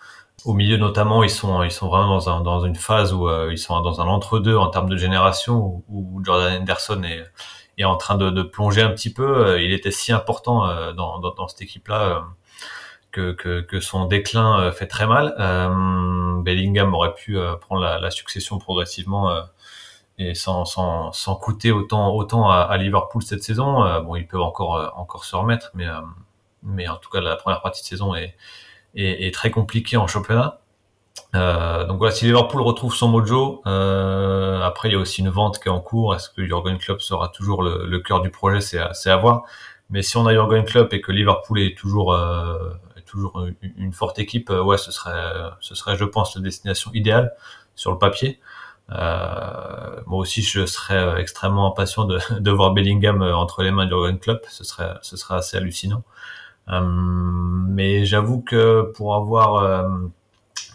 Au 0.45 0.53
milieu 0.53 0.77
notamment, 0.77 1.23
ils 1.23 1.31
sont, 1.31 1.63
ils 1.63 1.71
sont 1.71 1.89
vraiment 1.89 2.09
dans, 2.09 2.29
un, 2.29 2.41
dans 2.43 2.65
une 2.65 2.75
phase 2.75 3.15
où 3.15 3.29
euh, 3.29 3.49
ils 3.51 3.59
sont 3.59 3.81
dans 3.81 4.01
un 4.01 4.07
entre-deux 4.07 4.57
en 4.57 4.69
termes 4.69 4.89
de 4.91 4.97
génération, 4.97 5.83
où, 5.89 6.23
Jordan 6.25 6.61
Henderson 6.63 7.03
est, 7.05 7.25
est 7.79 7.85
en 7.85 7.97
train 7.97 8.17
de, 8.17 8.31
de, 8.31 8.43
plonger 8.43 8.83
un 8.83 8.91
petit 8.91 9.13
peu. 9.13 9.47
Euh, 9.47 9.63
il 9.63 9.73
était 9.73 9.91
si 9.91 10.13
important 10.13 10.67
dans, 10.95 11.19
dans, 11.21 11.33
dans, 11.33 11.49
cette 11.49 11.63
équipe-là 11.63 12.25
que, 13.11 13.33
que, 13.33 13.61
que, 13.61 13.81
son 13.81 14.07
déclin 14.07 14.71
fait 14.73 14.87
très 14.87 15.07
mal. 15.07 15.35
Bellingham 16.45 16.93
aurait 16.93 17.15
pu 17.15 17.39
prendre 17.61 17.81
la, 17.83 17.99
la 17.99 18.11
succession 18.11 18.59
progressivement 18.59 19.31
et 20.19 20.35
sans, 20.35 20.65
sans, 20.65 21.13
sans 21.13 21.37
coûter 21.37 21.73
autant, 21.73 22.15
autant 22.15 22.51
à, 22.51 22.77
Liverpool 22.77 23.23
cette 23.23 23.43
saison. 23.43 23.85
Euh, 23.85 24.01
bon, 24.01 24.17
ils 24.17 24.27
peuvent 24.27 24.43
encore, 24.43 24.77
euh, 24.77 24.89
encore 24.95 25.25
se 25.25 25.35
remettre, 25.37 25.71
mais, 25.75 25.87
euh, 25.87 26.01
mais 26.63 26.89
en 26.89 26.97
tout 26.97 27.11
cas, 27.11 27.21
la 27.21 27.37
première 27.37 27.63
partie 27.63 27.83
de 27.83 27.87
saison 27.87 28.15
est, 28.15 28.35
est, 28.95 29.27
est 29.27 29.35
très 29.35 29.51
compliquée 29.51 29.97
en 29.97 30.07
championnat. 30.07 30.61
donc 31.33 31.99
voilà, 31.99 32.13
si 32.13 32.27
Liverpool 32.27 32.61
retrouve 32.63 32.95
son 32.95 33.09
mojo, 33.09 33.63
après 33.65 34.89
il 34.89 34.93
y 34.93 34.95
a 34.97 34.99
aussi 34.99 35.23
une 35.23 35.31
vente 35.31 35.59
qui 35.61 35.69
est 35.69 35.73
en 35.73 35.81
cours. 35.81 36.15
Est-ce 36.15 36.31
que 36.31 36.45
Jurgen 36.45 36.79
Klopp 36.79 37.01
sera 37.01 37.29
toujours 37.29 37.63
le, 37.63 37.87
le 37.87 38.01
cœur 38.01 38.21
du 38.21 38.31
projet? 38.31 38.61
C'est 38.61 38.79
à, 38.79 38.93
à, 39.07 39.17
voir. 39.17 39.45
Mais 39.91 40.03
si 40.03 40.17
on 40.17 40.27
a 40.27 40.33
Jurgen 40.33 40.65
Klopp 40.65 40.93
et 40.93 41.01
que 41.01 41.13
Liverpool 41.13 41.61
est 41.61 41.77
toujours, 41.77 42.15
est 42.97 43.07
toujours 43.07 43.47
une, 43.79 43.93
forte 43.93 44.19
équipe, 44.19 44.51
ouais, 44.51 44.79
ce 44.79 44.93
serait, 44.93 45.51
ce 45.61 45.75
serait, 45.75 45.97
je 45.97 46.05
pense, 46.05 46.37
la 46.37 46.43
destination 46.43 46.91
idéale 46.95 47.33
sur 47.75 47.93
le 47.93 47.99
papier. 47.99 48.41
Euh, 48.91 50.01
moi 50.07 50.19
aussi, 50.19 50.43
je 50.43 50.67
serais 50.67 50.99
euh, 50.99 51.17
extrêmement 51.17 51.69
impatient 51.69 52.05
de, 52.05 52.19
de 52.41 52.51
voir 52.51 52.73
Bellingham 52.73 53.23
euh, 53.23 53.35
entre 53.35 53.63
les 53.63 53.71
mains 53.71 53.87
de 53.87 53.91
Jurgen 53.91 54.19
Klopp. 54.19 54.45
Ce 54.49 54.65
serait, 54.65 54.95
ce 55.03 55.17
serait 55.17 55.37
assez 55.37 55.57
hallucinant. 55.57 56.03
mais 56.69 58.05
j'avoue 58.05 58.41
que 58.43 58.93
pour 58.95 59.15
avoir 59.15 59.87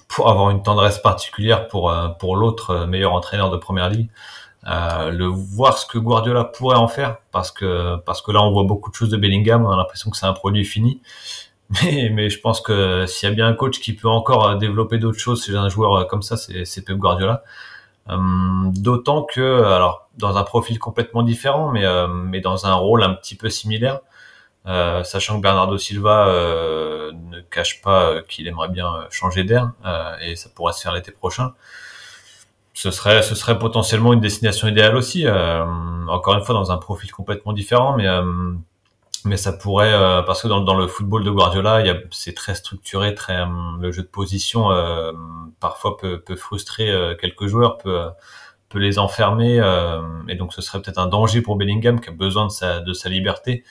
pour 0.07 0.29
avoir 0.29 0.49
une 0.51 0.63
tendresse 0.63 0.99
particulière 0.99 1.67
pour 1.67 1.93
pour 2.19 2.35
l'autre 2.35 2.85
meilleur 2.85 3.13
entraîneur 3.13 3.49
de 3.51 3.57
première 3.57 3.89
ligue, 3.89 4.09
euh, 4.67 5.11
le 5.11 5.25
voir 5.27 5.77
ce 5.77 5.85
que 5.85 5.97
Guardiola 5.97 6.43
pourrait 6.43 6.77
en 6.77 6.87
faire, 6.89 7.17
parce 7.31 7.51
que 7.51 7.95
parce 8.05 8.21
que 8.21 8.31
là 8.31 8.43
on 8.43 8.51
voit 8.51 8.63
beaucoup 8.63 8.89
de 8.89 8.95
choses 8.95 9.09
de 9.09 9.17
Bellingham, 9.17 9.65
on 9.65 9.71
a 9.71 9.77
l'impression 9.77 10.09
que 10.09 10.17
c'est 10.17 10.25
un 10.25 10.33
produit 10.33 10.65
fini. 10.65 11.01
Mais, 11.83 12.09
mais 12.09 12.29
je 12.29 12.39
pense 12.39 12.61
que 12.61 13.05
s'il 13.07 13.27
y 13.27 13.31
a 13.31 13.35
bien 13.35 13.45
un 13.45 13.53
coach 13.53 13.81
qui 13.81 13.93
peut 13.93 14.07
encore 14.07 14.57
développer 14.57 14.99
d'autres 14.99 15.19
choses 15.19 15.43
chez 15.45 15.53
un 15.57 15.67
joueur 15.67 16.07
comme 16.07 16.21
ça, 16.21 16.37
c'est 16.37 16.81
Pep 16.85 16.95
Guardiola. 16.97 17.43
D'autant 18.09 19.23
que, 19.23 19.63
alors, 19.63 20.09
dans 20.17 20.37
un 20.37 20.43
profil 20.43 20.79
complètement 20.79 21.23
différent, 21.23 21.71
mais, 21.71 21.85
mais 22.07 22.39
dans 22.39 22.65
un 22.65 22.73
rôle 22.73 23.03
un 23.03 23.13
petit 23.13 23.35
peu 23.35 23.49
similaire, 23.49 23.99
euh, 24.67 25.03
sachant 25.03 25.37
que 25.37 25.43
Bernardo 25.43 25.77
Silva 25.77 26.27
euh, 26.27 27.13
ne 27.13 27.39
cache 27.39 27.81
pas 27.81 28.09
euh, 28.09 28.21
qu'il 28.27 28.47
aimerait 28.47 28.67
bien 28.67 28.91
changer 29.09 29.45
d'air 29.45 29.71
et 30.21 30.35
ça 30.35 30.49
pourrait 30.53 30.73
se 30.73 30.81
faire 30.81 30.91
l'été 30.91 31.11
prochain. 31.11 31.53
Ce 32.73 32.91
serait, 32.91 33.23
ce 33.23 33.33
serait 33.33 33.57
potentiellement 33.57 34.13
une 34.13 34.19
destination 34.19 34.67
idéale 34.67 34.95
aussi. 34.95 35.25
encore 35.27 36.35
une 36.35 36.43
fois, 36.43 36.53
dans 36.53 36.71
un 36.71 36.77
profil 36.77 37.11
complètement 37.11 37.53
différent, 37.53 37.95
mais 37.95 38.07
mais 39.25 39.35
ça 39.35 39.51
pourrait 39.51 40.23
parce 40.27 40.43
que 40.43 40.47
dans, 40.47 40.61
dans, 40.61 40.77
le 40.77 40.85
football 40.87 41.23
de 41.23 41.31
Guardiola, 41.31 41.83
c'est 42.11 42.35
très 42.35 42.53
structuré, 42.53 43.15
très 43.15 43.45
le 43.79 43.91
jeu 43.91 44.03
de 44.03 44.07
position 44.07 44.69
parfois 45.59 45.97
peut, 45.97 46.21
peut 46.21 46.35
frustrer 46.35 46.91
quelques 47.19 47.47
joueurs, 47.47 47.77
peut 47.77 48.05
peut 48.69 48.79
les 48.79 48.99
enfermer 48.99 49.55
et 50.27 50.35
donc 50.35 50.53
ce 50.53 50.61
serait 50.61 50.81
peut-être 50.81 50.97
un 50.97 51.07
danger 51.07 51.41
pour 51.41 51.55
Bellingham 51.55 52.01
qui 52.01 52.09
a 52.09 52.11
besoin 52.11 52.45
de 52.45 52.51
sa 52.51 52.81
de 52.81 52.93
sa 52.93 53.09
liberté 53.09 53.63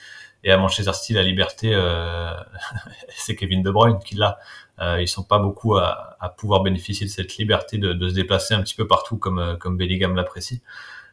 et 0.43 0.51
à 0.51 0.57
Manchester 0.57 0.93
City, 0.93 1.13
la 1.13 1.23
liberté, 1.23 1.71
euh, 1.73 2.31
c'est 3.09 3.35
Kevin 3.35 3.63
De 3.63 3.71
Bruyne 3.71 3.99
qui 3.99 4.15
l'a. 4.15 4.37
Euh, 4.79 5.01
ils 5.01 5.07
sont 5.07 5.23
pas 5.23 5.39
beaucoup 5.39 5.75
à, 5.75 6.15
à, 6.19 6.29
pouvoir 6.29 6.61
bénéficier 6.61 7.05
de 7.05 7.11
cette 7.11 7.37
liberté 7.37 7.79
de, 7.79 7.93
de, 7.93 8.09
se 8.09 8.13
déplacer 8.13 8.53
un 8.53 8.61
petit 8.61 8.75
peu 8.75 8.85
partout 8.85 9.17
comme 9.17 9.39
euh, 9.39 9.55
comme 9.55 9.75
Bellingham 9.75 10.15
l'apprécie. 10.15 10.61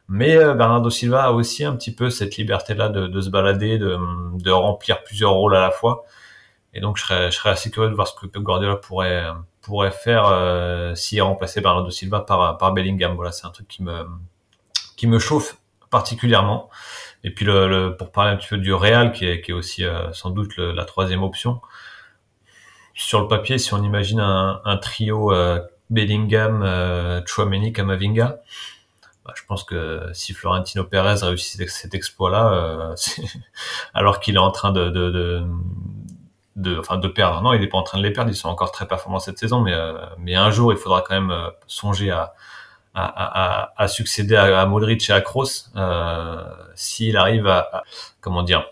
Mais 0.09 0.37
euh, 0.37 0.55
Bernardo 0.55 0.91
Silva 0.91 1.25
a 1.25 1.31
aussi 1.33 1.65
un 1.65 1.75
petit 1.75 1.95
peu 1.95 2.11
cette 2.11 2.37
liberté-là 2.37 2.91
de, 2.91 3.07
de, 3.07 3.21
se 3.23 3.31
balader, 3.31 3.79
de, 3.79 3.99
de, 4.39 4.51
remplir 4.51 5.03
plusieurs 5.03 5.33
rôles 5.33 5.57
à 5.57 5.63
la 5.63 5.71
fois. 5.71 6.05
Et 6.75 6.81
donc, 6.81 6.99
je 6.99 7.05
serais, 7.05 7.31
je 7.31 7.37
serais 7.39 7.51
assez 7.51 7.71
curieux 7.71 7.89
de 7.89 7.95
voir 7.95 8.09
ce 8.09 8.15
que 8.15 8.27
Pep 8.27 8.43
Guardiola 8.43 8.77
pourrait 8.77 9.25
pourrait 9.65 9.91
faire 9.91 10.27
euh, 10.27 10.95
s'il 10.95 11.23
remplaçait 11.23 11.61
Bernardo 11.61 11.91
Silva 11.91 12.21
par 12.21 12.59
par 12.59 12.73
Bellingham. 12.73 13.15
Voilà, 13.15 13.33
c'est 13.33 13.47
un 13.47 13.51
truc 13.51 13.69
qui 13.69 13.83
me 13.83 14.07
qui 14.97 15.07
me 15.07 15.19
chauffe 15.19 15.57
particulièrement. 15.91 16.71
Et 17.23 17.31
puis 17.31 17.45
le, 17.45 17.95
pour 17.97 18.11
parler 18.13 18.33
un 18.33 18.37
petit 18.37 18.49
peu 18.49 18.59
du 18.59 18.75
Real, 18.75 19.13
qui 19.13 19.27
est, 19.27 19.41
qui 19.41 19.53
est 19.53 19.55
aussi 19.55 19.85
euh, 19.85 20.13
sans 20.13 20.31
doute 20.31 20.57
la 20.59 20.85
troisième 20.85 21.23
option. 21.23 21.61
Sur 22.95 23.21
le 23.21 23.29
papier, 23.29 23.59
si 23.59 23.75
on 23.75 23.83
imagine 23.83 24.21
un, 24.21 24.77
trio 24.77 25.33
euh, 25.33 25.61
Bellingham, 25.91 26.63
euh, 26.63 27.23
Chouameni, 27.27 27.73
Kamavinga, 27.73 28.41
bah, 29.25 29.33
je 29.37 29.43
pense 29.47 29.65
que 29.65 30.03
si 30.13 30.35
Florentino 30.35 30.85
Pérez 30.85 31.25
réussit 31.25 31.69
cet 31.69 31.95
exploit-là, 31.95 32.95
alors 33.95 34.21
qu'il 34.21 34.35
est 34.35 34.39
en 34.39 34.51
train 34.51 34.71
de, 34.73 35.43
de, 36.57 36.79
enfin 36.79 36.97
de 36.99 37.09
perdre, 37.09 37.43
non, 37.43 37.53
il 37.53 37.61
n'est 37.61 37.69
pas 37.69 37.79
en 37.79 37.83
train 37.83 37.99
de 37.99 38.03
les 38.03 38.13
perdre, 38.13 38.31
ils 38.31 38.37
sont 38.37 38.49
encore 38.49 38.73
très 38.73 38.87
performants 38.87 39.19
cette 39.19 39.39
saison, 39.39 39.61
mais, 39.61 39.75
mais 40.19 40.35
un 40.35 40.51
jour, 40.51 40.73
il 40.73 40.79
faudra 40.79 41.03
quand 41.03 41.21
même 41.21 41.35
songer 41.67 42.11
à, 42.11 42.35
à, 42.95 43.65
à, 43.65 43.73
à, 43.77 43.89
succéder 43.89 44.37
à, 44.37 44.61
à, 44.61 44.67
Modric 44.67 45.09
et 45.11 45.13
à 45.13 45.21
Kroos 45.21 45.69
euh, 45.77 46.45
s'il 46.75 47.17
arrive 47.17 47.47
à, 47.47 47.83
comment 48.21 48.43
dire 48.43 48.67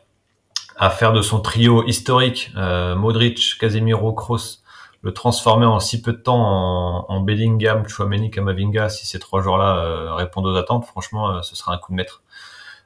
à 0.77 0.91
faire 0.91 1.13
de 1.13 1.23
son 1.23 1.41
trio 1.41 1.85
historique 1.87 2.51
euh, 2.57 2.95
Modric, 2.95 3.59
Casemiro, 3.59 4.13
Kroos 4.13 4.61
le 5.03 5.13
transformer 5.13 5.67
en 5.67 5.81
si 5.81 6.01
peu 6.01 6.13
de 6.13 6.19
temps 6.19 6.41
en, 6.41 7.07
en 7.09 7.21
Bellingham, 7.21 7.87
Chouameni, 7.89 8.31
Kamavinga 8.31 8.89
si 8.89 9.07
ces 9.07 9.19
trois 9.19 9.43
joueurs-là 9.43 9.77
euh, 9.79 10.15
répondent 10.15 10.47
aux 10.47 10.57
attentes 10.57 10.87
franchement 10.87 11.31
euh, 11.31 11.43
ce 11.43 11.57
sera 11.57 11.75
un 11.75 11.79
coup 11.79 11.91
de 11.91 11.97
maître 11.97 12.23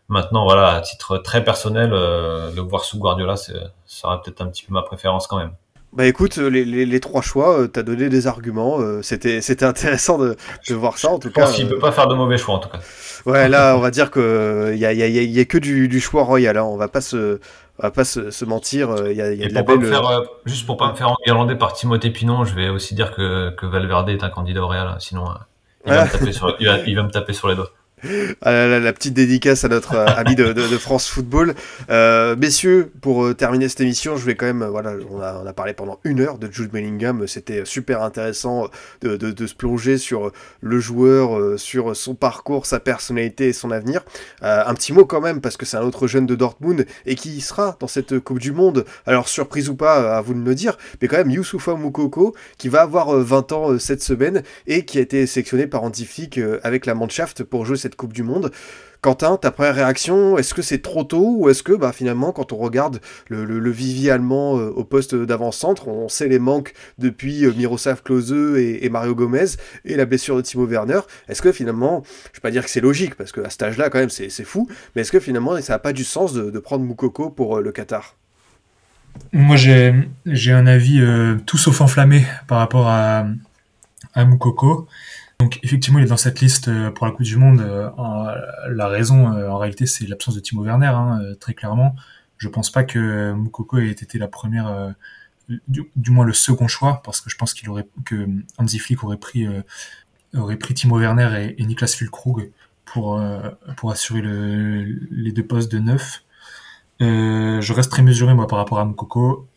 maintenant 0.09 0.45
voilà 0.45 0.75
à 0.75 0.81
titre 0.81 1.19
très 1.19 1.43
personnel 1.45 1.91
euh, 1.93 2.51
le 2.55 2.63
voir 2.63 2.85
sous 2.85 2.99
Guardiola 2.99 3.37
ça 3.37 3.53
sera 3.87 4.23
peut-être 4.23 4.41
un 4.41 4.47
petit 4.47 4.65
peu 4.65 4.73
ma 4.73 4.83
préférence 4.83 5.27
quand 5.27 5.39
même 5.39 5.53
bah 5.93 6.05
écoute, 6.05 6.37
les, 6.37 6.67
les, 6.67 6.85
les 6.85 7.01
trois 7.01 7.23
choix, 7.23 7.59
euh, 7.61 7.69
t'as 7.69 7.83
donné 7.83 8.11
des 8.11 8.27
arguments. 8.27 8.81
Euh, 8.81 9.01
c'était 9.01 9.41
c'était 9.41 9.65
intéressant 9.65 10.19
de, 10.19 10.37
de 10.69 10.75
voir 10.75 10.99
ça 10.99 11.09
en 11.09 11.19
tout 11.19 11.29
Je 11.29 11.33
cas. 11.33 11.43
pense 11.47 11.55
qu'il 11.55 11.67
peut 11.69 11.79
pas 11.79 11.93
faire 11.93 12.07
de 12.07 12.15
mauvais 12.15 12.37
choix 12.37 12.57
en 12.57 12.59
tout 12.59 12.69
cas. 12.69 12.81
Ouais, 13.25 13.49
là 13.49 13.75
on 13.77 13.81
va 13.81 13.91
dire 13.91 14.11
que 14.11 14.73
il 14.75 14.79
y 14.79 14.85
a, 14.85 14.93
y, 14.93 15.03
a, 15.03 15.07
y 15.09 15.41
a 15.41 15.45
que 15.47 15.57
du, 15.57 15.89
du 15.89 15.99
choix 16.01 16.25
royal. 16.25 16.59
Hein. 16.59 16.65
On 16.65 16.77
va 16.77 16.89
pas 16.89 17.01
se 17.01 17.41
on 17.79 17.83
va 17.83 17.91
pas 17.91 18.05
se, 18.05 18.31
se 18.31 18.45
mentir. 18.45 18.95
Il 19.11 19.17
y 19.17 19.23
a, 19.23 19.33
y 19.33 19.43
a 19.43 19.47
Et 19.47 19.49
de 19.49 19.55
la 19.55 19.63
pour 19.63 19.69
pas 19.69 19.77
belle. 19.77 19.87
me 19.87 19.91
faire, 19.91 20.07
euh, 20.07 20.21
juste 20.45 20.67
pour 20.67 20.77
pas 20.77 20.91
me 20.91 20.97
faire 20.97 21.09
enguirlander 21.13 21.55
par 21.55 21.73
Timothée 21.73 22.11
Pinon, 22.11 22.45
je 22.45 22.55
vais 22.55 22.69
aussi 22.69 22.95
dire 22.95 23.15
que, 23.15 23.51
que 23.51 23.65
Valverde 23.65 24.11
est 24.11 24.23
un 24.23 24.29
candidat 24.29 24.63
au 24.63 24.69
Real, 24.69 24.87
hein. 24.89 24.97
sinon 24.99 25.31
euh, 25.31 25.35
il, 25.87 25.93
va 25.95 26.05
me 26.05 26.11
taper 26.11 26.33
sur, 26.33 26.57
il, 26.61 26.67
va, 26.67 26.79
il 26.81 26.95
va 26.97 27.03
me 27.05 27.11
taper 27.11 27.33
sur 27.33 27.49
les 27.49 27.55
doigts. 27.55 27.71
Ah, 28.43 28.53
la, 28.53 28.79
la, 28.79 28.93
petite 28.93 29.15
dédicace 29.15 29.65
à 29.65 29.69
notre 29.69 29.95
euh, 29.95 30.05
ami 30.05 30.35
de, 30.35 30.53
France 30.77 31.09
Football. 31.09 31.55
Euh, 31.89 32.37
messieurs, 32.37 32.93
pour 33.01 33.25
euh, 33.25 33.33
terminer 33.33 33.71
cette 33.71 33.81
émission, 33.81 34.19
je 34.19 34.27
vais 34.27 34.35
quand 34.35 34.45
même, 34.45 34.63
voilà, 34.65 34.93
on 35.11 35.19
a, 35.19 35.53
parlé 35.55 35.73
pendant 35.73 35.99
une 36.05 36.21
heure 36.21 36.37
de 36.37 36.53
Jude 36.53 36.71
Bellingham. 36.71 37.27
C'était 37.27 37.65
super 37.65 38.03
intéressant 38.03 38.69
de, 39.01 39.47
se 39.47 39.55
plonger 39.55 39.97
sur 39.97 40.31
le 40.61 40.79
joueur, 40.79 41.59
sur 41.59 41.97
son 41.97 42.15
parcours, 42.15 42.67
sa 42.67 42.81
personnalité 42.81 43.49
et 43.49 43.53
son 43.55 43.71
avenir. 43.71 44.05
Un 44.43 44.75
petit 44.75 44.93
mot 44.93 45.07
quand 45.07 45.23
même, 45.23 45.41
parce 45.41 45.57
que 45.57 45.65
c'est 45.65 45.79
un 45.79 45.83
autre 45.83 46.07
jeune 46.07 46.27
de 46.27 46.35
Dortmund 46.35 46.85
et 47.07 47.15
qui 47.15 47.41
sera 47.41 47.77
dans 47.81 47.89
cette 47.89 48.19
Coupe 48.19 48.41
du 48.41 48.53
Monde. 48.53 48.85
Alors, 49.07 49.29
surprise 49.29 49.71
ou 49.71 49.77
pas, 49.77 50.19
à 50.19 50.21
vous 50.21 50.35
de 50.35 50.39
me 50.39 50.55
dire, 50.55 50.77
mais 51.01 51.09
quand 51.09 51.17
même, 51.17 51.31
Youssoufa 51.31 51.75
Moukoko, 51.75 52.35
qui 52.59 52.69
va 52.69 52.83
avoir 52.83 53.17
20 53.17 53.53
ans 53.53 53.79
cette 53.79 54.03
semaine 54.03 54.43
et 54.67 54.85
qui 54.85 54.99
a 54.99 55.01
été 55.01 55.27
sélectionné 55.27 55.67
par 55.67 55.83
Andy 55.83 56.05
Flick 56.05 56.39
avec 56.63 56.85
la 56.85 56.95
Mannschaft 56.95 57.43
pour 57.43 57.65
jouer 57.65 57.79
cette 57.79 57.86
Coupe 57.95 58.13
du 58.13 58.23
Monde. 58.23 58.51
Quentin, 59.07 59.37
ta 59.37 59.53
première 59.53 59.77
réaction, 59.77 60.37
est-ce 60.37 60.53
que 60.53 60.63
c'est 60.63 60.83
trop 60.83 61.05
tôt 61.05 61.37
ou 61.39 61.49
est-ce 61.49 61.63
que 61.63 61.73
bah, 61.73 61.93
finalement 61.93 62.33
quand 62.33 62.53
on 62.53 62.57
regarde 62.57 63.01
le, 63.29 63.45
le, 63.45 63.71
vivier 63.71 64.11
allemand 64.11 64.59
euh, 64.59 64.71
au 64.71 64.83
poste 64.83 65.15
d'avant-centre, 65.15 65.87
on 65.87 66.09
sait 66.09 66.27
les 66.27 66.41
manques 66.41 66.73
depuis 66.99 67.45
euh, 67.45 67.53
Miroslav 67.53 68.03
Klose 68.03 68.33
et, 68.33 68.89
Mario 68.89 69.15
Gomez 69.15 69.47
et 69.85 69.97
la 69.97 70.07
blessure 70.07 70.37
de 70.37 70.43
Timo 70.43 70.67
Werner, 70.67 71.01
est-ce 71.29 71.41
que 71.41 71.53
finalement, 71.53 72.03
je 72.33 72.39
vais 72.39 72.43
pas 72.43 72.51
dire 72.51 72.65
que 72.65 72.71
c'est 72.71 72.81
logique 72.81 73.15
parce 73.15 73.31
qu'à 73.31 73.49
cet 73.49 73.63
âge-là 73.63 73.91
quand 73.91 73.99
même 73.99 74.11
c'est 74.11 74.29
fou, 74.45 74.69
mais 74.95 75.03
est-ce 75.03 75.13
que 75.13 75.21
finalement 75.21 75.61
ça 75.61 75.75
n'a 75.75 75.79
pas 75.79 75.93
du 75.93 76.03
sens 76.03 76.33
de, 76.33 76.59
prendre 76.59 76.85
Moukoko 76.85 77.31
pour 77.31 77.59
euh, 77.59 77.63
le 77.63 77.71
Qatar? 77.71 78.17
Moi 79.33 79.55
j'ai 79.55 80.53
un 80.53 80.67
avis 80.67 81.01
tout 81.47 81.59
sauf 81.59 81.81
enflammé 81.81 82.25
par 82.49 82.59
rapport 82.59 82.89
à, 82.89 83.27
à 84.15 84.25
Moukoko. 84.25 84.89
Donc 85.41 85.61
effectivement, 85.63 85.99
il 85.99 86.07
est 86.07 86.09
dans 86.09 86.17
cette 86.17 86.41
liste 86.41 86.69
euh, 86.69 86.91
pour 86.91 87.07
la 87.07 87.13
Coupe 87.13 87.27
du 87.27 87.37
Monde. 87.37 87.61
Euh, 87.61 87.91
la 88.69 88.89
raison, 88.89 89.33
euh, 89.33 89.51
en 89.51 89.59
réalité, 89.59 89.87
c'est 89.87 90.07
l'absence 90.07 90.35
de 90.35 90.41
Timo 90.41 90.65
Werner, 90.65 90.87
hein, 90.87 91.21
très 91.41 91.55
clairement. 91.55 91.95
Je 92.39 92.49
pense 92.49 92.71
pas 92.71 92.85
que 92.85 93.33
Moukoko 93.33 93.79
ait 93.79 93.91
été 93.91 94.19
la 94.19 94.29
première, 94.29 94.95
du, 95.69 96.11
moins 96.11 96.25
le 96.27 96.35
second 96.35 96.69
choix, 96.69 97.01
parce 97.03 97.23
que 97.23 97.31
je 97.31 97.37
pense 97.37 97.55
qu'il 97.55 97.69
aurait 97.71 97.87
que 98.05 98.27
Hansi 98.59 98.79
Flick 98.79 99.05
aurait 99.05 99.17
pris 99.17 99.47
aurait 100.35 100.57
pris 100.57 100.75
Timo 100.75 100.99
Werner 100.99 101.55
et, 101.57 101.65
Niklas 101.65 101.95
Füllkrug 101.97 102.53
pour 102.85 103.19
pour 103.79 103.91
assurer 103.91 104.21
le, 104.21 104.83
les 105.11 105.33
deux 105.33 105.47
postes 105.47 105.73
de 105.73 105.79
neuf. 105.79 106.25
je 107.01 107.73
reste 107.73 107.91
très 107.91 108.03
mesuré 108.03 108.35
moi 108.35 108.47
par 108.47 108.59
rapport 108.59 108.81
à 108.81 108.85
Moukoko. 108.85 109.49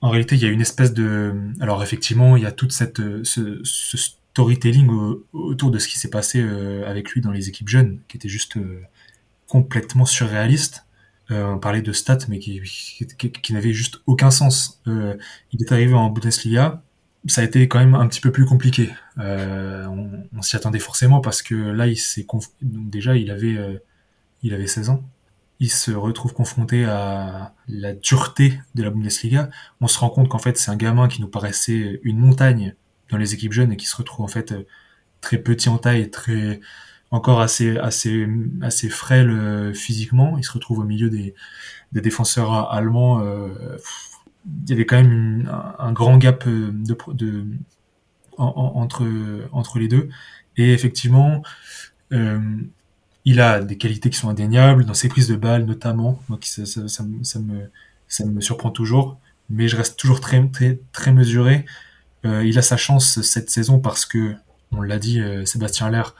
en 0.00 0.10
réalité, 0.10 0.36
il 0.36 0.42
y 0.42 0.46
a 0.46 0.50
une 0.50 0.60
espèce 0.60 0.94
de 0.94 1.34
alors 1.60 1.82
effectivement, 1.82 2.36
il 2.36 2.44
y 2.44 2.46
a 2.46 2.52
toute 2.52 2.70
cette 2.70 3.02
ce, 3.24 3.62
ce 3.64 3.96
storytelling 4.34 4.90
autour 5.32 5.70
de 5.70 5.78
ce 5.78 5.86
qui 5.86 5.96
s'est 5.96 6.10
passé 6.10 6.40
euh, 6.40 6.90
avec 6.90 7.10
lui 7.10 7.20
dans 7.20 7.30
les 7.30 7.48
équipes 7.48 7.68
jeunes, 7.68 8.00
qui 8.08 8.16
était 8.16 8.28
juste 8.28 8.56
euh, 8.56 8.82
complètement 9.46 10.06
surréaliste. 10.06 10.86
Euh, 11.30 11.46
on 11.46 11.58
parlait 11.58 11.82
de 11.82 11.92
stats, 11.92 12.26
mais 12.28 12.40
qui, 12.40 12.60
qui, 13.16 13.52
n'avait 13.52 13.72
juste 13.72 14.00
aucun 14.06 14.32
sens. 14.32 14.82
Il 14.86 15.62
est 15.62 15.70
arrivé 15.70 15.94
en 15.94 16.10
Bundesliga, 16.10 16.82
ça 17.26 17.42
a 17.42 17.44
été 17.44 17.68
quand 17.68 17.78
même 17.78 17.94
un 17.94 18.08
petit 18.08 18.20
peu 18.20 18.32
plus 18.32 18.44
compliqué. 18.44 18.90
On, 19.16 20.42
s'y 20.42 20.56
attendait 20.56 20.80
forcément 20.80 21.20
parce 21.20 21.40
que 21.40 21.54
là, 21.54 21.86
il 21.86 21.96
s'est 21.96 22.24
conf... 22.24 22.48
déjà, 22.60 23.16
il 23.16 23.30
avait, 23.30 23.56
il 24.42 24.52
avait 24.52 24.66
16 24.66 24.90
ans. 24.90 25.02
Il 25.60 25.70
se 25.70 25.92
retrouve 25.92 26.34
confronté 26.34 26.84
à 26.84 27.54
la 27.68 27.94
dureté 27.94 28.60
de 28.74 28.82
la 28.82 28.90
Bundesliga. 28.90 29.48
On 29.80 29.86
se 29.86 29.98
rend 29.98 30.10
compte 30.10 30.28
qu'en 30.28 30.38
fait, 30.38 30.58
c'est 30.58 30.72
un 30.72 30.76
gamin 30.76 31.08
qui 31.08 31.22
nous 31.22 31.28
paraissait 31.28 32.00
une 32.02 32.18
montagne 32.18 32.74
dans 33.14 33.18
les 33.18 33.32
équipes 33.32 33.52
jeunes 33.52 33.72
et 33.72 33.76
qui 33.76 33.86
se 33.86 33.96
retrouve 33.96 34.24
en 34.24 34.28
fait 34.28 34.50
euh, 34.50 34.66
très 35.20 35.38
petit 35.38 35.68
en 35.68 35.78
taille, 35.78 36.10
très 36.10 36.60
encore 37.12 37.40
assez 37.40 37.78
assez 37.78 38.28
assez 38.60 38.88
frêle 38.88 39.30
euh, 39.30 39.72
physiquement. 39.72 40.36
Il 40.36 40.44
se 40.44 40.50
retrouve 40.50 40.80
au 40.80 40.84
milieu 40.84 41.10
des, 41.10 41.34
des 41.92 42.00
défenseurs 42.00 42.72
allemands. 42.72 43.20
Euh, 43.20 43.78
il 44.64 44.70
y 44.70 44.72
avait 44.72 44.84
quand 44.84 44.96
même 44.96 45.48
un, 45.78 45.92
grand 45.92 46.18
gap 46.18 46.44
entre 48.36 49.06
entre 49.52 49.78
les 49.78 49.88
deux. 49.88 50.08
Et 50.56 50.72
effectivement, 50.72 51.42
il 52.10 53.40
a 53.40 53.62
des 53.62 53.78
qualités 53.78 54.10
qui 54.10 54.18
sont 54.18 54.28
indéniables 54.28 54.84
dans 54.84 54.92
ses 54.92 55.08
prises 55.08 55.28
de 55.28 55.36
balles 55.36 55.64
notamment. 55.64 56.20
Ça, 56.42 56.66
ça, 56.66 57.04
me 57.04 57.22
ça 58.08 58.26
me 58.26 58.40
surprend 58.42 58.70
toujours. 58.70 59.18
Mais 59.48 59.66
je 59.68 59.76
reste 59.76 59.98
toujours 59.98 60.20
très 60.20 60.46
très 60.48 60.78
très 60.92 61.12
mesuré 61.12 61.64
il 62.24 62.58
a 62.58 62.62
sa 62.62 62.76
chance 62.76 63.20
cette 63.22 63.50
saison 63.50 63.78
parce 63.78 64.06
que, 64.06 64.34
on 64.72 64.82
l'a 64.82 64.98
dit, 64.98 65.20
euh, 65.20 65.44
Sébastien 65.44 65.86
Allaire 65.86 66.14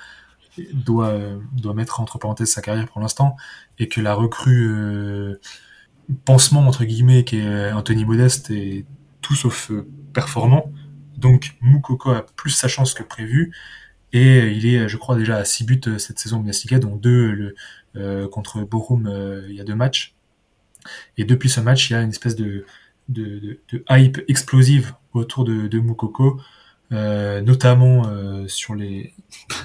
doit, 0.72 1.18
doit 1.52 1.74
mettre 1.74 2.00
entre 2.00 2.18
parenthèses 2.18 2.52
sa 2.52 2.62
carrière 2.62 2.86
pour 2.86 3.00
l'instant 3.00 3.36
et 3.78 3.88
que 3.88 4.00
la 4.00 4.14
recrue 4.14 4.68
euh, 4.70 5.40
pansement 6.24 6.66
entre 6.66 6.84
guillemets 6.84 7.24
qui 7.24 7.38
est 7.38 7.72
Anthony 7.72 8.04
Modeste 8.04 8.50
est 8.50 8.84
tout 9.20 9.34
sauf 9.34 9.72
performant. 10.12 10.70
Donc 11.16 11.56
Moukoko 11.60 12.10
a 12.10 12.26
plus 12.36 12.50
sa 12.50 12.68
chance 12.68 12.94
que 12.94 13.02
prévu. 13.02 13.52
Et 14.12 14.52
il 14.52 14.66
est, 14.66 14.88
je 14.88 14.96
crois, 14.96 15.16
déjà 15.16 15.38
à 15.38 15.44
6 15.44 15.64
buts 15.64 15.80
cette 15.98 16.20
saison 16.20 16.38
Bundesliga, 16.38 16.78
dont 16.78 16.94
deux 16.94 17.54
le, 17.94 18.28
contre 18.28 18.62
Bochum 18.62 19.10
il 19.48 19.56
y 19.56 19.60
a 19.60 19.64
deux 19.64 19.74
matchs. 19.74 20.14
Et 21.16 21.24
depuis 21.24 21.48
ce 21.48 21.60
match, 21.60 21.90
il 21.90 21.94
y 21.94 21.96
a 21.96 22.02
une 22.02 22.10
espèce 22.10 22.36
de, 22.36 22.66
hype 23.90 24.22
explosive 24.28 24.94
autour 25.14 25.44
de, 25.44 25.68
de 25.68 25.78
Moukoko, 25.78 26.40
euh, 26.92 27.40
notamment 27.40 28.06
euh, 28.06 28.46
sur 28.46 28.74
les, 28.74 29.14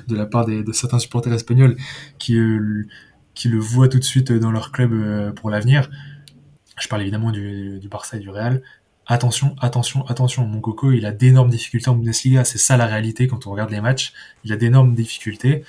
de 0.07 0.15
la 0.15 0.25
part 0.25 0.45
de 0.45 0.71
certains 0.71 0.99
supporters 0.99 1.33
espagnols 1.33 1.75
qui, 2.17 2.37
euh, 2.37 2.87
qui 3.33 3.49
le 3.49 3.59
voient 3.59 3.89
tout 3.89 3.99
de 3.99 4.03
suite 4.03 4.31
dans 4.31 4.51
leur 4.51 4.71
club 4.71 5.33
pour 5.35 5.49
l'avenir. 5.49 5.89
Je 6.79 6.87
parle 6.87 7.01
évidemment 7.01 7.31
du, 7.31 7.79
du 7.79 7.89
Barça 7.89 8.17
et 8.17 8.19
du 8.19 8.29
Real. 8.29 8.61
Attention, 9.05 9.55
attention, 9.59 10.05
attention, 10.05 10.45
Moukoko, 10.45 10.91
il 10.91 11.05
a 11.05 11.11
d'énormes 11.11 11.49
difficultés 11.49 11.89
en 11.89 11.95
Bundesliga, 11.95 12.43
c'est 12.45 12.59
ça 12.59 12.77
la 12.77 12.85
réalité 12.85 13.27
quand 13.27 13.47
on 13.47 13.51
regarde 13.51 13.71
les 13.71 13.81
matchs. 13.81 14.13
Il 14.45 14.53
a 14.53 14.55
d'énormes 14.55 14.93
difficultés 14.93 15.63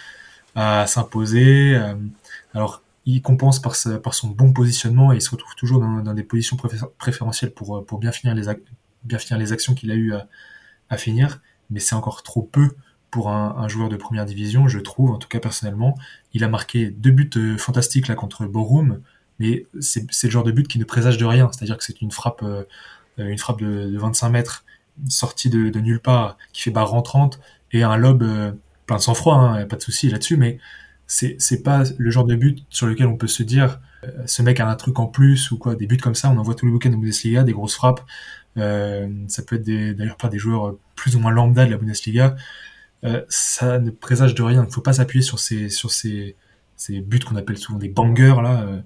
à 0.54 0.86
s'imposer. 0.86 1.80
Alors, 2.52 2.82
il 3.06 3.22
compense 3.22 3.58
par, 3.60 3.74
son 3.74 4.28
bon 4.28 4.52
positionnement 4.52 5.12
et 5.12 5.16
il 5.16 5.22
se 5.22 5.30
retrouve 5.30 5.54
toujours 5.54 5.80
dans, 5.80 6.14
des 6.14 6.22
positions 6.22 6.58
préférentielles 6.98 7.52
pour, 7.52 7.84
pour 7.86 7.98
bien, 7.98 8.12
finir 8.12 8.34
les, 8.34 8.48
bien 9.04 9.18
finir 9.18 9.38
les 9.38 9.52
actions 9.52 9.74
qu'il 9.74 9.90
a 9.90 9.94
eu 9.94 10.12
à, 10.88 10.96
finir. 10.96 11.40
Mais 11.70 11.80
c'est 11.80 11.94
encore 11.94 12.22
trop 12.22 12.42
peu 12.42 12.70
pour 13.10 13.30
un, 13.30 13.68
joueur 13.68 13.88
de 13.88 13.96
première 13.96 14.24
division, 14.24 14.68
je 14.68 14.78
trouve, 14.78 15.10
en 15.10 15.18
tout 15.18 15.28
cas 15.28 15.40
personnellement. 15.40 15.98
Il 16.32 16.44
a 16.44 16.48
marqué 16.48 16.90
deux 16.90 17.10
buts 17.10 17.30
euh, 17.36 17.58
fantastiques 17.58 18.08
là 18.08 18.14
contre 18.14 18.46
Borum, 18.46 19.00
mais 19.38 19.66
c'est 19.80 20.24
le 20.24 20.30
genre 20.30 20.44
de 20.44 20.52
but 20.52 20.68
qui 20.68 20.78
ne 20.78 20.84
présage 20.84 21.16
de 21.18 21.24
rien. 21.24 21.48
C'est-à-dire 21.52 21.76
que 21.76 21.84
c'est 21.84 22.00
une 22.02 22.12
frappe, 22.12 22.42
euh, 22.42 22.64
une 23.18 23.38
frappe 23.38 23.60
de, 23.60 23.96
25 23.96 24.28
mètres 24.28 24.64
sortie 25.08 25.50
de, 25.50 25.78
nulle 25.80 26.00
part 26.00 26.36
qui 26.52 26.62
fait 26.62 26.70
barre 26.70 26.90
rentrante 26.90 27.40
et 27.72 27.82
un 27.82 27.96
lob 27.96 28.22
euh, 28.22 28.52
plein 28.86 28.96
de 28.96 29.02
sang-froid, 29.02 29.36
hein, 29.36 29.66
pas 29.66 29.76
de 29.76 29.82
souci 29.82 30.10
là-dessus, 30.10 30.36
mais 30.36 30.58
c'est 31.06 31.62
pas 31.64 31.82
le 31.98 32.10
genre 32.10 32.24
de 32.24 32.36
but 32.36 32.64
sur 32.68 32.86
lequel 32.86 33.06
on 33.06 33.16
peut 33.16 33.26
se 33.26 33.42
dire 33.42 33.80
euh, 34.04 34.08
ce 34.26 34.42
mec 34.42 34.60
a 34.60 34.68
un 34.68 34.76
truc 34.76 34.98
en 35.00 35.06
plus 35.06 35.50
ou 35.50 35.58
quoi 35.58 35.74
des 35.74 35.88
buts 35.88 35.96
comme 35.96 36.14
ça 36.14 36.30
on 36.30 36.38
en 36.38 36.42
voit 36.42 36.54
tous 36.54 36.66
les 36.66 36.72
week-ends 36.72 36.92
en 36.92 36.98
Bundesliga 36.98 37.42
des 37.42 37.52
grosses 37.52 37.74
frappes 37.74 38.00
euh, 38.00 38.04
ça 38.56 39.42
peut 39.46 39.56
être 39.56 39.96
d'ailleurs 39.96 40.16
pas 40.16 40.28
des 40.28 40.38
joueurs 40.38 40.76
plus 40.96 41.16
ou 41.16 41.20
moins 41.20 41.30
lambda 41.30 41.64
de 41.66 41.70
la 41.70 41.76
Bundesliga. 41.76 42.36
Euh, 43.04 43.24
ça 43.28 43.78
ne 43.78 43.90
présage 43.90 44.34
de 44.34 44.42
rien. 44.42 44.62
Il 44.62 44.66
ne 44.66 44.70
faut 44.70 44.82
pas 44.82 44.94
s'appuyer 44.94 45.22
sur 45.22 45.38
ces 45.38 45.68
sur 45.70 45.90
ces 45.90 46.36
ces 46.76 47.00
buts 47.00 47.20
qu'on 47.20 47.36
appelle 47.36 47.58
souvent 47.58 47.78
des 47.78 47.88
bangers 47.88 48.40
là. 48.42 48.62
Euh, 48.62 48.80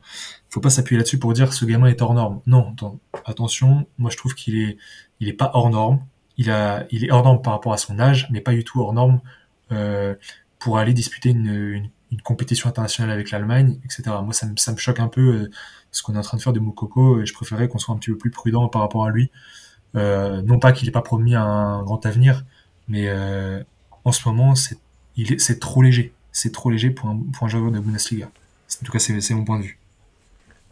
faut 0.50 0.60
pas 0.60 0.70
s'appuyer 0.70 0.98
là-dessus 0.98 1.18
pour 1.18 1.32
dire 1.32 1.52
ce 1.52 1.64
gamin 1.64 1.88
est 1.88 2.00
hors 2.00 2.14
norme. 2.14 2.40
Non 2.46 2.74
attention. 3.24 3.86
Moi 3.98 4.10
je 4.10 4.16
trouve 4.16 4.34
qu'il 4.34 4.56
est 4.58 4.76
il 5.20 5.28
est 5.28 5.32
pas 5.32 5.50
hors 5.54 5.70
norme. 5.70 6.00
Il 6.36 6.50
a 6.50 6.86
il 6.90 7.04
est 7.04 7.10
hors 7.10 7.24
norme 7.24 7.42
par 7.42 7.54
rapport 7.54 7.72
à 7.72 7.78
son 7.78 7.98
âge 7.98 8.28
mais 8.30 8.40
pas 8.40 8.52
du 8.52 8.64
tout 8.64 8.80
hors 8.80 8.92
norme 8.92 9.20
euh, 9.72 10.14
pour 10.58 10.78
aller 10.78 10.94
disputer 10.94 11.30
une, 11.30 11.90
une, 12.10 12.20
compétition 12.22 12.68
internationale 12.68 13.10
avec 13.10 13.30
l'Allemagne, 13.32 13.80
etc. 13.84 14.02
Moi, 14.22 14.32
ça 14.32 14.46
me, 14.46 14.56
ça 14.56 14.72
me 14.72 14.76
choque 14.78 15.00
un 15.00 15.08
peu 15.08 15.20
euh, 15.20 15.50
ce 15.94 16.02
qu'on 16.02 16.14
est 16.14 16.18
en 16.18 16.22
train 16.22 16.36
de 16.36 16.42
faire 16.42 16.52
de 16.52 16.60
Moukoko 16.60 17.20
et 17.20 17.26
je 17.26 17.32
préférerais 17.32 17.68
qu'on 17.68 17.78
soit 17.78 17.94
un 17.94 17.98
petit 17.98 18.10
peu 18.10 18.18
plus 18.18 18.30
prudent 18.30 18.68
par 18.68 18.82
rapport 18.82 19.06
à 19.06 19.10
lui. 19.10 19.30
Euh, 19.96 20.42
non 20.42 20.58
pas 20.58 20.72
qu'il 20.72 20.86
n'ait 20.86 20.92
pas 20.92 21.02
promis 21.02 21.36
un 21.36 21.82
grand 21.84 22.04
avenir, 22.04 22.44
mais 22.88 23.06
euh, 23.08 23.62
en 24.04 24.10
ce 24.10 24.28
moment, 24.28 24.54
c'est, 24.56 24.76
trop 25.60 25.82
léger. 25.82 26.12
C'est 26.32 26.52
trop 26.52 26.70
léger 26.70 26.90
pour 26.90 27.08
un, 27.08 27.18
pour 27.32 27.46
un 27.46 27.48
joueur 27.48 27.70
de 27.70 27.78
Bundesliga. 27.78 28.26
En 28.26 28.84
tout 28.84 28.90
cas, 28.90 28.98
c'est, 28.98 29.20
c'est 29.20 29.34
mon 29.34 29.44
point 29.44 29.60
de 29.60 29.64
vue. 29.64 29.78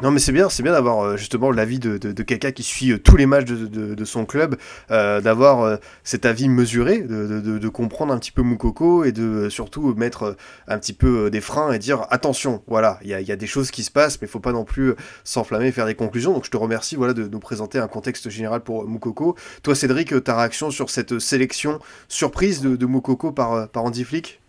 Non, 0.02 0.10
mais 0.10 0.18
c'est 0.18 0.32
bien, 0.32 0.48
c'est 0.48 0.64
bien 0.64 0.72
d'avoir 0.72 1.04
euh, 1.04 1.16
justement 1.16 1.52
l'avis 1.52 1.78
de, 1.78 1.96
quelqu'un 2.24 2.50
qui 2.50 2.64
suit 2.64 2.90
euh, 2.90 2.98
tous 2.98 3.16
les 3.16 3.24
matchs 3.24 3.44
de, 3.44 4.04
son 4.04 4.26
club, 4.26 4.56
euh, 4.90 5.20
d'avoir 5.20 5.78
cet 6.02 6.26
avis 6.26 6.48
mesuré, 6.48 7.02
de, 7.02 7.68
comprendre 7.68 8.12
un 8.12 8.18
petit 8.18 8.32
peu 8.32 8.42
Moukoko 8.42 9.04
et 9.04 9.12
de 9.12 9.48
surtout 9.48 9.94
mettre 9.94 10.36
un 10.66 10.78
petit 10.78 10.92
peu 10.92 11.30
des 11.30 11.40
freins 11.40 11.70
et 11.70 11.78
dire 11.78 12.04
attention, 12.10 12.64
voilà, 12.66 12.98
il 13.02 13.10
y 13.10 13.14
a, 13.14 13.20
y 13.20 13.30
a, 13.30 13.36
des 13.36 13.46
choses 13.46 13.70
qui 13.70 13.84
se 13.84 13.92
passent, 13.92 14.20
mais 14.20 14.26
il 14.26 14.30
faut 14.30 14.40
pas 14.40 14.52
non 14.52 14.64
plus 14.64 14.94
s'enflammer 15.22 15.68
et 15.68 15.72
faire 15.72 15.86
des 15.86 15.94
conclusions. 15.94 16.32
Donc 16.32 16.46
je 16.46 16.50
te 16.50 16.56
remercie 16.56 16.96
voilà, 16.96 17.14
de 17.14 17.28
nous 17.28 17.38
présenter 17.38 17.78
un 17.78 17.88
contexte 17.88 18.28
général 18.28 18.62
pour 18.62 18.88
Moukoko. 18.88 19.36
Toi, 19.62 19.76
Cédric, 19.76 20.24
ta 20.24 20.36
réaction 20.36 20.72
sur 20.72 20.90
cette 20.90 21.20
sélection 21.20 21.78
surprise 22.08 22.60
de, 22.60 22.86
Moukoko 22.86 23.30
par, 23.30 23.68
par 23.68 23.84
Andy 23.84 24.02
Flick? 24.02 24.41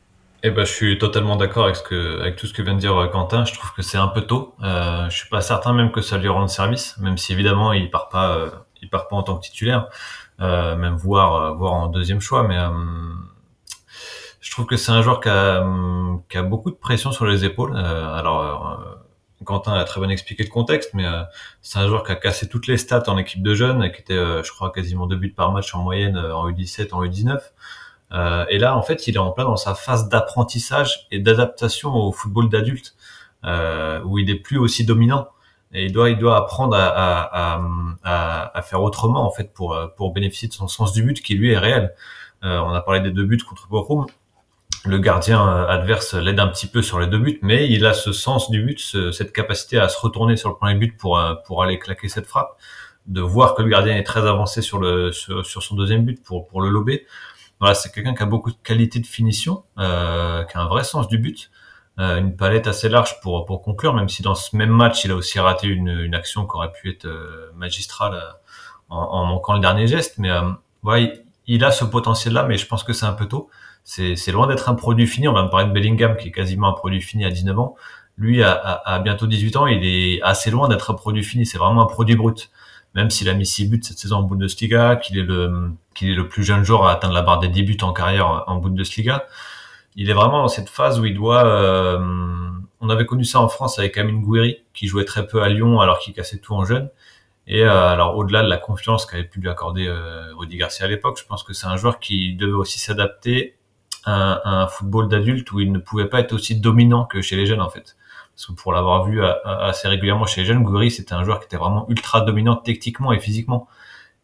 Eh 0.46 0.52
ben, 0.52 0.66
je 0.66 0.72
suis 0.72 0.98
totalement 0.98 1.38
d'accord 1.38 1.66
avec 1.66 1.78
avec 1.92 2.36
tout 2.36 2.48
ce 2.48 2.54
que 2.54 2.62
vient 2.62 2.74
de 2.74 2.80
dire 2.80 2.98
euh, 2.98 3.08
Quentin. 3.08 3.46
Je 3.46 3.54
trouve 3.54 3.72
que 3.74 3.82
c'est 3.82 3.98
un 3.98 4.10
peu 4.10 4.22
tôt. 4.22 4.56
Euh, 4.62 5.10
je 5.10 5.16
suis 5.16 5.30
pas 5.30 5.42
certain 5.42 5.72
même 5.74 5.92
que 5.92 6.02
ça 6.02 6.18
lui 6.18 6.28
rende 6.28 6.50
service, 6.50 6.98
même 7.00 7.18
si 7.18 7.32
évidemment 7.32 7.72
il 7.72 7.90
part 7.90 8.10
pas, 8.10 8.36
euh, 8.36 8.50
il 8.82 8.90
part 8.90 9.08
pas 9.08 9.16
en 9.16 9.24
tant 9.24 9.38
que 9.38 9.46
titulaire, 9.46 9.88
euh, 10.42 10.76
même 10.76 10.96
voir, 10.96 11.56
voir 11.56 11.74
en 11.74 11.88
deuxième 11.88 12.20
choix. 12.20 12.44
Mais 12.44 12.58
je 14.42 14.52
trouve 14.52 14.66
que 14.66 14.76
c'est 14.76 14.92
un 14.92 15.02
joueur 15.02 15.22
qui 15.22 15.30
a, 15.30 15.66
qui 16.30 16.38
a 16.38 16.44
beaucoup 16.44 16.72
de 16.72 16.76
pression 16.76 17.14
sur 17.14 17.26
les 17.26 17.46
épaules. 17.46 17.78
alors 17.78 19.00
Quentin 19.46 19.74
a 19.74 19.84
très 19.86 20.02
bien 20.02 20.10
expliqué 20.10 20.44
le 20.44 20.50
contexte, 20.50 20.94
mais 20.94 21.06
c'est 21.62 21.80
un 21.80 21.88
joueur 21.88 22.04
qui 22.04 22.12
a 22.12 22.16
cassé 22.16 22.50
toutes 22.50 22.68
les 22.68 22.78
stats 22.78 23.04
en 23.08 23.18
équipe 23.18 23.44
de 23.44 23.54
jeunes, 23.56 23.92
qui 23.94 24.02
était, 24.02 24.16
je 24.44 24.52
crois, 24.52 24.72
quasiment 24.72 25.08
deux 25.08 25.16
buts 25.16 25.34
par 25.34 25.54
match 25.54 25.74
en 25.74 25.80
moyenne 25.84 26.18
en 26.18 26.50
U17, 26.50 26.94
en 26.94 27.06
U19. 27.06 27.40
Euh, 28.14 28.46
et 28.50 28.60
là, 28.60 28.78
en 28.78 28.82
fait, 28.82 29.08
il 29.08 29.16
est 29.16 29.20
en 29.20 29.32
plein 29.32 29.46
dans 29.46 29.58
sa 29.58 29.76
phase 29.76 30.10
d'apprentissage 30.10 31.08
et 31.12 31.20
d'adaptation 31.20 31.94
au 31.96 32.12
football 32.12 32.50
d'adulte, 32.50 32.96
euh, 33.44 34.02
où 34.04 34.20
il 34.20 34.30
est 34.30 34.36
plus 34.40 34.58
aussi 34.58 34.86
dominant. 34.86 35.28
Et 35.74 35.86
il 35.86 35.92
doit, 35.92 36.12
il 36.12 36.20
doit 36.20 36.38
apprendre 36.38 36.76
à, 36.76 36.86
à, 36.86 37.62
à, 38.04 38.58
à, 38.58 38.62
faire 38.62 38.84
autrement, 38.84 39.26
en 39.26 39.32
fait, 39.32 39.52
pour, 39.54 39.76
pour 39.98 40.14
bénéficier 40.14 40.48
de 40.48 40.54
son 40.54 40.68
sens 40.68 40.94
du 40.94 41.02
but 41.02 41.22
qui, 41.22 41.34
lui, 41.34 41.52
est 41.52 41.58
réel. 41.58 41.94
Euh, 42.44 42.60
on 42.60 42.72
a 42.74 42.82
parlé 42.82 43.00
des 43.00 43.12
deux 43.12 43.26
buts 43.26 43.38
contre 43.38 43.68
Bochum. 43.68 44.06
Le 44.86 44.98
gardien 44.98 45.48
euh, 45.48 45.68
adverse 45.68 46.14
l'aide 46.14 46.40
un 46.40 46.48
petit 46.48 46.68
peu 46.68 46.82
sur 46.82 47.00
les 47.00 47.08
deux 47.08 47.20
buts, 47.20 47.40
mais 47.42 47.70
il 47.70 47.86
a 47.86 47.94
ce 47.94 48.12
sens 48.12 48.52
du 48.52 48.62
but, 48.62 48.80
cette 49.12 49.32
capacité 49.32 49.80
à 49.80 49.88
se 49.88 49.98
retourner 50.00 50.36
sur 50.36 50.50
le 50.50 50.56
premier 50.56 50.76
but 50.76 50.98
pour, 50.98 51.18
euh, 51.18 51.36
pour 51.46 51.64
aller 51.64 51.80
claquer 51.80 52.10
cette 52.10 52.26
frappe, 52.26 52.58
de 53.06 53.22
voir 53.22 53.56
que 53.56 53.62
le 53.62 53.70
gardien 53.70 53.96
est 53.96 54.04
très 54.04 54.28
avancé 54.28 54.62
sur, 54.62 54.80
le, 54.80 55.12
sur 55.12 55.64
son 55.64 55.76
deuxième 55.76 56.04
but 56.04 56.22
pour, 56.24 56.48
pour 56.48 56.62
le 56.62 56.70
lober 56.70 57.06
voilà, 57.60 57.76
c'est 57.76 57.94
quelqu'un 57.94 58.14
qui 58.14 58.24
a 58.24 58.26
beaucoup 58.26 58.52
de 58.52 58.58
qualité 58.64 59.00
de 59.00 59.06
finition, 59.06 59.64
euh, 59.78 60.44
qui 60.44 60.58
a 60.58 60.62
un 60.62 60.68
vrai 60.68 60.84
sens 60.84 61.08
du 61.08 61.18
but, 61.18 61.50
euh, 62.00 62.18
une 62.18 62.36
palette 62.36 62.66
assez 62.66 62.90
large 62.90 63.20
pour 63.22 63.46
pour 63.46 63.62
conclure, 63.62 63.94
même 63.94 64.10
si 64.10 64.24
dans 64.24 64.34
ce 64.34 64.56
même 64.56 64.72
match, 64.72 65.06
il 65.06 65.12
a 65.12 65.16
aussi 65.16 65.40
raté 65.40 65.68
une, 65.68 65.90
une 65.90 66.16
action 66.16 66.48
qui 66.48 66.56
aurait 66.56 66.72
pu 66.72 66.90
être 66.90 67.06
euh, 67.06 67.52
magistrale 67.56 68.16
euh, 68.16 68.32
en, 68.90 69.26
manquant 69.26 69.54
le 69.54 69.60
dernier 69.60 69.86
geste. 69.88 70.18
Mais 70.18 70.30
voilà, 70.82 71.08
il, 71.48 71.64
a 71.64 71.72
ce 71.72 71.86
potentiel-là, 71.86 72.44
mais 72.44 72.58
je 72.58 72.68
pense 72.68 72.84
que 72.84 72.94
c'est 72.94 73.06
un 73.06 73.14
peu 73.14 73.28
tôt. 73.28 73.50
C'est, 73.84 74.16
loin 74.32 74.48
d'être 74.48 74.70
un 74.70 74.76
produit 74.76 75.08
fini. 75.08 75.28
On 75.28 75.34
va 75.34 75.44
me 75.44 75.50
parler 75.50 75.68
de 75.68 75.72
Bellingham, 75.72 76.16
qui 76.18 76.30
est 76.30 76.32
quasiment 76.32 76.70
un 76.70 76.74
produit 76.74 77.02
fini 77.02 77.26
à 77.26 77.32
19 77.32 77.58
ans. 77.60 77.76
Lui, 78.18 78.44
à, 78.44 78.52
à, 78.52 78.96
à 78.96 79.00
bientôt 79.00 79.28
18 79.28 79.56
ans, 79.58 79.68
il 79.68 79.84
est 79.86 80.22
assez 80.22 80.52
loin 80.52 80.68
d'être 80.68 80.92
un 80.92 80.94
produit 80.96 81.24
fini. 81.24 81.46
C'est 81.46 81.58
vraiment 81.58 81.84
un 81.84 81.88
produit 81.88 82.16
brut 82.16 82.52
même 82.96 83.10
s'il 83.10 83.30
a 83.30 83.34
mis 83.34 83.46
6 83.46 83.70
buts 83.70 83.82
cette 83.84 84.00
saison 84.00 84.18
en 84.18 84.24
Bundesliga, 84.24 84.96
qu'il 84.98 85.18
est 85.18 85.24
le 85.24 85.72
qu'il 85.96 86.10
est 86.10 86.16
le 86.16 86.28
plus 86.28 86.44
jeune 86.44 86.64
joueur 86.64 86.86
à 86.86 86.92
atteindre 86.92 87.14
la 87.14 87.22
barre 87.22 87.40
des 87.40 87.48
10 87.48 87.64
buts 87.64 87.78
en 87.82 87.94
carrière 87.94 88.44
en 88.48 88.58
Bundesliga, 88.58 89.26
il 89.96 90.10
est 90.10 90.14
vraiment 90.14 90.42
dans 90.42 90.48
cette 90.48 90.70
phase 90.70 91.00
où 91.00 91.06
il 91.06 91.14
doit. 91.14 91.46
Euh, 91.46 92.00
on 92.82 92.90
avait 92.90 93.06
connu 93.06 93.24
ça 93.24 93.40
en 93.40 93.48
France 93.48 93.80
avec 93.80 93.98
Amine 93.98 94.22
Gouiri, 94.22 94.58
qui 94.74 94.88
jouait 94.88 95.06
très 95.06 95.26
peu 95.28 95.42
à 95.42 95.50
Lyon 95.50 95.80
alors 95.80 96.00
qu'il 96.00 96.14
cassait 96.14 96.38
tout 96.38 96.54
en 96.54 96.66
jeune. 96.66 96.90
Et 97.46 97.64
euh, 97.64 97.88
alors 97.88 98.18
au-delà 98.18 98.42
de 98.44 98.50
la 98.50 98.58
confiance 98.58 99.06
qu'avait 99.06 99.24
pu 99.24 99.40
lui 99.40 99.50
accorder 99.50 99.86
euh, 99.88 100.34
Rudy 100.36 100.58
Garcia 100.58 100.86
à 100.86 100.90
l'époque, 100.90 101.20
je 101.20 101.26
pense 101.26 101.44
que 101.44 101.54
c'est 101.54 101.68
un 101.68 101.78
joueur 101.78 102.00
qui 102.00 102.36
devait 102.36 102.54
aussi 102.54 102.80
s'adapter 102.80 103.56
à, 104.06 104.34
à, 104.34 104.64
un 104.64 104.68
football 104.68 105.10
d'adulte 105.10 105.52
où 105.52 105.60
il 105.60 105.72
ne 105.72 105.80
pouvait 105.80 106.08
pas 106.08 106.20
être 106.22 106.34
aussi 106.34 106.60
dominant 106.60 107.06
que 107.06 107.22
chez 107.22 107.36
les 107.36 107.46
jeunes 107.46 107.62
en 107.62 107.70
fait. 107.70 107.96
Parce 108.36 108.48
que 108.48 108.54
pour 108.54 108.74
l'avoir 108.74 109.06
vu 109.06 109.24
assez 109.24 109.88
régulièrement 109.88 110.26
chez 110.26 110.42
les 110.42 110.48
jeunes, 110.48 110.64
Goury, 110.64 110.90
c'était 110.90 111.14
un 111.14 111.24
joueur 111.24 111.40
qui 111.40 111.46
était 111.46 111.58
vraiment 111.58 111.86
ultra 111.90 112.22
dominant 112.22 112.56
techniquement 112.56 113.14
et 113.14 113.20
physiquement. 113.20 113.68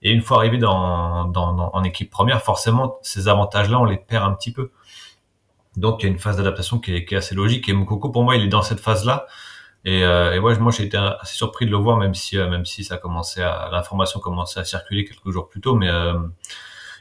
Et 0.02 0.12
une 0.12 0.22
fois 0.22 0.38
arrivé 0.38 0.58
dans, 0.58 1.26
dans, 1.26 1.72
en 1.74 1.84
équipe 1.84 2.10
première, 2.10 2.42
forcément, 2.42 2.98
ces 3.02 3.28
avantages-là, 3.28 3.80
on 3.80 3.86
les 3.86 3.98
perd 3.98 4.26
un 4.26 4.34
petit 4.34 4.52
peu. 4.52 4.72
Donc, 5.78 6.02
il 6.02 6.08
y 6.08 6.10
a 6.10 6.12
une 6.12 6.20
phase 6.20 6.38
d'adaptation 6.38 6.80
qui 6.80 6.96
est, 6.96 7.06
qui 7.06 7.14
est 7.14 7.18
assez 7.18 7.36
logique. 7.36 7.70
Et 7.70 7.74
Mokoko, 7.74 8.10
pour 8.10 8.24
moi, 8.24 8.36
il 8.36 8.44
est 8.44 8.48
dans 8.48 8.62
cette 8.62 8.80
phase-là. 8.80 9.28
Et, 9.86 10.04
euh, 10.04 10.34
et 10.34 10.40
ouais, 10.40 10.58
moi, 10.58 10.72
j'ai 10.72 10.84
été 10.84 10.98
assez 10.98 11.36
surpris 11.36 11.66
de 11.66 11.72
le 11.72 11.78
voir, 11.78 11.98
même 11.98 12.14
si, 12.14 12.38
euh, 12.38 12.50
même 12.50 12.66
si 12.66 12.84
ça 12.84 12.98
commençait 12.98 13.44
à, 13.44 13.70
l'information 13.72 14.20
commençait 14.20 14.60
à 14.60 14.66
circuler 14.66 15.06
quelques 15.06 15.30
jours 15.32 15.50
plus 15.50 15.62
tôt. 15.62 15.76
Mais 15.76 15.90
euh, 15.90 16.20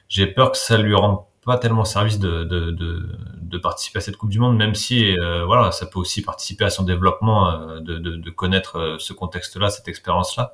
j'ai 0.08 0.26
peur 0.26 0.52
que 0.52 0.58
ça 0.58 0.76
lui 0.76 0.94
rende 0.94 1.20
pas 1.48 1.56
tellement 1.56 1.86
service 1.86 2.18
de, 2.18 2.44
de, 2.44 2.70
de, 2.70 3.58
participer 3.58 3.98
à 3.98 4.00
cette 4.02 4.18
Coupe 4.18 4.28
du 4.28 4.38
Monde, 4.38 4.58
même 4.58 4.74
si 4.74 5.18
euh, 5.18 5.46
voilà, 5.46 5.72
ça 5.72 5.86
peut 5.86 5.98
aussi 5.98 6.20
participer 6.20 6.66
à 6.66 6.70
son 6.70 6.82
développement, 6.84 7.50
euh, 7.50 7.80
de, 7.80 8.30
connaître 8.30 8.78
euh, 8.78 8.96
ce 8.98 9.14
contexte-là, 9.14 9.70
cette 9.70 9.88
expérience-là. 9.88 10.52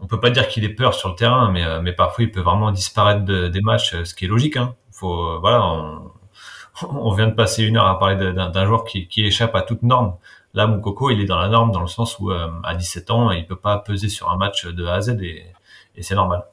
On 0.00 0.08
peut 0.08 0.18
pas 0.18 0.30
dire 0.30 0.48
qu'il 0.48 0.64
ait 0.64 0.74
peur 0.74 0.92
sur 0.94 1.08
le 1.08 1.14
terrain, 1.14 1.52
mais, 1.52 1.64
mais 1.82 1.92
parfois 1.92 2.24
il 2.24 2.32
peut 2.32 2.40
vraiment 2.40 2.72
disparaître 2.72 3.22
des 3.24 3.60
matchs, 3.60 3.94
ce 4.02 4.12
qui 4.12 4.24
est 4.24 4.28
logique. 4.28 4.56
Hein. 4.56 4.74
Faut, 4.90 5.38
voilà, 5.38 5.62
on, 6.82 7.12
vient 7.12 7.28
de 7.28 7.34
passer 7.34 7.62
une 7.62 7.76
heure 7.76 7.86
à 7.86 7.96
parler 8.00 8.16
d'un 8.32 8.66
joueur 8.66 8.84
qui, 8.84 9.06
qui, 9.06 9.24
échappe 9.24 9.54
à 9.54 9.62
toute 9.62 9.84
norme. 9.84 10.16
Là, 10.52 10.66
Moukoko, 10.66 11.10
il 11.10 11.20
est 11.20 11.26
dans 11.26 11.38
la 11.38 11.48
norme 11.48 11.70
dans 11.70 11.80
le 11.80 11.86
sens 11.86 12.18
où 12.18 12.32
à 12.32 12.74
17 12.74 13.10
ans, 13.12 13.30
il 13.30 13.46
peut 13.46 13.54
pas 13.56 13.78
peser 13.78 14.08
sur 14.08 14.32
un 14.32 14.36
match 14.36 14.66
de 14.66 14.84
A 14.84 14.94
à 14.94 15.00
Z 15.00 15.16
et 15.22 16.02
c'est 16.02 16.16
normal. 16.16 16.44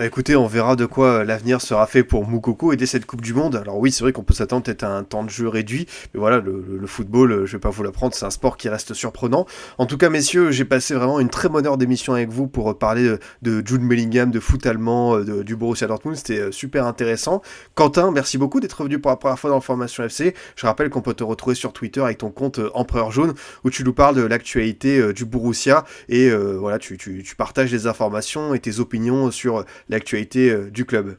Bah 0.00 0.06
écoutez, 0.06 0.34
on 0.34 0.46
verra 0.46 0.76
de 0.76 0.86
quoi 0.86 1.08
euh, 1.08 1.24
l'avenir 1.24 1.60
sera 1.60 1.86
fait 1.86 2.02
pour 2.02 2.26
Moukoko 2.26 2.72
et 2.72 2.76
dès 2.76 2.86
cette 2.86 3.04
Coupe 3.04 3.20
du 3.20 3.34
Monde. 3.34 3.56
Alors 3.56 3.76
oui, 3.76 3.92
c'est 3.92 4.02
vrai 4.02 4.14
qu'on 4.14 4.22
peut 4.22 4.32
s'attendre 4.32 4.62
peut-être 4.62 4.82
à 4.82 4.96
un 4.96 5.04
temps 5.04 5.24
de 5.24 5.28
jeu 5.28 5.46
réduit, 5.46 5.86
mais 6.14 6.20
voilà, 6.20 6.38
le, 6.38 6.86
football, 6.86 7.32
euh, 7.32 7.44
je 7.44 7.52
vais 7.52 7.60
pas 7.60 7.68
vous 7.68 7.82
l'apprendre, 7.82 8.14
c'est 8.14 8.24
un 8.24 8.30
sport 8.30 8.56
qui 8.56 8.70
reste 8.70 8.94
surprenant. 8.94 9.44
En 9.76 9.84
tout 9.84 9.98
cas, 9.98 10.08
messieurs, 10.08 10.52
j'ai 10.52 10.64
passé 10.64 10.94
vraiment 10.94 11.20
une 11.20 11.28
très 11.28 11.50
bonne 11.50 11.66
heure 11.66 11.76
d'émission 11.76 12.14
avec 12.14 12.30
vous 12.30 12.46
pour 12.46 12.78
parler 12.78 13.14
de, 13.42 13.62
Jude 13.62 13.86
Bellingham, 13.86 14.30
de 14.30 14.40
foot 14.40 14.64
allemand, 14.64 15.18
euh, 15.18 15.44
du 15.44 15.54
Borussia 15.54 15.86
Dortmund, 15.86 16.16
c'était 16.16 16.50
super 16.50 16.86
intéressant. 16.86 17.42
Quentin, 17.74 18.10
merci 18.10 18.38
beaucoup 18.38 18.60
d'être 18.60 18.82
venu 18.82 19.00
pour 19.00 19.10
la 19.10 19.18
première 19.18 19.38
fois 19.38 19.50
dans 19.50 19.60
Formation 19.60 20.02
FC. 20.02 20.34
Je 20.56 20.64
rappelle 20.64 20.88
qu'on 20.88 21.02
peut 21.02 21.12
te 21.12 21.24
retrouver 21.24 21.56
sur 21.56 21.74
Twitter 21.74 22.00
avec 22.00 22.16
ton 22.16 22.30
compte 22.30 22.58
Empereur 22.72 23.12
Jaune, 23.12 23.34
où 23.64 23.70
tu 23.70 23.84
nous 23.84 23.92
parles 23.92 24.16
de 24.16 24.22
l'actualité 24.22 25.12
du 25.12 25.26
Borussia 25.26 25.84
et 26.08 26.30
voilà, 26.30 26.78
tu 26.78 27.34
partages 27.36 27.70
des 27.70 27.86
informations 27.86 28.54
et 28.54 28.60
tes 28.60 28.80
opinions 28.80 29.30
sur 29.30 29.66
l'actualité 29.90 30.50
euh, 30.50 30.70
du 30.70 30.86
club. 30.86 31.18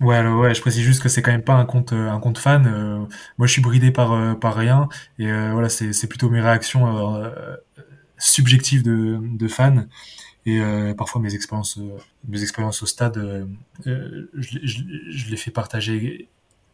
Ouais, 0.00 0.22
je 0.54 0.60
précise 0.62 0.82
juste 0.82 1.02
que 1.02 1.10
c'est 1.10 1.20
quand 1.20 1.32
même 1.32 1.42
pas 1.42 1.54
un 1.54 1.66
compte, 1.66 1.92
euh, 1.92 2.08
un 2.08 2.20
compte 2.20 2.38
fan. 2.38 2.66
Euh, 2.66 2.98
moi, 3.36 3.46
je 3.46 3.52
suis 3.52 3.60
bridé 3.60 3.90
par, 3.90 4.38
par 4.38 4.54
rien. 4.54 4.88
Et 5.18 5.26
voilà, 5.26 5.68
c'est 5.68 6.06
plutôt 6.06 6.30
mes 6.30 6.40
réactions 6.40 7.22
subjectives 8.16 8.82
de, 8.82 9.18
de 9.20 9.48
fan. 9.48 9.88
Et 10.46 10.58
parfois, 10.96 11.20
mes 11.20 11.34
expériences, 11.34 11.78
mes 12.26 12.40
expériences 12.40 12.82
au 12.82 12.86
stade, 12.86 13.46
je, 13.84 15.30
les 15.30 15.36
fais 15.36 15.50
partager 15.50 16.28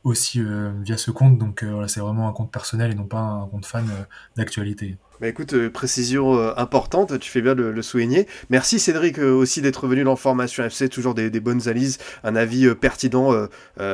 aussi 0.05 0.41
via 0.85 0.97
ce 0.97 1.11
compte. 1.11 1.37
Donc 1.37 1.65
c'est 1.89 1.99
vraiment 1.99 2.29
un 2.29 2.33
compte 2.33 2.53
personnel 2.53 2.93
et 2.93 2.95
non 2.95 3.07
pas 3.07 3.19
un 3.19 3.49
compte 3.49 3.67
fan 3.67 3.89
d'actualité. 4.37 4.99
Bah 5.21 5.29
écoute, 5.29 5.55
euh, 5.55 5.71
précision 5.71 6.39
euh, 6.39 6.53
importante, 6.59 7.19
tu 7.19 7.31
fais 7.31 7.41
bien 7.41 7.55
de 7.55 7.63
le 7.63 7.83
souligner. 7.83 8.27
Merci 8.51 8.79
Cédric 8.79 9.19
euh, 9.19 9.33
aussi 9.33 9.63
d'être 9.63 9.87
venu 9.87 10.05
dans 10.05 10.15
Formation 10.15 10.63
FC, 10.63 10.91
toujours 10.91 11.15
des, 11.15 11.31
bonnes 11.41 11.63
analyses, 11.69 11.99
un 12.23 12.37
avis 12.37 12.75
pertinent. 12.75 13.31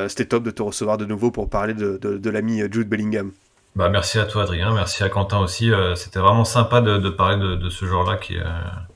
C'était 0.07 0.25
top 0.25 0.43
de 0.43 0.51
te 0.51 0.61
recevoir 0.61 0.97
de 0.97 1.05
nouveau 1.05 1.31
pour 1.31 1.49
parler 1.49 1.73
de, 1.73 2.29
l'ami 2.29 2.61
Jude 2.71 2.89
Bellingham. 2.89 3.31
Bah 3.75 3.89
merci 3.89 4.19
à 4.19 4.25
toi 4.25 4.43
Adrien, 4.43 4.71
merci 4.73 5.03
à 5.03 5.09
Quentin 5.09 5.39
aussi. 5.39 5.71
C'était 5.95 6.19
vraiment 6.19 6.45
sympa 6.45 6.81
de, 6.81 7.09
parler 7.09 7.37
de, 7.37 7.69
ce 7.69 7.85
genre-là 7.85 8.17
qui, 8.17 8.37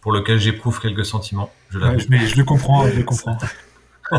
pour 0.02 0.12
lequel 0.12 0.40
j'éprouve 0.40 0.80
quelques 0.80 1.06
sentiments. 1.06 1.52
Je, 1.70 1.80
je 1.80 2.38
le 2.38 2.44
comprends, 2.44 2.88
je 2.88 2.98
le 2.98 3.04
comprends. 3.04 3.38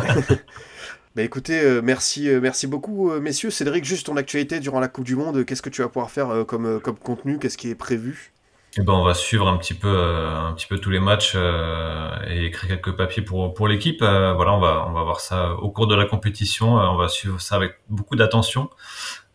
Bah 1.18 1.24
écoutez, 1.24 1.60
euh, 1.60 1.80
merci, 1.82 2.30
euh, 2.30 2.38
merci 2.40 2.68
beaucoup, 2.68 3.10
euh, 3.10 3.18
messieurs. 3.18 3.50
Cédric, 3.50 3.84
juste 3.84 4.06
ton 4.06 4.16
actualité 4.16 4.60
durant 4.60 4.78
la 4.78 4.86
Coupe 4.86 5.04
du 5.04 5.16
Monde, 5.16 5.44
qu'est-ce 5.44 5.62
que 5.62 5.68
tu 5.68 5.82
vas 5.82 5.88
pouvoir 5.88 6.12
faire 6.12 6.46
comme, 6.46 6.78
comme 6.78 6.96
contenu? 6.96 7.40
Qu'est-ce 7.40 7.58
qui 7.58 7.70
est 7.70 7.74
prévu? 7.74 8.32
Eh 8.76 8.82
ben, 8.82 8.92
on 8.92 9.02
va 9.02 9.14
suivre 9.14 9.48
un 9.48 9.56
petit 9.56 9.74
peu, 9.74 9.88
un 9.98 10.52
petit 10.52 10.68
peu 10.68 10.78
tous 10.78 10.90
les 10.90 11.00
matchs 11.00 11.34
et 11.34 12.44
écrire 12.44 12.68
quelques 12.68 12.96
papiers 12.96 13.22
pour, 13.22 13.52
pour 13.52 13.66
l'équipe. 13.66 13.98
voilà, 13.98 14.52
on 14.52 14.60
va, 14.60 14.86
on 14.88 14.92
va 14.92 15.02
voir 15.02 15.18
ça 15.18 15.54
au 15.54 15.70
cours 15.70 15.88
de 15.88 15.96
la 15.96 16.04
compétition. 16.04 16.74
on 16.74 16.96
va 16.96 17.08
suivre 17.08 17.40
ça 17.40 17.56
avec 17.56 17.80
beaucoup 17.88 18.14
d'attention. 18.14 18.70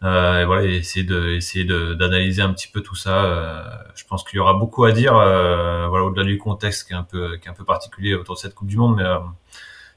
et 0.03 0.45
voilà, 0.45 0.63
essayer 0.63 1.05
de, 1.05 1.31
essayer 1.31 1.65
d'analyser 1.65 2.43
un 2.43 2.53
petit 2.53 2.69
peu 2.69 2.79
tout 2.79 2.95
ça. 2.95 3.91
je 3.93 4.05
pense 4.05 4.23
qu'il 4.23 4.37
y 4.37 4.39
aura 4.39 4.53
beaucoup 4.53 4.85
à 4.85 4.93
dire, 4.93 5.15
voilà, 5.15 6.05
au-delà 6.05 6.23
du 6.23 6.37
contexte 6.37 6.87
qui 6.87 6.93
est 6.93 6.95
un 6.95 7.03
peu, 7.03 7.35
qui 7.39 7.49
est 7.49 7.51
un 7.51 7.55
peu 7.55 7.65
particulier 7.65 8.13
autour 8.13 8.35
de 8.35 8.39
cette 8.39 8.55
Coupe 8.55 8.69
du 8.69 8.77
Monde, 8.77 8.95
mais 8.95 9.03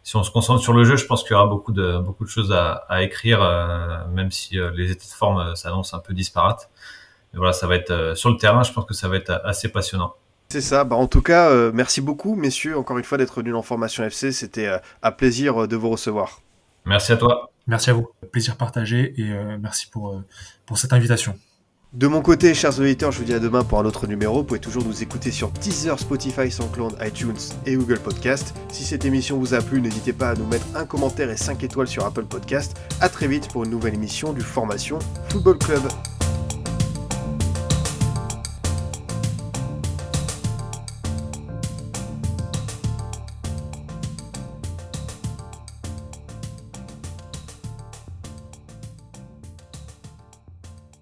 si 0.06 0.14
on 0.14 0.22
se 0.22 0.30
concentre 0.30 0.62
sur 0.62 0.72
le 0.72 0.84
jeu, 0.84 0.94
je 0.94 1.04
pense 1.04 1.24
qu'il 1.24 1.32
y 1.32 1.34
aura 1.34 1.48
beaucoup 1.48 1.72
de 1.72 1.98
beaucoup 1.98 2.24
de 2.24 2.28
choses 2.28 2.52
à, 2.52 2.84
à 2.88 3.02
écrire, 3.02 3.42
euh, 3.42 4.06
même 4.12 4.30
si 4.30 4.56
euh, 4.56 4.70
les 4.70 4.92
états 4.92 5.04
de 5.04 5.10
forme 5.10 5.38
euh, 5.38 5.54
s'annoncent 5.56 5.96
un 5.96 5.98
peu 6.00 6.14
disparates. 6.14 6.70
Mais 7.32 7.38
voilà, 7.38 7.52
ça 7.52 7.66
va 7.66 7.74
être 7.74 8.14
sur 8.14 8.30
le 8.30 8.36
terrain. 8.36 8.62
Je 8.62 8.72
pense 8.72 8.84
que 8.84 8.94
ça 8.94 9.08
va 9.08 9.16
être 9.16 9.40
assez 9.44 9.68
passionnant. 9.68 10.14
C'est 10.48 10.60
ça. 10.60 10.84
Bah, 10.84 10.94
en 10.94 11.08
tout 11.08 11.22
cas, 11.22 11.50
merci 11.72 12.00
beaucoup, 12.00 12.36
messieurs, 12.36 12.78
encore 12.78 12.98
une 12.98 13.04
fois 13.04 13.18
d'être 13.18 13.40
venus 13.40 13.56
en 13.56 13.62
formation 13.62 14.04
FC. 14.04 14.30
C'était 14.30 14.78
un 15.02 15.10
plaisir 15.10 15.66
de 15.66 15.74
vous 15.74 15.90
recevoir. 15.90 16.40
Merci 16.84 17.10
à 17.10 17.16
toi. 17.16 17.50
Merci 17.66 17.90
à 17.90 17.94
vous. 17.94 18.08
Plaisir 18.30 18.56
partagé 18.56 19.12
et 19.20 19.28
merci 19.58 19.90
pour, 19.90 20.22
pour 20.66 20.78
cette 20.78 20.92
invitation. 20.92 21.36
De 21.92 22.08
mon 22.08 22.20
côté, 22.20 22.52
chers 22.52 22.78
auditeurs, 22.78 23.12
je 23.12 23.18
vous 23.18 23.24
dis 23.24 23.32
à 23.32 23.38
demain 23.38 23.62
pour 23.64 23.78
un 23.78 23.84
autre 23.84 24.06
numéro. 24.06 24.38
Vous 24.38 24.44
pouvez 24.44 24.60
toujours 24.60 24.84
nous 24.84 25.02
écouter 25.02 25.30
sur 25.30 25.50
Deezer, 25.50 25.98
Spotify, 25.98 26.50
SoundCloud, 26.50 26.96
iTunes 27.00 27.36
et 27.64 27.76
Google 27.76 28.00
Podcast. 28.00 28.54
Si 28.68 28.84
cette 28.84 29.04
émission 29.04 29.38
vous 29.38 29.54
a 29.54 29.62
plu, 29.62 29.80
n'hésitez 29.80 30.12
pas 30.12 30.30
à 30.30 30.34
nous 30.34 30.46
mettre 30.46 30.66
un 30.74 30.84
commentaire 30.84 31.30
et 31.30 31.36
5 31.36 31.62
étoiles 31.62 31.88
sur 31.88 32.04
Apple 32.04 32.24
Podcast. 32.24 32.76
A 33.00 33.08
très 33.08 33.28
vite 33.28 33.48
pour 33.48 33.64
une 33.64 33.70
nouvelle 33.70 33.94
émission 33.94 34.32
du 34.32 34.42
Formation 34.42 34.98
Football 35.30 35.58
Club. 35.58 35.82